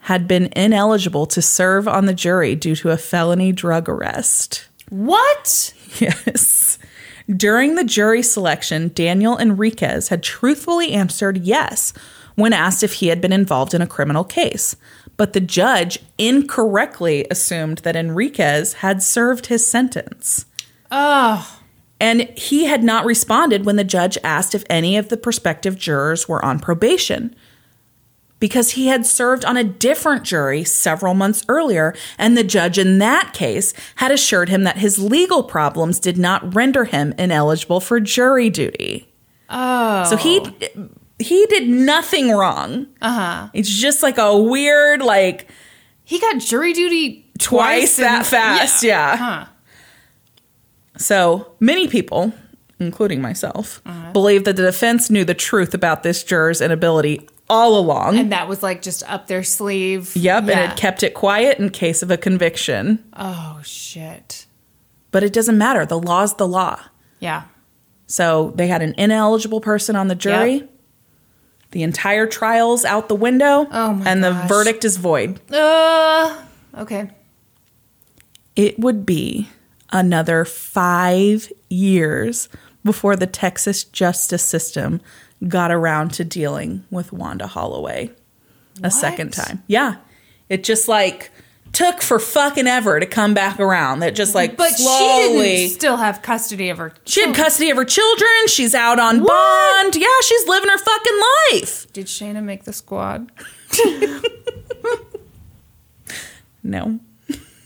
had 0.00 0.26
been 0.26 0.48
ineligible 0.56 1.26
to 1.26 1.42
serve 1.42 1.86
on 1.86 2.06
the 2.06 2.14
jury 2.14 2.54
due 2.54 2.74
to 2.76 2.90
a 2.90 2.96
felony 2.96 3.52
drug 3.52 3.88
arrest. 3.88 4.68
What? 4.88 5.74
Yes. 5.98 6.78
During 7.28 7.74
the 7.74 7.84
jury 7.84 8.22
selection, 8.22 8.90
Daniel 8.94 9.38
Enriquez 9.38 10.08
had 10.08 10.22
truthfully 10.22 10.92
answered 10.92 11.38
yes 11.38 11.92
when 12.34 12.52
asked 12.52 12.82
if 12.82 12.94
he 12.94 13.08
had 13.08 13.20
been 13.20 13.32
involved 13.32 13.74
in 13.74 13.82
a 13.82 13.86
criminal 13.86 14.24
case. 14.24 14.74
But 15.16 15.32
the 15.32 15.40
judge 15.40 15.98
incorrectly 16.16 17.26
assumed 17.30 17.78
that 17.78 17.96
Enriquez 17.96 18.74
had 18.74 19.02
served 19.02 19.46
his 19.46 19.66
sentence. 19.66 20.46
Oh, 20.90 21.58
And 22.00 22.22
he 22.36 22.64
had 22.64 22.82
not 22.82 23.04
responded 23.04 23.66
when 23.66 23.76
the 23.76 23.84
judge 23.84 24.16
asked 24.24 24.54
if 24.54 24.64
any 24.70 24.96
of 24.96 25.08
the 25.08 25.16
prospective 25.18 25.76
jurors 25.76 26.28
were 26.28 26.44
on 26.44 26.58
probation. 26.58 27.36
Because 28.40 28.70
he 28.70 28.88
had 28.88 29.06
served 29.06 29.44
on 29.44 29.56
a 29.56 29.62
different 29.62 30.24
jury 30.24 30.64
several 30.64 31.14
months 31.14 31.44
earlier, 31.48 31.94
and 32.18 32.36
the 32.36 32.42
judge 32.42 32.78
in 32.78 32.98
that 32.98 33.32
case 33.32 33.72
had 33.96 34.10
assured 34.10 34.48
him 34.48 34.64
that 34.64 34.78
his 34.78 34.98
legal 34.98 35.42
problems 35.42 36.00
did 36.00 36.18
not 36.18 36.54
render 36.54 36.86
him 36.86 37.14
ineligible 37.18 37.80
for 37.80 38.00
jury 38.00 38.50
duty. 38.50 39.06
Oh. 39.48 40.04
So 40.04 40.16
he 40.16 40.44
he 41.18 41.46
did 41.46 41.68
nothing 41.68 42.30
wrong. 42.30 42.86
Uh 43.00 43.12
huh. 43.12 43.48
It's 43.52 43.68
just 43.68 44.02
like 44.02 44.18
a 44.18 44.36
weird 44.36 45.02
like 45.02 45.48
He 46.04 46.18
got 46.18 46.38
jury 46.38 46.72
duty 46.72 47.30
twice, 47.38 47.96
twice 47.96 47.96
that 47.98 48.26
fast, 48.26 48.82
yeah. 48.82 49.16
Huh. 49.16 49.46
So 50.96 51.52
many 51.60 51.88
people, 51.88 52.32
including 52.78 53.22
myself, 53.22 53.82
believe 54.12 54.44
that 54.44 54.56
the 54.56 54.62
defense 54.62 55.08
knew 55.08 55.24
the 55.24 55.34
truth 55.34 55.72
about 55.72 56.02
this 56.02 56.22
juror's 56.24 56.60
inability 56.60 57.28
all 57.50 57.78
along. 57.78 58.16
And 58.16 58.32
that 58.32 58.48
was 58.48 58.62
like 58.62 58.80
just 58.80 59.02
up 59.10 59.26
their 59.26 59.42
sleeve. 59.42 60.16
Yep, 60.16 60.44
Yeah. 60.46 60.50
and 60.58 60.72
it 60.72 60.78
kept 60.78 61.02
it 61.02 61.12
quiet 61.14 61.58
in 61.58 61.68
case 61.70 62.02
of 62.02 62.10
a 62.10 62.16
conviction. 62.16 63.04
Oh 63.14 63.60
shit. 63.64 64.46
But 65.10 65.22
it 65.24 65.32
doesn't 65.32 65.58
matter. 65.58 65.84
The 65.84 65.98
law's 65.98 66.34
the 66.36 66.46
law. 66.48 66.80
Yeah. 67.18 67.42
So 68.06 68.52
they 68.56 68.68
had 68.68 68.80
an 68.82 68.94
ineligible 68.96 69.60
person 69.60 69.96
on 69.96 70.08
the 70.08 70.14
jury. 70.14 70.52
Yep. 70.54 70.70
The 71.72 71.82
entire 71.82 72.26
trial's 72.26 72.84
out 72.84 73.08
the 73.08 73.14
window. 73.14 73.66
Oh 73.70 73.92
my 73.94 74.08
And 74.10 74.24
the 74.24 74.32
verdict 74.48 74.84
is 74.84 74.96
void. 74.96 75.40
Uh. 75.52 76.40
Okay. 76.78 77.10
It 78.56 78.78
would 78.78 79.04
be 79.06 79.48
another 79.92 80.44
five 80.44 81.50
years 81.68 82.48
before 82.84 83.16
the 83.16 83.26
Texas 83.26 83.84
justice 83.84 84.42
system 84.42 85.00
got 85.48 85.70
around 85.70 86.12
to 86.14 86.24
dealing 86.24 86.84
with 86.90 87.12
Wanda 87.12 87.46
Holloway 87.46 88.10
a 88.82 88.90
second 88.90 89.32
time. 89.32 89.62
Yeah. 89.66 89.96
It 90.48 90.64
just 90.64 90.88
like 90.88 91.30
took 91.72 92.02
for 92.02 92.18
fucking 92.18 92.66
ever 92.66 92.98
to 92.98 93.06
come 93.06 93.32
back 93.34 93.60
around. 93.60 94.00
That 94.00 94.14
just 94.16 94.34
like 94.34 94.56
But 94.56 94.72
slowly. 94.72 95.56
she 95.56 95.56
didn't 95.66 95.72
still 95.74 95.96
have 95.96 96.20
custody 96.22 96.68
of 96.70 96.78
her. 96.78 96.92
She 97.04 97.20
had 97.24 97.34
custody 97.34 97.70
of 97.70 97.76
her 97.76 97.84
children. 97.84 98.30
She's 98.48 98.74
out 98.74 98.98
on 98.98 99.20
What? 99.20 99.28
bond. 99.28 99.96
Yeah, 99.96 100.08
she's 100.22 100.46
living 100.48 100.68
her 100.68 100.78
fucking 100.78 101.20
life. 101.52 101.92
Did 101.92 102.06
Shayna 102.06 102.42
make 102.42 102.64
the 102.64 102.72
squad? 102.72 103.30
No. 106.62 107.00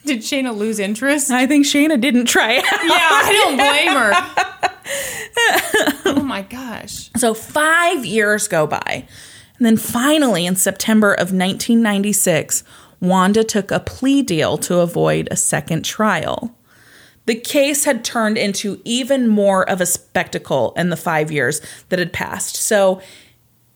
Did 0.05 0.21
Shayna 0.21 0.57
lose 0.57 0.79
interest? 0.79 1.31
I 1.31 1.47
think 1.47 1.67
Shayna 1.67 2.01
didn't 2.01 2.27
try 2.27 2.53
it. 2.53 2.65
yeah, 2.65 2.71
I 2.73 3.33
don't 3.33 3.57
blame 3.57 3.93
her. 3.97 4.71
oh 4.87 6.23
my 6.25 6.43
gosh. 6.43 7.11
So 7.17 7.35
five 7.35 8.05
years 8.05 8.49
go 8.49 8.67
by. 8.67 9.07
And 9.59 9.67
then 9.67 9.77
finally, 9.77 10.47
in 10.47 10.57
September 10.57 11.13
of 11.13 11.33
1996, 11.33 12.65
Wanda 13.01 13.45
took 13.45 13.71
a 13.71 13.81
plea 13.81 14.23
deal 14.23 14.59
to 14.59 14.79
avoid 14.79 15.29
a 15.31 15.37
second 15.37 15.85
trial. 15.85 16.57
The 17.27 17.35
case 17.35 17.85
had 17.85 18.05
turned 18.05 18.37
into 18.37 18.81
even 18.85 19.29
more 19.29 19.69
of 19.69 19.81
a 19.81 19.87
spectacle 19.87 20.73
in 20.77 20.91
the 20.91 20.97
five 20.97 21.31
years 21.31 21.61
that 21.89 21.99
had 21.99 22.13
passed. 22.13 22.57
So 22.57 23.01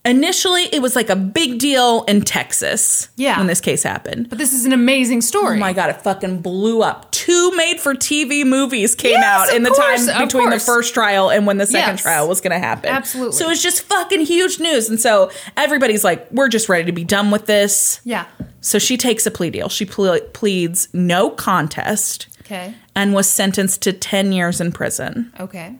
initially, 0.04 0.64
it 0.72 0.80
was 0.80 0.96
like 0.96 1.10
a 1.10 1.16
big 1.16 1.58
deal 1.58 2.04
in 2.04 2.22
Texas 2.22 3.08
Yeah. 3.16 3.38
when 3.38 3.46
this 3.46 3.60
case 3.60 3.82
happened. 3.82 4.28
But 4.28 4.38
this 4.38 4.52
is 4.52 4.64
an 4.64 4.72
amazing 4.72 5.20
story. 5.20 5.56
Oh 5.56 5.60
my 5.60 5.72
god, 5.72 5.90
it 5.90 6.00
fucking 6.02 6.40
blew 6.40 6.82
up. 6.82 7.10
Two 7.10 7.50
made 7.56 7.78
for 7.80 7.94
TV 7.94 8.44
movies 8.44 8.94
came 8.94 9.12
Yes, 9.12 9.48
out 9.50 9.54
in 9.54 9.62
the 9.64 9.70
course, 9.70 10.06
time 10.06 10.26
between 10.26 10.50
the 10.50 10.60
first 10.60 10.94
trial 10.94 11.30
and 11.30 11.46
when 11.46 11.58
the 11.58 11.66
second 11.66 11.94
Yes. 11.94 12.02
trial 12.02 12.28
was 12.28 12.40
going 12.40 12.52
to 12.52 12.58
happen. 12.58 12.90
Absolutely. 12.90 13.36
So 13.36 13.46
it 13.46 13.48
was 13.48 13.62
just 13.62 13.82
fucking 13.82 14.20
huge 14.24 14.58
news. 14.60 14.88
And 14.88 14.98
so 15.00 15.30
everybody's 15.56 16.04
like, 16.04 16.26
we're 16.30 16.48
just 16.48 16.68
ready 16.68 16.84
to 16.84 16.92
be 16.92 17.04
done 17.04 17.30
with 17.30 17.46
this. 17.46 18.00
Yeah. 18.04 18.24
So 18.60 18.78
she 18.78 18.96
takes 18.96 19.26
a 19.26 19.30
plea 19.30 19.50
deal. 19.50 19.68
She 19.68 19.84
ple- 19.84 20.20
pleads 20.32 20.88
no 20.92 21.30
contest 21.30 22.28
Okay. 22.42 22.74
and 22.94 23.14
was 23.14 23.28
sentenced 23.28 23.82
to 23.82 23.92
10 23.92 24.32
years 24.32 24.60
in 24.60 24.72
prison. 24.72 25.32
Okay. 25.38 25.74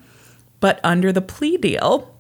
But 0.61 0.81
under 0.85 1.13
the 1.13 1.23
plea 1.23 1.57
deal, 1.57 2.13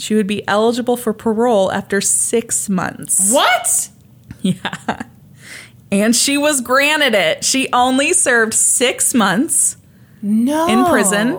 she 0.00 0.14
would 0.14 0.26
be 0.26 0.46
eligible 0.48 0.96
for 0.96 1.12
parole 1.12 1.70
after 1.72 2.00
six 2.00 2.68
months. 2.68 3.32
What? 3.32 3.90
Yeah. 4.42 5.02
And 5.92 6.16
she 6.16 6.38
was 6.38 6.62
granted 6.62 7.14
it. 7.14 7.44
She 7.44 7.70
only 7.74 8.14
served 8.14 8.54
six 8.54 9.12
months, 9.12 9.76
No. 10.22 10.66
In 10.66 10.86
prison? 10.86 11.36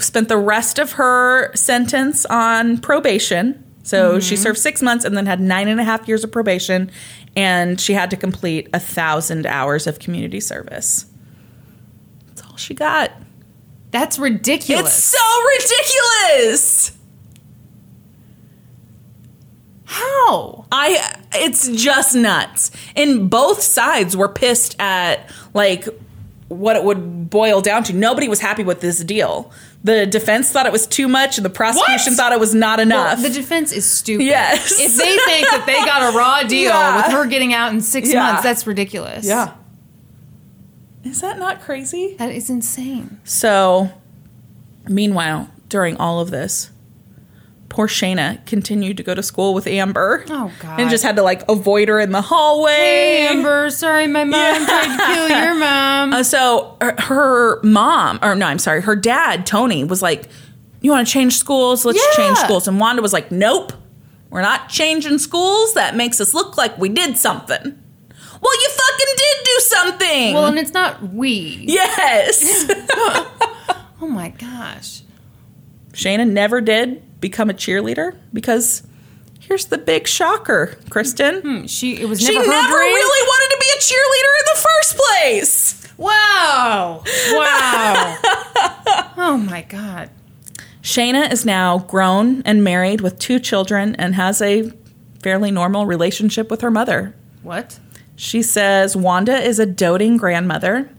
spent 0.00 0.28
the 0.28 0.38
rest 0.38 0.78
of 0.78 0.92
her 0.92 1.52
sentence 1.56 2.24
on 2.26 2.78
probation. 2.78 3.64
So 3.82 4.20
she 4.20 4.34
mm-hmm. 4.34 4.42
served 4.42 4.58
six 4.58 4.80
months 4.80 5.04
and 5.04 5.16
then 5.16 5.26
had 5.26 5.40
nine 5.40 5.66
and 5.66 5.80
a 5.80 5.84
half 5.84 6.06
years 6.06 6.22
of 6.22 6.30
probation. 6.30 6.90
And 7.34 7.80
she 7.80 7.94
had 7.94 8.10
to 8.10 8.16
complete 8.16 8.68
a 8.72 8.78
thousand 8.78 9.46
hours 9.46 9.88
of 9.88 9.98
community 9.98 10.38
service. 10.38 11.06
That's 12.26 12.42
all 12.42 12.56
she 12.56 12.74
got. 12.74 13.10
That's 13.90 14.18
ridiculous. 14.18 14.86
It's 14.86 15.04
so 15.04 15.18
ridiculous. 16.36 16.92
How? 19.86 20.66
I 20.70 21.16
it's 21.34 21.68
just 21.68 22.14
nuts. 22.14 22.70
And 22.94 23.30
both 23.30 23.62
sides 23.62 24.16
were 24.16 24.28
pissed 24.28 24.76
at 24.78 25.30
like 25.54 25.88
what 26.48 26.76
it 26.76 26.84
would 26.84 27.30
boil 27.30 27.60
down 27.62 27.84
to. 27.84 27.92
Nobody 27.94 28.28
was 28.28 28.40
happy 28.40 28.64
with 28.64 28.80
this 28.80 29.02
deal. 29.02 29.50
The 29.84 30.04
defense 30.06 30.50
thought 30.50 30.66
it 30.66 30.72
was 30.72 30.86
too 30.86 31.08
much 31.08 31.38
and 31.38 31.44
the 31.44 31.50
prosecution 31.50 32.12
What? 32.12 32.16
thought 32.16 32.32
it 32.32 32.40
was 32.40 32.54
not 32.54 32.78
Well, 32.78 32.86
enough. 32.86 33.22
the 33.22 33.30
defense 33.30 33.72
is 33.72 33.86
stupid. 33.86 34.24
Yes. 34.24 34.72
If 34.78 34.96
they 34.96 35.16
think 35.18 35.48
that 35.50 35.64
they 35.66 35.74
got 35.84 36.12
a 36.12 36.16
raw 36.16 36.42
deal 36.48 36.70
Yeah. 36.70 36.96
with 36.96 37.06
her 37.12 37.26
getting 37.26 37.54
out 37.54 37.72
in 37.72 37.80
six 37.80 38.12
Yeah. 38.12 38.24
months, 38.24 38.42
that's 38.42 38.66
ridiculous. 38.66 39.24
yeah. 39.24 39.52
Is 41.04 41.20
that 41.20 41.38
not 41.38 41.60
crazy? 41.62 42.16
That 42.18 42.30
is 42.32 42.50
insane. 42.50 43.20
So, 43.24 43.90
meanwhile, 44.88 45.50
during 45.68 45.96
all 45.96 46.20
of 46.20 46.30
this, 46.30 46.70
poor 47.68 47.86
Shayna 47.86 48.44
continued 48.46 48.96
to 48.96 49.02
go 49.02 49.14
to 49.14 49.22
school 49.22 49.54
with 49.54 49.66
Amber. 49.66 50.24
Oh, 50.28 50.50
God. 50.60 50.80
And 50.80 50.90
just 50.90 51.04
had 51.04 51.16
to 51.16 51.22
like 51.22 51.48
avoid 51.48 51.88
her 51.88 52.00
in 52.00 52.12
the 52.12 52.20
hallway. 52.22 52.72
Hey, 52.72 53.28
Amber, 53.28 53.70
sorry 53.70 54.06
my 54.06 54.24
mom 54.24 54.64
tried 54.66 54.96
to 54.96 55.14
kill 55.14 55.28
your 55.44 55.54
mom. 55.58 56.12
Uh, 56.14 56.22
so 56.22 56.76
her, 56.80 56.94
her 57.00 57.62
mom, 57.62 58.18
or 58.22 58.34
no, 58.34 58.46
I'm 58.46 58.58
sorry, 58.58 58.80
her 58.82 58.96
dad, 58.96 59.46
Tony, 59.46 59.84
was 59.84 60.02
like, 60.02 60.24
You 60.80 60.90
want 60.90 61.06
to 61.06 61.12
change 61.12 61.36
schools? 61.38 61.84
Let's 61.84 61.98
Yeah. 61.98 62.24
change 62.24 62.38
schools. 62.38 62.66
And 62.68 62.80
Wanda 62.80 63.02
was 63.02 63.12
like, 63.12 63.30
Nope, 63.30 63.72
we're 64.30 64.42
not 64.42 64.68
changing 64.68 65.18
schools. 65.18 65.74
That 65.74 65.94
makes 65.96 66.20
us 66.20 66.34
look 66.34 66.56
like 66.56 66.76
we 66.78 66.88
did 66.88 67.16
something. 67.16 67.78
Well, 68.40 68.62
you 68.62 68.68
fucking 68.70 69.14
did 69.16 69.36
do 69.44 69.60
something. 69.60 70.34
well, 70.34 70.46
and 70.46 70.58
it's 70.58 70.72
not 70.72 71.02
we. 71.12 71.64
yes. 71.66 72.70
Oh 74.00 74.06
my 74.06 74.28
gosh. 74.28 75.02
Shayna 75.92 76.28
never 76.28 76.60
did 76.60 77.20
become 77.20 77.50
a 77.50 77.52
cheerleader 77.52 78.16
because 78.32 78.84
here's 79.40 79.64
the 79.66 79.76
big 79.78 80.06
shocker, 80.06 80.78
Kristen. 80.88 81.40
Hmm, 81.40 81.66
She 81.66 82.00
it 82.00 82.08
was 82.08 82.20
She 82.20 82.32
never 82.32 82.46
never, 82.48 82.74
really 82.76 83.26
wanted 83.26 83.54
to 83.54 83.60
be 83.60 83.66
a 83.76 83.80
cheerleader 83.80 84.34
in 84.38 84.44
the 84.54 84.60
first 84.68 84.96
place. 84.96 85.92
Wow. 85.96 87.02
Wow. 87.32 88.18
oh 89.16 89.36
my 89.36 89.62
god. 89.62 90.10
Shayna 90.80 91.32
is 91.32 91.44
now 91.44 91.78
grown 91.78 92.42
and 92.42 92.62
married 92.62 93.00
with 93.00 93.18
two 93.18 93.40
children 93.40 93.96
and 93.96 94.14
has 94.14 94.40
a 94.40 94.72
fairly 95.24 95.50
normal 95.50 95.86
relationship 95.86 96.52
with 96.52 96.60
her 96.60 96.70
mother. 96.70 97.16
What? 97.42 97.80
She 98.18 98.42
says 98.42 98.96
Wanda 98.96 99.40
is 99.40 99.60
a 99.60 99.64
doting 99.64 100.16
grandmother, 100.16 100.90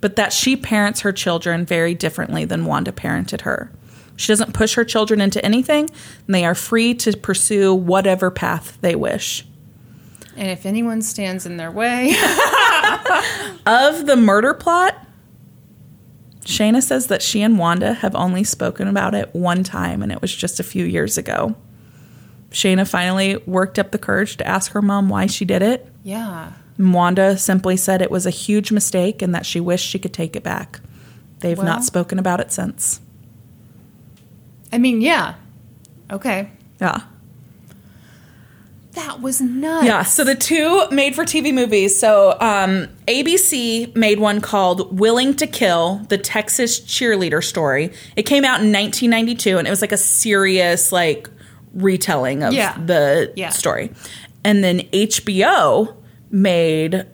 but 0.00 0.16
that 0.16 0.32
she 0.32 0.56
parents 0.56 1.02
her 1.02 1.12
children 1.12 1.64
very 1.64 1.94
differently 1.94 2.44
than 2.44 2.64
Wanda 2.64 2.90
parented 2.90 3.42
her. 3.42 3.70
She 4.16 4.32
doesn't 4.32 4.52
push 4.52 4.74
her 4.74 4.84
children 4.84 5.20
into 5.20 5.42
anything, 5.44 5.88
and 6.26 6.34
they 6.34 6.44
are 6.44 6.56
free 6.56 6.92
to 6.94 7.16
pursue 7.16 7.72
whatever 7.72 8.32
path 8.32 8.78
they 8.80 8.96
wish. 8.96 9.46
And 10.36 10.50
if 10.50 10.66
anyone 10.66 11.02
stands 11.02 11.46
in 11.46 11.56
their 11.56 11.70
way, 11.70 12.08
Of 13.66 14.06
the 14.06 14.16
murder 14.16 14.52
plot, 14.52 15.06
Shayna 16.40 16.82
says 16.82 17.06
that 17.06 17.22
she 17.22 17.42
and 17.42 17.60
Wanda 17.60 17.94
have 17.94 18.16
only 18.16 18.42
spoken 18.42 18.88
about 18.88 19.14
it 19.14 19.32
one 19.36 19.62
time, 19.62 20.02
and 20.02 20.10
it 20.10 20.20
was 20.20 20.34
just 20.34 20.58
a 20.58 20.64
few 20.64 20.84
years 20.84 21.16
ago. 21.16 21.54
Shayna 22.50 22.88
finally 22.88 23.36
worked 23.46 23.78
up 23.78 23.90
the 23.90 23.98
courage 23.98 24.36
to 24.38 24.46
ask 24.46 24.72
her 24.72 24.80
mom 24.82 25.08
why 25.08 25.26
she 25.26 25.44
did 25.44 25.62
it. 25.62 25.86
yeah. 26.02 26.52
And 26.78 26.92
Wanda 26.92 27.38
simply 27.38 27.78
said 27.78 28.02
it 28.02 28.10
was 28.10 28.26
a 28.26 28.30
huge 28.30 28.70
mistake 28.70 29.22
and 29.22 29.34
that 29.34 29.46
she 29.46 29.60
wished 29.60 29.86
she 29.88 29.98
could 29.98 30.12
take 30.12 30.36
it 30.36 30.42
back. 30.42 30.80
They've 31.40 31.56
Well- 31.56 31.66
not 31.66 31.84
spoken 31.84 32.18
about 32.18 32.38
it 32.38 32.52
since. 32.52 33.00
I 34.70 34.76
mean, 34.76 35.00
yeah. 35.00 35.34
Okay. 36.10 36.50
Yeah. 36.78 37.00
That 38.92 39.20
was 39.20 39.40
nuts. 39.42 39.86
Yeah, 39.86 40.02
so 40.04 40.24
the 40.24 40.34
two 40.34 40.86
made 40.90 41.14
for 41.14 41.24
TV 41.24 41.52
movies. 41.52 41.98
So 41.98 42.32
um, 42.40 42.88
ABC 43.06 43.94
made 43.94 44.18
one 44.20 44.40
called 44.40 44.98
Willing 44.98 45.34
to 45.36 45.46
Kill, 45.46 46.02
the 46.08 46.16
Texas 46.16 46.80
cheerleader 46.80 47.44
story. 47.44 47.92
It 48.16 48.22
came 48.22 48.44
out 48.44 48.60
in 48.62 48.72
1992 48.72 49.58
and 49.58 49.66
it 49.66 49.70
was 49.70 49.82
like 49.82 49.92
a 49.92 49.98
serious, 49.98 50.92
like, 50.92 51.28
retelling 51.76 52.42
of 52.42 52.52
Yeah. 52.52 52.76
the 52.84 53.32
Yeah. 53.36 53.50
story. 53.50 53.92
And 54.44 54.62
then 54.64 54.82
HBO 54.92 55.94
made 56.30 57.06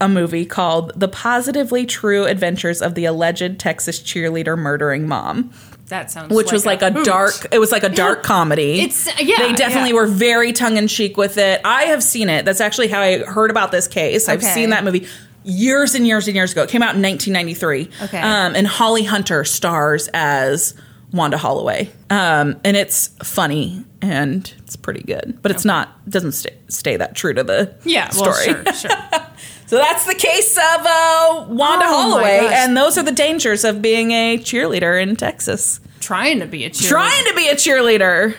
a 0.00 0.08
movie 0.08 0.44
called 0.44 0.92
The 0.96 1.08
Positively 1.08 1.86
True 1.86 2.24
Adventures 2.24 2.82
of 2.82 2.94
the 2.94 3.04
Alleged 3.04 3.58
Texas 3.58 4.00
Cheerleader 4.00 4.58
Murdering 4.58 5.06
Mom, 5.06 5.52
That 5.88 6.10
sounds 6.10 6.34
which 6.34 6.50
was 6.50 6.66
like 6.66 6.82
a, 6.82 6.90
hoot. 6.90 7.04
dark 7.04 7.46
it 7.52 7.58
was 7.60 7.70
like 7.70 7.84
a 7.84 7.88
dark 7.88 8.22
comedy. 8.24 8.80
It's- 8.80 9.08
yeah, 9.20 9.36
They 9.38 9.52
definitely 9.52 9.90
yeah. 9.90 9.96
were 9.96 10.06
very 10.06 10.52
tongue 10.52 10.76
in 10.76 10.88
cheek 10.88 11.16
with 11.16 11.38
it. 11.38 11.60
I 11.64 11.84
have 11.84 12.02
seen 12.02 12.28
it. 12.30 12.44
That's 12.44 12.60
actually 12.60 12.88
how 12.88 13.00
I 13.00 13.18
heard 13.18 13.50
about 13.50 13.70
this 13.70 13.86
case. 13.86 14.28
I've 14.28 14.40
Okay. 14.42 14.52
seen 14.54 14.70
that 14.70 14.82
movie 14.82 15.06
years 15.44 15.94
and 15.94 16.04
years 16.06 16.26
and 16.26 16.34
years 16.36 16.50
ago. 16.52 16.62
It 16.62 16.68
came 16.68 16.82
out 16.82 16.94
in 16.96 17.02
1993. 17.02 17.88
Okay. 18.04 18.18
Um, 18.20 18.54
and 18.56 18.66
Holly 18.66 19.04
Hunter 19.04 19.44
stars 19.44 20.08
as 20.14 20.74
Wanda 21.12 21.36
Holloway. 21.38 21.90
Um, 22.10 22.60
and 22.64 22.76
it's 22.76 23.08
funny 23.22 23.84
and 24.00 24.52
it's 24.58 24.76
pretty 24.76 25.02
good, 25.02 25.38
but 25.42 25.50
it's 25.50 25.64
not 25.64 26.08
doesn't 26.08 26.32
stay, 26.32 26.56
stay 26.68 26.96
that 26.96 27.14
true 27.14 27.34
to 27.34 27.44
the 27.44 27.74
Yeah, 27.84 28.08
story. 28.10 28.30
well, 28.52 28.64
sure, 28.64 28.72
sure. 28.74 28.90
So 29.66 29.78
that's 29.78 30.04
the 30.04 30.14
case 30.14 30.54
of 30.58 30.80
uh, 30.84 31.46
Wanda 31.48 31.86
Oh, 31.88 32.10
Holloway, 32.10 32.46
and 32.52 32.76
those 32.76 32.98
are 32.98 33.02
the 33.02 33.10
dangers 33.12 33.64
of 33.64 33.80
being 33.80 34.10
a 34.10 34.36
cheerleader 34.36 35.02
in 35.02 35.16
Texas. 35.16 35.80
Trying 36.00 36.40
to 36.40 36.46
be 36.46 36.66
a 36.66 36.70
cheerleader. 36.70 36.88
Trying 36.90 37.24
to 37.24 37.34
be 37.34 37.48
a 37.48 37.54
cheerleader. 37.54 38.36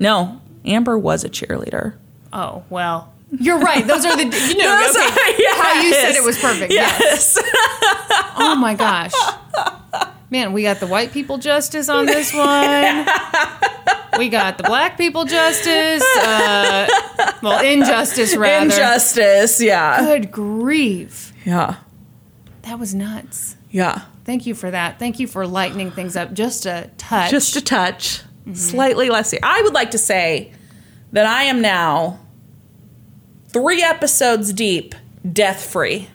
No, 0.00 0.40
Amber 0.64 0.98
was 0.98 1.22
a 1.22 1.28
cheerleader. 1.28 1.94
Oh 2.32 2.64
well, 2.68 3.12
you're 3.30 3.60
right. 3.60 3.86
Those 3.86 4.04
are 4.06 4.16
the 4.16 4.24
you 4.24 4.28
know 4.58 4.90
okay, 4.90 5.46
are- 5.46 5.62
how 5.62 5.80
you 5.82 5.92
said 5.94 6.16
it 6.16 6.24
was 6.24 6.36
perfect. 6.40 6.72
Yes. 6.72 7.00
Yes. 7.00 7.38
Oh 8.38 8.54
my 8.56 8.74
gosh. 8.74 9.12
Man, 10.30 10.52
we 10.52 10.62
got 10.62 10.80
the 10.80 10.86
white 10.86 11.12
people 11.12 11.38
justice 11.38 11.88
on 11.88 12.06
this 12.06 12.34
one. 12.34 13.06
We 14.18 14.28
got 14.28 14.56
the 14.56 14.64
black 14.64 14.96
people 14.96 15.24
justice. 15.24 16.02
Uh, 16.02 16.88
well, 17.42 17.62
injustice 17.64 18.36
rather. 18.36 18.64
Injustice. 18.64 19.60
Yeah. 19.60 20.00
Good 20.00 20.30
grief. 20.30 21.32
Yeah. 21.44 21.76
That 22.62 22.78
was 22.78 22.94
nuts. 22.94 23.56
Yeah. 23.70 24.02
Thank 24.24 24.46
you 24.46 24.54
for 24.54 24.70
that. 24.70 24.98
Thank 24.98 25.20
you 25.20 25.26
for 25.26 25.46
lightening 25.46 25.90
things 25.90 26.16
up 26.16 26.32
just 26.32 26.66
a 26.66 26.90
touch. 26.96 27.30
Just 27.30 27.56
a 27.56 27.60
touch. 27.60 28.22
Slightly 28.54 29.10
less. 29.10 29.34
I 29.42 29.60
would 29.62 29.74
like 29.74 29.90
to 29.90 29.98
say 29.98 30.52
that 31.12 31.26
I 31.26 31.44
am 31.44 31.60
now 31.60 32.20
three 33.48 33.82
episodes 33.82 34.52
deep, 34.52 34.94
death 35.30 35.64
free. 35.64 36.08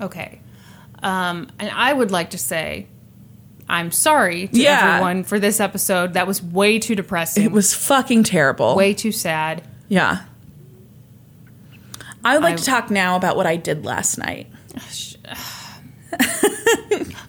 Okay. 0.00 0.40
Um, 1.02 1.48
and 1.58 1.70
I 1.70 1.92
would 1.92 2.10
like 2.10 2.30
to 2.30 2.38
say, 2.38 2.86
I'm 3.68 3.90
sorry 3.90 4.48
to 4.48 4.58
Yeah. 4.60 4.94
everyone 4.94 5.24
for 5.24 5.38
this 5.38 5.60
episode. 5.60 6.14
That 6.14 6.26
was 6.26 6.42
way 6.42 6.78
too 6.78 6.94
depressing. 6.94 7.44
It 7.44 7.52
was 7.52 7.74
fucking 7.74 8.22
terrible. 8.24 8.74
way 8.76 8.94
too 8.94 9.12
sad. 9.12 9.62
Yeah. 9.88 10.20
I 12.24 12.34
would 12.34 12.42
like 12.42 12.54
I- 12.54 12.56
to 12.56 12.64
talk 12.64 12.90
now 12.90 13.16
about 13.16 13.36
what 13.36 13.46
I 13.46 13.56
did 13.56 13.84
last 13.84 14.18
night. 14.18 14.46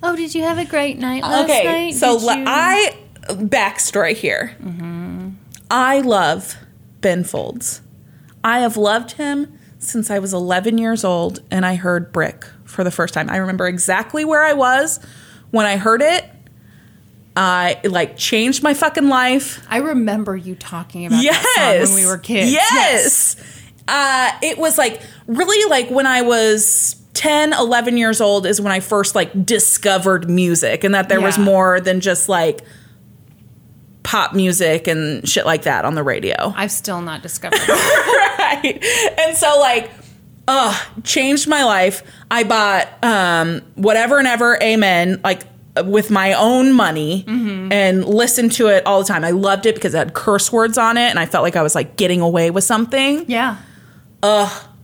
Oh, 0.01 0.15
did 0.15 0.33
you 0.33 0.43
have 0.43 0.57
a 0.57 0.63
great 0.65 0.97
night 0.97 1.23
last 1.23 1.43
okay, 1.49 1.63
night? 1.65 1.95
so 1.95 2.17
you- 2.17 2.43
I 2.47 2.97
backstory 3.27 4.15
here. 4.15 4.55
Mm-hmm. 4.63 5.31
I 5.69 5.99
love 5.99 6.55
Ben 7.01 7.23
Folds. 7.25 7.81
I 8.43 8.59
have 8.59 8.77
loved 8.77 9.11
him 9.13 9.51
since 9.77 10.09
I 10.09 10.19
was 10.19 10.33
11 10.33 10.77
years 10.77 11.03
old, 11.03 11.41
and 11.51 11.65
I 11.65 11.75
heard 11.75 12.13
"Brick" 12.13 12.45
for 12.63 12.85
the 12.85 12.91
first 12.91 13.13
time. 13.13 13.29
I 13.29 13.35
remember 13.37 13.67
exactly 13.67 14.23
where 14.23 14.43
I 14.43 14.53
was 14.53 15.01
when 15.51 15.65
I 15.65 15.77
heard 15.77 16.01
it. 16.01 16.25
I 17.35 17.79
it, 17.83 17.91
like 17.91 18.17
changed 18.17 18.63
my 18.63 18.73
fucking 18.73 19.07
life. 19.07 19.65
I 19.69 19.77
remember 19.77 20.35
you 20.35 20.55
talking 20.55 21.05
about 21.05 21.17
that 21.17 21.23
yes 21.23 21.87
song 21.87 21.95
when 21.95 22.03
we 22.03 22.09
were 22.09 22.17
kids. 22.17 22.51
yes, 22.51 23.35
Uh, 23.87 24.31
it 24.41 24.57
was 24.57 24.77
like 24.77 25.01
really 25.27 25.69
like 25.69 25.89
when 25.89 26.05
i 26.07 26.21
was 26.21 26.95
10 27.13 27.53
11 27.53 27.97
years 27.97 28.19
old 28.19 28.45
is 28.45 28.59
when 28.59 28.71
i 28.73 28.79
first 28.79 29.15
like 29.15 29.45
discovered 29.45 30.29
music 30.29 30.83
and 30.83 30.93
that 30.95 31.07
there 31.07 31.21
was 31.21 31.37
more 31.37 31.79
than 31.79 31.99
just 32.01 32.27
like 32.29 32.61
pop 34.03 34.33
music 34.33 34.87
and 34.87 35.27
shit 35.27 35.45
like 35.45 35.63
that 35.63 35.85
on 35.85 35.93
the 35.95 36.03
radio 36.03 36.51
I've 36.55 36.71
still 36.71 37.01
not 37.01 37.21
discovered. 37.21 37.59
it. 37.61 38.39
right 38.39 39.19
and 39.19 39.37
so 39.37 39.59
like 39.59 39.91
uh 40.49 40.77
changed 41.03 41.47
my 41.47 41.63
life 41.63 42.03
i 42.31 42.43
bought 42.43 42.87
um 43.03 43.61
whatever 43.75 44.17
and 44.17 44.27
ever 44.27 44.57
amen 44.61 45.19
like 45.23 45.43
with 45.85 46.11
my 46.11 46.33
own 46.33 46.73
money 46.73 47.23
and 47.71 48.03
listened 48.03 48.51
to 48.51 48.67
it 48.67 48.85
all 48.85 48.99
the 48.99 49.05
time 49.05 49.23
i 49.23 49.31
loved 49.31 49.65
it 49.65 49.75
because 49.75 49.93
it 49.93 49.97
had 49.97 50.13
curse 50.13 50.51
words 50.51 50.77
on 50.77 50.97
it 50.97 51.09
and 51.09 51.19
i 51.19 51.25
felt 51.25 51.43
like 51.43 51.55
i 51.55 51.61
was 51.61 51.75
like 51.75 51.95
getting 51.95 52.19
away 52.19 52.51
with 52.51 52.63
something 52.63 53.23
yeah. 53.29 53.57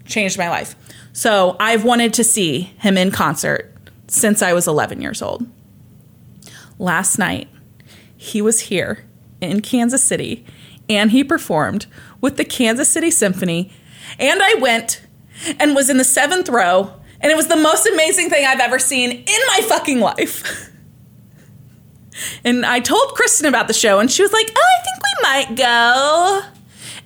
changed 0.06 0.38
my 0.38 0.50
life. 0.50 0.76
So 1.14 1.56
I've 1.60 1.84
wanted 1.84 2.14
to 2.16 2.24
see 2.24 2.62
him 2.80 2.98
in 2.98 3.12
concert 3.12 3.74
since 4.08 4.42
I 4.42 4.54
was 4.54 4.68
11 4.68 5.02
years 5.02 5.22
old. 5.22 5.46
Last 6.78 7.18
night, 7.18 7.48
he 8.16 8.42
was 8.42 8.62
here 8.62 9.06
in 9.42 9.62
Kansas 9.62 10.04
City 10.04 10.46
and 10.90 11.12
he 11.12 11.24
performed 11.24 11.88
with 12.22 12.38
the 12.38 12.46
Kansas 12.46 12.90
City 12.90 13.12
Symphony. 13.12 13.72
And 14.20 14.42
I 14.42 14.56
went 14.56 15.05
and 15.60 15.76
was 15.76 15.90
in 15.90 15.98
the 15.98 16.04
seventh 16.04 16.50
row, 16.50 16.94
and 17.22 17.32
it 17.32 17.36
was 17.36 17.48
the 17.48 17.56
most 17.56 17.86
amazing 17.88 18.30
thing 18.30 18.46
I've 18.46 18.60
ever 18.60 18.80
seen 18.80 19.12
in 19.12 19.40
my 19.48 19.62
fucking 19.68 20.00
life. 20.00 20.72
And 22.46 22.66
I 22.66 22.80
told 22.80 23.14
Kristen 23.14 23.46
about 23.46 23.68
the 23.68 23.74
show, 23.74 24.00
and 24.00 24.10
she 24.10 24.22
was 24.22 24.32
like, 24.32 24.50
Oh, 24.56 24.62
I 24.62 24.84
think 24.84 25.04
we 25.04 25.24
might 25.24 25.58
go. 25.58 26.42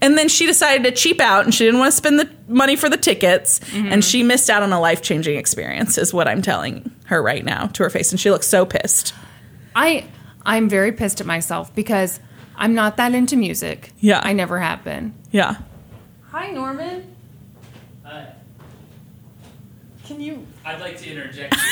And 0.01 0.17
then 0.17 0.29
she 0.29 0.45
decided 0.45 0.83
to 0.83 0.91
cheap 0.91 1.19
out 1.19 1.45
and 1.45 1.53
she 1.53 1.65
didn't 1.65 1.79
want 1.79 1.91
to 1.91 1.97
spend 1.97 2.19
the 2.19 2.29
money 2.47 2.75
for 2.75 2.89
the 2.89 2.97
tickets. 2.97 3.59
And 3.73 3.87
mm-hmm. 3.87 3.99
she 3.99 4.23
missed 4.23 4.49
out 4.49 4.63
on 4.63 4.71
a 4.71 4.79
life 4.79 5.01
changing 5.01 5.37
experience, 5.37 5.97
is 5.97 6.13
what 6.13 6.27
I'm 6.27 6.41
telling 6.41 6.91
her 7.05 7.21
right 7.21 7.43
now 7.43 7.67
to 7.67 7.83
her 7.83 7.89
face. 7.89 8.11
And 8.11 8.19
she 8.19 8.31
looks 8.31 8.47
so 8.47 8.65
pissed. 8.65 9.13
I 9.75 10.05
I'm 10.45 10.69
very 10.69 10.91
pissed 10.91 11.19
at 11.21 11.27
myself 11.27 11.73
because 11.75 12.19
I'm 12.55 12.73
not 12.73 12.97
that 12.97 13.13
into 13.13 13.35
music. 13.35 13.91
Yeah. 13.99 14.21
I 14.23 14.33
never 14.33 14.59
have 14.59 14.83
been. 14.83 15.13
Yeah. 15.31 15.57
Hi 16.31 16.51
Norman. 16.51 17.15
Hi. 20.09 20.15
Can 20.15 20.21
you 20.21 20.47
I'd 20.65 20.79
like 20.79 20.97
to 20.97 21.09
interject. 21.09 21.55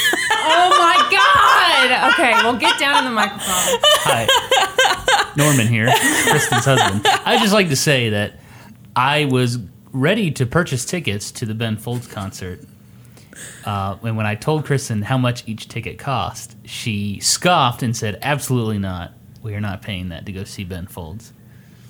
Oh 0.49 0.69
my 0.69 0.95
god. 1.11 2.14
Okay, 2.14 2.31
well 2.43 2.55
get 2.55 2.80
down 2.80 2.99
in 2.99 3.05
the 3.05 3.11
microphone. 3.11 3.80
Hi. 4.05 5.34
Norman 5.35 5.68
here, 5.68 5.88
Kristen's 6.30 6.64
husband. 6.64 7.05
I'd 7.26 7.41
just 7.41 7.53
like 7.53 7.69
to 7.69 7.76
say 7.76 8.09
that 8.09 8.39
I 8.95 9.26
was 9.26 9.57
ready 9.91 10.31
to 10.31 10.45
purchase 10.45 10.85
tickets 10.85 11.31
to 11.31 11.45
the 11.45 11.53
Ben 11.53 11.76
Folds 11.76 12.07
concert. 12.07 12.61
Uh, 13.65 13.97
and 14.03 14.15
when 14.15 14.26
I 14.26 14.35
told 14.35 14.64
Kristen 14.64 15.01
how 15.01 15.18
much 15.18 15.47
each 15.47 15.68
ticket 15.68 15.97
cost, 15.97 16.55
she 16.65 17.19
scoffed 17.19 17.84
and 17.84 17.97
said, 17.97 18.19
Absolutely 18.22 18.77
not. 18.77 19.14
We 19.41 19.55
are 19.55 19.61
not 19.61 19.81
paying 19.81 20.09
that 20.09 20.26
to 20.27 20.31
go 20.31 20.43
see 20.43 20.64
Ben 20.64 20.88
Folds. 20.88 21.34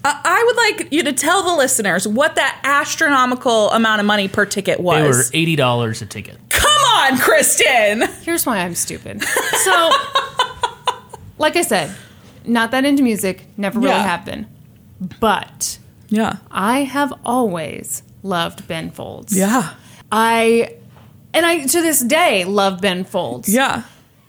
I 0.07 0.21
I 0.23 0.43
would 0.45 0.55
like 0.81 0.93
you 0.93 1.03
to 1.03 1.13
tell 1.13 1.43
the 1.43 1.53
listeners 1.55 2.07
what 2.07 2.35
that 2.35 2.59
astronomical 2.63 3.69
amount 3.71 3.99
of 3.99 4.05
money 4.05 4.27
per 4.27 4.45
ticket 4.45 4.79
was. 4.79 5.29
They 5.31 5.39
were 5.41 5.47
$80 5.47 6.01
a 6.01 6.05
ticket. 6.05 6.37
Come 6.49 6.81
on, 6.95 7.17
Kristen. 7.17 8.03
Here's 8.23 8.45
why 8.45 8.59
I'm 8.59 8.75
stupid. 8.75 9.23
So 9.23 9.91
like 11.37 11.55
I 11.55 11.61
said, 11.61 11.95
not 12.45 12.71
that 12.71 12.85
into 12.85 13.03
music, 13.03 13.45
never 13.57 13.79
really 13.79 13.91
Yeah. 13.91 14.03
have 14.07 14.25
been. 14.25 14.47
But 15.19 15.77
Yeah. 16.09 16.37
I 16.49 16.79
have 16.83 17.13
always 17.25 18.03
loved 18.23 18.67
Ben 18.67 18.89
Folds. 18.91 19.37
Yeah. 19.37 19.73
I 20.11 20.73
and 21.33 21.45
I 21.45 21.65
to 21.65 21.81
this 21.81 21.99
day 22.01 22.45
love 22.45 22.81
Ben 22.81 23.03
Folds. 23.03 23.49
Yeah. 23.53 23.83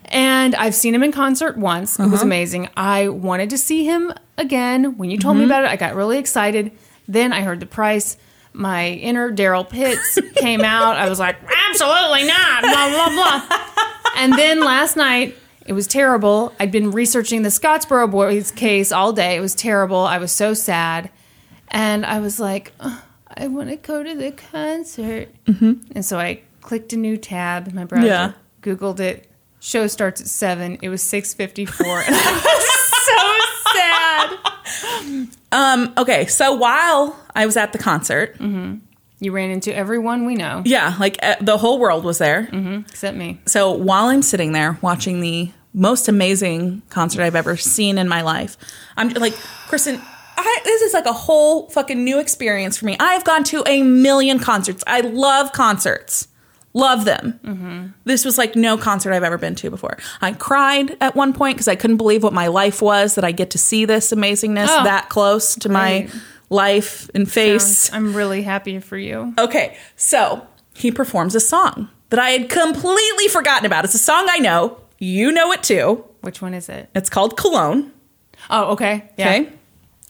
And 0.09 0.55
I've 0.55 0.75
seen 0.75 0.95
him 0.95 1.03
in 1.03 1.13
concert 1.13 1.57
once. 1.59 1.99
It 1.99 2.05
was 2.05 2.15
uh-huh. 2.15 2.25
amazing. 2.25 2.69
I 2.77 3.09
wanted 3.09 3.51
to 3.51 3.59
see 3.59 3.85
him 3.85 4.13
again. 4.39 4.97
When 4.97 5.11
you 5.11 5.19
told 5.19 5.37
me 5.37 5.43
mm-hmm. 5.43 5.51
about 5.51 5.65
it, 5.65 5.71
I 5.71 5.77
got 5.77 5.95
really 5.95 6.19
excited. 6.19 6.73
Then 7.07 7.33
I 7.33 7.43
heard 7.43 7.61
the 7.61 7.67
price. 7.67 8.17
My 8.55 8.89
inner 8.89 9.31
Daryl 9.31 9.69
Pitts 9.69 10.19
came 10.37 10.63
out. 10.63 10.97
I 10.97 11.09
was 11.09 11.19
like, 11.19 11.37
absolutely 11.69 12.27
not, 12.27 12.63
blah, 12.63 12.89
blah, 12.89 13.09
blah. 13.11 13.59
And 14.17 14.33
then 14.33 14.61
last 14.61 14.97
night, 14.97 15.37
it 15.67 15.75
was 15.75 15.87
terrible. 15.87 16.55
I'd 16.59 16.73
been 16.73 16.91
researching 16.91 17.43
the 17.43 17.51
Scottsboro 17.51 18.11
Boys 18.11 18.51
case 18.51 18.91
all 18.91 19.13
day. 19.13 19.37
It 19.37 19.41
was 19.41 19.55
terrible. 19.55 19.99
I 19.99 20.19
was 20.19 20.33
so 20.33 20.55
sad. 20.55 21.11
And 21.69 22.07
I 22.07 22.21
was 22.21 22.41
like, 22.41 22.73
"Ugh, 22.81 22.99
I 23.37 23.47
want 23.47 23.69
to 23.69 23.77
go 23.77 24.03
to 24.03 24.15
the 24.15 24.33
concert. 24.33 25.29
Mm-hmm. 25.45 25.93
And 25.95 26.05
so 26.05 26.19
I 26.19 26.41
clicked 26.61 26.93
a 26.93 26.97
new 26.97 27.17
tab 27.17 27.69
in 27.69 27.75
my 27.75 27.85
browser, 27.85 28.07
Yeah. 28.07 28.33
Googled 28.63 29.01
it. 29.01 29.31
Show 29.61 29.87
starts 29.89 30.21
at 30.21 30.29
seven. 30.29 30.79
It 30.83 30.89
was 30.89 31.03
six 31.03 31.35
fifty 31.35 31.65
four, 31.67 32.01
and 32.07 32.15
I 32.15 32.33
was 32.45 34.39
so 34.39 34.39
sad. 35.01 35.29
Um, 35.51 35.93
okay, 35.99 36.27
so 36.27 36.55
while 36.55 37.19
I 37.35 37.47
was 37.47 37.57
at 37.57 37.73
the 37.73 37.79
concert, 37.79 38.37
You 38.41 39.33
ran 39.33 39.51
into 39.51 39.75
everyone 39.75 40.27
we 40.27 40.35
know, 40.37 40.63
yeah, 40.65 40.95
like 41.01 41.19
uh, 41.23 41.37
the 41.41 41.57
whole 41.59 41.79
world 41.81 42.05
was 42.05 42.19
there. 42.19 42.49
except 42.89 43.17
me. 43.17 43.41
So 43.47 43.73
while 43.73 44.07
I'm 44.07 44.23
sitting 44.23 44.53
there 44.53 44.79
watching 44.81 45.21
the 45.21 45.51
most 45.75 46.07
amazing 46.09 46.83
concert 46.91 47.23
I've 47.23 47.35
ever 47.35 47.57
seen 47.57 47.99
in 47.99 48.09
my 48.09 48.23
life, 48.23 48.57
I'm 48.97 49.09
like, 49.11 49.35
Kristen, 49.67 50.01
I, 50.37 50.61
this 50.65 50.83
is 50.83 50.93
like 50.95 51.07
a 51.07 51.13
whole 51.13 51.69
fucking 51.71 52.03
new 52.05 52.21
experience 52.21 52.77
for 52.77 52.87
me. 52.87 52.97
I've 53.01 53.25
gone 53.25 53.43
to 53.45 53.65
a 53.67 53.83
million 53.83 54.39
concerts. 54.39 54.85
I 54.87 55.01
love 55.01 55.53
concerts. 55.53 56.29
Love 56.75 57.05
them. 57.05 57.95
This 58.05 58.25
was 58.25 58.39
like 58.39 58.55
no 58.55 58.77
concert 58.77 59.13
I've 59.13 59.25
ever 59.25 59.39
been 59.39 59.55
to 59.57 59.71
before. 59.71 59.99
I 60.21 60.33
cried 60.33 60.97
at 61.01 61.17
one 61.17 61.33
point 61.33 61.57
because 61.57 61.69
I 61.69 61.75
couldn't 61.77 61.97
believe 61.97 62.23
what 62.23 62.33
my 62.33 62.47
life 62.49 62.81
was 62.83 63.15
that 63.17 63.25
I 63.25 63.33
get 63.33 63.51
to 63.51 63.59
see 63.59 63.85
this 63.85 64.13
amazingness 64.13 64.69
Oh, 64.69 64.85
that 64.85 65.09
close 65.09 65.55
to 65.57 65.69
my 65.69 66.09
life 66.51 67.11
and 67.15 67.31
face. 67.31 67.93
I'm 67.93 68.15
really 68.15 68.43
happy 68.43 68.79
for 68.81 68.97
you. 68.97 69.35
Okay, 69.39 69.77
so 69.97 70.47
he 70.75 70.91
performs 70.93 71.35
a 71.35 71.41
song 71.41 71.89
that 72.11 72.21
I 72.21 72.31
had 72.31 72.49
completely 72.49 73.29
forgotten 73.29 73.67
about. 73.67 73.85
It's 73.85 73.95
a 73.95 73.99
song 73.99 74.27
I 74.29 74.39
know. 74.39 74.79
You 74.99 75.33
know 75.33 75.53
it 75.53 75.63
too. 75.63 76.05
Which 76.21 76.41
one 76.43 76.55
is 76.55 76.69
it? 76.69 76.89
It's 76.95 77.11
called 77.11 77.37
Cologne. 77.37 77.93
Oh, 78.51 78.73
okay. 78.73 79.11
Yeah. 79.17 79.29
Okay. 79.31 79.53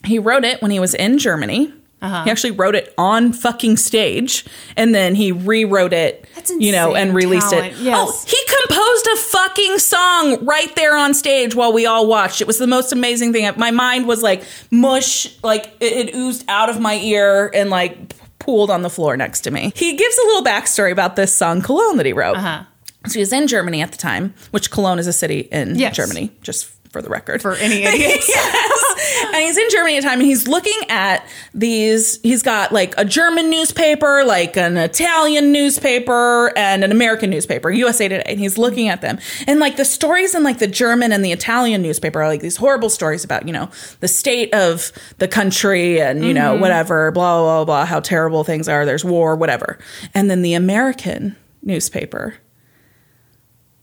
He 0.04 0.18
wrote 0.18 0.44
it 0.44 0.60
when 0.62 0.70
he 0.70 0.80
was 0.80 0.94
in 0.94 1.18
Germany. 1.18 1.72
Uh-huh. 2.00 2.24
He 2.24 2.30
actually 2.30 2.52
wrote 2.52 2.74
it 2.76 2.94
on 2.96 3.32
fucking 3.32 3.76
stage 3.76 4.44
and 4.76 4.94
then 4.94 5.14
he 5.16 5.32
rewrote 5.32 5.92
it, 5.92 6.26
you 6.58 6.70
know, 6.70 6.94
and 6.94 7.12
released 7.14 7.50
talent, 7.50 7.72
it. 7.72 7.78
yes. 7.78 7.96
Oh, 7.98 8.24
he 8.26 8.38
composed 8.62 9.06
a 9.06 9.16
fucking 9.16 9.78
song 9.80 10.44
right 10.44 10.74
there 10.76 10.96
on 10.96 11.12
stage 11.14 11.54
while 11.56 11.72
we 11.72 11.86
all 11.86 12.06
watched. 12.06 12.40
It 12.40 12.46
was 12.46 12.58
the 12.58 12.66
most 12.68 12.92
amazing 12.92 13.32
thing. 13.32 13.50
My 13.56 13.72
mind 13.72 14.06
was 14.06 14.22
like 14.22 14.44
mush, 14.70 15.36
like 15.42 15.74
it, 15.80 16.08
it 16.08 16.14
oozed 16.14 16.44
out 16.48 16.70
of 16.70 16.78
my 16.80 16.94
ear 16.94 17.50
and 17.52 17.68
like 17.68 17.98
pooled 18.38 18.70
on 18.70 18.82
the 18.82 18.90
floor 18.90 19.16
next 19.16 19.40
to 19.40 19.50
me. 19.50 19.72
He 19.74 19.96
gives 19.96 20.16
a 20.18 20.22
little 20.26 20.44
backstory 20.44 20.92
about 20.92 21.16
this 21.16 21.34
song 21.34 21.60
Cologne 21.62 21.96
that 21.96 22.06
he 22.06 22.12
wrote. 22.12 22.36
Uh-huh. 22.36 22.62
So 23.06 23.14
he 23.14 23.20
was 23.20 23.32
in 23.32 23.46
Germany 23.46 23.80
at 23.82 23.90
the 23.92 23.98
time, 23.98 24.34
which 24.50 24.70
Cologne 24.70 24.98
is 24.98 25.06
a 25.06 25.12
city 25.12 25.48
in 25.50 25.76
Yes. 25.76 25.96
Germany, 25.96 26.30
just 26.42 26.70
for 26.98 27.02
the 27.02 27.10
record 27.10 27.40
For 27.40 27.54
any 27.54 27.84
idiots. 27.84 28.28
yes. 28.28 29.26
And 29.32 29.36
he's 29.36 29.56
in 29.56 29.70
Germany 29.70 29.96
at 29.96 30.02
the 30.02 30.08
time 30.08 30.18
and 30.18 30.26
he's 30.26 30.48
looking 30.48 30.78
at 30.88 31.24
these 31.54 32.20
he's 32.22 32.42
got 32.42 32.72
like 32.72 32.92
a 32.98 33.04
German 33.04 33.50
newspaper, 33.50 34.24
like 34.24 34.56
an 34.56 34.76
Italian 34.76 35.52
newspaper 35.52 36.52
and 36.56 36.82
an 36.82 36.90
American 36.90 37.30
newspaper, 37.30 37.70
USA 37.70 38.08
Today. 38.08 38.24
And 38.26 38.40
he's 38.40 38.58
looking 38.58 38.88
at 38.88 39.00
them. 39.00 39.18
And 39.46 39.60
like 39.60 39.76
the 39.76 39.84
stories 39.84 40.34
in 40.34 40.42
like 40.42 40.58
the 40.58 40.66
German 40.66 41.12
and 41.12 41.24
the 41.24 41.30
Italian 41.30 41.82
newspaper 41.82 42.20
are 42.20 42.26
like 42.26 42.40
these 42.40 42.56
horrible 42.56 42.90
stories 42.90 43.24
about, 43.24 43.46
you 43.46 43.52
know, 43.52 43.70
the 44.00 44.08
state 44.08 44.52
of 44.52 44.90
the 45.18 45.28
country 45.28 46.00
and, 46.00 46.24
you 46.24 46.34
know, 46.34 46.52
mm-hmm. 46.52 46.62
whatever, 46.62 47.12
blah, 47.12 47.40
blah, 47.40 47.64
blah, 47.64 47.84
how 47.84 48.00
terrible 48.00 48.42
things 48.42 48.68
are. 48.68 48.84
There's 48.84 49.04
war, 49.04 49.36
whatever. 49.36 49.78
And 50.14 50.28
then 50.28 50.42
the 50.42 50.54
American 50.54 51.36
newspaper, 51.62 52.34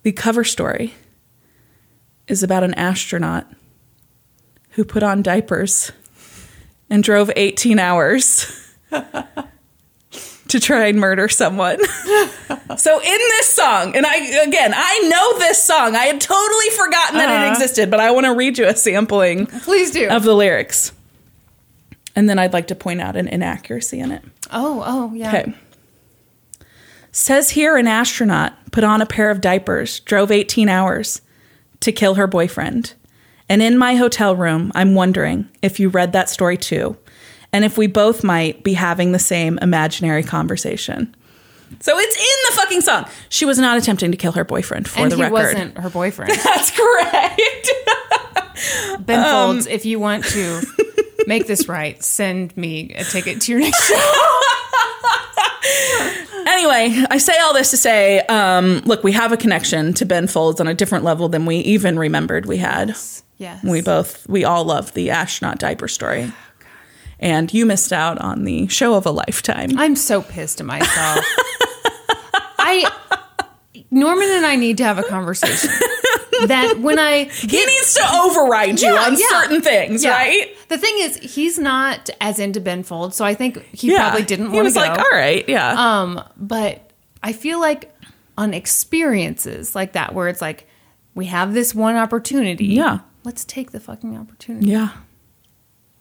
the 0.03 0.11
cover 0.11 0.43
story 0.43 0.93
is 2.27 2.43
about 2.43 2.63
an 2.63 2.73
astronaut 2.75 3.45
who 4.71 4.83
put 4.83 5.03
on 5.03 5.21
diapers 5.21 5.91
and 6.89 7.03
drove 7.03 7.31
18 7.35 7.79
hours 7.79 8.73
to 10.47 10.59
try 10.59 10.85
and 10.87 10.99
murder 10.99 11.27
someone. 11.29 11.77
so 12.77 12.99
in 12.99 13.17
this 13.17 13.53
song, 13.53 13.95
and 13.95 14.05
I 14.05 14.17
again, 14.43 14.73
I 14.75 14.99
know 15.09 15.39
this 15.39 15.63
song. 15.63 15.95
I 15.95 16.05
had 16.05 16.19
totally 16.21 16.69
forgotten 16.71 17.17
that 17.17 17.29
it 17.29 17.43
Uh-huh. 17.45 17.51
existed, 17.53 17.89
but 17.91 17.99
I 17.99 18.11
want 18.11 18.25
to 18.25 18.33
read 18.33 18.57
you 18.57 18.65
a 18.67 18.75
sampling 18.75 19.47
Please 19.47 19.91
do. 19.91 20.07
of 20.09 20.23
the 20.23 20.33
lyrics. 20.35 20.91
And 22.15 22.29
then 22.29 22.39
I'd 22.39 22.53
like 22.53 22.67
to 22.67 22.75
point 22.75 23.01
out 23.01 23.15
an 23.17 23.27
inaccuracy 23.27 23.99
in 23.99 24.11
it. 24.11 24.23
oh, 24.51 24.83
oh, 24.85 25.13
yeah. 25.13 25.27
Okay. 25.29 25.53
Says 27.11 27.49
here 27.51 27.77
an 27.77 27.87
astronaut 27.87 28.53
put 28.71 28.83
on 28.83 29.01
a 29.01 29.05
pair 29.05 29.29
of 29.31 29.41
diapers, 29.41 29.99
drove 30.01 30.31
18 30.31 30.67
hours 30.69 31.21
to 31.85 31.91
kill 31.91 32.15
her 32.15 32.27
boyfriend. 32.27 32.93
And 33.49 33.61
in 33.61 33.77
my 33.77 33.95
hotel 33.95 34.35
room, 34.35 34.71
I'm 34.75 34.93
wondering 34.95 35.47
if 35.61 35.79
you 35.79 35.89
read 35.89 36.11
that 36.13 36.29
story 36.29 36.57
too, 36.57 36.97
and 37.53 37.63
if 37.63 37.77
we 37.77 37.87
both 37.87 38.23
might 38.23 38.63
be 38.63 38.73
having 38.73 39.11
the 39.11 39.19
same 39.19 39.57
imaginary 39.61 40.23
conversation. 40.23 41.15
So 41.79 41.97
it's 41.97 42.15
in 42.15 42.55
the 42.55 42.61
fucking 42.61 42.81
song. 42.81 43.05
She 43.29 43.45
was 43.45 43.57
not 43.59 43.77
attempting 43.77 44.11
to 44.11 44.17
kill 44.17 44.31
her 44.33 44.43
boyfriend 44.43 44.87
for 44.87 44.99
And 44.99 45.11
the 45.11 45.15
he 45.15 45.21
record. 45.23 45.33
wasn't 45.33 45.77
her 45.77 45.89
boyfriend. 45.89 46.31
That's 46.43 46.71
correct. 46.71 47.41
Ben 49.05 49.19
Um, 49.19 49.25
Folds, 49.25 49.67
if 49.67 49.85
you 49.85 49.99
want 49.99 50.23
to 50.25 50.61
make 51.27 51.45
this 51.47 51.67
right, 51.67 52.01
send 52.03 52.55
me 52.55 52.93
a 52.95 53.03
ticket 53.03 53.41
to 53.41 53.51
your 53.51 53.61
next 53.61 53.83
show. 53.87 54.34
Anyway, 56.55 57.03
I 57.11 57.17
say 57.17 57.37
all 57.39 57.53
this 57.53 57.71
to 57.71 57.77
say, 57.77 58.21
um, 58.21 58.77
look, 58.85 59.03
we 59.03 59.11
have 59.11 59.33
a 59.33 59.37
connection 59.37 59.93
to 59.95 60.05
Ben 60.05 60.25
Folds 60.25 60.61
on 60.61 60.69
a 60.69 60.73
different 60.73 61.03
level 61.03 61.27
than 61.27 61.45
we 61.45 61.57
even 61.57 61.99
remembered 61.99 62.45
we 62.45 62.55
had. 62.55 62.95
Yes. 63.37 63.61
We 63.61 63.81
both, 63.81 64.25
we 64.29 64.45
all 64.45 64.63
love 64.63 64.93
the 64.93 65.09
astronaut 65.09 65.59
diaper 65.59 65.89
story. 65.89 66.31
And 67.19 67.53
you 67.53 67.65
missed 67.65 67.91
out 67.91 68.19
on 68.19 68.45
the 68.45 68.67
show 68.67 68.93
of 68.93 69.05
a 69.05 69.11
lifetime. 69.11 69.77
I'm 69.77 69.97
so 69.97 70.21
pissed 70.21 70.61
at 70.61 70.65
myself. 70.65 71.25
I 72.57 72.89
Norman 73.91 74.29
and 74.29 74.45
I 74.45 74.55
need 74.55 74.77
to 74.77 74.85
have 74.85 74.97
a 74.97 75.03
conversation. 75.03 75.71
That 76.47 76.79
when 76.79 76.99
I 76.99 77.25
He 77.25 77.65
needs 77.65 77.93
to 77.95 78.03
override 78.23 78.81
you 78.81 78.93
Yeah, 78.93 79.01
on 79.03 79.13
yeah. 79.13 79.27
certain 79.29 79.61
things, 79.61 80.03
Yeah. 80.03 80.11
right? 80.11 80.55
The 80.69 80.77
thing 80.77 80.93
is, 80.99 81.17
he's 81.17 81.57
not 81.59 82.09
as 82.21 82.39
into 82.39 82.59
Ben 82.59 82.83
Folds, 82.83 83.15
so 83.15 83.23
I 83.25 83.33
think 83.33 83.63
he 83.75 83.95
probably 83.95 84.23
didn't 84.23 84.51
He 84.51 84.61
was 84.61 84.73
go. 84.73 84.79
like, 84.81 84.97
all 84.97 85.11
right, 85.11 85.47
yeah. 85.47 86.01
Um, 86.01 86.21
but 86.37 86.91
I 87.23 87.33
feel 87.33 87.59
like 87.59 87.91
on 88.37 88.53
experiences 88.53 89.75
like 89.75 89.93
that, 89.93 90.13
where 90.13 90.27
it's 90.27 90.41
like 90.41 90.67
we 91.13 91.25
have 91.27 91.53
this 91.53 91.73
one 91.73 91.95
opportunity, 91.95 92.65
Yeah. 92.65 92.99
let's 93.23 93.45
take 93.45 93.71
the 93.71 93.79
fucking 93.79 94.17
opportunity. 94.17 94.67
yeah. 94.67 94.89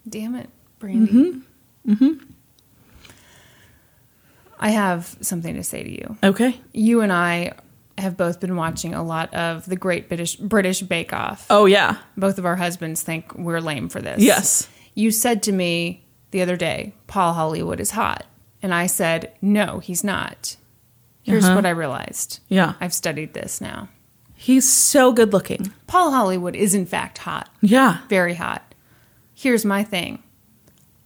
Damn 0.08 0.34
it, 0.34 0.50
Brandy. 0.78 1.40
Mm-hmm. 1.88 2.12
I 4.58 4.70
have 4.70 5.16
something 5.20 5.54
to 5.56 5.62
say 5.64 5.82
to 5.82 5.90
you. 5.90 6.16
Okay. 6.22 6.60
You 6.72 7.00
and 7.00 7.12
I 7.12 7.52
have 7.98 8.16
both 8.16 8.40
been 8.40 8.56
watching 8.56 8.94
a 8.94 9.02
lot 9.02 9.32
of 9.34 9.66
the 9.66 9.76
Great 9.76 10.08
British 10.08 10.36
British 10.36 10.80
Bake 10.82 11.12
Off. 11.12 11.46
Oh, 11.50 11.66
yeah. 11.66 11.98
Both 12.16 12.38
of 12.38 12.46
our 12.46 12.56
husbands 12.56 13.02
think 13.02 13.34
we're 13.34 13.60
lame 13.60 13.88
for 13.88 14.00
this. 14.00 14.20
Yes. 14.22 14.68
You 14.94 15.10
said 15.10 15.42
to 15.44 15.52
me 15.52 16.04
the 16.30 16.42
other 16.42 16.56
day, 16.56 16.94
Paul 17.06 17.34
Hollywood 17.34 17.80
is 17.80 17.92
hot. 17.92 18.24
And 18.62 18.74
I 18.74 18.86
said, 18.86 19.32
no, 19.42 19.78
he's 19.78 20.02
not. 20.02 20.56
Here's 21.22 21.44
Uh-huh. 21.44 21.54
what 21.54 21.66
I 21.66 21.70
realized. 21.70 22.40
Yeah. 22.48 22.74
I've 22.80 22.94
studied 22.94 23.34
this 23.34 23.60
now. 23.60 23.88
He's 24.34 24.70
so 24.70 25.12
good 25.12 25.32
looking. 25.32 25.72
Paul 25.86 26.10
Hollywood 26.10 26.56
is, 26.56 26.74
in 26.74 26.86
fact, 26.86 27.18
hot. 27.18 27.48
Yeah. 27.60 27.98
Very 28.08 28.34
hot. 28.34 28.74
Here's 29.34 29.64
my 29.64 29.84
thing 29.84 30.22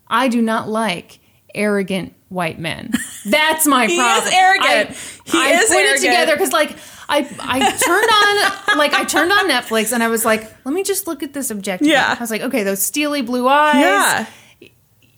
I 0.08 0.28
do 0.28 0.40
not 0.40 0.68
like 0.68 1.17
arrogant 1.54 2.14
white 2.28 2.58
men. 2.58 2.92
That's 3.26 3.66
my 3.66 3.86
problem. 3.86 3.98
He 4.24 4.28
is 4.28 4.34
arrogant. 4.34 4.90
I, 4.90 5.30
He 5.30 5.38
I 5.38 5.48
is 5.62 5.68
put 5.68 5.76
arrogant. 5.76 5.96
it 5.96 6.06
together 6.06 6.32
because, 6.34 6.52
like, 6.52 6.76
I 7.08 7.18
I 7.40 7.58
turned 8.66 8.70
on 8.72 8.78
like 8.78 8.92
I 8.92 9.04
turned 9.04 9.32
on 9.32 9.48
Netflix 9.48 9.92
and 9.92 10.02
I 10.02 10.08
was 10.08 10.24
like, 10.26 10.42
let 10.66 10.74
me 10.74 10.82
just 10.82 11.06
look 11.06 11.22
at 11.22 11.32
this 11.32 11.50
objectively. 11.50 11.92
Yeah. 11.92 12.14
I 12.16 12.20
was 12.22 12.30
like, 12.30 12.42
okay, 12.42 12.62
those 12.64 12.82
steely 12.82 13.22
blue 13.22 13.48
eyes. 13.48 13.76
Yeah. 13.76 14.26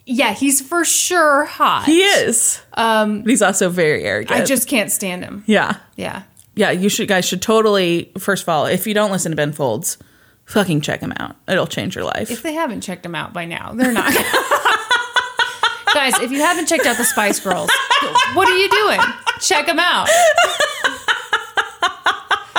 Yeah, 0.06 0.32
he's 0.32 0.60
for 0.60 0.84
sure 0.84 1.44
hot. 1.44 1.84
He 1.86 2.00
is. 2.02 2.60
Um, 2.74 3.24
he's 3.24 3.42
also 3.42 3.68
very 3.68 4.02
arrogant. 4.04 4.40
I 4.40 4.44
just 4.44 4.66
can't 4.68 4.90
stand 4.90 5.22
him. 5.24 5.44
yeah. 5.46 5.76
Yeah. 5.96 6.22
Yeah. 6.56 6.70
You 6.72 6.88
should, 6.88 7.06
guys 7.06 7.24
should 7.26 7.42
totally, 7.42 8.10
first 8.18 8.42
of 8.42 8.48
all, 8.48 8.66
if 8.66 8.86
you 8.88 8.94
don't 8.94 9.12
listen 9.12 9.30
to 9.30 9.36
Ben 9.36 9.52
Folds, 9.52 9.98
fucking 10.46 10.80
check 10.80 11.00
him 11.00 11.12
out. 11.16 11.36
It'll 11.46 11.66
change 11.66 11.94
your 11.94 12.04
life. 12.04 12.28
If 12.30 12.42
they 12.42 12.54
haven't 12.54 12.80
checked 12.80 13.06
him 13.06 13.14
out 13.14 13.32
by 13.32 13.44
now, 13.44 13.72
they're 13.72 13.92
not. 13.92 14.12
Guys, 15.94 16.18
if 16.20 16.30
you 16.30 16.40
haven't 16.40 16.66
checked 16.66 16.86
out 16.86 16.96
the 16.96 17.04
Spice 17.04 17.40
Girls, 17.40 17.68
what 18.34 18.48
are 18.48 18.56
you 18.56 18.68
doing? 18.70 19.00
Check 19.40 19.66
them 19.66 19.78
out. 19.78 20.08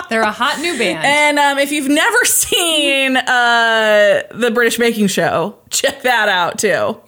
They're 0.09 0.21
a 0.23 0.31
hot 0.31 0.59
new 0.59 0.77
band. 0.77 1.05
And 1.05 1.39
um, 1.39 1.57
if 1.57 1.71
you've 1.71 1.87
never 1.87 2.25
seen 2.25 3.15
uh, 3.15 4.23
the 4.31 4.51
British 4.51 4.77
Baking 4.77 5.07
Show, 5.07 5.57
check 5.69 6.01
that 6.01 6.27
out 6.27 6.59
too. 6.59 6.99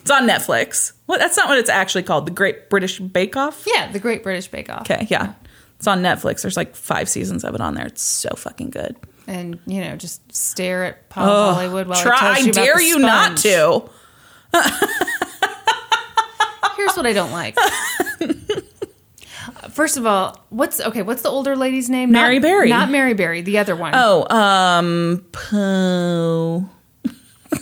It's 0.00 0.10
on 0.12 0.28
Netflix. 0.28 0.92
What? 1.06 1.18
That's 1.18 1.36
not 1.36 1.48
what 1.48 1.58
it's 1.58 1.68
actually 1.70 2.04
called. 2.04 2.26
The 2.26 2.30
Great 2.30 2.70
British 2.70 3.00
Bake 3.00 3.36
Off. 3.36 3.64
yeah, 3.66 3.90
the 3.90 3.98
Great 3.98 4.22
British 4.22 4.46
Bake 4.46 4.70
Off. 4.70 4.82
Okay, 4.82 5.08
yeah, 5.10 5.34
it's 5.76 5.88
on 5.88 6.02
Netflix. 6.02 6.42
There's 6.42 6.56
like 6.56 6.76
five 6.76 7.08
seasons 7.08 7.42
of 7.42 7.56
it 7.56 7.60
on 7.60 7.74
there. 7.74 7.86
It's 7.86 8.02
so 8.02 8.30
fucking 8.36 8.70
good. 8.70 8.94
And, 9.26 9.58
you 9.66 9.80
know, 9.80 9.96
just 9.96 10.32
stare 10.34 10.84
at 10.84 11.08
Paul 11.08 11.28
Ugh, 11.28 11.54
Hollywood 11.54 11.88
while 11.88 12.00
try. 12.00 12.14
he 12.14 12.20
tells 12.20 12.36
I 12.36 12.38
you 12.38 12.50
about 12.50 12.64
dare 12.64 12.80
you 12.82 12.98
not 13.00 13.36
to. 13.38 13.90
Here's 16.82 16.96
what 16.96 17.06
I 17.06 17.12
don't 17.12 17.30
like. 17.32 17.56
First 19.70 19.96
of 19.96 20.06
all, 20.06 20.44
what's 20.50 20.80
okay? 20.80 21.02
What's 21.02 21.22
the 21.22 21.28
older 21.28 21.56
lady's 21.56 21.88
name? 21.88 22.10
Mary 22.12 22.38
not, 22.38 22.42
Berry. 22.42 22.68
Not 22.68 22.90
Mary 22.90 23.14
Berry. 23.14 23.40
The 23.40 23.58
other 23.58 23.74
one. 23.76 23.92
Oh, 23.94 24.28
um, 24.34 25.24
Pooh. 25.32 26.68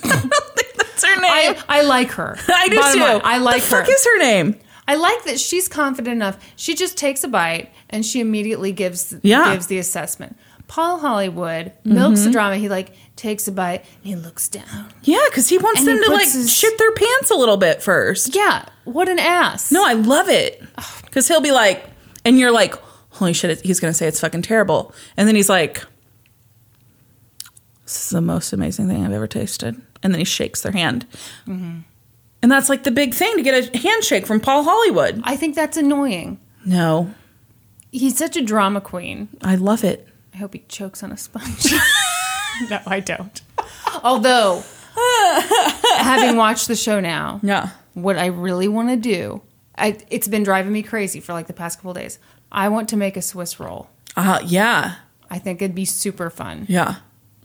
That's 0.03 1.03
her 1.05 1.15
name. 1.21 1.31
I, 1.31 1.63
I 1.69 1.81
like 1.83 2.11
her. 2.11 2.37
I 2.47 2.67
do 2.69 2.75
Bottom 2.77 2.99
too. 2.99 3.05
line, 3.05 3.21
I 3.23 3.37
like 3.37 3.63
the 3.63 3.75
her. 3.75 3.81
fuck 3.83 3.89
is 3.89 4.05
her 4.05 4.19
name? 4.19 4.59
I 4.87 4.95
like 4.95 5.23
that 5.25 5.39
she's 5.39 5.67
confident 5.67 6.15
enough. 6.15 6.37
She 6.55 6.75
just 6.75 6.97
takes 6.97 7.23
a 7.23 7.27
bite 7.27 7.71
and 7.89 8.05
she 8.05 8.19
immediately 8.19 8.71
gives 8.71 9.15
Yeah. 9.21 9.53
gives 9.53 9.67
the 9.67 9.77
assessment. 9.77 10.37
Paul 10.71 10.99
Hollywood 10.99 11.73
milks 11.83 12.21
Mm-hmm. 12.21 12.25
the 12.27 12.31
drama. 12.31 12.55
He 12.55 12.69
like 12.69 12.93
takes 13.17 13.45
a 13.49 13.51
bite 13.51 13.81
and 13.97 14.03
he 14.05 14.15
looks 14.15 14.47
down. 14.47 14.87
Yeah, 15.03 15.19
because 15.29 15.49
he 15.49 15.57
wants 15.57 15.81
And 15.81 15.89
them 15.89 15.97
he 15.97 16.05
to 16.05 16.11
like 16.11 16.31
his- 16.31 16.49
shit 16.49 16.77
their 16.77 16.93
pants 16.93 17.29
a 17.29 17.35
little 17.35 17.57
bit 17.57 17.83
first. 17.83 18.33
Yeah, 18.33 18.63
what 18.85 19.09
an 19.09 19.19
ass. 19.19 19.69
No, 19.69 19.85
I 19.85 19.93
love 19.93 20.29
it. 20.29 20.63
Because 21.03 21.27
he'll 21.27 21.41
be 21.41 21.51
like, 21.51 21.83
and 22.23 22.39
you're 22.39 22.51
like, 22.53 22.73
holy 23.09 23.33
shit, 23.33 23.59
he's 23.61 23.81
going 23.81 23.91
to 23.91 23.97
say 23.97 24.07
it's 24.07 24.21
fucking 24.21 24.43
terrible. 24.43 24.93
And 25.17 25.27
then 25.27 25.35
he's 25.35 25.49
like, 25.49 25.83
this 27.83 28.03
is 28.05 28.09
the 28.11 28.21
most 28.21 28.53
amazing 28.53 28.87
thing 28.87 29.05
I've 29.05 29.11
ever 29.11 29.27
tasted. 29.27 29.75
And 30.01 30.13
then 30.13 30.19
he 30.19 30.25
shakes 30.25 30.61
their 30.61 30.71
hand. 30.71 31.05
And 31.45 31.83
that's 32.51 32.69
like 32.69 32.83
the 32.83 32.91
big 32.91 33.13
thing 33.13 33.35
to 33.35 33.43
get 33.43 33.75
a 33.75 33.77
handshake 33.77 34.25
from 34.25 34.39
Paul 34.39 34.63
Hollywood. 34.63 35.21
I 35.25 35.35
think 35.35 35.53
that's 35.55 35.77
annoying. 35.77 36.39
No, 36.65 37.13
He's 37.91 38.17
such 38.17 38.37
a 38.37 38.41
drama 38.41 38.79
queen. 38.79 39.27
I 39.43 39.55
love 39.55 39.83
it. 39.83 40.07
I 40.33 40.37
hope 40.37 40.53
he 40.53 40.63
chokes 40.67 41.03
on 41.03 41.11
a 41.11 41.17
sponge. 41.17 41.65
no, 42.69 42.79
I 42.85 42.99
don't. 42.99 43.41
Although, 44.03 44.63
having 45.97 46.37
watched 46.37 46.67
the 46.67 46.75
show 46.75 46.99
now, 46.99 47.39
Yeah. 47.43 47.69
what 47.93 48.17
I 48.17 48.27
really 48.27 48.67
want 48.67 48.89
to 48.89 48.97
do, 48.97 49.41
I, 49.77 49.97
it's 50.09 50.27
been 50.27 50.43
driving 50.43 50.71
me 50.71 50.83
crazy 50.83 51.19
for 51.19 51.33
like 51.33 51.47
the 51.47 51.53
past 51.53 51.79
couple 51.79 51.93
days. 51.93 52.19
I 52.51 52.69
want 52.69 52.89
to 52.89 52.97
make 52.97 53.17
a 53.17 53.21
Swiss 53.21 53.59
roll. 53.59 53.89
Uh, 54.15 54.39
yeah. 54.45 54.95
I 55.29 55.39
think 55.39 55.61
it'd 55.61 55.75
be 55.75 55.85
super 55.85 56.29
fun. 56.29 56.65
Yeah. 56.67 56.95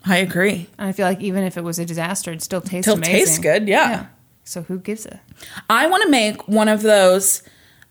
I 0.05 0.19
agree. 0.19 0.69
And 0.79 0.89
I 0.89 0.93
feel 0.93 1.07
like 1.07 1.21
even 1.21 1.45
if 1.45 1.57
it 1.57 1.65
was 1.65 1.79
a 1.79 1.85
disaster, 1.85 2.31
it'd 2.31 2.43
still 2.43 2.61
taste 2.61 2.85
Still 2.87 2.97
amazing. 2.97 3.15
tastes 3.17 3.39
good, 3.39 3.69
yeah. 3.69 4.07
So 4.45 4.63
who 4.63 4.79
gives 4.79 5.07
a? 5.07 5.21
I 5.69 5.87
want 5.89 6.03
to 6.05 6.09
make 6.09 6.47
one 6.47 6.69
of 6.69 6.83
those. 6.83 7.43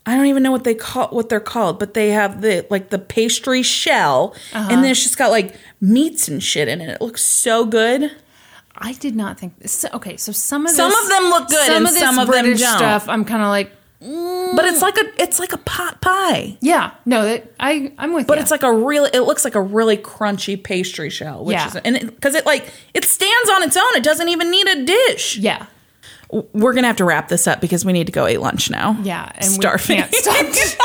I 0.08 0.16
don't 0.16 0.26
even 0.26 0.42
know 0.44 0.52
what 0.52 0.62
they 0.64 0.74
call 0.74 1.08
what 1.08 1.28
they're 1.28 1.40
called, 1.40 1.78
but 1.80 1.94
they 1.94 2.10
have 2.10 2.40
the 2.40 2.64
like 2.70 2.90
the 2.90 2.98
pastry 2.98 3.62
shell, 3.62 4.34
and 4.52 4.64
uh-huh. 4.70 4.80
then 4.82 4.84
it's 4.90 5.02
just 5.02 5.18
got 5.18 5.30
like 5.32 5.56
meats 5.80 6.28
and 6.28 6.42
shit 6.42 6.68
in 6.68 6.80
it. 6.80 6.88
It 6.88 7.00
looks 7.00 7.24
so 7.24 7.64
good. 7.64 8.12
I 8.78 8.92
did 8.92 9.16
not 9.16 9.38
think 9.40 9.58
this. 9.58 9.84
Okay, 9.92 10.16
so 10.16 10.32
some 10.32 10.64
of 10.66 10.70
Some 10.72 10.90
this- 10.90 11.02
of 11.04 11.08
them 11.08 11.24
look 11.24 11.48
good 11.48 11.66
Some 11.66 11.76
and 11.78 11.86
of 11.86 11.92
this 11.92 12.02
some 12.02 12.18
of 12.18 12.26
them 12.28 12.44
British 12.44 12.60
don't. 12.60 12.76
stuff. 12.76 13.08
I'm 13.08 13.24
kind 13.24 13.42
of 13.42 13.48
like, 13.48 13.72
mm. 14.02 14.54
But 14.54 14.66
it's 14.66 14.82
like 14.82 14.96
a 14.98 15.22
it's 15.22 15.40
like 15.40 15.52
a 15.54 15.58
pot 15.58 16.00
pie. 16.02 16.56
yeah, 16.60 16.92
no, 17.04 17.22
that 17.24 17.52
I 17.58 17.92
I'm 17.98 18.12
with 18.12 18.24
you. 18.24 18.26
But 18.28 18.36
you. 18.38 18.42
it's 18.42 18.50
like 18.50 18.62
a 18.62 18.72
really 18.72 19.10
it 19.12 19.22
looks 19.22 19.44
like 19.44 19.54
a 19.54 19.60
really 19.62 19.96
crunchy 19.96 20.62
pastry 20.62 21.10
shell, 21.10 21.44
which 21.44 21.54
Yeah. 21.54 21.68
is 21.68 21.76
and 21.76 21.98
because 22.00 22.34
it, 22.34 22.44
like 22.46 22.70
it 22.94 23.04
stands 23.04 23.50
on 23.50 23.62
its 23.64 23.76
own. 23.76 23.96
It 23.96 24.04
doesn't 24.04 24.28
even 24.28 24.50
need 24.50 24.68
a 24.68 24.84
dish. 24.84 25.38
yeah, 25.38 25.66
We're 26.30 26.72
gonna 26.72 26.86
have 26.88 26.96
to 26.96 27.04
wrap 27.04 27.28
this 27.28 27.46
up 27.46 27.60
because 27.60 27.84
we 27.84 27.92
need 27.92 28.06
to 28.06 28.12
go 28.12 28.26
eat 28.26 28.38
lunch 28.38 28.70
now. 28.70 28.96
yeah, 29.02 29.30
and 29.36 29.44
Starving. 29.50 29.98
we 29.98 30.02
can't 30.02 30.54
stop. 30.54 30.82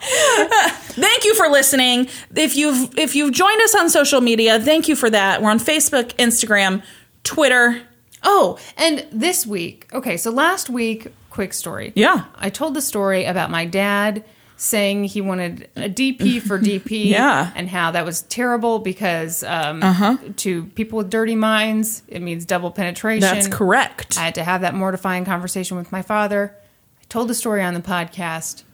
Thank 0.98 1.24
you 1.24 1.34
for 1.34 1.48
listening. 1.48 2.08
If 2.34 2.56
you've 2.56 2.96
if 2.98 3.14
you've 3.14 3.32
joined 3.32 3.60
us 3.62 3.74
on 3.74 3.88
social 3.90 4.20
media, 4.20 4.58
thank 4.60 4.88
you 4.88 4.96
for 4.96 5.08
that. 5.10 5.42
We're 5.42 5.50
on 5.50 5.58
Facebook, 5.58 6.12
Instagram, 6.16 6.82
Twitter. 7.24 7.82
oh, 8.24 8.58
and 8.76 9.06
this 9.12 9.46
week, 9.46 9.86
okay, 9.92 10.16
so 10.16 10.30
last 10.30 10.70
week, 10.70 11.08
quick 11.30 11.52
story. 11.52 11.92
Yeah. 11.94 12.24
I 12.36 12.50
told 12.50 12.74
the 12.74 12.80
story 12.80 13.24
about 13.26 13.50
my 13.50 13.64
dad 13.64 14.24
saying 14.58 15.04
he 15.04 15.20
wanted 15.20 15.70
a 15.76 15.88
DP 15.88 16.42
for 16.42 16.58
DP. 16.58 17.06
Yeah. 17.06 17.52
And 17.54 17.68
how 17.68 17.92
that 17.92 18.04
was 18.04 18.22
terrible 18.22 18.80
because 18.80 19.42
um, 19.44 20.34
to 20.36 20.66
people 20.66 20.98
with 20.98 21.08
dirty 21.08 21.36
minds, 21.36 22.02
it 22.08 22.20
means 22.20 22.44
double 22.44 22.70
penetration. 22.70 23.20
That's 23.20 23.48
correct. 23.48 24.18
I 24.18 24.24
had 24.24 24.34
to 24.34 24.44
have 24.44 24.60
that 24.60 24.74
mortifying 24.74 25.24
conversation 25.24 25.76
with 25.76 25.90
my 25.90 26.02
father. 26.02 26.54
I 27.00 27.04
told 27.08 27.28
the 27.28 27.34
story 27.34 27.62
on 27.62 27.74
the 27.74 27.80
podcast. 27.80 28.64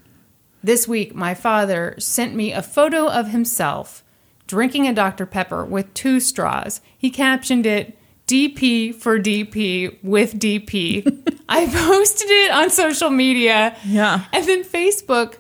This 0.62 0.89
week, 0.89 1.15
my 1.15 1.35
father 1.35 1.94
sent 1.98 2.35
me 2.35 2.52
a 2.52 2.62
photo 2.62 3.06
of 3.06 3.28
himself 3.28 4.02
drinking 4.47 4.86
a 4.86 4.94
Dr. 4.94 5.27
Pepper 5.27 5.65
with 5.65 5.93
two 5.94 6.20
straws. 6.20 6.81
He 6.97 7.11
captioned 7.11 7.66
it 7.66 7.98
DP 8.27 8.94
for 8.94 9.19
DP 9.19 9.98
with 10.02 10.39
DP. 10.39 11.39
I 11.48 11.66
posted 11.66 12.31
it 12.31 12.51
on 12.51 12.70
social 12.70 13.11
media. 13.11 13.77
Yeah. 13.85 14.24
And 14.32 14.47
then 14.47 14.65
Facebook, 14.65 15.35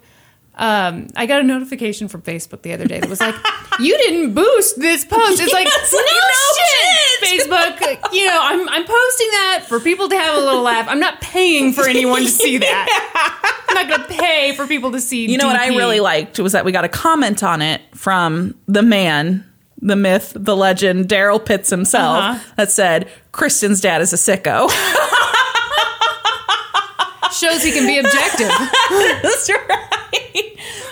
um, 0.56 1.08
I 1.16 1.26
got 1.26 1.40
a 1.40 1.42
notification 1.44 2.08
from 2.08 2.22
Facebook 2.22 2.62
the 2.62 2.72
other 2.72 2.86
day 2.86 3.00
that 3.00 3.08
was 3.10 3.20
like, 3.20 3.34
"You 3.80 3.96
didn't 3.98 4.34
boost 4.34 4.78
this 4.78 5.04
post." 5.04 5.40
It's 5.40 5.52
like, 5.52 5.66
Yes, 5.66 5.92
no, 5.92 5.98
no 5.98 7.28
shit, 7.38 7.48
Facebook. 7.48 8.12
You 8.12 8.26
know, 8.26 8.38
I'm 8.40 8.68
I'm 8.68 8.84
posting 8.84 9.28
that 9.32 9.64
for 9.68 9.80
people 9.80 10.08
to 10.08 10.16
have 10.16 10.36
a 10.36 10.40
little 10.40 10.62
laugh. 10.62 10.86
I'm 10.88 11.00
not 11.00 11.20
paying 11.20 11.72
for 11.72 11.88
anyone 11.88 12.22
to 12.22 12.28
see 12.28 12.58
that. 12.58 13.60
I'm 13.68 13.74
not 13.88 13.88
going 13.98 14.08
to 14.08 14.14
pay 14.22 14.54
for 14.54 14.66
people 14.68 14.92
to 14.92 15.00
see. 15.00 15.26
You 15.26 15.38
know 15.38 15.46
what 15.48 15.58
I 15.58 15.68
really 15.68 15.98
liked 16.00 16.38
was 16.38 16.52
that 16.52 16.64
we 16.64 16.70
got 16.72 16.84
a 16.84 16.88
comment 16.88 17.42
on 17.42 17.60
it 17.60 17.80
from 17.92 18.54
the 18.68 18.82
man, 18.82 19.44
the 19.82 19.96
myth, 19.96 20.32
the 20.36 20.54
legend, 20.56 21.08
Daryl 21.08 21.44
Pitts 21.44 21.70
himself, 21.70 22.18
Uh-huh. 22.18 22.52
that 22.56 22.70
said, 22.70 23.08
Kristen's 23.32 23.80
dad 23.80 24.00
is 24.02 24.12
a 24.12 24.16
sicko. 24.16 24.70
shows 27.32 27.64
he 27.64 27.72
can 27.72 27.84
be 27.86 27.98
objective. 27.98 28.48
That's 29.22 29.50
right. 29.50 29.88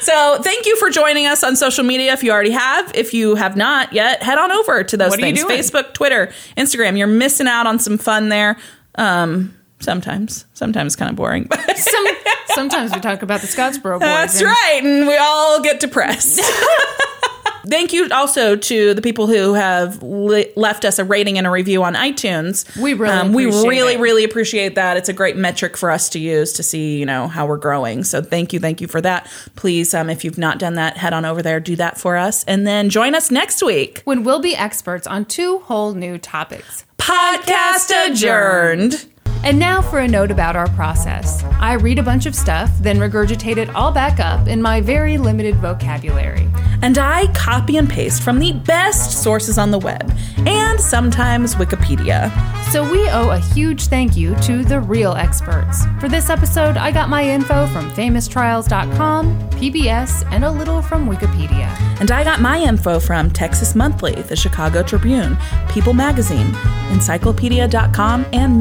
So 0.02 0.38
thank 0.42 0.66
you 0.66 0.76
for 0.76 0.90
joining 0.90 1.26
us 1.26 1.44
on 1.44 1.54
social 1.56 1.84
media. 1.84 2.12
If 2.12 2.22
you 2.24 2.32
already 2.32 2.50
have, 2.50 2.90
if 2.94 3.14
you 3.14 3.36
have 3.36 3.56
not 3.56 3.92
yet, 3.92 4.22
head 4.22 4.36
on 4.38 4.50
over 4.52 4.82
to 4.82 4.96
those 4.96 5.10
What 5.10 5.22
are 5.22 5.26
you 5.28 5.46
things? 5.46 5.70
Facebook, 5.70 5.94
Twitter, 5.94 6.32
Instagram. 6.56 6.98
You're 6.98 7.06
missing 7.06 7.46
out 7.46 7.66
on 7.66 7.78
some 7.78 7.98
fun 7.98 8.28
there. 8.28 8.56
Um, 8.96 9.56
sometimes, 9.80 10.44
sometimes 10.54 10.96
kind 10.96 11.10
of 11.10 11.16
boring, 11.16 11.44
but 11.48 11.60
Some, 11.78 12.06
sometimes 12.48 12.92
we 12.94 13.00
talk 13.00 13.22
about 13.22 13.40
the 13.40 13.46
Scottsboro 13.46 13.94
boys. 13.94 14.00
that's 14.00 14.40
and- 14.40 14.46
right, 14.46 14.80
and 14.82 15.06
we 15.06 15.16
all 15.16 15.60
get 15.62 15.80
depressed. 15.80 16.40
Thank 17.68 17.92
you 17.92 18.08
also 18.10 18.56
to 18.56 18.94
the 18.94 19.02
people 19.02 19.26
who 19.26 19.54
have 19.54 20.02
li- 20.02 20.50
left 20.56 20.84
us 20.84 20.98
a 20.98 21.04
rating 21.04 21.38
and 21.38 21.46
a 21.46 21.50
review 21.50 21.82
on 21.84 21.94
iTunes. 21.94 22.64
Um, 22.76 22.82
We 22.82 22.94
really 22.94 23.28
we 23.30 23.46
really, 23.68 23.94
it. 23.94 24.00
really 24.00 24.24
appreciate 24.24 24.74
that. 24.74 24.96
It's 24.96 25.08
a 25.08 25.12
great 25.12 25.36
metric 25.36 25.76
for 25.76 25.90
us 25.90 26.08
to 26.10 26.18
use 26.18 26.52
to 26.54 26.62
see, 26.62 26.98
you 26.98 27.06
know, 27.06 27.28
how 27.28 27.46
we're 27.46 27.56
growing. 27.56 28.04
So 28.04 28.22
thank 28.22 28.52
you, 28.52 28.60
thank 28.60 28.80
you 28.80 28.88
for 28.88 29.00
that. 29.00 29.30
Please, 29.56 29.94
um, 29.94 30.10
if 30.10 30.24
you've 30.24 30.38
not 30.38 30.58
done 30.58 30.74
that, 30.74 30.96
head 30.96 31.12
on 31.12 31.24
over 31.24 31.42
there, 31.42 31.60
do 31.60 31.76
that 31.76 31.98
for 31.98 32.16
us, 32.16 32.44
and 32.44 32.66
then 32.66 32.90
join 32.90 33.14
us 33.14 33.30
next 33.30 33.62
week. 33.62 34.02
When 34.04 34.24
we'll 34.24 34.40
be 34.40 34.56
experts 34.56 35.06
on 35.06 35.24
two 35.24 35.58
whole 35.60 35.94
new 35.94 36.18
topics. 36.18 36.84
Podcast 36.98 37.90
adjourned. 38.10 39.06
And 39.44 39.58
now 39.58 39.82
for 39.82 39.98
a 39.98 40.08
note 40.08 40.30
about 40.30 40.54
our 40.54 40.68
process. 40.70 41.42
I 41.58 41.74
read 41.74 41.98
a 41.98 42.02
bunch 42.02 42.26
of 42.26 42.34
stuff, 42.34 42.70
then 42.80 42.98
regurgitate 42.98 43.56
it 43.56 43.74
all 43.74 43.90
back 43.90 44.20
up 44.20 44.46
in 44.46 44.62
my 44.62 44.80
very 44.80 45.18
limited 45.18 45.56
vocabulary. 45.56 46.48
And 46.80 46.98
I 46.98 47.26
copy 47.32 47.76
and 47.76 47.88
paste 47.88 48.22
from 48.22 48.38
the 48.38 48.52
best 48.52 49.22
sources 49.22 49.58
on 49.58 49.70
the 49.70 49.78
web, 49.78 50.12
and 50.38 50.80
sometimes 50.80 51.54
Wikipedia. 51.54 52.30
So 52.72 52.90
we 52.90 53.08
owe 53.10 53.30
a 53.30 53.38
huge 53.38 53.86
thank 53.86 54.16
you 54.16 54.34
to 54.36 54.64
the 54.64 54.80
real 54.80 55.12
experts. 55.12 55.84
For 56.00 56.08
this 56.08 56.30
episode, 56.30 56.76
I 56.76 56.90
got 56.90 57.08
my 57.08 57.22
info 57.22 57.66
from 57.68 57.90
famoustrials.com, 57.92 59.50
PBS, 59.50 60.26
and 60.32 60.44
a 60.44 60.50
little 60.50 60.82
from 60.82 61.08
Wikipedia. 61.08 61.68
And 62.00 62.10
I 62.10 62.24
got 62.24 62.40
my 62.40 62.58
info 62.60 62.98
from 62.98 63.30
Texas 63.30 63.76
Monthly, 63.76 64.14
the 64.22 64.34
Chicago 64.34 64.82
Tribune, 64.82 65.36
People 65.68 65.92
Magazine, 65.92 66.52
Encyclopedia.com, 66.90 68.26
and 68.32 68.60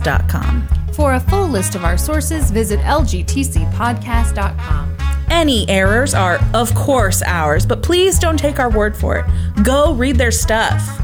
MentalFloss.com. 0.00 0.68
For 0.92 1.14
a 1.14 1.20
full 1.20 1.48
list 1.48 1.74
of 1.74 1.84
our 1.84 1.98
sources, 1.98 2.50
visit 2.50 2.78
lgtcpodcast.com. 2.80 4.96
Any 5.30 5.66
errors 5.68 6.14
are, 6.14 6.38
of 6.52 6.74
course, 6.74 7.22
ours, 7.22 7.64
but 7.66 7.82
please 7.82 8.18
don't 8.18 8.38
take 8.38 8.58
our 8.60 8.70
word 8.70 8.96
for 8.96 9.18
it. 9.18 9.26
Go 9.64 9.94
read 9.94 10.16
their 10.16 10.30
stuff. 10.30 11.00